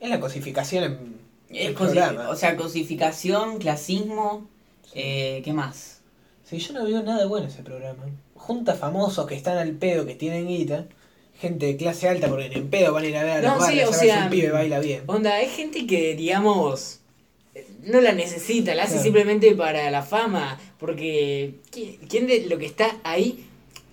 es 0.00 0.08
la 0.10 0.18
cosificación 0.20 0.84
en 0.84 1.56
Es 1.56 1.66
el 1.68 1.74
cosi- 1.76 1.92
programa. 1.92 2.28
o 2.30 2.36
sea, 2.36 2.56
cosificación, 2.56 3.58
clasismo, 3.58 4.48
eh, 4.94 5.42
¿qué 5.44 5.52
más? 5.52 6.00
Sí, 6.44 6.58
yo 6.58 6.72
no 6.72 6.84
veo 6.84 7.02
nada 7.02 7.26
bueno 7.26 7.46
ese 7.46 7.62
programa. 7.62 8.04
Junta 8.34 8.74
famosos 8.74 9.26
que 9.26 9.34
están 9.36 9.58
al 9.58 9.72
pedo, 9.72 10.06
que 10.06 10.14
tienen 10.14 10.48
guita. 10.48 10.86
Gente 11.40 11.66
de 11.66 11.76
clase 11.76 12.08
alta, 12.08 12.28
porque 12.28 12.48
ni 12.50 12.56
en 12.56 12.68
pedo 12.68 12.92
van 12.92 13.04
a 13.04 13.08
ir 13.08 13.16
a 13.16 13.22
ver 13.22 13.32
a 13.38 13.40
No, 13.48 13.54
los 13.56 13.66
sí, 13.66 13.78
barrios 13.78 13.88
o 13.88 13.92
a 13.92 13.96
ver 13.96 14.00
si 14.00 14.06
sea, 14.06 14.24
un 14.24 14.30
pibe 14.30 14.50
baila 14.50 14.78
bien. 14.80 15.02
Onda, 15.06 15.34
hay 15.36 15.48
gente 15.48 15.86
que, 15.86 16.14
digamos, 16.14 17.00
no 17.84 18.00
la 18.00 18.12
necesita, 18.12 18.74
la 18.74 18.82
hace 18.82 18.92
Claro. 18.92 19.04
simplemente 19.04 19.54
para 19.54 19.90
la 19.90 20.02
fama. 20.02 20.58
Porque, 20.78 21.54
¿qui- 21.72 21.98
¿quién 22.08 22.26
de 22.26 22.46
lo 22.46 22.58
que 22.58 22.66
está 22.66 22.96
ahí? 23.04 23.46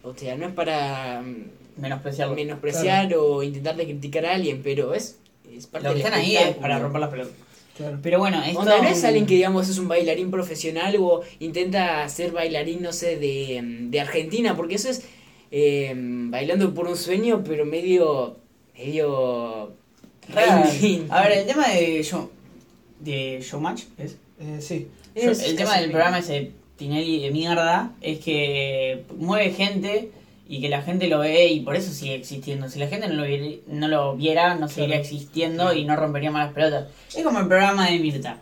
O 0.03 0.13
sea, 0.15 0.35
no 0.35 0.47
es 0.47 0.53
para 0.53 1.21
mm, 1.21 1.81
Menospreciarlo. 1.81 2.35
menospreciar 2.35 3.13
o 3.15 3.43
intentar 3.43 3.75
de 3.75 3.85
criticar 3.85 4.25
a 4.25 4.33
alguien, 4.35 4.61
pero 4.63 4.93
es, 4.93 5.17
es 5.55 5.67
parte 5.67 5.87
Lo 5.87 5.93
que 5.93 5.99
del 5.99 6.07
están 6.07 6.19
ahí 6.19 6.35
es 6.35 6.55
para 6.55 6.79
romper 6.79 7.01
las 7.01 7.09
pelotas. 7.09 7.33
Claro. 7.75 7.99
Pero 8.01 8.19
bueno, 8.19 8.41
esto... 8.43 8.59
Onda, 8.59 8.81
no 8.81 8.87
es 8.87 9.03
alguien 9.03 9.27
que, 9.27 9.35
digamos, 9.35 9.69
es 9.69 9.77
un 9.77 9.87
bailarín 9.87 10.31
profesional 10.31 10.95
o 10.99 11.21
intenta 11.39 12.09
ser 12.09 12.31
bailarín, 12.31 12.81
no 12.81 12.91
sé, 12.91 13.17
de, 13.17 13.61
mm, 13.61 13.91
de 13.91 13.99
Argentina, 13.99 14.55
porque 14.55 14.75
eso 14.75 14.89
es 14.89 15.03
eh, 15.51 15.93
bailando 15.95 16.73
por 16.73 16.87
un 16.87 16.97
sueño, 16.97 17.43
pero 17.45 17.65
medio. 17.65 18.37
medio. 18.77 19.73
Real. 20.29 20.69
A 21.09 21.21
ver, 21.23 21.37
el 21.37 21.45
tema 21.45 21.69
de 21.69 22.03
show, 22.03 22.29
de 22.99 23.39
Showmatch, 23.41 23.83
¿es? 23.97 24.17
Eh, 24.39 24.57
sí. 24.59 24.87
Es 25.15 25.41
el 25.41 25.55
tema 25.55 25.79
del 25.79 25.89
programa 25.89 26.19
ese 26.19 26.51
Tinelli 26.75 27.21
de 27.21 27.31
mierda 27.31 27.91
es 28.01 28.19
que 28.19 29.03
mueve 29.17 29.51
gente 29.51 30.11
y 30.49 30.61
que 30.61 30.69
la 30.69 30.81
gente 30.81 31.07
lo 31.07 31.19
ve 31.19 31.47
y 31.47 31.59
por 31.61 31.75
eso 31.75 31.91
sigue 31.91 32.15
existiendo. 32.15 32.69
Si 32.69 32.79
la 32.79 32.87
gente 32.87 33.07
no 33.07 33.15
lo, 33.15 33.23
viera, 33.23 33.57
no, 33.67 33.87
lo 33.87 34.15
viera, 34.15 34.55
no 34.55 34.67
seguiría 34.67 34.97
existiendo 34.97 35.73
y 35.73 35.85
no 35.85 35.95
rompería 35.95 36.31
más 36.31 36.45
las 36.45 36.53
pelotas. 36.53 36.87
Es 37.15 37.23
como 37.23 37.39
el 37.39 37.47
programa 37.47 37.89
de 37.89 37.99
Mirta. 37.99 38.37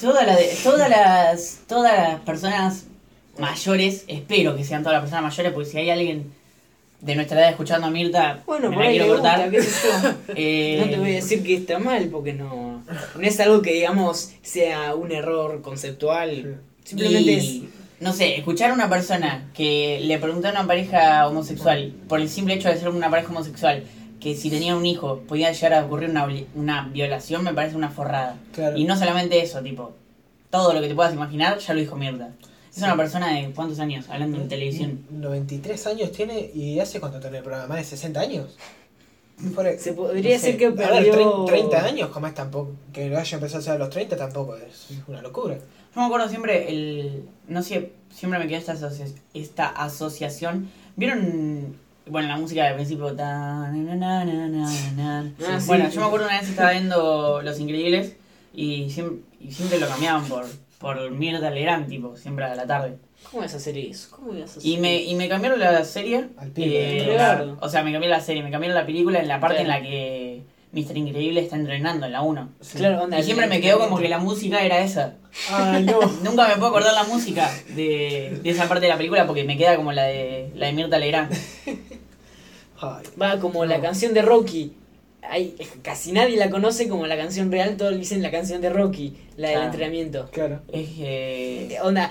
Todas 0.00 0.26
las, 0.26 0.38
todas 0.62 0.88
las, 0.88 1.60
todas 1.68 1.92
las 1.96 2.20
personas 2.20 2.86
mayores, 3.38 4.04
espero 4.06 4.56
que 4.56 4.64
sean 4.64 4.82
todas 4.82 4.94
las 4.94 5.02
personas 5.02 5.24
mayores, 5.24 5.52
porque 5.52 5.68
si 5.70 5.78
hay 5.78 5.90
alguien 5.90 6.32
de 7.00 7.16
nuestra 7.16 7.40
edad 7.40 7.50
escuchando 7.50 7.88
a 7.88 7.90
Mirta, 7.90 8.42
Bueno, 8.46 8.70
me 8.70 8.76
la 8.76 8.90
quiero 8.90 9.08
cortar. 9.08 9.50
Eh, 10.36 10.78
No 10.80 10.88
te 10.88 10.98
voy 10.98 11.10
a 11.10 11.14
decir 11.16 11.42
que 11.42 11.56
está 11.56 11.78
mal, 11.78 12.08
porque 12.10 12.32
no, 12.32 12.82
no 13.16 13.22
es 13.22 13.40
algo 13.40 13.60
que, 13.60 13.72
digamos, 13.74 14.32
sea 14.42 14.94
un 14.94 15.10
error 15.12 15.60
conceptual. 15.62 16.60
Simplemente 16.84 17.36
es. 17.36 17.60
No 18.02 18.12
sé, 18.12 18.36
escuchar 18.36 18.70
a 18.72 18.74
una 18.74 18.88
persona 18.90 19.48
que 19.54 20.00
le 20.02 20.18
preguntó 20.18 20.48
a 20.48 20.50
una 20.50 20.66
pareja 20.66 21.28
homosexual, 21.28 21.92
por 22.08 22.20
el 22.20 22.28
simple 22.28 22.54
hecho 22.54 22.68
de 22.68 22.76
ser 22.76 22.88
una 22.88 23.08
pareja 23.10 23.30
homosexual, 23.30 23.84
que 24.20 24.34
si 24.34 24.50
tenía 24.50 24.74
un 24.76 24.84
hijo 24.86 25.20
podía 25.28 25.52
llegar 25.52 25.74
a 25.74 25.84
ocurrir 25.84 26.10
una, 26.10 26.26
una 26.54 26.88
violación, 26.88 27.44
me 27.44 27.54
parece 27.54 27.76
una 27.76 27.90
forrada. 27.90 28.36
Claro. 28.52 28.76
Y 28.76 28.84
no 28.84 28.96
solamente 28.96 29.40
eso, 29.40 29.60
tipo, 29.62 29.92
todo 30.50 30.72
lo 30.72 30.80
que 30.80 30.88
te 30.88 30.94
puedas 30.96 31.14
imaginar 31.14 31.58
ya 31.58 31.74
lo 31.74 31.80
dijo 31.80 31.94
Mirta. 31.96 32.30
Es 32.74 32.82
una 32.82 32.96
persona 32.96 33.34
de 33.34 33.50
cuántos 33.52 33.78
años 33.78 34.08
hablando 34.08 34.38
en 34.38 34.48
televisión. 34.48 35.04
93 35.10 35.86
años 35.86 36.10
tiene 36.10 36.50
y 36.54 36.80
hace 36.80 36.98
cuánto 36.98 37.20
tiene 37.20 37.36
el 37.38 37.42
programa, 37.44 37.68
más 37.68 37.78
de 37.78 37.84
60 37.84 38.18
años. 38.20 38.56
Se 39.78 39.92
podría 39.92 40.22
no 40.22 40.22
sé. 40.40 40.52
decir 40.52 40.56
que 40.56 40.66
A 40.66 40.70
ver, 40.70 40.88
perdió. 41.04 41.14
trein- 41.14 41.46
30 41.46 41.84
años, 41.84 42.08
como 42.10 42.26
es 42.28 42.34
tampoco, 42.34 42.72
que 42.92 43.08
lo 43.08 43.18
haya 43.18 43.34
empezado 43.36 43.58
a 43.58 43.60
hacer 43.60 43.72
a 43.74 43.78
los 43.78 43.90
30 43.90 44.16
tampoco 44.16 44.56
es 44.56 44.88
una 45.06 45.20
locura. 45.20 45.58
Yo 45.94 46.00
me 46.00 46.06
acuerdo 46.06 46.28
siempre, 46.28 46.68
el 46.70 47.24
no 47.48 47.62
sé, 47.62 47.92
siempre 48.10 48.38
me 48.38 48.46
quedó 48.48 48.58
esta, 48.58 48.72
asocia- 48.72 49.06
esta 49.34 49.66
asociación. 49.68 50.70
¿Vieron, 50.96 51.76
bueno, 52.06 52.28
la 52.28 52.36
música 52.36 52.64
del 52.64 52.74
principio? 52.76 53.14
Ta, 53.14 53.70
na, 53.70 53.94
na, 53.94 54.24
na, 54.24 54.24
na, 54.24 54.48
na, 54.48 55.22
na. 55.22 55.32
Ah, 55.48 55.60
sí. 55.60 55.66
bueno, 55.66 55.88
yo 55.90 56.00
me 56.00 56.06
acuerdo 56.06 56.26
una 56.26 56.38
vez 56.40 56.48
estaba 56.48 56.70
viendo 56.72 57.42
Los 57.42 57.60
Increíbles 57.60 58.16
y 58.54 58.88
siempre, 58.90 59.18
y 59.40 59.52
siempre 59.52 59.78
lo 59.78 59.88
cambiaban 59.88 60.24
por, 60.26 60.46
por 60.78 61.10
Mirta 61.10 61.50
Legrand, 61.50 61.88
tipo, 61.88 62.16
siempre 62.16 62.44
a 62.46 62.54
la 62.54 62.66
tarde. 62.66 62.96
¿Cómo 63.30 63.42
vas 63.42 63.54
a 63.54 63.58
hacer 63.58 63.78
eso? 63.78 64.08
¿Cómo 64.16 64.32
vas 64.32 64.40
a 64.40 64.44
hacer 64.58 64.66
Y 64.66 64.78
me, 64.78 65.02
y 65.02 65.14
me 65.14 65.28
cambiaron 65.28 65.60
la 65.60 65.84
serie. 65.84 66.28
Al 66.38 66.50
pibe, 66.50 67.02
eh, 67.02 67.14
claro. 67.14 67.56
o 67.60 67.68
sea, 67.68 67.82
me 67.84 67.92
cambiaron 67.92 68.18
la 68.18 68.24
serie, 68.24 68.42
me 68.42 68.50
cambiaron 68.50 68.74
la 68.76 68.84
película 68.86 69.20
en 69.20 69.28
la 69.28 69.38
parte 69.40 69.62
Claro. 69.62 69.72
en 69.72 69.82
la 69.82 69.88
que 69.88 70.42
Mr. 70.72 70.96
Increíble 70.96 71.40
está 71.40 71.56
entrenando, 71.56 72.06
en 72.06 72.12
la 72.12 72.22
1. 72.22 72.48
Sí. 72.60 72.78
Claro, 72.78 73.02
onda, 73.02 73.18
Y 73.20 73.22
siempre 73.24 73.46
me 73.46 73.60
quedó 73.60 73.78
como 73.78 73.98
que 73.98 74.08
la 74.08 74.18
música 74.18 74.62
era 74.64 74.78
esa. 74.80 75.16
Ay, 75.50 75.84
no. 75.84 76.00
Nunca 76.24 76.48
me 76.48 76.54
puedo 76.54 76.68
acordar 76.68 76.94
la 76.94 77.04
música 77.04 77.50
de, 77.76 78.38
de 78.42 78.50
esa 78.50 78.68
parte 78.68 78.86
de 78.86 78.88
la 78.88 78.96
película 78.96 79.26
porque 79.26 79.44
me 79.44 79.56
queda 79.58 79.76
como 79.76 79.92
la 79.92 80.04
de 80.04 80.50
la 80.54 80.66
de 80.66 80.72
Mirta 80.72 80.98
Legrand. 80.98 81.30
Va 83.20 83.38
como 83.38 83.64
la 83.64 83.76
No. 83.76 83.82
canción 83.82 84.12
de 84.14 84.22
Rocky. 84.22 84.72
Hay, 85.24 85.54
casi 85.82 86.10
nadie 86.10 86.36
la 86.36 86.50
conoce 86.50 86.88
como 86.88 87.06
la 87.06 87.16
canción 87.16 87.52
real, 87.52 87.76
todos 87.76 87.96
dicen 87.96 88.22
la 88.22 88.32
canción 88.32 88.60
de 88.60 88.70
Rocky, 88.70 89.16
la 89.36 89.50
del 89.50 89.58
Ah. 89.60 89.64
entrenamiento. 89.66 90.28
claro. 90.32 90.62
Es 90.72 90.88
que 90.88 91.78
Onda, 91.82 92.10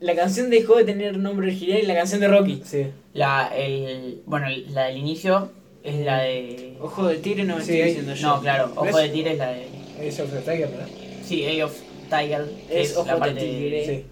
la 0.00 0.16
canción 0.16 0.50
dejó 0.50 0.74
de 0.76 0.84
tener 0.84 1.18
nombre 1.18 1.46
original 1.46 1.78
y 1.78 1.86
la 1.86 1.94
canción 1.94 2.20
de 2.20 2.26
Rocky. 2.28 2.62
Sí. 2.64 2.86
la 3.14 3.48
el 3.56 4.22
bueno, 4.26 4.46
la 4.70 4.84
del 4.86 4.96
inicio 4.96 5.52
es 5.88 6.04
la 6.04 6.20
de 6.22 6.76
Ojo 6.80 7.06
de 7.06 7.16
tigre 7.18 7.44
no 7.44 7.56
me 7.56 7.64
Sí, 7.64 7.72
estoy 7.72 7.86
diciendo 7.88 8.14
yo. 8.14 8.28
No, 8.28 8.40
claro, 8.40 8.72
Ojo 8.76 8.84
¿Ves? 8.84 8.96
de 8.96 9.08
Tigre 9.08 9.32
es 9.32 9.38
la 9.38 9.48
de 9.50 9.66
Es 10.00 10.20
of 10.20 10.30
the 10.32 10.38
Tiger, 10.40 10.70
¿no? 10.70 10.86
Sí, 11.24 11.44
Eye 11.44 11.62
of 11.64 11.76
Tiger, 12.08 12.48
Es 12.70 12.90
es, 12.90 12.96
Ojo 12.96 13.06
la 13.06 13.14
de 13.14 13.20
parte 13.20 13.34
Tigre. 13.40 13.86
Sí. 13.86 14.04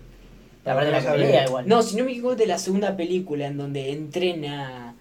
la 0.64 0.74
parte 0.74 0.91
de 0.91 1.01
la 1.01 1.12
pelea 1.12 1.45
igual. 1.47 1.68
No, 1.68 1.83
si 1.83 1.97
no 1.97 2.05
me 2.05 2.11
equivoco 2.12 2.33
es 2.33 2.39
de 2.39 2.47
la 2.47 2.59
segunda 2.59 2.97
película 2.97 3.47
en 3.47 3.57
donde 3.57 3.93
entrena. 3.93 4.95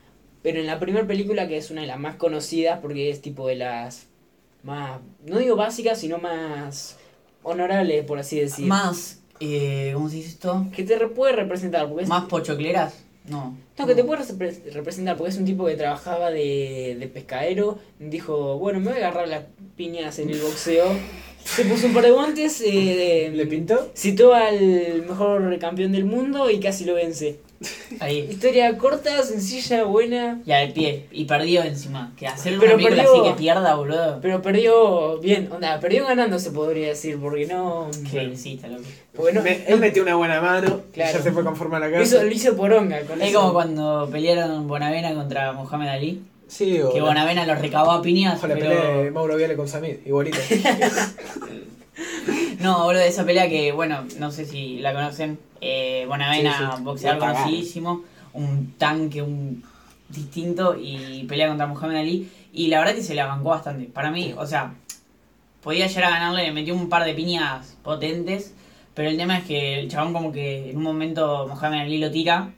Pero 0.44 0.60
en 0.60 0.68
la 0.68 0.80
primera 0.80 1.08
película, 1.08 1.48
que 1.48 1.58
es 1.58 1.72
una 1.72 1.82
de 1.82 1.88
las 1.88 1.98
más 1.98 2.16
conocidas, 2.18 2.80
porque 2.80 3.10
es 3.10 3.20
tipo 3.22 3.48
de 3.48 3.56
las 3.56 4.06
más, 4.62 5.00
no 5.26 5.40
digo 5.40 5.56
básicas, 5.56 6.00
sino 6.00 6.20
más 6.20 6.98
honorables, 7.42 8.06
por 8.06 8.20
así 8.20 8.40
decir. 8.40 8.66
Más 8.68 9.22
eh, 9.40 9.92
¿cómo 9.96 10.08
se 10.10 10.18
dice 10.18 10.30
esto? 10.30 10.66
Que 10.76 10.84
te 10.84 10.98
re- 10.98 11.08
puede 11.10 11.34
representar, 11.34 11.88
porque 11.88 12.04
es... 12.04 12.10
Más 12.10 12.26
pochocleras? 12.26 12.94
No. 13.28 13.58
No, 13.78 13.88
que 13.88 13.96
te 13.96 14.04
puede 14.04 14.24
repre- 14.24 14.72
representar, 14.72 15.18
porque 15.18 15.32
es 15.32 15.38
un 15.38 15.46
tipo 15.46 15.66
que 15.66 15.76
trabajaba 15.76 16.30
de, 16.32 16.96
de 17.00 17.08
pescadero. 17.08 17.80
Dijo, 18.00 18.58
bueno, 18.60 18.80
me 18.80 18.92
voy 18.92 19.02
a 19.02 19.08
agarrar 19.08 19.28
las 19.28 19.44
piñas 19.76 20.20
en 20.20 20.30
el 20.30 20.40
boxeo. 20.40 20.86
Se 21.46 21.64
puso 21.66 21.88
un 21.88 21.94
par 21.94 22.04
de 22.04 22.12
guantes, 22.12 22.62
eh, 22.66 23.32
¿Le 23.34 23.46
pintó? 23.46 23.90
citó 23.96 24.34
al 24.34 25.04
mejor 25.08 25.58
campeón 25.60 25.92
del 25.92 26.04
mundo 26.06 26.50
y 26.50 26.60
casi 26.60 26.84
lo 26.86 26.96
vence. 26.96 27.40
Ahí. 28.02 28.28
Historia 28.30 28.78
corta, 28.78 29.24
sencilla, 29.24 29.86
buena, 29.86 30.42
Y 30.46 30.52
al 30.52 30.74
pie. 30.74 31.06
Y 31.12 31.24
perdió 31.26 31.64
encima. 31.64 32.12
Que 32.18 32.28
hacerle 32.28 32.60
Pero 32.60 32.76
una 32.76 32.84
película 32.84 33.04
perdió- 33.04 33.22
así 33.24 33.32
que 33.32 33.38
pierda, 33.38 33.76
boludo. 33.76 34.20
pero 34.22 34.42
perdió 34.42 35.20
bien. 35.20 35.50
Onda, 35.52 35.80
perdió 35.80 36.06
ganando 36.06 36.38
se 36.38 36.52
podría 36.52 36.90
decir, 36.90 37.18
porque 37.18 37.46
no... 37.48 37.90
Que 38.12 38.24
insista, 38.24 38.68
loco. 38.68 38.84
Porque 39.16 39.34
no- 39.34 39.42
Me- 39.42 39.64
él 39.68 39.80
metió 39.80 40.04
una 40.04 40.16
buena 40.16 40.42
mano 40.42 40.82
Claro. 40.92 41.18
ya 41.18 41.24
se 41.24 41.32
fue 41.32 41.44
conforme 41.46 41.78
a 41.78 41.80
la 41.80 41.88
lo, 41.88 42.02
hizo, 42.02 42.16
casa. 42.18 42.26
lo 42.28 42.32
hizo 42.32 42.58
poronga 42.58 43.02
con 43.02 43.22
Es 43.22 43.30
eso. 43.30 43.40
como 43.40 43.54
cuando 43.54 44.10
pelearon 44.12 44.68
Bonavena 44.68 45.14
contra 45.14 45.54
Mohamed 45.54 45.88
Ali. 45.88 46.22
Sí, 46.48 46.80
o 46.80 46.92
Que 46.94 47.00
la- 47.00 47.06
Bonavena 47.06 47.46
los 47.46 47.60
recabó 47.60 47.92
a 47.92 48.02
piñas. 48.02 48.42
o 48.44 48.48
la 48.48 48.54
pelea 48.56 48.70
de 48.70 49.00
Pero... 49.04 49.14
Mauro 49.14 49.36
Viale 49.38 49.56
con 49.56 49.68
Samir, 49.68 50.02
igualito. 50.06 50.38
No, 52.60 52.84
boludo, 52.86 53.02
esa 53.04 53.26
pelea 53.26 53.48
que, 53.50 53.72
bueno, 53.72 54.06
no 54.20 54.32
sé 54.32 54.46
si 54.46 54.80
la 54.80 54.94
conocen. 54.94 55.38
Eh, 55.62 56.06
Bonavena, 56.08 56.58
Sí, 56.58 56.64
sí. 56.78 56.84
boxeador 56.84 57.22
La 57.22 57.34
conocidísimo. 57.34 58.02
Un 58.34 58.74
tanque, 58.78 59.22
un 59.22 59.64
distinto. 60.10 60.76
Y 60.80 61.26
pelea 61.28 61.48
contra 61.48 61.68
Mohamed 61.68 61.98
Ali. 61.98 62.30
Y 62.54 62.68
la 62.68 62.80
verdad 62.80 62.96
que 62.96 63.04
se 63.04 63.14
la 63.16 63.28
bancó 63.28 63.50
bastante. 63.50 63.86
Para 63.86 64.12
mí, 64.12 64.34
o 64.38 64.46
sea, 64.48 64.74
podía 65.62 65.88
llegar 65.88 66.06
a 66.06 66.10
ganarle, 66.12 66.44
le 66.44 66.52
metió 66.54 66.74
un 66.74 66.90
par 66.90 67.06
de 67.06 67.14
piñas 67.14 67.78
potentes. 67.84 68.54
Pero 68.94 69.10
el 69.10 69.18
tema 69.18 69.38
es 69.38 69.44
que 69.46 69.80
el 69.80 69.90
chabón 69.90 70.14
como 70.14 70.32
que 70.32 70.70
en 70.72 70.78
un 70.78 70.84
momento 70.84 71.48
Mohamed 71.48 71.82
Ali 71.82 71.98
lo 72.00 72.12
tira. 72.12 72.52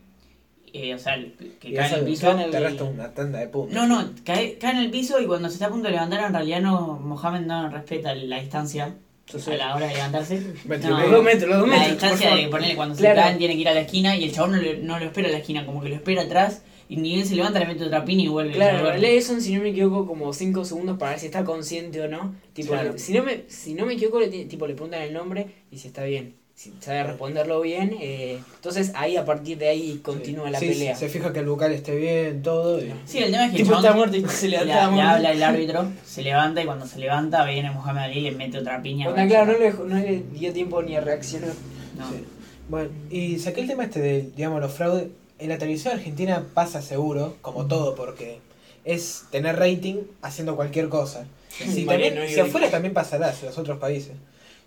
Eh, 0.78 0.94
o 0.96 1.00
sea, 1.00 1.16
que 1.60 1.70
Y 1.70 1.74
cae 1.74 1.88
en 1.90 2.00
el 2.00 2.06
piso. 2.06 2.28
cae 2.34 2.44
en 2.46 2.52
te 2.52 2.58
el- 2.58 2.64
resta 2.64 2.84
una 2.84 3.14
tanda 3.14 3.40
de 3.40 3.48
puntos. 3.48 3.74
No, 3.76 3.88
no, 3.88 4.10
cae, 4.24 4.58
cae 4.58 4.72
en 4.72 4.78
el 4.80 4.92
piso 4.92 5.20
y 5.20 5.26
cuando 5.26 5.48
se 5.50 5.56
está 5.56 5.68
a 5.68 5.70
punto 5.70 5.86
de 5.88 5.94
levantar, 5.94 6.26
en 6.26 6.34
realidad 6.34 6.62
no, 6.62 7.00
Mohamed 7.00 7.42
no 7.42 7.70
respeta 7.70 8.14
la 8.16 8.40
distancia 8.40 8.96
Entonces, 9.28 9.54
a 9.54 9.58
la 9.58 9.76
hora 9.76 9.88
de 9.88 9.94
levantarse. 9.96 10.42
Metro 10.66 10.90
No, 10.92 11.00
y 11.00 11.02
Los 11.04 11.12
dos 11.12 11.24
metros, 11.24 11.50
los 11.50 11.60
dos 11.60 11.70
la 11.70 11.76
metros. 11.76 11.92
distancia 11.92 12.30
por 12.30 12.40
de 12.40 12.48
ponerle 12.48 12.76
cuando 12.76 12.96
Claro. 12.96 13.16
se 13.16 13.22
caen 13.24 13.38
tiene 13.38 13.54
que 13.56 13.62
ir 13.62 13.70
a 13.70 13.74
la 13.74 13.82
esquina 13.82 14.16
y 14.16 14.24
el 14.24 14.32
chabón 14.32 14.52
no, 14.54 14.58
le- 14.62 14.78
no 14.78 15.00
lo 15.00 15.06
espera 15.06 15.28
a 15.28 15.32
la 15.32 15.38
esquina, 15.40 15.66
como 15.66 15.82
que 15.82 15.90
lo 15.90 15.96
espera 15.96 16.22
atrás 16.22 16.64
y 16.90 16.96
ni 16.96 17.16
bien 17.16 17.26
se 17.26 17.36
levanta, 17.36 17.60
le 17.60 17.66
mete 17.66 17.84
otra 17.84 18.06
pina 18.06 18.22
y 18.24 18.28
vuelve. 18.30 18.54
Claro, 18.54 18.86
realidad 18.86 19.22
son, 19.22 19.42
si 19.42 19.54
no 19.54 19.62
me 19.62 19.70
equivoco, 19.72 20.08
como 20.08 20.32
5 20.32 20.64
segundos 20.64 20.98
para 20.98 21.12
ver 21.12 21.20
si 21.20 21.26
está 21.26 21.44
consciente 21.44 22.00
o 22.00 22.08
no. 22.08 22.36
Tipo, 22.54 22.70
Claro. 22.72 22.94
le- 22.94 23.00
si, 23.00 23.14
no 23.14 23.24
me, 23.24 23.44
si 23.50 23.74
no 23.74 23.86
me 23.86 23.96
equivoco, 23.96 24.22
le, 24.22 24.30
ti- 24.30 24.46
tipo, 24.46 24.66
le 24.66 24.74
preguntan 24.76 25.02
el 25.02 25.12
nombre 25.14 25.48
y 25.70 25.78
si 25.80 25.88
está 25.90 26.06
bien. 26.06 26.36
Si 26.58 26.74
sabe 26.80 27.04
responderlo 27.04 27.62
bien, 27.62 27.96
eh, 28.02 28.40
entonces 28.56 28.92
ahí 28.96 29.16
a 29.16 29.24
partir 29.24 29.60
de 29.60 29.68
ahí 29.68 30.00
continúa 30.02 30.50
la 30.50 30.58
Sí, 30.60 30.70
pelea. 30.70 30.96
Se 30.96 31.08
fija 31.08 31.32
que 31.32 31.38
el 31.42 31.46
bucal 31.48 31.72
esté 31.72 31.96
bien, 31.96 32.42
todo. 32.42 32.80
y- 32.80 32.92
Sí, 33.06 33.20
el 33.20 33.30
tema 33.30 33.46
es 33.46 33.52
que 33.52 33.58
Tipo, 33.58 33.76
está 33.76 33.94
muerto 33.94 34.18
y 34.18 34.26
se 34.28 34.48
le, 34.48 34.66
levanta. 34.66 34.96
le 34.96 35.02
habla 35.04 35.32
el 35.34 35.44
árbitro, 35.44 35.92
se 36.04 36.24
levanta 36.24 36.60
y 36.64 36.66
cuando 36.66 36.88
se 36.88 36.98
levanta 36.98 37.46
viene 37.46 37.70
Mohamed 37.70 38.02
Ali 38.02 38.18
y 38.18 38.22
le 38.22 38.32
mete 38.32 38.58
otra 38.58 38.82
piña. 38.82 39.08
Onda, 39.08 39.28
claro, 39.28 39.52
no 39.54 39.60
le, 39.60 39.72
no 39.72 40.00
le 40.04 40.24
dio 40.34 40.52
tiempo 40.52 40.82
ni 40.82 40.96
a 40.96 41.02
reaccionar. 41.02 41.52
No. 41.96 42.10
Sí. 42.10 42.26
Bueno, 42.70 42.90
y 43.12 43.38
saqué 43.38 43.62
el 43.62 43.68
tema 43.68 43.84
este 43.84 44.00
de, 44.00 44.22
digamos, 44.36 44.60
los 44.60 44.74
fraudes. 44.74 45.10
En 45.38 45.50
la 45.50 45.60
televisión 45.60 45.94
argentina 45.94 46.44
pasa 46.56 46.82
seguro, 46.82 47.36
como 47.44 47.68
todo, 47.68 47.94
porque 47.94 48.40
es 48.84 49.26
tener 49.30 49.58
rating 49.60 49.98
haciendo 50.24 50.56
cualquier 50.56 50.90
cosa. 50.90 51.28
Si, 51.50 51.86
también, 51.86 52.18
y 52.28 52.34
si 52.34 52.40
afuera 52.40 52.72
también 52.72 52.96
pasará, 52.96 53.30
en 53.30 53.46
los 53.46 53.58
otros 53.60 53.78
países. 53.78 54.14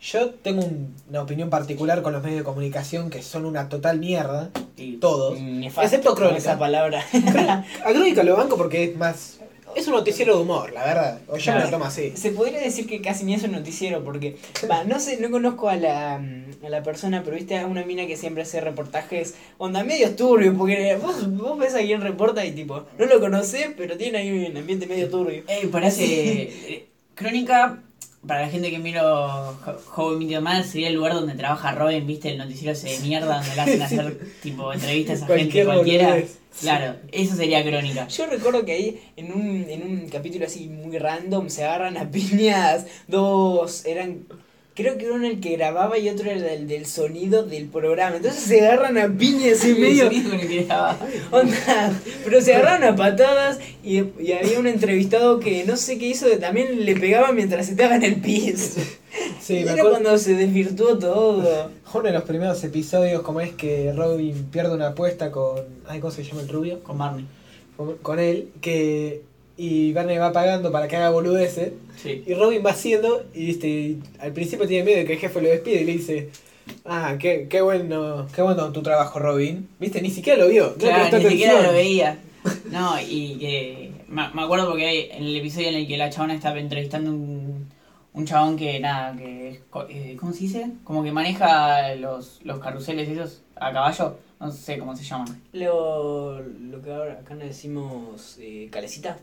Yo 0.01 0.30
tengo 0.30 0.64
un- 0.64 0.94
una 1.11 1.22
opinión 1.22 1.51
particular 1.51 2.01
con 2.03 2.12
los 2.14 2.22
medios 2.22 2.38
de 2.38 2.44
comunicación 2.44 3.11
que 3.11 3.22
son 3.22 3.44
una 3.44 3.68
total 3.68 3.98
mierda, 3.98 4.51
Y- 4.76 4.96
todos. 4.96 5.38
Nefasto 5.38 5.82
Excepto 5.82 6.09
con 6.11 6.18
Crónica. 6.18 6.38
esa 6.38 6.59
palabra. 6.59 7.05
A 7.84 7.90
Crónica 7.92 8.22
lo 8.22 8.36
banco 8.36 8.57
porque 8.57 8.84
es 8.84 8.96
más... 8.96 9.36
Es 9.76 9.86
un 9.86 9.94
noticiero 9.94 10.34
de 10.36 10.42
humor, 10.42 10.72
la 10.72 10.84
verdad. 10.84 11.20
O 11.28 11.36
yo 11.36 11.53
me 11.53 11.59
lo 11.59 11.62
Claro. 11.66 11.70
tomo 11.70 11.84
así. 11.84 12.12
Se 12.16 12.30
podría 12.32 12.59
decir 12.59 12.88
que 12.88 13.01
casi 13.01 13.22
ni 13.24 13.34
es 13.34 13.44
un 13.44 13.53
noticiero, 13.53 14.03
porque, 14.03 14.36
va, 14.68 14.82
no 14.82 14.98
sé, 14.98 15.18
no 15.20 15.30
conozco 15.30 15.68
a 15.68 15.76
la, 15.76 16.16
a 16.16 16.68
la 16.68 16.82
persona, 16.82 17.22
pero 17.22 17.36
viste 17.36 17.57
a 17.57 17.66
una 17.68 17.84
mina 17.84 18.05
que 18.09 18.16
siempre 18.16 18.42
hace 18.42 18.61
reportajes, 18.61 19.36
onda, 19.59 19.84
medios 19.84 20.16
turbios, 20.16 20.57
porque 20.59 20.98
vos, 21.01 21.30
vos 21.36 21.57
ves 21.57 21.76
a 21.76 21.80
quien 21.82 22.01
reporta 22.01 22.44
y 22.44 22.51
tipo, 22.51 22.84
no 22.98 23.07
lo 23.07 23.20
conocés, 23.20 23.68
pero 23.76 23.96
tiene 23.96 24.18
ahí 24.18 24.46
un 24.51 24.57
ambiente 24.57 24.88
medio 24.88 25.09
turbio. 25.09 25.44
Eh, 25.46 25.68
parece. 25.70 26.05
eh, 26.05 26.86
Crónica, 27.14 27.80
para 28.26 28.42
la 28.42 28.48
gente 28.48 28.70
que 28.70 28.78
miro 28.78 29.56
Jo- 29.64 29.76
How 29.96 30.14
I 30.14 30.18
Met 30.18 30.28
Your 30.28 30.42
Mother, 30.42 30.64
sería 30.64 30.88
el 30.88 30.94
lugar 30.94 31.14
donde 31.14 31.34
trabaja 31.34 31.72
Robin, 31.72 32.06
viste, 32.06 32.30
el 32.30 32.38
noticiero 32.38 32.72
ese 32.72 32.88
de 32.90 32.98
mierda 33.00 33.36
donde 33.38 33.54
le 33.54 33.60
hacen 33.62 33.82
hacer 33.82 34.18
tipo 34.42 34.72
entrevistas 34.72 35.22
a 35.22 35.26
gente 35.26 35.42
Cualquier 35.42 35.66
cualquiera. 35.66 36.08
boludez. 36.10 36.36
Claro, 36.60 36.96
eso 37.12 37.36
sería 37.36 37.62
Crónica. 37.64 38.08
Yo 38.08 38.26
recuerdo 38.26 38.64
que 38.64 38.72
ahí, 38.72 39.00
en 39.16 39.32
un, 39.32 39.66
en 39.70 39.82
un 39.82 40.08
capítulo 40.08 40.46
así 40.46 40.66
muy 40.68 40.98
random, 40.98 41.48
se 41.48 41.64
agarran 41.64 41.96
a 41.96 42.10
piñas 42.10 42.86
dos, 43.06 43.84
eran... 43.86 44.24
Creo 44.74 44.96
que 44.96 45.10
uno 45.10 45.26
el 45.26 45.40
que 45.40 45.56
grababa 45.56 45.98
y 45.98 46.08
otro 46.08 46.30
era 46.30 46.52
el 46.52 46.68
del 46.68 46.86
sonido 46.86 47.42
del 47.42 47.66
programa. 47.66 48.16
Entonces 48.16 48.42
se 48.42 48.66
agarran 48.66 48.96
a 48.98 49.08
piñas 49.08 49.64
en 49.64 49.80
medio. 49.80 50.08
Que. 50.08 50.66
Onda, 51.30 51.92
pero 52.24 52.40
se 52.40 52.54
agarraron 52.54 52.84
a 52.84 52.96
patadas 52.96 53.58
y, 53.82 53.98
y 54.20 54.32
había 54.32 54.58
un 54.58 54.68
entrevistado 54.68 55.40
que 55.40 55.64
no 55.64 55.76
sé 55.76 55.98
qué 55.98 56.06
hizo, 56.06 56.28
que 56.28 56.36
también 56.36 56.84
le 56.84 56.94
pegaba 56.96 57.32
mientras 57.32 57.68
estaba 57.68 57.96
en 57.96 58.04
el 58.04 58.20
piso. 58.20 58.80
Sí, 59.40 59.56
y 59.58 59.64
me 59.64 59.72
era 59.72 59.82
cuando 59.82 60.16
se 60.18 60.34
desvirtuó 60.34 60.98
todo. 60.98 61.70
Uno 61.92 62.02
de 62.04 62.12
los 62.12 62.22
primeros 62.22 62.62
episodios, 62.62 63.22
como 63.22 63.40
es 63.40 63.52
que 63.52 63.92
Robin 63.92 64.46
pierde 64.52 64.74
una 64.74 64.88
apuesta 64.88 65.30
con. 65.30 65.58
Ay, 65.88 66.00
¿Cómo 66.00 66.12
se 66.12 66.22
llama 66.22 66.42
el 66.42 66.48
rubio? 66.48 66.82
Con 66.82 66.96
Barney. 66.96 67.26
Con, 67.76 67.96
con 67.98 68.18
él, 68.20 68.50
que. 68.60 69.22
Y 69.62 69.92
Barney 69.92 70.16
va 70.16 70.32
pagando 70.32 70.72
para 70.72 70.88
que 70.88 70.96
haga 70.96 71.11
boludeces. 71.11 71.72
Sí. 72.02 72.22
Y 72.26 72.32
Robin 72.34 72.62
va 72.64 72.70
haciendo, 72.70 73.24
y 73.34 73.44
viste, 73.46 73.96
al 74.18 74.32
principio 74.32 74.66
tiene 74.66 74.84
miedo 74.84 74.98
de 75.00 75.04
que 75.04 75.12
el 75.14 75.18
jefe 75.18 75.42
lo 75.42 75.48
despide 75.48 75.82
y 75.82 75.84
le 75.84 75.92
dice. 75.92 76.30
Ah, 76.86 77.16
qué, 77.18 77.46
qué 77.50 77.61
bueno, 77.61 78.26
qué 78.34 78.40
bueno 78.42 78.72
tu 78.72 78.80
trabajo, 78.82 79.18
Robin. 79.18 79.68
Viste, 79.78 80.00
ni 80.00 80.08
siquiera 80.11 80.42
lo 80.42 80.48
vio. 80.48 80.68
no 80.70 80.74
Claro, 80.76 81.18
ni 81.18 81.24
siquiera 81.28 81.62
lo 81.62 81.72
veía. 81.72 82.18
No, 82.70 82.94
y 82.98 83.36
que. 83.38 83.90
Me 84.08 84.22
me 84.32 84.42
acuerdo 84.42 84.68
porque 84.70 84.86
hay 84.86 85.08
en 85.12 85.24
el 85.24 85.36
episodio 85.36 85.68
en 85.68 85.74
el 85.74 85.86
que 85.86 85.98
la 85.98 86.08
chabona 86.08 86.32
estaba 86.34 86.58
entrevistando 86.58 87.11
un, 87.11 87.66
un 88.14 88.24
chabón 88.24 88.56
que, 88.56 88.80
nada, 88.80 89.14
que. 89.14 89.48
es 89.50 89.61
co- 89.68 89.86
eh, 89.90 90.16
¿Cómo 90.18 90.32
se 90.32 90.40
dice? 90.44 90.70
Como 90.84 91.04
que 91.04 91.12
maneja 91.12 91.94
los, 91.96 92.40
los 92.44 92.58
carruseles 92.61 93.11
esos 93.11 93.42
a 93.56 93.72
caballo. 93.74 94.16
No 94.40 94.50
sé 94.50 94.78
cómo 94.78 94.96
se 94.96 95.04
llaman. 95.04 95.38
Lo, 95.52 96.40
lo 96.40 96.80
que 96.80 96.90
ahora 96.90 97.18
acá 97.20 97.34
nos 97.34 97.44
decimos 97.48 98.38
eh, 98.40 98.68
calecita. 98.72 99.18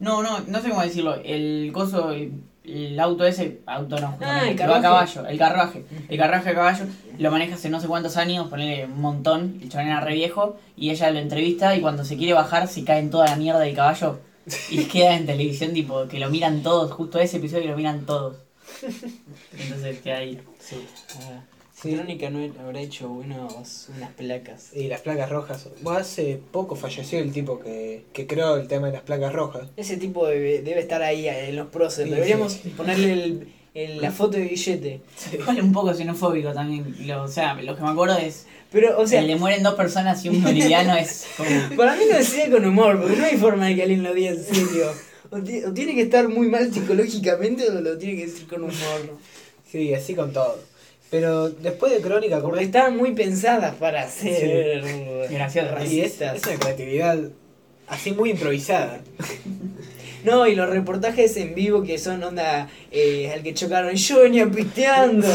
No, 0.00 0.22
no, 0.22 0.40
no 0.40 0.60
sé 0.60 0.70
cómo 0.70 0.82
decirlo. 0.82 1.14
El 1.24 1.70
coso, 1.72 2.10
el, 2.10 2.32
el 2.64 2.98
auto 2.98 3.24
ese, 3.24 3.60
auto 3.66 3.98
no, 4.00 4.18
Ah, 4.20 4.48
el 4.48 4.50
va 4.50 4.52
a 4.52 4.56
carruaje. 4.56 4.82
caballo, 4.82 5.26
el 5.28 5.38
carruaje. 5.38 5.84
El 6.08 6.18
carruaje 6.18 6.48
a 6.50 6.54
caballo 6.54 6.84
lo 7.18 7.30
maneja 7.30 7.54
hace 7.54 7.68
no 7.70 7.80
sé 7.80 7.86
cuántos 7.86 8.16
años, 8.16 8.48
ponele 8.48 8.86
un 8.86 9.00
montón, 9.00 9.58
el 9.62 9.68
chabón 9.68 9.88
era 9.88 10.00
re 10.00 10.14
viejo, 10.14 10.56
y 10.76 10.90
ella 10.90 11.10
lo 11.10 11.18
entrevista 11.18 11.76
y 11.76 11.80
cuando 11.80 12.04
se 12.04 12.16
quiere 12.16 12.32
bajar 12.32 12.66
se 12.66 12.82
cae 12.84 12.98
en 13.00 13.10
toda 13.10 13.26
la 13.26 13.36
mierda 13.36 13.60
del 13.60 13.74
caballo. 13.76 14.20
Y 14.70 14.84
queda 14.86 15.16
en 15.16 15.26
televisión, 15.26 15.72
tipo, 15.74 16.08
que 16.08 16.18
lo 16.18 16.30
miran 16.30 16.62
todos, 16.62 16.90
justo 16.92 17.18
ese 17.18 17.36
episodio 17.36 17.70
lo 17.70 17.76
miran 17.76 18.06
todos. 18.06 18.36
Entonces 19.58 20.00
queda 20.00 20.18
ahí. 20.18 20.40
Sí. 20.58 20.76
Ah, 21.20 21.40
Sí. 21.82 21.94
Crónica 21.94 22.28
no 22.30 22.40
habrá 22.62 22.80
hecho 22.80 23.08
unos, 23.10 23.88
unas 23.96 24.12
placas. 24.12 24.68
Y 24.74 24.88
las 24.88 25.00
placas 25.00 25.30
rojas. 25.30 25.66
Bueno, 25.82 26.00
hace 26.00 26.38
poco 26.52 26.76
falleció 26.76 27.18
el 27.18 27.32
tipo 27.32 27.58
que, 27.60 28.04
que 28.12 28.26
creó 28.26 28.56
el 28.56 28.68
tema 28.68 28.88
de 28.88 28.94
las 28.94 29.02
placas 29.02 29.32
rojas. 29.32 29.68
Ese 29.76 29.96
tipo 29.96 30.26
debe, 30.26 30.60
debe 30.62 30.80
estar 30.80 31.02
ahí 31.02 31.26
en 31.26 31.56
los 31.56 31.68
próceres. 31.68 32.08
Sí, 32.10 32.14
Deberíamos 32.14 32.52
sí. 32.52 32.68
ponerle 32.76 33.12
el, 33.12 33.48
el- 33.74 34.00
la 34.02 34.10
foto 34.10 34.36
de 34.36 34.44
billete. 34.44 35.00
Igual 35.32 35.62
un 35.62 35.72
poco 35.72 35.94
xenofóbico 35.94 36.52
también. 36.52 36.94
Lo, 37.06 37.22
o 37.22 37.28
sea, 37.28 37.54
lo 37.54 37.74
que 37.76 37.82
me 37.82 37.88
acuerdo 37.88 38.18
es. 38.18 38.46
Pero, 38.72 39.00
o 39.00 39.06
sea, 39.06 39.20
el 39.20 39.26
de 39.28 39.36
mueren 39.36 39.62
dos 39.62 39.74
personas 39.74 40.24
y 40.24 40.28
un 40.28 40.42
boliviano 40.42 40.94
es 40.96 41.26
como. 41.36 41.48
para 41.76 41.96
mí 41.96 42.02
no 42.10 42.18
decía 42.18 42.50
con 42.50 42.64
humor, 42.64 43.00
porque 43.00 43.16
no 43.16 43.24
hay 43.24 43.36
forma 43.36 43.66
de 43.66 43.74
que 43.76 43.82
alguien 43.82 44.02
lo 44.02 44.12
diga 44.14 44.30
en 44.30 44.44
serio. 44.44 44.92
O 45.30 45.40
tiene 45.72 45.94
que 45.94 46.02
estar 46.02 46.28
muy 46.28 46.48
mal 46.48 46.72
psicológicamente 46.72 47.68
o 47.70 47.80
lo 47.80 47.96
tiene 47.96 48.16
que 48.16 48.26
decir 48.26 48.46
con 48.46 48.62
humor. 48.64 49.16
Sí, 49.70 49.94
así 49.94 50.14
con 50.14 50.32
todo. 50.32 50.58
Pero 51.10 51.50
después 51.50 51.92
de 51.92 52.00
Crónica, 52.00 52.36
como 52.36 52.50
Porque 52.50 52.62
es, 52.62 52.68
estaban 52.68 52.96
muy 52.96 53.12
pensadas 53.12 53.74
para 53.74 54.08
ser 54.08 54.82
Gracioso. 55.28 55.68
y 55.68 56.00
es, 56.00 56.18
racistas. 56.20 56.36
es 56.36 56.46
una 56.46 56.56
creatividad 56.56 57.18
así 57.88 58.12
muy 58.12 58.30
improvisada. 58.30 59.00
No, 60.24 60.46
y 60.46 60.54
los 60.54 60.68
reportajes 60.68 61.36
en 61.36 61.54
vivo 61.54 61.82
que 61.82 61.98
son 61.98 62.22
onda 62.22 62.68
eh, 62.90 63.30
al 63.32 63.42
que 63.42 63.54
chocaron, 63.54 63.94
yo 63.94 64.20
venía 64.20 64.46
pisteando. 64.50 65.26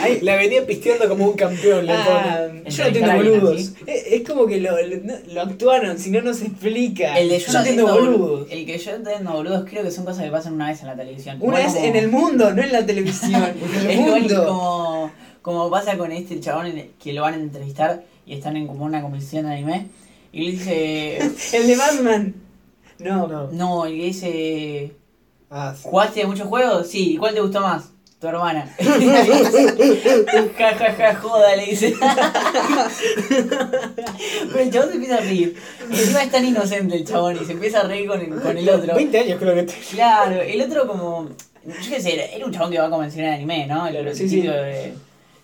Ay, 0.00 0.20
La 0.22 0.36
venía 0.36 0.66
pisteando 0.66 1.08
como 1.08 1.26
un 1.26 1.36
campeón, 1.36 1.86
ah, 1.88 2.48
yo 2.68 2.84
no 2.84 2.84
alguien 2.84 3.16
boludos. 3.40 3.72
Es, 3.86 4.06
es 4.06 4.28
como 4.28 4.46
que 4.46 4.60
lo, 4.60 4.76
lo, 5.32 5.40
actuaron, 5.40 5.98
si 5.98 6.10
no, 6.10 6.20
no 6.22 6.34
se 6.34 6.46
explica. 6.46 7.18
El 7.18 7.28
de 7.28 7.38
yo 7.38 7.46
yo 7.46 7.52
no 7.52 7.58
entiendo 7.60 7.86
boludos. 7.86 8.48
El 8.50 8.66
que 8.66 8.78
yo 8.78 8.90
entiendo 8.92 9.32
boludos 9.32 9.68
creo 9.68 9.82
que 9.82 9.90
son 9.90 10.04
cosas 10.04 10.24
que 10.24 10.30
pasan 10.30 10.54
una 10.54 10.68
vez 10.68 10.80
en 10.80 10.86
la 10.88 10.96
televisión. 10.96 11.38
Una 11.40 11.58
vez 11.58 11.72
como- 11.74 11.86
en 11.86 11.96
el 11.96 12.08
mundo, 12.08 12.52
no 12.52 12.62
en 12.62 12.72
la 12.72 12.84
televisión. 12.84 13.34
en 13.82 13.90
el 13.90 13.98
mundo. 14.00 14.44
como, 14.46 15.12
como 15.42 15.70
pasa 15.70 15.96
con 15.96 16.10
este 16.12 16.40
chabón 16.40 16.66
en 16.66 16.78
el- 16.78 16.90
que 17.02 17.12
lo 17.12 17.22
van 17.22 17.34
a 17.34 17.36
entrevistar 17.36 18.02
y 18.26 18.34
están 18.34 18.56
en 18.56 18.66
como 18.66 18.84
una 18.84 19.02
comisión 19.02 19.46
de 19.46 19.52
anime. 19.52 19.86
Y 20.32 20.44
le 20.44 20.50
dice. 20.52 21.18
El 21.52 21.66
de 21.66 21.76
Batman. 21.76 22.34
No. 22.98 23.26
No. 23.26 23.48
No, 23.52 23.86
el 23.86 23.96
que 23.96 24.04
dice. 24.04 24.92
Ah, 25.50 25.74
sí. 25.76 25.82
¿Jugaste 25.84 26.26
muchos 26.26 26.48
juegos? 26.48 26.88
Sí, 26.88 27.14
¿y 27.14 27.16
cuál 27.16 27.34
te 27.34 27.40
gustó 27.40 27.60
más? 27.60 27.90
tu 28.20 28.28
hermana. 28.28 28.64
ja, 30.58 30.74
ja, 30.74 30.92
ja, 30.94 31.14
joda, 31.16 31.54
le 31.56 31.66
dice. 31.66 31.94
Pero 34.48 34.58
el 34.60 34.70
chabón 34.70 34.88
se 34.88 34.94
empieza 34.94 35.16
a 35.16 35.20
reír. 35.20 35.56
Y 35.90 35.92
encima 35.92 36.22
es 36.22 36.30
tan 36.30 36.44
inocente 36.44 36.96
el 36.96 37.04
chabón 37.06 37.38
y 37.40 37.44
se 37.44 37.52
empieza 37.52 37.80
a 37.80 37.84
reír 37.84 38.08
con 38.08 38.20
el, 38.20 38.30
con 38.40 38.56
el 38.56 38.68
otro. 38.68 38.94
20 38.94 39.18
años 39.18 39.38
creo 39.38 39.54
que 39.54 39.64
te... 39.64 39.74
Claro, 39.90 40.40
el 40.40 40.62
otro 40.62 40.86
como. 40.86 41.28
Yo 41.64 41.90
qué 41.90 42.00
sé, 42.00 42.14
era- 42.14 42.24
era 42.26 42.46
un 42.46 42.52
chabón 42.52 42.70
que 42.70 42.78
va 42.78 42.86
a 42.86 42.90
convencionar 42.90 43.34
anime, 43.34 43.66
¿no? 43.66 43.88
El 43.88 43.96
el 43.96 44.16
sí, 44.16 44.40
de- 44.40 44.94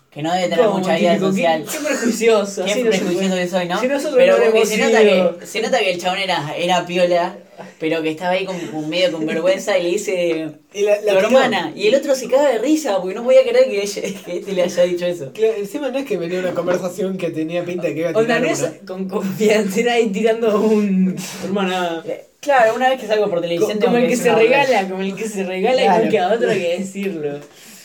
que 0.09 0.21
no 0.21 0.31
debe 0.31 0.47
tener 0.47 0.69
mucha 0.69 0.95
vida 0.95 1.19
social. 1.19 1.65
Qué, 1.69 1.79
prejuicioso. 1.79 2.63
Qué 2.65 2.85
prejuicioso 2.85 3.35
que 3.35 3.47
soy, 3.47 3.67
¿no? 3.67 3.79
Si 3.81 3.87
pero 3.87 4.37
no 4.37 4.65
se 4.65 4.77
nota 4.77 4.99
que, 4.99 5.45
se 5.45 5.61
nota 5.61 5.79
que 5.79 5.91
el 5.91 5.99
chabón 5.99 6.19
era, 6.19 6.55
era 6.55 6.85
piola, 6.85 7.35
pero 7.79 8.01
que 8.01 8.11
estaba 8.11 8.31
ahí 8.31 8.45
como, 8.45 8.59
como 8.71 8.87
medio 8.87 9.11
con 9.11 9.25
vergüenza 9.25 9.77
y 9.77 9.83
le 9.83 9.89
dice 9.89 10.47
Y 10.73 10.81
la, 10.81 10.99
tu 11.01 11.09
hermana. 11.09 11.71
Y 11.75 11.87
el 11.87 11.95
otro 11.95 12.15
se 12.15 12.27
caga 12.27 12.49
de 12.49 12.59
risa 12.59 12.99
porque 13.01 13.15
no 13.15 13.23
podía 13.23 13.41
creer 13.43 13.65
que, 13.69 13.81
ella- 13.81 14.01
que 14.25 14.37
este 14.37 14.51
le 14.53 14.63
haya 14.63 14.83
dicho 14.83 15.05
eso. 15.05 15.31
Claro, 15.33 15.53
encima 15.57 15.89
no 15.89 15.99
es 15.99 16.05
que 16.05 16.17
venía 16.17 16.39
una 16.39 16.53
conversación 16.53 17.17
que 17.17 17.29
tenía 17.29 17.63
pinta 17.63 17.87
de 17.87 17.93
que 17.93 17.99
iba 18.01 18.09
a 18.09 18.13
tirar 18.13 18.41
una. 18.43 18.73
con 18.87 19.07
confianza, 19.09 19.79
era 19.79 19.93
ahí 19.93 20.09
tirando 20.09 20.59
un. 20.61 21.15
Hermana. 21.43 22.03
Claro, 22.39 22.75
una 22.75 22.89
vez 22.89 22.99
que 22.99 23.07
salgo 23.07 23.29
por 23.29 23.39
televisión 23.39 23.79
Como 23.79 23.95
el 23.97 24.07
que 24.07 24.17
se 24.17 24.33
regala, 24.35 24.89
como 24.89 25.01
el 25.01 25.15
que 25.15 25.29
se 25.29 25.43
regala 25.45 25.81
y 25.81 25.85
Claro. 25.85 26.05
no 26.05 26.11
queda 26.11 26.33
otra 26.33 26.53
que 26.53 26.77
decirlo. 26.79 27.39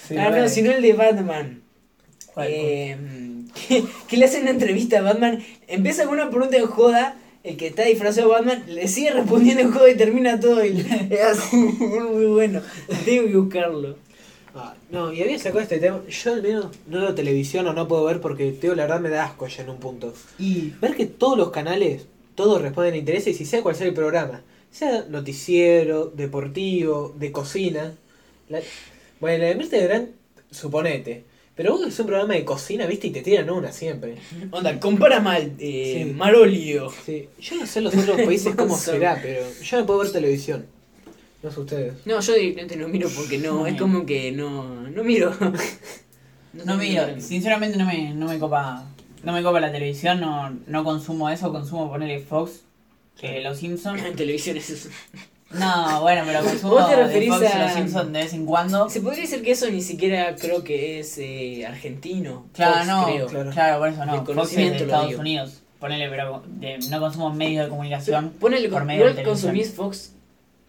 Sí, 0.09 0.17
ah, 0.17 0.31
no, 0.31 0.49
sino 0.49 0.73
el 0.73 0.83
de 0.83 0.93
Batman. 0.95 1.63
¿Cuál? 2.35 2.49
Eh, 2.51 2.97
que, 3.69 3.85
que 4.09 4.17
le 4.17 4.25
hacen 4.25 4.43
una 4.43 4.51
entrevista 4.51 4.99
a 4.99 5.03
Batman. 5.03 5.39
Empieza 5.69 6.05
con 6.07 6.15
una 6.15 6.29
pregunta 6.31 6.57
en 6.57 6.67
joda. 6.67 7.17
El 7.49 7.57
que 7.57 7.69
está 7.69 7.85
disfrazado 7.85 8.29
de 8.29 8.35
Batman 8.35 8.65
le 8.69 8.87
sigue 8.89 9.11
respondiendo 9.11 9.63
en 9.63 9.73
joda 9.73 9.91
y 9.91 9.97
termina 9.97 10.39
todo. 10.39 10.65
Y 10.65 10.81
es 11.11 11.21
así, 11.23 11.57
muy 11.57 12.27
bueno. 12.27 12.61
Tengo 13.05 13.27
que 13.27 13.37
buscarlo. 13.37 13.97
Ah, 14.55 14.75
no, 14.91 15.13
y 15.13 15.23
había 15.23 15.39
sacado 15.39 15.61
este 15.61 15.79
tema. 15.79 16.03
Yo 16.09 16.33
al 16.35 16.43
menos 16.43 16.67
no 16.89 17.01
veo 17.01 17.15
televisión 17.15 17.67
o 17.67 17.73
no 17.73 17.89
puedo 17.89 18.05
ver 18.05 18.21
porque, 18.21 18.53
tío, 18.53 18.75
la 18.75 18.83
verdad 18.85 19.01
me 19.01 19.09
da 19.09 19.25
asco 19.25 19.47
ya 19.47 19.63
en 19.63 19.71
un 19.71 19.79
punto. 19.79 20.13
Y 20.39 20.71
ver 20.81 20.95
que 20.95 21.07
todos 21.07 21.39
los 21.39 21.51
canales, 21.51 22.07
todos 22.35 22.61
responden 22.61 22.95
a 22.95 22.99
intereses 22.99 23.41
y 23.41 23.45
sea 23.47 23.63
cual 23.63 23.77
sea 23.77 23.87
el 23.87 23.95
programa. 23.95 24.43
Sea 24.71 25.07
noticiero, 25.09 26.07
deportivo, 26.15 27.15
de 27.19 27.33
cocina. 27.33 27.95
La- 28.49 28.61
bueno, 29.21 29.43
la 29.45 29.49
de 29.49 29.55
Mirta 29.55 29.79
Gran, 29.79 30.11
suponete. 30.51 31.25
Pero 31.59 31.73
vos 31.77 31.89
es 31.89 31.99
un 31.99 32.07
programa 32.07 32.35
de 32.35 32.45
cocina, 32.45 32.87
viste, 32.87 33.09
y 33.09 33.11
te 33.11 33.21
tiran 33.21 33.51
una 33.51 33.73
siempre. 33.73 34.15
Onda, 34.53 34.79
compara 34.79 35.19
mal. 35.19 35.55
Eh, 35.59 36.05
Sí. 36.07 36.13
Marolio. 36.15 36.89
Sí. 37.05 37.29
Yo 37.41 37.57
no 37.57 37.67
sé 37.67 37.81
los 37.81 37.95
otros 37.97 38.21
países 38.23 38.55
cómo 38.55 38.77
será, 38.79 39.19
pero 39.21 39.43
yo 39.61 39.81
no 39.81 39.85
puedo 39.85 39.99
ver 39.99 40.13
televisión. 40.13 40.67
No 41.43 41.51
sé 41.51 41.61
ustedes. 41.61 41.95
No, 42.07 42.21
yo 42.21 42.35
directamente 42.35 42.77
no 42.77 42.87
miro 42.87 43.09
porque 43.09 43.39
no, 43.39 43.67
es 43.67 43.77
como 43.77 44.07
que 44.07 44.31
no, 44.31 44.89
no 44.89 45.03
miro. 45.05 45.35
No 46.65 46.77
miro, 46.77 47.05
sinceramente 47.21 47.77
no 47.77 47.85
me, 47.85 48.15
no 48.15 48.27
me 48.27 48.39
copa. 48.39 48.85
No 49.23 49.33
me 49.33 49.43
copa 49.43 49.61
la 49.61 49.71
televisión, 49.71 50.19
no, 50.19 50.51
no 50.67 50.83
consumo 50.83 51.29
eso, 51.29 51.53
consumo 51.53 51.91
ponerle 51.91 52.21
Fox, 52.21 52.63
que 53.21 53.41
Los 53.43 53.59
Simpsons. 53.59 54.03
En 54.03 54.17
televisión 54.17 54.57
es 54.57 54.71
eso. 54.71 54.89
No, 55.51 56.03
bueno, 56.03 56.23
pero 56.27 56.41
consumo 56.45 56.75
¿Vos 56.75 56.91
te 56.91 56.97
de 56.97 57.05
referís 57.05 57.31
Fox 57.31 57.47
a- 57.55 57.59
Los 57.65 57.73
Simpsons 57.73 58.13
de 58.13 58.19
vez 58.21 58.33
en 58.35 58.45
cuando. 58.47 58.91
Se 58.91 59.01
podría 59.01 59.23
decir 59.23 59.43
que 59.43 59.53
eso 59.53 59.71
ni 59.71 59.81
siquiera 59.81 60.37
creo 60.37 60.63
que 60.63 61.01
es 61.01 61.17
eh, 61.19 61.65
argentino. 61.67 62.47
Claro, 62.53 62.75
Fox, 62.75 62.87
no, 62.87 63.05
creo. 63.07 63.27
claro. 63.29 63.51
claro, 63.51 63.79
por 63.79 63.89
eso 63.89 64.05
no. 64.05 64.13
De 64.25 64.35
Fox 64.35 64.51
es 64.53 64.57
de 64.57 64.77
Estados 64.77 65.09
digo. 65.09 65.21
Unidos. 65.21 65.63
Ponele, 65.81 66.09
pero 66.11 66.43
de- 66.47 66.79
no 66.91 67.01
consumo 67.01 67.33
medios 67.33 67.65
de 67.65 67.71
comunicación. 67.71 68.31
Ponele, 68.41 68.69
por 68.69 68.85
medio 68.85 69.05
de 69.05 69.11
¿igual 69.13 69.25
televisión. 69.25 69.53
consumís 69.53 69.75
Fox 69.75 70.13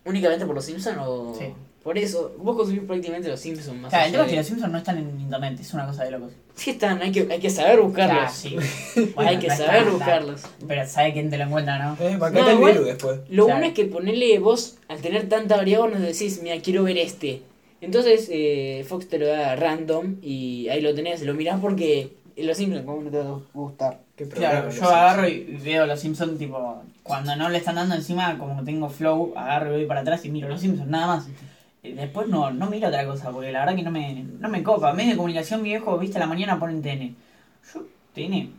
únicamente 0.05 0.45
por 0.45 0.55
los 0.55 0.63
Simpsons 0.65 0.97
o...? 1.01 1.35
Sí. 1.37 1.45
Por 1.83 1.97
eso, 1.97 2.35
vos 2.37 2.57
consumís 2.57 2.81
prácticamente 2.83 3.29
los 3.29 3.39
Simpsons 3.39 3.79
más 3.79 3.89
Claro, 3.89 4.05
el 4.07 4.11
tema 4.11 4.23
es 4.25 4.29
que 4.31 4.35
los 4.35 4.45
Simpsons 4.47 4.71
no 4.71 4.77
están 4.77 4.97
en 4.97 5.19
internet, 5.21 5.57
es 5.59 5.73
una 5.73 5.87
cosa 5.87 6.03
de 6.03 6.11
locos. 6.11 6.31
Sí 6.55 6.71
están, 6.71 7.01
hay 7.01 7.11
que, 7.11 7.25
hay 7.31 7.39
que 7.39 7.49
saber 7.49 7.79
buscarlos. 7.79 8.17
Claro, 8.17 8.31
sí. 8.33 8.55
Bueno, 9.15 9.29
hay 9.29 9.37
que 9.39 9.47
no 9.47 9.55
saber 9.55 9.75
está- 9.77 9.91
buscarlos. 9.91 10.41
Pero 10.67 10.87
sabe 10.87 11.13
quién 11.13 11.29
te 11.29 11.37
lo 11.37 11.45
encuentra, 11.45 11.79
¿no? 11.79 11.93
Eh, 12.05 12.17
No, 12.19 12.27
el 12.27 12.55
igual- 12.57 12.83
después. 12.83 13.19
Lo 13.29 13.45
Claro. 13.45 13.59
bueno 13.59 13.65
es 13.67 13.73
que 13.73 13.85
ponerle 13.85 14.39
vos, 14.39 14.77
al 14.89 14.99
tener 14.99 15.29
tanta 15.29 15.55
variedad, 15.55 15.79
vos 15.81 15.91
nos 15.91 16.01
decís, 16.01 16.41
mira, 16.43 16.57
quiero 16.61 16.83
ver 16.83 16.97
este. 16.97 17.41
Entonces 17.81 18.27
eh, 18.29 18.85
Fox 18.89 19.07
te 19.07 19.17
lo 19.17 19.27
da 19.27 19.55
random 19.55 20.17
y 20.21 20.67
ahí 20.67 20.81
lo 20.81 20.93
tenés, 20.93 21.21
lo 21.21 21.33
mirás 21.33 21.61
porque 21.61 22.11
los 22.35 22.57
Simpsons, 22.57 22.85
¿cómo 22.85 23.01
no 23.03 23.09
te 23.09 23.17
va 23.19 23.23
a 23.35 23.39
gustar? 23.53 23.99
Claro, 24.33 24.69
yo 24.69 24.83
agarro 24.83 25.29
y 25.29 25.57
veo 25.63 25.85
los 25.85 25.97
Simpsons, 26.01 26.37
tipo, 26.37 26.83
cuando 27.03 27.37
no 27.37 27.47
le 27.49 27.57
están 27.57 27.75
dando 27.75 27.95
encima, 27.95 28.37
como 28.37 28.65
tengo 28.65 28.89
flow, 28.89 29.31
agarro 29.37 29.71
y 29.71 29.77
voy 29.77 29.85
para 29.85 30.01
atrás 30.01 30.25
y 30.25 30.29
miro 30.29 30.49
los 30.49 30.59
Simpsons, 30.59 30.89
nada 30.89 31.07
más. 31.07 31.27
Y 31.81 31.93
después 31.93 32.27
no, 32.27 32.51
no 32.51 32.69
miro 32.69 32.89
otra 32.89 33.05
cosa, 33.05 33.31
porque 33.31 33.51
la 33.51 33.59
verdad 33.61 33.75
que 33.75 33.83
no 33.83 33.91
me, 33.91 34.23
no 34.39 34.49
me 34.49 34.61
copa. 34.63 34.91
Medio 34.93 35.11
de 35.11 35.15
comunicación 35.17 35.63
viejo, 35.63 35.97
viste, 35.97 36.17
a 36.17 36.21
la 36.21 36.27
mañana 36.27 36.59
ponen 36.59 36.81
TN. 36.81 37.15
Yo, 37.73 37.83
TN, 38.13 38.49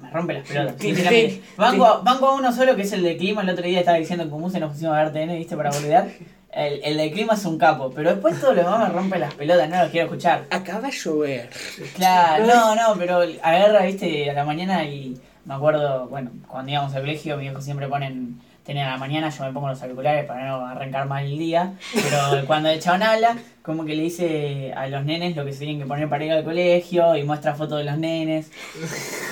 me 0.00 0.10
rompe 0.10 0.34
las 0.34 0.46
pelotas. 0.48 0.74
Sí, 0.78 0.88
sinceramente. 0.88 1.30
sí, 1.36 1.42
Banco, 1.56 1.86
a- 1.86 2.00
banco 2.02 2.26
a 2.26 2.34
uno 2.34 2.52
solo, 2.52 2.76
que 2.76 2.82
es 2.82 2.92
el 2.92 3.02
de 3.02 3.16
clima. 3.16 3.40
El 3.42 3.50
otro 3.50 3.64
día 3.64 3.78
estaba 3.80 3.96
diciendo 3.98 4.24
que 4.24 4.50
se 4.50 4.60
nos 4.60 4.72
pusimos 4.72 4.94
a 4.94 5.02
ver 5.04 5.12
TN, 5.12 5.36
viste, 5.38 5.56
para 5.56 5.70
boludear. 5.70 6.08
El, 6.50 6.84
el 6.84 6.96
de 6.98 7.10
clima 7.10 7.32
es 7.32 7.44
un 7.46 7.56
capo, 7.56 7.90
pero 7.94 8.10
después 8.10 8.38
todo 8.38 8.52
lo 8.52 8.62
demás 8.62 8.86
me 8.86 8.94
rompe 8.94 9.18
las 9.18 9.32
pelotas, 9.32 9.70
no 9.70 9.84
lo 9.84 9.90
quiero 9.90 10.08
escuchar. 10.08 10.44
Acaba 10.50 10.82
de 10.82 10.90
llover. 10.90 11.48
Claro, 11.94 12.46
no, 12.46 12.74
no, 12.74 12.94
pero 12.98 13.20
agarra, 13.42 13.86
viste, 13.86 14.28
a 14.28 14.34
la 14.34 14.44
mañana 14.44 14.84
y 14.84 15.16
me 15.46 15.54
acuerdo, 15.54 16.08
bueno, 16.08 16.30
cuando 16.46 16.70
íbamos 16.70 16.94
al 16.94 17.00
colegio, 17.00 17.38
mi 17.38 17.44
viejo 17.44 17.62
siempre 17.62 17.88
ponen, 17.88 18.38
tenía 18.64 18.88
a 18.88 18.90
la 18.92 18.96
mañana, 18.96 19.28
yo 19.30 19.44
me 19.44 19.52
pongo 19.52 19.68
los 19.68 19.82
auriculares 19.82 20.24
para 20.24 20.46
no 20.46 20.66
arrancar 20.66 21.06
mal 21.06 21.24
el 21.24 21.38
día, 21.38 21.74
pero 21.92 22.18
cuando 22.46 22.68
el 22.68 22.80
chabón 22.80 23.02
habla, 23.02 23.36
como 23.62 23.84
que 23.84 23.94
le 23.94 24.02
dice 24.02 24.72
a 24.74 24.86
los 24.88 25.04
nenes 25.04 25.36
lo 25.36 25.44
que 25.44 25.52
se 25.52 25.60
tienen 25.60 25.80
que 25.80 25.86
poner 25.86 26.08
para 26.08 26.24
ir 26.24 26.32
al 26.32 26.44
colegio 26.44 27.16
y 27.16 27.24
muestra 27.24 27.54
fotos 27.54 27.78
de 27.78 27.84
los 27.84 27.98
nenes. 27.98 28.50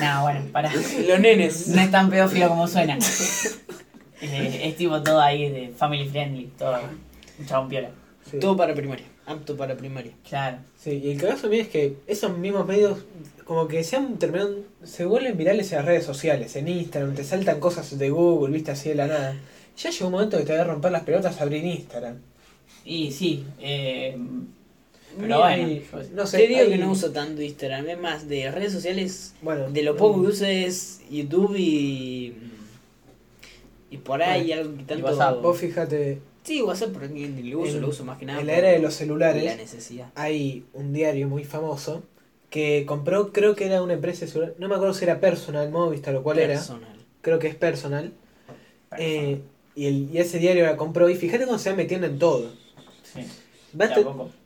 No, 0.01 0.23
bueno, 0.23 0.41
para. 0.51 0.71
Los 0.73 1.19
nenes. 1.19 1.67
No 1.67 1.81
es 1.81 1.91
tan 1.91 2.09
pedófilo 2.09 2.49
como 2.49 2.67
suena. 2.67 2.97
Eh, 4.21 4.61
es 4.65 4.75
tipo 4.75 5.01
todo 5.01 5.19
ahí 5.19 5.49
de 5.49 5.69
family 5.75 6.07
friendly, 6.07 6.51
todo 6.57 6.77
un 7.39 7.45
chabón 7.45 7.69
piola. 7.69 7.89
Sí. 8.29 8.39
Todo 8.39 8.55
para 8.55 8.73
primaria. 8.73 9.05
Apto 9.25 9.57
para 9.57 9.75
primaria. 9.75 10.11
Claro. 10.27 10.57
Sí, 10.77 11.01
y 11.03 11.11
el 11.11 11.19
cagazo 11.19 11.47
mío 11.47 11.61
es 11.61 11.69
que 11.69 11.97
esos 12.07 12.37
mismos 12.37 12.67
medios 12.67 12.99
como 13.51 13.67
que 13.67 13.83
se 13.83 13.97
han 13.97 14.17
terminado, 14.17 14.55
se 14.81 15.03
vuelven 15.03 15.35
virales 15.35 15.69
en 15.73 15.79
las 15.79 15.85
redes 15.85 16.05
sociales, 16.05 16.55
en 16.55 16.69
Instagram, 16.69 17.13
te 17.15 17.25
saltan 17.25 17.59
cosas 17.59 17.99
de 17.99 18.09
Google, 18.09 18.53
viste 18.53 18.71
así 18.71 18.87
de 18.87 18.95
la 18.95 19.07
nada. 19.07 19.35
Ya 19.77 19.89
llegó 19.89 20.05
un 20.05 20.13
momento 20.13 20.37
que 20.37 20.43
te 20.45 20.53
voy 20.53 20.61
a 20.61 20.63
romper 20.63 20.89
las 20.93 21.03
pelotas 21.03 21.41
abrir 21.41 21.65
Instagram. 21.65 22.15
Y 22.85 23.11
sí, 23.11 23.43
eh, 23.59 24.15
pero 25.17 25.21
Mira, 25.23 25.37
bueno, 25.39 25.67
y- 25.67 25.79
yo 25.91 25.99
no 26.13 26.25
sé, 26.25 26.37
Te 26.37 26.47
digo 26.47 26.61
hay- 26.61 26.69
que 26.69 26.77
no 26.77 26.91
uso 26.93 27.11
tanto 27.11 27.41
Instagram, 27.41 27.89
es 27.89 27.99
más, 27.99 28.29
de 28.29 28.49
redes 28.51 28.71
sociales, 28.71 29.33
bueno, 29.41 29.69
de 29.69 29.83
lo 29.83 29.97
poco 29.97 30.21
que 30.21 30.27
uso 30.29 30.45
es 30.45 31.01
YouTube 31.11 31.53
y. 31.57 32.33
Y 33.89 33.97
por 33.97 34.23
ahí 34.23 34.47
Bueno, 34.47 34.61
algo 34.61 34.77
que 34.77 34.83
tanto. 34.85 35.05
WhatsApp. 35.07 35.41
Vos 35.41 35.57
fíjate, 35.57 36.21
Sí, 36.43 36.61
WhatsApp 36.61 36.91
porque 36.93 37.09
ni 37.09 37.43
lo 37.51 37.59
uso, 37.59 37.75
En- 37.75 37.81
lo 37.81 37.89
uso 37.89 38.05
más 38.05 38.17
que 38.17 38.25
nada. 38.25 38.39
en 38.39 38.47
la 38.47 38.53
era 38.53 38.69
de 38.69 38.79
los 38.79 38.93
La 38.93 38.97
celulares 38.97 39.57
necesidad. 39.57 40.07
hay 40.15 40.63
un 40.73 40.93
diario 40.93 41.27
muy 41.27 41.43
famoso 41.43 42.03
que 42.51 42.85
compró, 42.85 43.31
creo 43.31 43.55
que 43.55 43.65
era 43.65 43.81
una 43.81 43.93
empresa 43.93 44.25
no 44.59 44.67
me 44.67 44.75
acuerdo 44.75 44.93
si 44.93 45.05
era 45.05 45.19
Personal, 45.19 45.71
Movistar 45.71 46.15
o 46.15 46.21
cuál 46.21 46.37
era, 46.37 46.53
Personal. 46.53 46.89
creo 47.21 47.39
que 47.39 47.47
es 47.47 47.55
Personal. 47.55 48.13
Eh, 48.97 49.41
y, 49.73 49.85
el, 49.87 50.09
y 50.13 50.17
ese 50.19 50.37
diario 50.37 50.65
la 50.65 50.75
compró 50.77 51.09
y 51.09 51.15
fíjate 51.15 51.45
cómo 51.45 51.57
se 51.57 51.69
va 51.71 51.77
metiendo 51.77 52.05
en 52.07 52.19
todo. 52.19 52.51
Sí, 53.03 53.21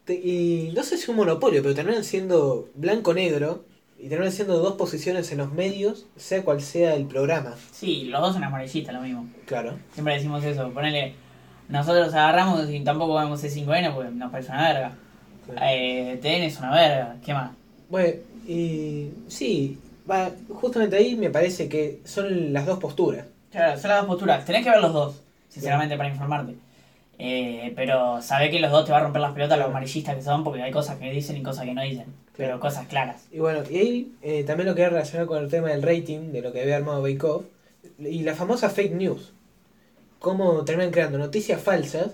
te- 0.06 0.14
y 0.14 0.72
no 0.76 0.84
sé 0.84 0.98
si 0.98 1.04
es 1.04 1.10
un 1.10 1.16
monopolio, 1.16 1.64
pero 1.64 1.74
terminan 1.74 2.04
siendo 2.04 2.70
blanco-negro 2.76 3.66
y 4.00 4.08
terminan 4.08 4.32
siendo 4.32 4.60
dos 4.60 4.76
posiciones 4.76 5.32
en 5.32 5.40
los 5.40 5.52
medios, 5.52 6.06
sea 6.16 6.44
cual 6.44 6.62
sea 6.62 6.94
el 6.94 7.06
programa. 7.08 7.56
Sí, 7.72 8.04
los 8.04 8.22
dos 8.22 8.34
son 8.34 8.44
amarillistas, 8.44 8.94
lo 8.94 9.02
mismo. 9.02 9.28
Claro. 9.48 9.80
Siempre 9.94 10.14
decimos 10.14 10.44
eso. 10.44 10.70
Ponele, 10.72 11.16
nosotros 11.70 12.14
agarramos 12.14 12.70
y 12.70 12.82
tampoco 12.84 13.16
vemos 13.16 13.44
C5N 13.44 13.96
porque 13.96 14.12
nos 14.12 14.32
parece 14.32 14.52
una 14.52 14.72
verga. 14.72 14.92
Eh, 15.62 16.20
TN 16.22 16.46
es 16.46 16.60
una 16.60 16.72
verga, 16.72 17.16
¿qué 17.26 17.34
más? 17.34 17.52
Bueno, 17.90 18.14
y 18.48 19.10
sí, 19.28 19.78
va, 20.10 20.32
justamente 20.50 20.96
ahí 20.98 21.16
me 21.16 21.30
parece 21.30 21.68
que 21.70 22.00
son 22.06 22.54
las 22.54 22.66
dos 22.66 22.80
posturas. 22.80 23.26
Claro, 23.52 23.80
son 23.80 23.90
las 23.90 24.00
dos 24.00 24.08
posturas. 24.08 24.46
Tenés 24.46 24.64
que 24.64 24.70
ver 24.70 24.82
los 24.82 24.94
dos, 24.94 25.22
sinceramente, 25.50 25.98
para 25.98 26.10
informarte. 26.10 26.56
Eh, 27.18 27.72
pero 27.76 28.22
sabés 28.22 28.52
que 28.52 28.60
los 28.60 28.72
dos 28.72 28.86
te 28.86 28.92
va 28.92 28.98
a 28.98 29.04
romper 29.04 29.22
las 29.22 29.32
pelotas 29.32 29.58
los 29.58 29.70
amarillistas 29.70 30.16
que 30.16 30.22
son 30.22 30.44
porque 30.44 30.62
hay 30.62 30.72
cosas 30.72 30.98
que 30.98 31.10
dicen 31.10 31.38
y 31.38 31.44
cosas 31.44 31.66
que 31.66 31.74
no 31.74 31.82
dicen. 31.82 32.06
Pero 32.36 32.60
cosas 32.60 32.88
claras. 32.88 33.26
Y 33.32 33.40
bueno, 33.40 33.64
y 33.70 33.78
ahí 33.78 34.12
eh, 34.22 34.44
también 34.44 34.68
lo 34.68 34.76
quería 34.76 34.90
relacionar 34.90 35.26
con 35.26 35.42
el 35.42 35.50
tema 35.50 35.70
del 35.70 35.82
rating, 35.82 36.34
de 36.34 36.42
lo 36.42 36.52
que 36.52 36.62
había 36.62 36.76
armado 36.76 37.02
Bake 37.02 37.24
Off, 37.24 37.46
y 38.00 38.24
la 38.24 38.36
famosa 38.36 38.70
fake 38.70 38.94
news. 38.94 39.32
Cómo 40.20 40.66
terminan 40.66 40.92
creando 40.92 41.18
noticias 41.18 41.62
falsas 41.62 42.12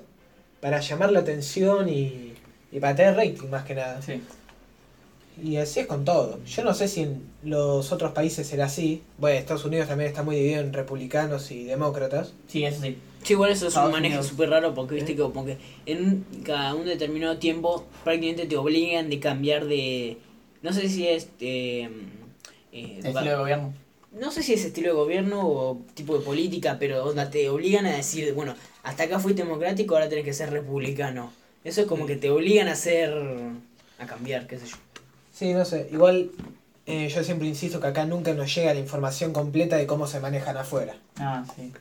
para 0.59 0.79
llamar 0.79 1.11
la 1.11 1.21
atención 1.21 1.89
y, 1.89 2.33
y 2.71 2.79
para 2.79 2.95
tener 2.95 3.15
rating 3.15 3.49
más 3.49 3.63
que 3.63 3.73
nada. 3.73 4.01
Sí. 4.03 4.21
Y 5.43 5.57
así 5.57 5.79
es 5.79 5.87
con 5.87 6.05
todo. 6.05 6.39
Yo 6.45 6.63
no 6.63 6.73
sé 6.73 6.87
si 6.87 7.01
en 7.01 7.23
los 7.43 7.91
otros 7.91 8.11
países 8.11 8.45
será 8.45 8.65
así. 8.65 9.01
Bueno, 9.17 9.39
Estados 9.39 9.65
Unidos 9.65 9.87
también 9.87 10.09
está 10.09 10.21
muy 10.23 10.35
dividido 10.35 10.61
en 10.61 10.71
republicanos 10.73 11.49
y 11.51 11.63
demócratas. 11.63 12.33
Sí, 12.47 12.63
eso 12.63 12.81
sí. 12.81 12.97
Sí, 13.23 13.33
igual 13.33 13.51
eso 13.51 13.67
es 13.67 13.75
un 13.75 13.91
manejo 13.91 14.21
súper 14.23 14.49
raro 14.49 14.73
porque 14.73 14.95
viste 14.95 15.15
que 15.15 15.21
como 15.21 15.45
que 15.45 15.57
en 15.85 16.03
un- 16.03 16.43
cada 16.43 16.73
un 16.75 16.85
determinado 16.85 17.37
tiempo 17.37 17.85
prácticamente 18.03 18.45
te 18.47 18.57
obligan 18.57 19.09
de 19.09 19.19
cambiar 19.19 19.65
de... 19.65 20.17
No 20.61 20.73
sé 20.73 20.89
si 20.89 21.07
es... 21.07 21.29
eh, 21.39 21.89
eh, 22.71 22.99
estilo 23.03 23.31
de 23.31 23.35
gobierno. 23.35 23.73
no 24.19 24.31
sé 24.31 24.43
si 24.43 24.53
es 24.53 24.63
estilo 24.65 24.89
de 24.89 24.93
gobierno 24.95 25.47
o 25.47 25.81
tipo 25.93 26.17
de 26.17 26.23
política, 26.23 26.77
pero 26.79 27.03
onda, 27.05 27.29
te 27.29 27.49
obligan 27.49 27.85
a 27.85 27.95
decir, 27.95 28.33
bueno, 28.33 28.55
hasta 28.83 29.03
acá 29.03 29.19
fuiste 29.19 29.43
democrático, 29.43 29.95
ahora 29.95 30.09
tenés 30.09 30.25
que 30.25 30.33
ser 30.33 30.51
republicano. 30.51 31.31
Eso 31.63 31.81
es 31.81 31.87
como 31.87 32.05
que 32.05 32.15
te 32.15 32.29
obligan 32.29 32.67
a 32.67 32.73
hacer... 32.73 33.13
a 33.99 34.05
cambiar, 34.05 34.47
qué 34.47 34.57
sé 34.59 34.65
yo. 34.67 34.77
Sí, 35.33 35.53
no 35.53 35.65
sé. 35.65 35.87
Igual 35.91 36.31
eh, 36.85 37.07
yo 37.09 37.23
siempre 37.23 37.47
insisto 37.47 37.79
que 37.79 37.87
acá 37.87 38.05
nunca 38.05 38.33
nos 38.33 38.53
llega 38.53 38.73
la 38.73 38.79
información 38.79 39.33
completa 39.33 39.77
de 39.77 39.87
cómo 39.87 40.07
se 40.07 40.19
manejan 40.19 40.57
afuera. 40.57 40.95
Ah, 41.17 41.43
sí. 41.55 41.71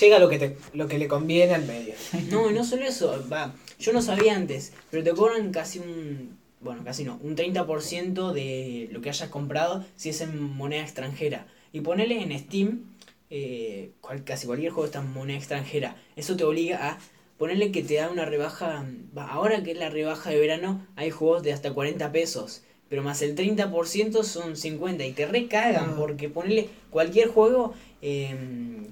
Llega 0.00 0.18
lo 0.20 0.28
que, 0.28 0.38
te, 0.38 0.56
lo 0.74 0.86
que 0.86 0.98
le 0.98 1.08
conviene 1.08 1.54
al 1.54 1.64
medio. 1.66 1.94
No, 2.30 2.50
y 2.50 2.54
no 2.54 2.64
solo 2.64 2.84
eso, 2.84 3.24
va, 3.32 3.52
yo 3.80 3.92
no 3.92 4.00
sabía 4.00 4.36
antes, 4.36 4.72
pero 4.90 5.02
te 5.02 5.10
cobran 5.10 5.50
casi 5.50 5.80
un, 5.80 6.38
bueno, 6.60 6.82
casi 6.84 7.02
no, 7.04 7.18
un 7.22 7.34
30% 7.34 8.32
de 8.32 8.88
lo 8.92 9.00
que 9.00 9.08
hayas 9.08 9.28
comprado 9.28 9.84
si 9.96 10.10
es 10.10 10.20
en 10.20 10.40
moneda 10.40 10.82
extranjera. 10.82 11.46
Y 11.72 11.80
ponerle 11.80 12.22
en 12.22 12.38
Steam, 12.38 12.84
eh, 13.30 13.90
cual- 14.00 14.22
casi 14.24 14.46
cualquier 14.46 14.70
juego 14.70 14.86
está 14.86 15.00
en 15.00 15.12
moneda 15.12 15.36
extranjera. 15.36 15.96
Eso 16.14 16.36
te 16.36 16.44
obliga 16.44 16.90
a 16.90 16.98
ponerle 17.38 17.70
que 17.72 17.82
te 17.82 17.94
da 17.94 18.10
una 18.10 18.24
rebaja, 18.24 18.84
ahora 19.16 19.62
que 19.62 19.72
es 19.72 19.78
la 19.78 19.88
rebaja 19.90 20.30
de 20.30 20.38
verano, 20.38 20.84
hay 20.96 21.10
juegos 21.10 21.42
de 21.42 21.52
hasta 21.52 21.72
40 21.72 22.10
pesos. 22.12 22.62
Pero 22.88 23.02
más 23.02 23.20
el 23.22 23.34
30% 23.34 24.22
son 24.24 24.56
50 24.56 25.04
y 25.04 25.12
te 25.12 25.26
recagan 25.26 25.90
Ah. 25.90 25.94
porque 25.98 26.28
ponerle 26.28 26.68
cualquier 26.90 27.28
juego, 27.28 27.74
em, 28.02 28.86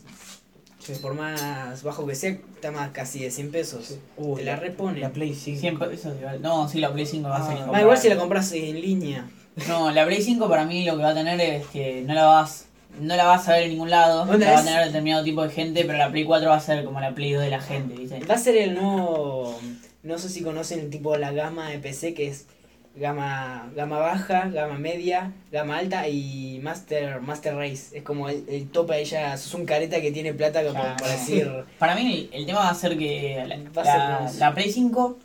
Sí. 0.79 0.93
por 1.03 1.15
más 1.15 1.83
bajo 1.83 2.07
que 2.07 2.15
sea, 2.15 2.31
está 2.31 2.71
más 2.71 2.91
casi 2.91 3.21
de 3.21 3.31
100 3.31 3.51
pesos. 3.51 3.87
Sí. 3.87 3.99
Uy, 4.17 4.37
te 4.37 4.45
la 4.45 4.57
reponen. 4.57 5.01
La 5.01 5.11
Play 5.13 5.35
5. 5.35 5.61
100 5.61 5.79
pesos 5.79 6.15
igual. 6.21 6.41
No, 6.43 6.69
sí, 6.69 6.79
la 6.79 6.93
Play 6.93 7.07
5 7.07 7.29
va 7.29 7.39
a 7.39 7.47
ser 7.49 7.57
Ah. 7.59 7.71
Ah, 7.73 7.81
igual 7.81 7.99
si 7.99 8.09
la 8.09 8.17
compras 8.17 8.53
en 8.53 8.81
línea. 8.81 9.29
No, 9.67 9.91
la 9.91 10.05
Play 10.07 10.23
5 10.23 10.49
para 10.49 10.65
mí 10.67 10.85
lo 10.85 10.97
que 10.97 11.03
va 11.03 11.09
a 11.11 11.15
tener 11.15 11.41
es 11.41 11.67
que 11.69 12.03
no 12.07 12.15
la 12.15 12.27
vas 12.27 12.66
no 13.01 13.17
la 13.17 13.25
vas 13.25 13.49
a 13.49 13.53
ver 13.53 13.65
en 13.65 13.71
ningún 13.71 13.91
lado, 13.91 14.25
la 14.25 14.53
va 14.53 14.59
a 14.61 14.65
tener 14.65 14.85
determinado 14.87 15.25
tipo 15.25 15.43
de 15.43 15.51
gente, 15.51 15.85
pero 15.85 15.99
la 15.99 16.11
Play 16.11 16.25
4 16.25 16.49
va 16.49 16.57
a 16.57 16.61
ser 16.61 16.85
como 16.85 17.01
la 17.01 17.13
Play 17.13 17.33
2 17.33 17.43
de 17.45 17.51
la 17.51 17.61
gente, 17.61 17.95
¿viste? 17.95 18.21
Va 18.25 18.35
a 18.35 18.39
ser 18.39 18.57
el 18.57 18.75
nuevo. 18.75 19.59
No 20.03 20.19
sé 20.19 20.29
si 20.29 20.43
conocen 20.43 20.81
el 20.81 20.91
tipo 20.91 21.13
de 21.13 21.19
la 21.19 21.33
gama 21.33 21.69
de 21.71 21.79
PC 21.79 22.15
que 22.15 22.29
es 22.29 22.47
gama 22.95 23.71
gama 23.77 23.99
baja, 23.99 24.49
gama 24.49 24.79
media, 24.79 25.33
gama 25.53 25.79
alta 25.79 26.09
y 26.09 26.61
Master 26.63 27.21
Master 27.21 27.55
Race. 27.57 27.97
Es 27.97 28.03
como 28.03 28.29
el, 28.29 28.45
el 28.49 28.69
tope 28.71 28.95
ahí 28.95 29.05
ya. 29.05 29.37
Sos 29.37 29.53
un 29.55 29.67
careta 29.67 30.01
que 30.01 30.13
tiene 30.13 30.33
plata 30.33 30.63
como 30.65 30.83
para 30.83 31.13
decir. 31.13 31.51
Para 31.79 31.95
mí 31.95 32.29
el, 32.33 32.41
el 32.41 32.47
tema 32.47 32.61
va 32.61 32.71
a 32.71 32.75
ser 32.75 32.97
que 32.97 33.43
la, 33.47 33.57
Va 33.77 33.83
a 33.83 33.85
ser 33.85 33.99
la- 33.99 34.21
más. 34.21 34.37
la 34.37 34.55
Play 34.55 34.71
5 34.73 35.19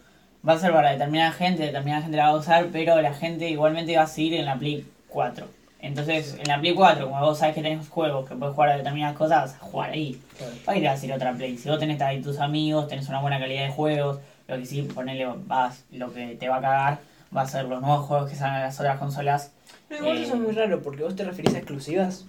va 0.47 0.53
a 0.53 0.59
ser 0.59 0.71
para 0.73 0.91
determinada 0.91 1.31
gente, 1.31 1.61
determinada 1.63 2.01
gente 2.01 2.17
la 2.17 2.23
va 2.29 2.29
a 2.31 2.37
usar, 2.39 2.67
pero 2.71 2.99
la 3.01 3.13
gente 3.13 3.47
igualmente 3.49 3.95
va 3.95 4.03
a 4.03 4.07
seguir 4.07 4.33
en 4.33 4.45
la 4.45 4.57
Play 4.57 4.85
4. 5.09 5.47
Entonces, 5.81 6.37
en 6.39 6.47
la 6.47 6.59
Play 6.59 6.73
4, 6.75 7.09
como 7.09 7.19
vos 7.21 7.39
sabés 7.39 7.55
que 7.55 7.61
tenés 7.63 7.89
juegos 7.89 8.29
que 8.29 8.35
puedes 8.35 8.53
jugar 8.53 8.69
a 8.69 8.77
determinadas 8.77 9.17
cosas, 9.17 9.57
jugar 9.59 9.89
ahí. 9.91 10.21
Va 10.67 10.73
a 10.73 10.77
ir 10.77 10.87
a 10.87 10.91
decir 10.93 11.11
otra 11.11 11.33
Play. 11.33 11.57
Si 11.57 11.69
vos 11.69 11.79
tenés 11.79 11.99
ahí 12.01 12.21
tus 12.21 12.39
amigos, 12.39 12.87
tenés 12.87 13.09
una 13.09 13.19
buena 13.19 13.39
calidad 13.39 13.63
de 13.65 13.71
juegos, 13.71 14.19
lo 14.47 14.57
que 14.57 14.65
sí, 14.65 14.83
ponele, 14.83 15.27
vas, 15.47 15.83
lo 15.91 16.13
que 16.13 16.35
te 16.35 16.49
va 16.49 16.57
a 16.57 16.61
cagar 16.61 16.99
va 17.35 17.41
a 17.41 17.47
ser 17.47 17.65
los 17.65 17.81
nuevos 17.81 18.05
juegos 18.05 18.29
que 18.29 18.35
salgan 18.35 18.57
a 18.57 18.65
las 18.65 18.79
otras 18.79 18.99
consolas. 18.99 19.51
No, 19.89 19.97
igual 19.97 20.17
Eh. 20.17 20.23
eso 20.23 20.35
es 20.35 20.39
muy 20.39 20.51
raro 20.51 20.81
porque 20.83 21.03
vos 21.03 21.15
te 21.15 21.23
referís 21.23 21.55
a 21.55 21.57
exclusivas. 21.57 22.25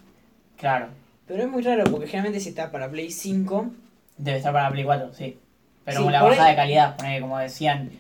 Claro, 0.57 0.87
Pero 1.27 1.45
es 1.45 1.49
muy 1.49 1.63
raro 1.63 1.85
porque 1.85 2.07
generalmente 2.07 2.41
si 2.41 2.49
está 2.51 2.71
para 2.71 2.89
Play 2.91 3.11
5. 3.11 3.67
debe 4.17 4.39
estar 4.39 4.53
para 4.53 4.65
la 4.67 4.71
Play 4.73 4.85
4, 4.85 5.13
sí. 5.15 5.39
Pero 5.85 5.99
Sí, 5.99 6.03
con 6.05 6.13
la 6.13 6.23
bajada 6.23 6.45
ahí- 6.45 6.51
de 6.53 6.57
calidad, 6.57 6.97
ponele, 6.97 7.21
como 7.21 7.39
decían, 7.39 7.91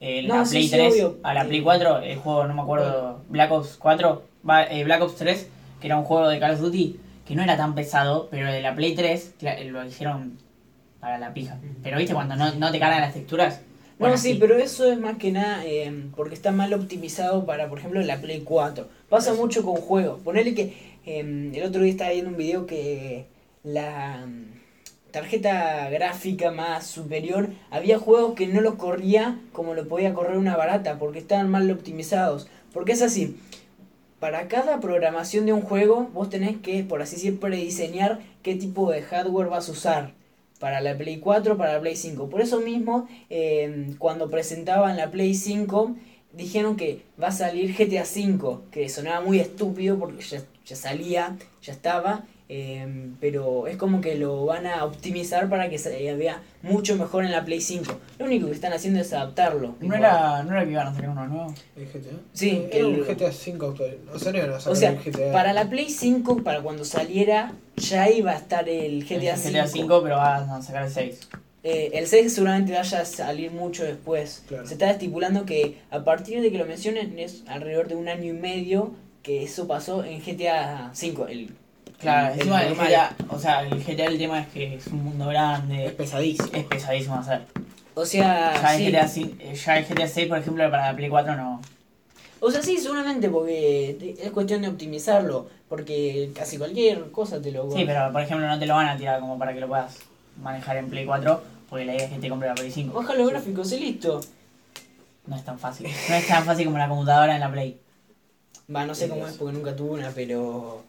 eh, 0.00 0.22
No, 0.26 0.38
la 0.38 0.44
sí, 0.44 0.50
Play 0.56 0.64
sí, 0.64 0.70
3 0.70 0.92
obvio. 0.94 1.16
a 1.22 1.34
la 1.34 1.44
Play 1.44 1.60
Eh. 1.60 1.62
4, 1.62 1.98
el 2.00 2.18
juego, 2.18 2.46
no 2.46 2.54
me 2.54 2.62
acuerdo, 2.62 3.20
Black 3.28 3.50
Ops 3.52 3.76
4, 3.78 4.10
va- 4.10 4.18
eh, 4.18 4.33
Black 4.44 5.02
Ops 5.02 5.16
3, 5.16 5.48
que 5.80 5.86
era 5.86 5.96
un 5.98 6.04
juego 6.04 6.28
de 6.28 6.38
Call 6.38 6.52
of 6.54 6.60
Duty, 6.60 7.00
que 7.26 7.34
no 7.34 7.42
era 7.42 7.56
tan 7.56 7.74
pesado, 7.74 8.28
pero 8.30 8.50
de 8.52 8.60
la 8.60 8.74
Play 8.74 8.94
3 8.94 9.34
cla- 9.40 9.62
lo 9.70 9.84
hicieron 9.84 10.38
para 11.00 11.18
la 11.18 11.32
pija. 11.34 11.58
Pero 11.82 11.98
viste, 11.98 12.14
cuando 12.14 12.36
no, 12.36 12.54
no 12.54 12.70
te 12.70 12.78
cargan 12.78 13.00
las 13.00 13.14
texturas. 13.14 13.60
No, 13.60 14.06
bueno, 14.06 14.16
sí, 14.18 14.36
pero 14.40 14.58
eso 14.58 14.90
es 14.90 14.98
más 14.98 15.16
que 15.18 15.30
nada 15.32 15.64
eh, 15.64 15.92
porque 16.16 16.34
está 16.34 16.50
mal 16.50 16.72
optimizado 16.74 17.46
para, 17.46 17.68
por 17.68 17.78
ejemplo, 17.78 18.00
la 18.02 18.18
Play 18.20 18.40
4. 18.40 18.88
Pasa 19.08 19.32
Eso. 19.32 19.40
mucho 19.40 19.62
con 19.64 19.76
juegos. 19.76 20.20
Ponele 20.22 20.54
que 20.54 20.74
eh, 21.06 21.50
el 21.54 21.62
otro 21.62 21.82
día 21.82 21.92
estaba 21.92 22.10
viendo 22.10 22.30
un 22.30 22.36
video 22.36 22.66
que 22.66 23.26
la 23.62 24.26
mm, 24.26 25.10
tarjeta 25.12 25.88
gráfica 25.90 26.50
más 26.50 26.86
superior 26.86 27.50
había 27.70 27.98
juegos 27.98 28.34
que 28.34 28.46
no 28.48 28.60
lo 28.60 28.76
corría 28.76 29.38
como 29.52 29.74
lo 29.74 29.86
podía 29.86 30.12
correr 30.12 30.36
una 30.38 30.56
barata 30.56 30.98
porque 30.98 31.20
estaban 31.20 31.48
mal 31.50 31.70
optimizados. 31.70 32.48
Porque 32.72 32.92
es 32.92 33.02
así. 33.02 33.36
Para 34.24 34.48
cada 34.48 34.80
programación 34.80 35.44
de 35.44 35.52
un 35.52 35.60
juego, 35.60 36.08
vos 36.14 36.30
tenés 36.30 36.56
que, 36.56 36.82
por 36.82 37.02
así 37.02 37.16
decir, 37.16 37.38
prediseñar 37.38 38.20
qué 38.42 38.54
tipo 38.54 38.90
de 38.90 39.02
hardware 39.02 39.50
vas 39.50 39.68
a 39.68 39.72
usar. 39.72 40.14
Para 40.58 40.80
la 40.80 40.96
Play 40.96 41.18
4, 41.18 41.58
para 41.58 41.74
la 41.74 41.80
Play 41.82 41.94
5. 41.94 42.30
Por 42.30 42.40
eso 42.40 42.60
mismo, 42.60 43.06
eh, 43.28 43.94
cuando 43.98 44.30
presentaban 44.30 44.96
la 44.96 45.10
Play 45.10 45.34
5, 45.34 45.94
dijeron 46.32 46.76
que 46.76 47.02
va 47.22 47.26
a 47.26 47.32
salir 47.32 47.76
GTA 47.76 48.04
V, 48.04 48.60
que 48.70 48.88
sonaba 48.88 49.20
muy 49.20 49.40
estúpido 49.40 49.98
porque 49.98 50.22
ya, 50.22 50.40
ya 50.64 50.74
salía, 50.74 51.36
ya 51.60 51.74
estaba, 51.74 52.24
eh, 52.48 53.08
pero 53.20 53.66
es 53.66 53.76
como 53.76 54.00
que 54.00 54.16
lo 54.16 54.44
van 54.44 54.66
a 54.66 54.84
optimizar 54.84 55.48
para 55.48 55.68
que 55.70 55.78
se 55.78 56.14
vea 56.14 56.42
mucho 56.62 56.96
mejor 56.96 57.24
en 57.24 57.32
la 57.32 57.44
Play 57.44 57.60
5. 57.60 57.98
Lo 58.18 58.26
único 58.26 58.46
que 58.48 58.52
están 58.52 58.72
haciendo 58.72 59.00
es 59.00 59.12
adaptarlo. 59.12 59.76
¿No 59.80 59.94
era, 59.94 60.42
¿No 60.42 60.52
era 60.52 60.64
que 60.64 60.70
iban 60.72 60.86
a 60.88 60.94
salir 60.94 61.08
uno 61.08 61.26
nuevo? 61.26 61.54
¿El 61.76 61.86
GTA? 61.86 62.18
Sí, 62.32 62.66
era 62.70 62.86
un 62.86 62.94
el- 62.96 63.04
GTA 63.04 63.32
5 63.32 63.66
actual. 63.66 63.98
O 64.12 64.18
sea, 64.18 64.32
no 64.32 64.38
iban 64.38 64.50
a 64.52 64.58
sacar 64.60 64.72
O 64.72 64.76
sea, 64.76 64.90
el 64.90 64.98
GTA. 64.98 65.32
para 65.32 65.52
la 65.52 65.68
Play 65.70 65.88
5, 65.88 66.42
para 66.42 66.60
cuando 66.60 66.84
saliera, 66.84 67.52
ya 67.76 68.10
iba 68.10 68.32
a 68.32 68.36
estar 68.36 68.68
el 68.68 69.04
GTA 69.04 69.34
El 69.34 69.40
V. 69.40 69.50
GTA 69.50 69.66
5, 69.66 70.02
pero 70.02 70.16
van 70.16 70.50
a 70.50 70.62
sacar 70.62 70.84
el 70.84 70.90
6. 70.90 71.28
Eh, 71.66 71.92
el 71.94 72.06
6 72.06 72.34
seguramente 72.34 72.74
vaya 72.74 73.00
a 73.00 73.04
salir 73.06 73.50
mucho 73.50 73.84
después. 73.84 74.42
Claro. 74.48 74.66
Se 74.66 74.74
está 74.74 74.90
estipulando 74.90 75.46
que 75.46 75.78
a 75.90 76.04
partir 76.04 76.42
de 76.42 76.52
que 76.52 76.58
lo 76.58 76.66
mencionen 76.66 77.18
es 77.18 77.42
alrededor 77.46 77.88
de 77.88 77.96
un 77.96 78.08
año 78.08 78.24
y 78.30 78.36
medio 78.36 78.92
que 79.22 79.42
eso 79.44 79.66
pasó 79.66 80.04
en 80.04 80.20
GTA 80.20 80.90
5. 80.92 81.26
El, 81.28 81.54
Claro, 82.00 82.34
el 82.34 82.40
encima 82.40 82.62
el 82.62 82.68
normal. 82.70 82.88
GTA, 82.88 83.14
o 83.30 83.38
sea, 83.38 83.62
el 83.62 83.82
GTA 83.82 84.06
el 84.06 84.18
tema 84.18 84.40
es 84.40 84.48
que 84.48 84.74
es 84.76 84.86
un 84.88 85.04
mundo 85.04 85.24
Es 85.24 85.30
grande, 85.30 85.90
pesadísimo. 85.90 86.48
es 86.52 86.64
pesadísimo 86.64 87.14
hacer. 87.16 87.42
O 87.94 88.04
sea, 88.04 88.54
Ya, 88.60 88.76
sí. 88.76 88.86
el 88.86 88.92
GTA, 88.92 89.54
ya 89.54 89.78
el 89.78 89.84
GTA 89.86 90.08
6, 90.08 90.28
por 90.28 90.38
ejemplo, 90.38 90.70
para 90.70 90.90
la 90.90 90.96
Play 90.96 91.08
4 91.08 91.36
no. 91.36 91.60
o 92.40 92.50
sea, 92.50 92.62
sí, 92.62 92.76
seguramente 92.78 93.28
porque 93.30 94.16
es 94.20 94.30
cuestión 94.32 94.62
de 94.62 94.68
optimizarlo. 94.68 95.48
Porque 95.68 96.30
casi 96.34 96.58
cualquier 96.58 97.10
cosa 97.10 97.40
te 97.40 97.50
lo. 97.50 97.70
Sí, 97.72 97.84
pero 97.86 98.12
por 98.12 98.20
ejemplo 98.22 98.46
no 98.46 98.58
te 98.58 98.66
lo 98.66 98.74
van 98.74 98.88
a 98.88 98.96
tirar 98.96 99.18
como 99.20 99.38
para 99.38 99.54
que 99.54 99.60
lo 99.60 99.66
puedas 99.68 99.96
manejar 100.40 100.76
en 100.76 100.88
Play 100.90 101.04
4, 101.06 101.42
porque 101.70 101.84
la 101.84 101.94
idea 101.94 102.06
es 102.06 102.12
que 102.12 102.18
te 102.18 102.28
compre 102.28 102.48
la 102.48 102.54
Play 102.54 102.70
5. 102.70 102.92
Baja 102.94 103.14
los 103.14 103.30
gráficos 103.30 103.72
y 103.72 103.80
listo. 103.80 104.20
No 105.26 105.34
es 105.36 105.44
tan 105.44 105.58
fácil. 105.58 105.88
No 106.08 106.14
es 106.14 106.26
tan 106.28 106.44
fácil 106.44 106.66
como 106.66 106.78
la 106.78 106.88
computadora 106.88 107.34
en 107.34 107.40
la 107.40 107.50
Play. 107.50 107.78
Va, 108.74 108.84
no 108.84 108.94
sé 108.94 109.08
cómo 109.08 109.26
es. 109.26 109.32
es 109.32 109.38
porque 109.38 109.54
nunca 109.56 109.74
tuve 109.74 109.90
una, 110.00 110.10
pero. 110.10 110.84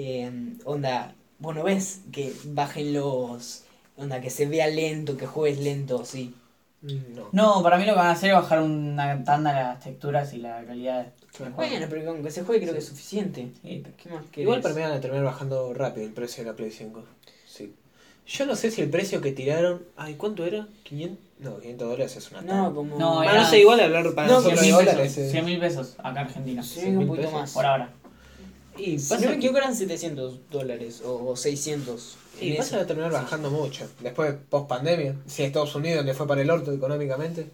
Eh, 0.00 0.30
onda, 0.64 1.14
vos 1.38 1.54
no 1.54 1.62
ves 1.64 2.00
que 2.12 2.32
bajen 2.44 2.92
los. 2.94 3.64
Onda, 3.96 4.20
que 4.20 4.30
se 4.30 4.46
vea 4.46 4.68
lento, 4.68 5.16
que 5.16 5.26
juegues 5.26 5.58
lento, 5.58 6.04
sí. 6.04 6.34
No. 6.82 7.28
No, 7.32 7.62
para 7.64 7.76
mí 7.76 7.84
lo 7.84 7.94
que 7.94 7.98
van 7.98 8.06
a 8.06 8.12
hacer 8.12 8.30
es 8.30 8.36
bajar 8.36 8.60
una 8.62 9.24
tanda 9.24 9.52
las 9.52 9.80
texturas 9.80 10.32
y 10.32 10.38
la 10.38 10.62
calidad. 10.64 11.12
Bueno, 11.56 11.86
pero 11.90 12.04
con 12.06 12.22
que 12.22 12.30
se 12.30 12.44
juegue 12.44 12.60
creo 12.62 12.72
que 12.72 12.78
es 12.78 12.86
suficiente. 12.86 13.48
Sí, 13.62 13.82
¿Qué 14.00 14.08
más 14.10 14.24
querés? 14.26 14.44
Igual 14.44 14.60
para 14.60 14.74
mí 14.74 14.80
van 14.82 14.92
a 14.92 15.00
terminar 15.00 15.24
bajando 15.24 15.74
rápido 15.74 16.06
el 16.06 16.12
precio 16.12 16.44
de 16.44 16.50
la 16.50 16.56
Play 16.56 16.70
5. 16.70 17.02
Sí. 17.48 17.74
Yo 18.28 18.46
no 18.46 18.54
sé 18.54 18.70
si 18.70 18.82
el 18.82 18.90
precio 18.90 19.20
que 19.20 19.32
tiraron. 19.32 19.82
Ay, 19.96 20.14
¿cuánto 20.14 20.44
era? 20.44 20.68
¿500? 20.88 21.16
No, 21.40 21.58
500 21.58 21.88
dólares 21.88 22.16
es 22.16 22.30
una 22.30 22.42
No, 22.42 22.46
tanda. 22.48 22.70
como. 22.74 22.96
No, 22.98 23.22
era- 23.24 23.34
no 23.42 23.48
sé, 23.48 23.58
igual 23.60 23.80
hablar 23.80 24.14
para 24.14 24.28
No, 24.28 24.34
nosotros 24.34 24.60
100 24.60 24.70
de 24.76 24.76
mil 24.82 24.86
dólares. 24.86 25.14
pesos. 25.14 25.30
100 25.32 25.44
mil 25.44 25.58
pesos 25.60 25.94
acá 25.98 26.10
en 26.10 26.26
Argentina. 26.28 26.62
Sí, 26.62 26.80
100.000 26.80 26.98
un 26.98 27.06
poquito 27.08 27.26
pesos. 27.26 27.40
más. 27.40 27.52
Por 27.52 27.66
ahora. 27.66 27.90
Y 28.78 28.98
Si 28.98 29.14
no 29.14 29.16
pasa, 29.16 29.20
me 29.20 29.32
que, 29.32 29.38
equivoco 29.38 29.58
eran 29.58 29.74
700 29.74 30.50
dólares 30.50 31.02
o, 31.04 31.30
o 31.30 31.36
600. 31.36 32.16
y 32.40 32.52
eso. 32.52 32.78
a 32.78 32.86
terminar 32.86 33.12
bajando 33.12 33.50
mucho. 33.50 33.88
Después, 34.00 34.34
post 34.48 34.68
pandemia. 34.68 35.16
Si 35.26 35.42
Estados 35.42 35.74
Unidos, 35.74 35.98
donde 35.98 36.14
fue 36.14 36.26
para 36.26 36.40
el 36.42 36.50
orto 36.50 36.72
económicamente. 36.72 37.48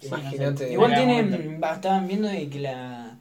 Sí, 0.00 0.08
Imagínate. 0.08 0.50
no 0.50 0.56
sé. 0.58 0.72
Igual 0.72 0.94
tienen. 0.94 1.60
estaban 1.62 2.06
viendo 2.08 2.28
de 2.28 2.48
que 2.48 2.60
la. 2.60 3.18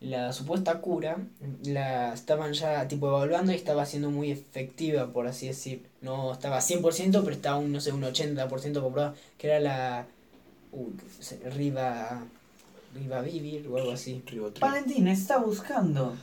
La 0.00 0.32
supuesta 0.32 0.80
cura 0.80 1.16
la 1.64 2.14
estaban 2.14 2.52
ya 2.52 2.86
tipo 2.86 3.08
evaluando 3.08 3.50
y 3.50 3.56
estaba 3.56 3.84
siendo 3.84 4.12
muy 4.12 4.30
efectiva, 4.30 5.08
por 5.12 5.26
así 5.26 5.48
decir. 5.48 5.82
No 6.02 6.32
estaba 6.32 6.58
100%, 6.58 7.10
pero 7.24 7.32
estaba 7.32 7.58
un, 7.58 7.72
no 7.72 7.80
sé, 7.80 7.90
un 7.90 8.02
80% 8.02 8.80
comprobado, 8.80 9.16
que 9.36 9.48
era 9.48 9.58
la 9.58 10.06
Riva 11.56 12.22
Riva 12.94 13.20
Vivir 13.22 13.66
o 13.68 13.76
algo 13.76 13.90
así. 13.92 14.22
Valentín 14.60 15.08
está 15.08 15.38
buscando. 15.38 16.14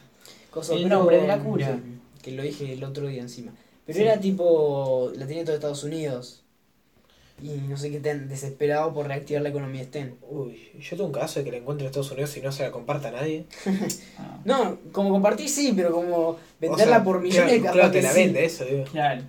Cosa, 0.55 0.73
El 0.73 0.83
pero- 0.83 0.95
nombre 0.99 1.17
de 1.21 1.27
la 1.27 1.37
cura. 1.39 1.67
sí, 1.75 1.99
que 2.23 2.31
lo 2.31 2.41
dije 2.41 2.73
el 2.73 2.83
otro 2.83 3.05
día 3.07 3.21
encima. 3.21 3.51
Pero 3.85 3.97
Sí. 3.99 4.03
era 4.05 4.19
tipo, 4.19 5.11
la 5.15 5.27
tenía 5.27 5.43
todo 5.45 5.53
Estados 5.55 5.83
Unidos. 5.83 6.41
Y 7.43 7.49
no 7.67 7.75
sé 7.75 7.91
qué 7.91 7.99
tan 7.99 8.29
desesperado 8.29 8.93
por 8.93 9.07
reactivar 9.07 9.43
la 9.43 9.49
economía 9.49 9.81
estén. 9.81 10.15
Uy, 10.21 10.71
yo 10.79 10.89
tengo 10.91 11.07
un 11.07 11.11
caso 11.11 11.39
de 11.39 11.43
que 11.45 11.51
la 11.51 11.57
encuentre 11.57 11.85
en 11.85 11.89
Estados 11.89 12.09
Unidos 12.11 12.35
y 12.37 12.41
no 12.41 12.51
se 12.53 12.63
la 12.63 12.71
comparta 12.71 13.09
a 13.09 13.11
nadie. 13.11 13.45
Ah, 14.17 14.39
No, 14.45 14.77
como 14.93 15.09
compartir 15.09 15.49
sí, 15.49 15.73
pero 15.75 15.91
como 15.91 16.15
O 16.29 16.39
venderla 16.61 16.95
sea, 16.95 17.03
por 17.03 17.19
millones 17.19 17.59
claro, 17.59 17.73
claro, 17.73 17.91
que 17.91 17.97
te 17.99 18.03
la 18.03 18.11
sí. 18.13 18.19
vende 18.21 18.45
eso, 18.45 18.63
digo. 18.63 18.85
Claro. 18.85 19.21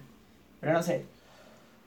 Pero 0.61 0.73
no 0.73 0.83
sé. 0.85 1.03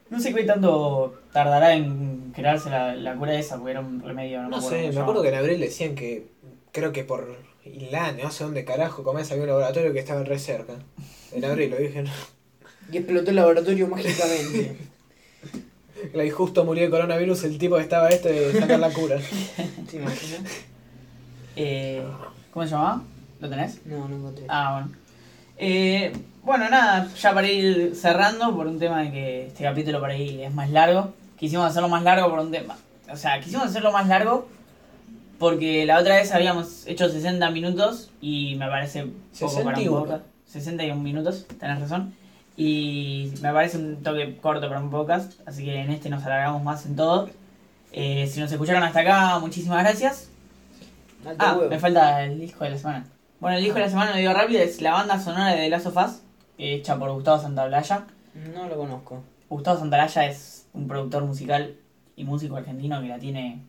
No 0.10 0.20
sé 0.20 0.34
qué 0.34 0.44
tanto 0.44 1.14
tardará 1.32 1.74
en 1.74 2.34
crearse 2.36 2.70
la, 2.70 2.94
la 2.96 3.16
cura 3.16 3.40
esa, 3.40 3.56
porque 3.56 3.72
era 3.72 3.80
un 3.80 4.02
remedio. 4.02 4.42
No, 4.42 4.50
No 4.50 4.58
me 4.60 4.66
acuerdo 4.66 4.78
sé, 4.88 4.92
me 4.92 5.00
acuerdo 5.02 5.22
que 5.22 5.30
en 5.30 5.36
abril 5.36 5.60
decían 5.62 5.96
que, 5.96 6.28
creo 6.74 6.92
que 6.92 7.06
por 7.06 7.38
Ilane, 7.74 8.24
no 8.24 8.32
sé 8.32 8.44
dónde 8.44 8.66
carajo, 8.66 9.04
comés 9.04 9.32
había 9.32 9.44
un 9.44 9.50
laboratorio 9.50 9.94
que 9.94 10.00
estaba 10.00 10.24
re 10.24 10.40
cerca. 10.40 10.74
En 11.32 11.46
abril 11.46 11.72
lo 11.72 11.78
dije, 11.78 12.04
no. 12.04 12.12
Y 12.92 12.98
explotó 12.98 13.30
el 13.30 13.36
laboratorio 13.36 13.88
mágicamente. 13.88 14.78
Y 16.14 16.30
justo 16.30 16.64
murió 16.64 16.86
de 16.86 16.90
coronavirus 16.90 17.44
el 17.44 17.58
tipo 17.58 17.76
que 17.76 17.82
estaba 17.82 18.08
este 18.08 18.32
de 18.32 18.60
sacar 18.60 18.80
la 18.80 18.90
cura. 18.90 19.18
¿Te 19.92 19.98
imaginas? 19.98 20.42
Eh, 21.58 22.02
¿Cómo 22.52 22.66
se 22.66 22.72
llamaba? 22.72 23.04
¿Lo 23.42 23.50
tenés? 23.50 23.86
No, 23.86 24.08
no 24.08 24.16
encontré. 24.16 24.46
Ah, 24.48 24.80
bueno. 24.80 24.98
Eh, 25.58 26.14
bueno, 26.42 26.70
nada, 26.70 27.10
ya 27.14 27.34
para 27.34 27.48
ir 27.48 27.96
cerrando, 27.96 28.56
por 28.56 28.68
un 28.68 28.80
tema 28.80 29.04
de 29.04 29.12
que 29.12 29.48
este 29.48 29.64
capítulo 29.64 30.00
por 30.00 30.10
ahí 30.10 30.42
es 30.42 30.54
más 30.54 30.70
largo. 30.70 31.14
Quisimos 31.38 31.66
hacerlo 31.66 31.90
más 31.90 32.04
largo 32.04 32.30
por 32.30 32.40
un 32.40 32.52
tema. 32.52 32.78
O 33.12 33.18
sea, 33.18 33.40
quisimos 33.42 33.66
hacerlo 33.66 33.92
más 33.92 34.08
largo 34.08 34.48
porque 35.40 35.86
la 35.86 36.00
otra 36.00 36.16
vez 36.16 36.32
habíamos 36.34 36.86
hecho 36.88 37.10
60 37.10 37.50
minutos 37.52 38.12
y 38.22 38.56
me 38.58 38.68
parece 38.68 39.08
poco 39.40 39.64
para 39.64 39.78
un 39.78 39.84
61. 39.84 40.00
podcast. 40.00 40.24
61 40.48 41.02
minutos, 41.02 41.46
tenés 41.60 41.80
razón. 41.80 42.14
Y 42.58 43.32
me 43.42 43.54
parece 43.54 43.78
un 43.78 44.04
toque 44.04 44.36
corto 44.42 44.68
para 44.68 44.82
un 44.82 44.90
podcast, 44.90 45.34
así 45.48 45.64
que 45.64 45.80
en 45.80 45.92
este 45.92 46.10
nos 46.10 46.24
alargamos 46.26 46.62
más 46.64 46.86
en 46.86 46.96
todo. 46.96 47.30
Eh, 47.94 48.28
si 48.28 48.40
nos 48.42 48.52
escucharon 48.52 48.84
hasta 48.84 49.00
acá, 49.00 49.40
muchísimas 49.40 49.82
gracias. 49.84 50.30
Alto 51.26 51.46
Ah, 51.46 51.56
huevo. 51.58 51.70
me 51.70 51.80
falta 51.80 52.24
el 52.26 52.40
disco 52.40 52.64
de 52.66 52.72
la 52.72 52.78
semana. 52.78 53.06
Bueno, 53.40 53.58
el 53.58 53.64
disco 53.64 53.76
de 53.80 53.86
la 53.86 53.90
semana, 53.90 54.12
lo 54.12 54.18
digo 54.18 54.34
rápido, 54.34 54.62
es 54.62 54.82
la 54.82 54.92
banda 54.92 55.20
sonora 55.20 55.48
de 55.52 55.58
The 55.58 55.70
Last 55.70 55.86
of 55.88 55.98
Us, 55.98 56.22
hecha 56.58 56.98
por 57.00 57.12
Gustavo 57.14 57.42
Santaolalla. 57.42 58.06
No 58.54 58.68
lo 58.68 58.76
conozco. 58.78 59.24
Gustavo 59.48 59.80
Santaolalla 59.80 60.26
es 60.26 60.68
un 60.74 60.88
productor 60.88 61.24
musical 61.24 61.76
y 62.18 62.24
músico 62.26 62.58
argentino 62.58 63.02
que 63.02 63.08
la 63.08 63.20
tiene... 63.20 63.64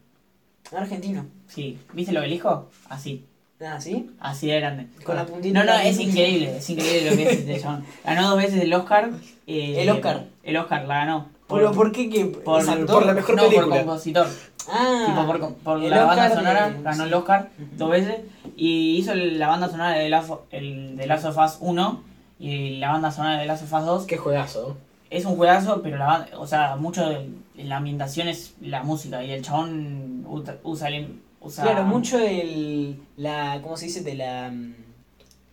Argentino. 0.77 1.27
Sí, 1.49 1.79
¿viste 1.93 2.13
lo 2.13 2.21
del 2.21 2.33
hijo? 2.33 2.69
Así, 2.89 3.27
Ah, 3.63 3.79
¿sí? 3.81 4.11
así 4.21 4.47
de 4.47 4.59
grande. 4.61 4.87
Con 5.05 5.17
la 5.17 5.27
puntita. 5.27 5.59
No, 5.59 5.71
no, 5.71 5.79
es 5.79 5.99
increíble, 6.01 6.57
es 6.57 6.71
increíble 6.71 7.11
lo 7.11 7.17
que 7.17 7.23
es 7.25 7.39
este 7.41 7.61
chabón. 7.61 7.85
Ganó 8.05 8.31
dos 8.31 8.39
veces 8.39 8.63
el 8.63 8.73
Oscar. 8.73 9.11
eh, 9.47 9.83
¿El 9.83 9.91
Oscar? 9.91 10.25
El 10.43 10.57
Oscar 10.57 10.87
la 10.87 10.95
ganó. 11.01 11.27
¿Pero 11.49 11.73
por 11.73 11.91
qué? 11.93 12.09
que 12.09 12.25
por- 12.27 12.61
¿Es 12.63 12.69
actor? 12.69 12.87
por 12.87 13.07
la 13.07 13.13
mejor 13.13 13.35
no, 13.37 13.43
película. 13.43 13.67
por 13.67 13.79
compositor. 13.79 14.29
Ah, 14.73 15.05
tipo 15.09 15.27
por, 15.27 15.55
por 15.57 15.83
el 15.83 15.91
la 15.91 16.05
banda 16.05 16.29
sonora, 16.33 16.71
de- 16.71 16.83
ganó 16.83 17.05
el. 17.05 17.15
Oscar 17.15 17.51
dos 17.77 17.91
veces 17.91 18.21
y 18.57 18.97
hizo 18.97 19.13
el- 19.13 19.39
la 19.39 19.49
banda 19.49 19.69
sonora 19.69 19.91
de 19.91 20.05
The 20.05 20.09
Last 20.11 20.31
el, 20.53 20.97
de 20.97 21.07
Last 21.07 21.25
of 21.25 21.37
Us 21.37 21.57
1 21.61 22.03
y 22.39 22.77
la 22.79 22.93
banda 22.93 23.11
sonora 23.11 23.35
de 23.35 23.41
The 23.41 23.47
Last 23.47 23.65
of 23.65 23.73
Us 23.73 23.85
2. 23.85 24.07
Qué 24.07 24.17
juegazo. 24.17 24.79
Es 25.11 25.25
un 25.25 25.37
juegazo, 25.37 25.83
pero 25.83 25.99
la 25.99 26.07
banda, 26.07 26.39
o 26.39 26.47
sea, 26.47 26.77
mucho 26.77 27.05
de 27.09 27.29
la 27.57 27.77
ambientación 27.79 28.29
es 28.29 28.55
la 28.61 28.83
música 28.85 29.23
y 29.25 29.33
el 29.33 29.43
chabón 29.43 30.25
usa, 30.29 30.57
usa, 30.63 30.89
el- 30.89 31.21
usa- 31.41 31.65
Claro, 31.65 31.83
mucho 31.85 32.19
el. 32.19 32.97
La, 33.17 33.59
¿Cómo 33.63 33.77
se 33.77 33.87
dice? 33.87 34.03
De 34.03 34.15
la. 34.15 34.51
mm, 34.51 34.75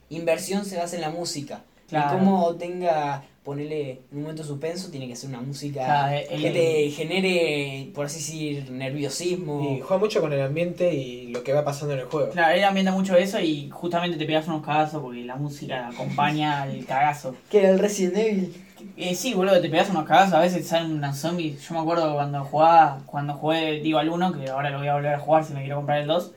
inversión 0.10 0.64
se 0.66 0.78
basa 0.78 0.96
en 0.96 1.02
la 1.02 1.10
música. 1.10 1.64
Claro. 1.90 2.16
Y 2.16 2.20
como 2.20 2.56
tenga. 2.56 3.24
Ponerle 3.44 3.92
en 4.12 4.18
un 4.18 4.22
momento 4.24 4.44
suspenso, 4.44 4.92
tiene 4.92 5.08
que 5.08 5.16
ser 5.16 5.30
una 5.30 5.40
música 5.40 5.86
Claro, 5.86 6.18
el- 6.30 6.42
que 6.42 6.52
te 6.52 6.90
genere, 6.92 7.90
por 7.96 8.06
así 8.08 8.18
decir, 8.20 8.70
nerviosismo. 8.72 9.78
Y 9.78 9.80
juega 9.80 9.98
mucho 10.04 10.20
con 10.20 10.34
el 10.34 10.42
ambiente 10.42 10.94
y 10.94 11.28
lo 11.28 11.42
que 11.46 11.54
va 11.54 11.64
pasando 11.64 11.94
en 11.94 12.02
el 12.02 12.08
juego. 12.08 12.30
Claro, 12.32 12.54
él 12.54 12.64
ambienta 12.66 12.92
mucho 12.92 13.16
eso 13.16 13.40
y 13.40 13.70
justamente 13.70 14.18
te 14.18 14.26
pegas 14.26 14.50
unos 14.50 14.66
cagazos 14.66 15.02
porque 15.02 15.24
la 15.24 15.38
música 15.38 15.88
acompaña 15.88 16.64
al 16.64 16.84
cagazo. 16.86 17.38
Que 17.50 17.60
era 17.60 17.70
el 17.70 17.80
Resident 17.80 18.18
Evil. 18.18 18.54
Eh, 18.96 19.16
sí, 19.16 19.34
boludo, 19.34 19.62
te 19.62 19.70
pegas 19.70 19.90
unos 19.90 20.06
cagazos, 20.06 20.34
a 20.36 20.40
veces 20.40 20.64
te 20.64 20.68
salen 20.68 20.94
unos 20.94 21.18
zombies. 21.18 21.68
Yo 21.68 21.74
me 21.76 21.82
acuerdo 21.82 22.14
cuando 22.14 22.44
jugaba, 22.44 23.02
cuando 23.06 23.34
jugué, 23.34 23.80
digo 23.80 24.00
al 24.00 24.10
1, 24.10 24.34
que 24.34 24.50
ahora 24.50 24.70
lo 24.70 24.80
voy 24.80 24.88
a 24.88 24.94
volver 24.96 25.14
a 25.14 25.20
jugar 25.20 25.46
si 25.46 25.54
me 25.54 25.62
quiero 25.62 25.78
comprar 25.78 26.00
el 26.00 26.08
2, 26.08 26.32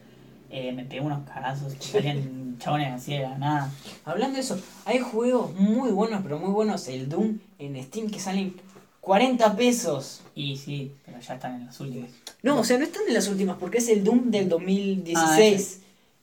eh, 0.50 0.72
me 0.72 0.84
pegué 0.84 1.00
unos 1.00 1.28
cagazos, 1.28 1.74
salían 1.80 2.56
chabones 2.58 2.92
así 2.92 3.12
de 3.12 3.20
la 3.20 3.38
nada. 3.38 3.70
Hablando 4.04 4.34
de 4.34 4.40
eso, 4.40 4.60
hay 4.84 4.98
juegos 4.98 5.54
muy 5.54 5.90
buenos, 5.90 6.20
pero 6.22 6.38
muy 6.38 6.50
buenos. 6.50 6.88
El 6.88 7.08
Doom 7.08 7.38
en 7.58 7.82
Steam 7.82 8.10
que 8.10 8.20
salen 8.20 8.54
40 9.00 9.56
pesos. 9.56 10.22
Y 10.34 10.56
sí, 10.56 10.92
pero 11.04 11.18
ya 11.20 11.34
están 11.34 11.54
en 11.56 11.66
las 11.66 11.80
últimas. 11.80 12.10
No, 12.42 12.60
o 12.60 12.64
sea, 12.64 12.78
no 12.78 12.84
están 12.84 13.02
en 13.08 13.14
las 13.14 13.28
últimas 13.28 13.56
porque 13.58 13.78
es 13.78 13.88
el 13.88 14.04
Doom 14.04 14.30
del 14.30 14.48
2016. 14.48 15.80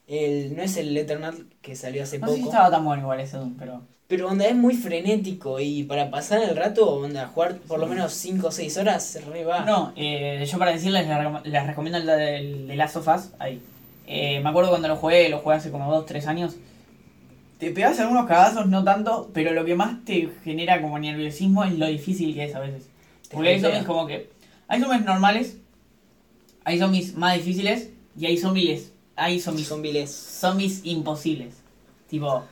el, 0.07 0.55
no 0.55 0.61
es 0.63 0.77
el 0.77 0.95
Eternal 0.95 1.47
que 1.61 1.75
salió 1.75 2.03
hace 2.03 2.19
No 2.19 2.27
sé 2.27 2.35
si 2.35 2.39
poco. 2.41 2.51
estaba 2.51 2.71
tan 2.71 2.85
bueno 2.85 3.03
igual 3.03 3.19
ese 3.19 3.37
Doom, 3.37 3.55
pero... 3.57 3.81
Pero 4.07 4.29
onda 4.29 4.45
es 4.45 4.55
muy 4.55 4.73
frenético 4.75 5.59
y 5.59 5.83
para 5.83 6.09
pasar 6.09 6.41
el 6.41 6.55
rato, 6.55 6.89
onda, 6.93 7.27
jugar 7.27 7.57
por 7.57 7.77
lo 7.79 7.87
menos 7.87 8.13
5 8.13 8.47
o 8.47 8.51
6 8.51 8.77
horas, 8.77 9.03
se 9.05 9.19
re 9.21 9.43
va. 9.43 9.65
No, 9.65 9.91
eh, 9.97 10.45
yo 10.49 10.57
para 10.57 10.71
decirles, 10.71 11.05
les, 11.07 11.17
recom- 11.17 11.43
les 11.43 11.67
recomiendo 11.67 11.97
el 11.99 12.05
de, 12.05 12.83
of 12.95 13.07
Us, 13.07 13.29
ahí. 13.39 13.59
Eh, 14.07 14.39
me 14.41 14.49
acuerdo 14.49 14.69
cuando 14.69 14.87
lo 14.87 14.95
jugué, 14.95 15.27
lo 15.27 15.39
jugué 15.39 15.57
hace 15.57 15.71
como 15.71 15.91
2, 15.91 16.05
3 16.05 16.25
años. 16.27 16.55
Te 17.59 17.71
pegas 17.71 17.99
algunos 17.99 18.27
cagazos, 18.27 18.67
no 18.67 18.83
tanto, 18.83 19.29
pero 19.33 19.51
lo 19.51 19.65
que 19.65 19.75
más 19.75 20.05
te 20.05 20.29
genera 20.43 20.81
como 20.81 20.97
nerviosismo 20.99 21.65
es 21.65 21.73
lo 21.77 21.87
difícil 21.87 22.33
que 22.33 22.45
es 22.45 22.55
a 22.55 22.59
veces. 22.59 22.83
Porque 23.29 23.49
hay 23.49 23.59
zombies 23.59 23.83
como 23.83 24.07
que... 24.07 24.29
Hay 24.69 24.79
zombies 24.79 25.03
normales, 25.03 25.57
hay 26.63 26.79
zombies 26.79 27.15
más 27.15 27.35
difíciles 27.35 27.89
y 28.17 28.25
hay 28.27 28.37
zombies... 28.37 28.93
Hay 29.19 29.39
Zombies. 29.39 29.67
zombies 30.11 30.81
imposibles. 30.85 31.55
Tipo, 32.07 32.43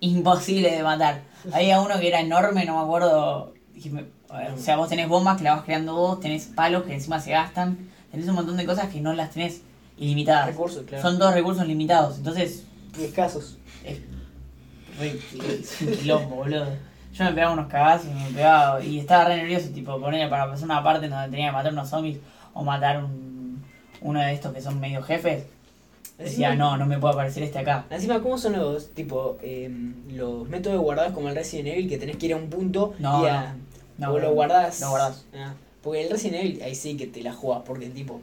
imposible 0.00 0.70
de 0.70 0.82
matar. 0.82 1.22
Había 1.52 1.80
uno 1.80 1.98
que 1.98 2.08
era 2.08 2.20
enorme, 2.20 2.64
no 2.64 2.76
me 2.76 2.82
acuerdo. 2.82 3.54
O 4.54 4.58
sea, 4.58 4.76
vos 4.76 4.88
tenés 4.88 5.08
bombas 5.08 5.38
que 5.38 5.44
las 5.44 5.56
vas 5.56 5.64
creando 5.64 5.94
vos, 5.94 6.20
tenés 6.20 6.46
palos 6.46 6.82
que 6.84 6.94
encima 6.94 7.20
se 7.20 7.30
gastan, 7.30 7.78
tenés 8.10 8.28
un 8.28 8.34
montón 8.34 8.56
de 8.56 8.66
cosas 8.66 8.88
que 8.88 9.00
no 9.00 9.12
las 9.14 9.30
tenés 9.30 9.62
ilimitadas. 9.96 10.46
Recursos, 10.48 10.84
claro. 10.86 11.02
Son 11.02 11.18
todos 11.18 11.34
recursos 11.34 11.66
limitados, 11.66 12.18
entonces 12.18 12.64
Y 12.98 13.04
escasos. 13.04 13.56
es 13.84 13.98
es 15.00 15.80
un 15.80 15.92
quilombo, 15.92 16.36
boludo. 16.36 16.66
Yo 17.12 17.24
me 17.24 17.32
pegaba 17.32 17.52
unos 17.52 17.68
cagazos, 17.68 18.12
me 18.12 18.30
pegaba 18.30 18.82
y 18.82 18.98
estaba 18.98 19.24
re 19.24 19.36
nervioso, 19.36 19.68
tipo, 19.70 19.98
poner 20.00 20.28
para 20.28 20.48
pasar 20.48 20.64
una 20.64 20.82
parte 20.82 21.08
donde 21.08 21.30
tenía 21.30 21.46
que 21.48 21.52
matar 21.52 21.72
unos 21.72 21.88
zombies 21.88 22.18
o 22.52 22.64
matar 22.64 23.02
un, 23.02 23.64
uno 24.00 24.20
de 24.20 24.32
estos 24.32 24.52
que 24.52 24.60
son 24.60 24.78
medio 24.78 25.02
jefes. 25.02 25.44
Decía, 26.18 26.56
no, 26.56 26.76
no 26.76 26.84
me 26.86 26.98
puede 26.98 27.14
aparecer 27.14 27.44
este 27.44 27.60
acá. 27.60 27.86
Encima, 27.90 28.20
¿cómo 28.20 28.38
son 28.38 28.54
los, 28.54 28.90
tipo, 28.90 29.38
em, 29.40 29.94
los 30.10 30.48
métodos 30.48 30.76
de 30.78 30.82
guardados 30.82 31.12
como 31.12 31.28
el 31.28 31.36
Resident 31.36 31.68
Evil 31.68 31.88
que 31.88 31.96
tenés 31.96 32.16
que 32.16 32.26
ir 32.26 32.32
a 32.32 32.36
un 32.36 32.50
punto 32.50 32.94
No, 32.98 33.24
y 33.24 33.28
a... 33.28 33.54
No, 33.98 34.10
o 34.10 34.12
no, 34.14 34.18
lo 34.18 34.32
guardás. 34.34 34.80
Lo 34.80 34.90
guardás. 34.90 35.24
Ah, 35.34 35.54
porque 35.82 36.02
el 36.02 36.10
Resident 36.10 36.42
Evil, 36.42 36.62
ahí 36.62 36.74
sí 36.74 36.96
que 36.96 37.06
te 37.06 37.22
la 37.22 37.32
jugás, 37.32 37.62
porque 37.64 37.86
tipo, 37.88 38.20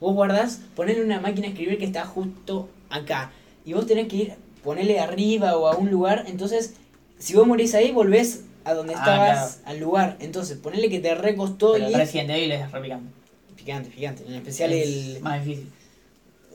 vos 0.00 0.14
guardás, 0.14 0.60
ponele 0.74 1.04
una 1.04 1.20
máquina 1.20 1.46
a 1.46 1.50
escribir 1.50 1.78
que 1.78 1.84
está 1.84 2.04
justo 2.04 2.68
acá. 2.90 3.30
Y 3.64 3.72
vos 3.72 3.86
tenés 3.86 4.08
que 4.08 4.16
ir, 4.16 4.34
ponerle 4.64 4.98
arriba 4.98 5.56
o 5.56 5.68
a 5.68 5.76
un 5.76 5.90
lugar. 5.90 6.24
Entonces, 6.26 6.74
si 7.18 7.34
vos 7.34 7.46
morís 7.46 7.74
ahí, 7.74 7.92
volvés 7.92 8.44
a 8.64 8.74
donde 8.74 8.94
Ah, 8.94 8.98
estabas, 8.98 9.60
al 9.64 9.78
lugar. 9.78 10.16
Entonces, 10.20 10.58
ponele 10.58 10.88
que 10.88 10.98
te 10.98 11.14
recostó 11.14 11.72
Pero 11.74 11.84
y. 11.88 11.92
el 11.92 12.00
Resident 12.00 12.30
Evil 12.30 12.50
es 12.52 12.70
re 12.72 12.80
picante. 12.80 13.10
Picante, 13.56 13.90
picante. 13.90 14.24
En 14.26 14.34
especial 14.34 14.72
Es 14.72 14.86
el. 14.88 15.20
Más 15.22 15.44
difícil. 15.44 15.70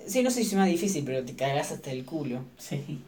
Sí, 0.07 0.23
no 0.23 0.29
sé 0.31 0.43
si 0.43 0.49
es 0.49 0.53
más 0.55 0.67
difícil, 0.67 1.03
pero 1.05 1.23
te 1.23 1.35
cagás 1.35 1.71
hasta 1.71 1.91
el 1.91 2.03
culo. 2.05 2.39
Sí. 2.57 2.99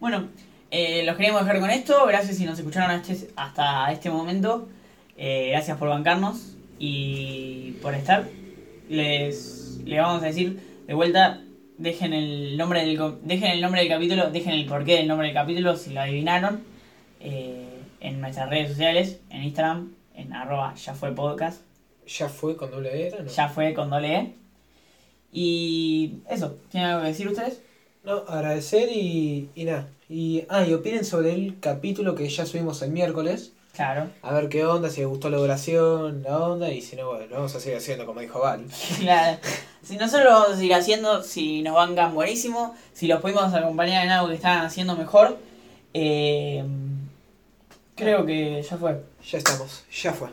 Bueno, 0.00 0.28
eh, 0.70 1.02
los 1.04 1.16
queríamos 1.16 1.42
dejar 1.42 1.60
con 1.60 1.70
esto. 1.70 2.06
Gracias 2.06 2.36
si 2.36 2.44
nos 2.44 2.58
escucharon 2.58 2.90
hasta 2.90 3.12
este- 3.12 3.30
hasta 3.36 3.92
este 3.92 4.10
momento. 4.10 4.68
Eh, 5.16 5.48
gracias 5.50 5.76
por 5.78 5.88
bancarnos 5.88 6.56
y 6.78 7.72
por 7.82 7.94
estar. 7.94 8.26
Les, 8.88 9.78
les 9.84 10.00
vamos 10.00 10.22
a 10.22 10.26
decir 10.26 10.58
de 10.86 10.94
vuelta. 10.94 11.42
Dejen 11.78 12.12
el 12.12 12.56
nombre 12.58 12.84
del 12.84 12.98
dejen 13.22 13.50
el 13.52 13.60
nombre 13.62 13.80
del 13.80 13.88
capítulo, 13.88 14.30
dejen 14.30 14.52
el 14.52 14.66
porqué 14.66 14.96
del 14.96 15.08
nombre 15.08 15.28
del 15.28 15.34
capítulo 15.34 15.76
si 15.76 15.90
lo 15.94 16.00
adivinaron 16.02 16.60
eh, 17.20 17.78
en 18.00 18.20
nuestras 18.20 18.50
redes 18.50 18.68
sociales, 18.70 19.20
en 19.30 19.44
Instagram, 19.44 19.92
en 20.14 20.32
arroba 20.34 20.74
ya 20.74 20.94
fue 20.94 21.14
podcast, 21.14 21.62
¿Ya 22.06 22.28
fue 22.28 22.56
con 22.56 22.70
doble? 22.70 23.10
No. 23.18 23.30
ya 23.30 23.48
fue 23.48 23.72
con 23.72 23.88
doble 23.88 24.14
E. 24.16 24.34
Y 25.32 26.14
eso, 26.28 26.56
¿tienen 26.70 26.90
algo 26.90 27.02
que 27.02 27.08
decir 27.08 27.28
ustedes? 27.28 27.60
No, 28.04 28.24
agradecer 28.28 28.88
y, 28.90 29.50
y 29.54 29.64
nada. 29.64 29.88
Y, 30.08 30.44
ah, 30.48 30.64
y 30.66 30.72
opinen 30.72 31.04
sobre 31.04 31.32
el 31.34 31.58
capítulo 31.60 32.14
que 32.14 32.28
ya 32.28 32.46
subimos 32.46 32.82
el 32.82 32.90
miércoles. 32.90 33.52
Claro. 33.74 34.08
A 34.22 34.34
ver 34.34 34.48
qué 34.48 34.64
onda, 34.64 34.90
si 34.90 35.00
les 35.00 35.08
gustó 35.08 35.30
la 35.30 35.38
duración, 35.38 36.22
la 36.24 36.38
onda, 36.38 36.70
y 36.70 36.80
si 36.80 36.96
no, 36.96 37.08
bueno, 37.08 37.26
lo 37.26 37.36
vamos 37.36 37.54
a 37.54 37.60
seguir 37.60 37.78
haciendo 37.78 38.06
como 38.06 38.20
dijo 38.20 38.40
Val. 38.40 38.64
Claro. 38.98 39.38
Si 39.82 39.96
nosotros 39.96 40.24
lo 40.24 40.32
vamos 40.32 40.50
a 40.50 40.56
seguir 40.56 40.74
haciendo, 40.74 41.22
si 41.22 41.62
nos 41.62 41.74
bancan 41.74 42.14
buenísimo, 42.14 42.74
si 42.92 43.06
los 43.06 43.20
pudimos 43.20 43.54
acompañar 43.54 44.04
en 44.04 44.10
algo 44.10 44.28
que 44.28 44.34
están 44.34 44.66
haciendo 44.66 44.96
mejor, 44.96 45.38
eh, 45.94 46.64
Creo 48.00 48.24
que 48.24 48.62
ya 48.62 48.78
fue. 48.78 48.98
Ya 49.30 49.38
estamos, 49.38 49.84
ya 49.92 50.12
fue. 50.14 50.28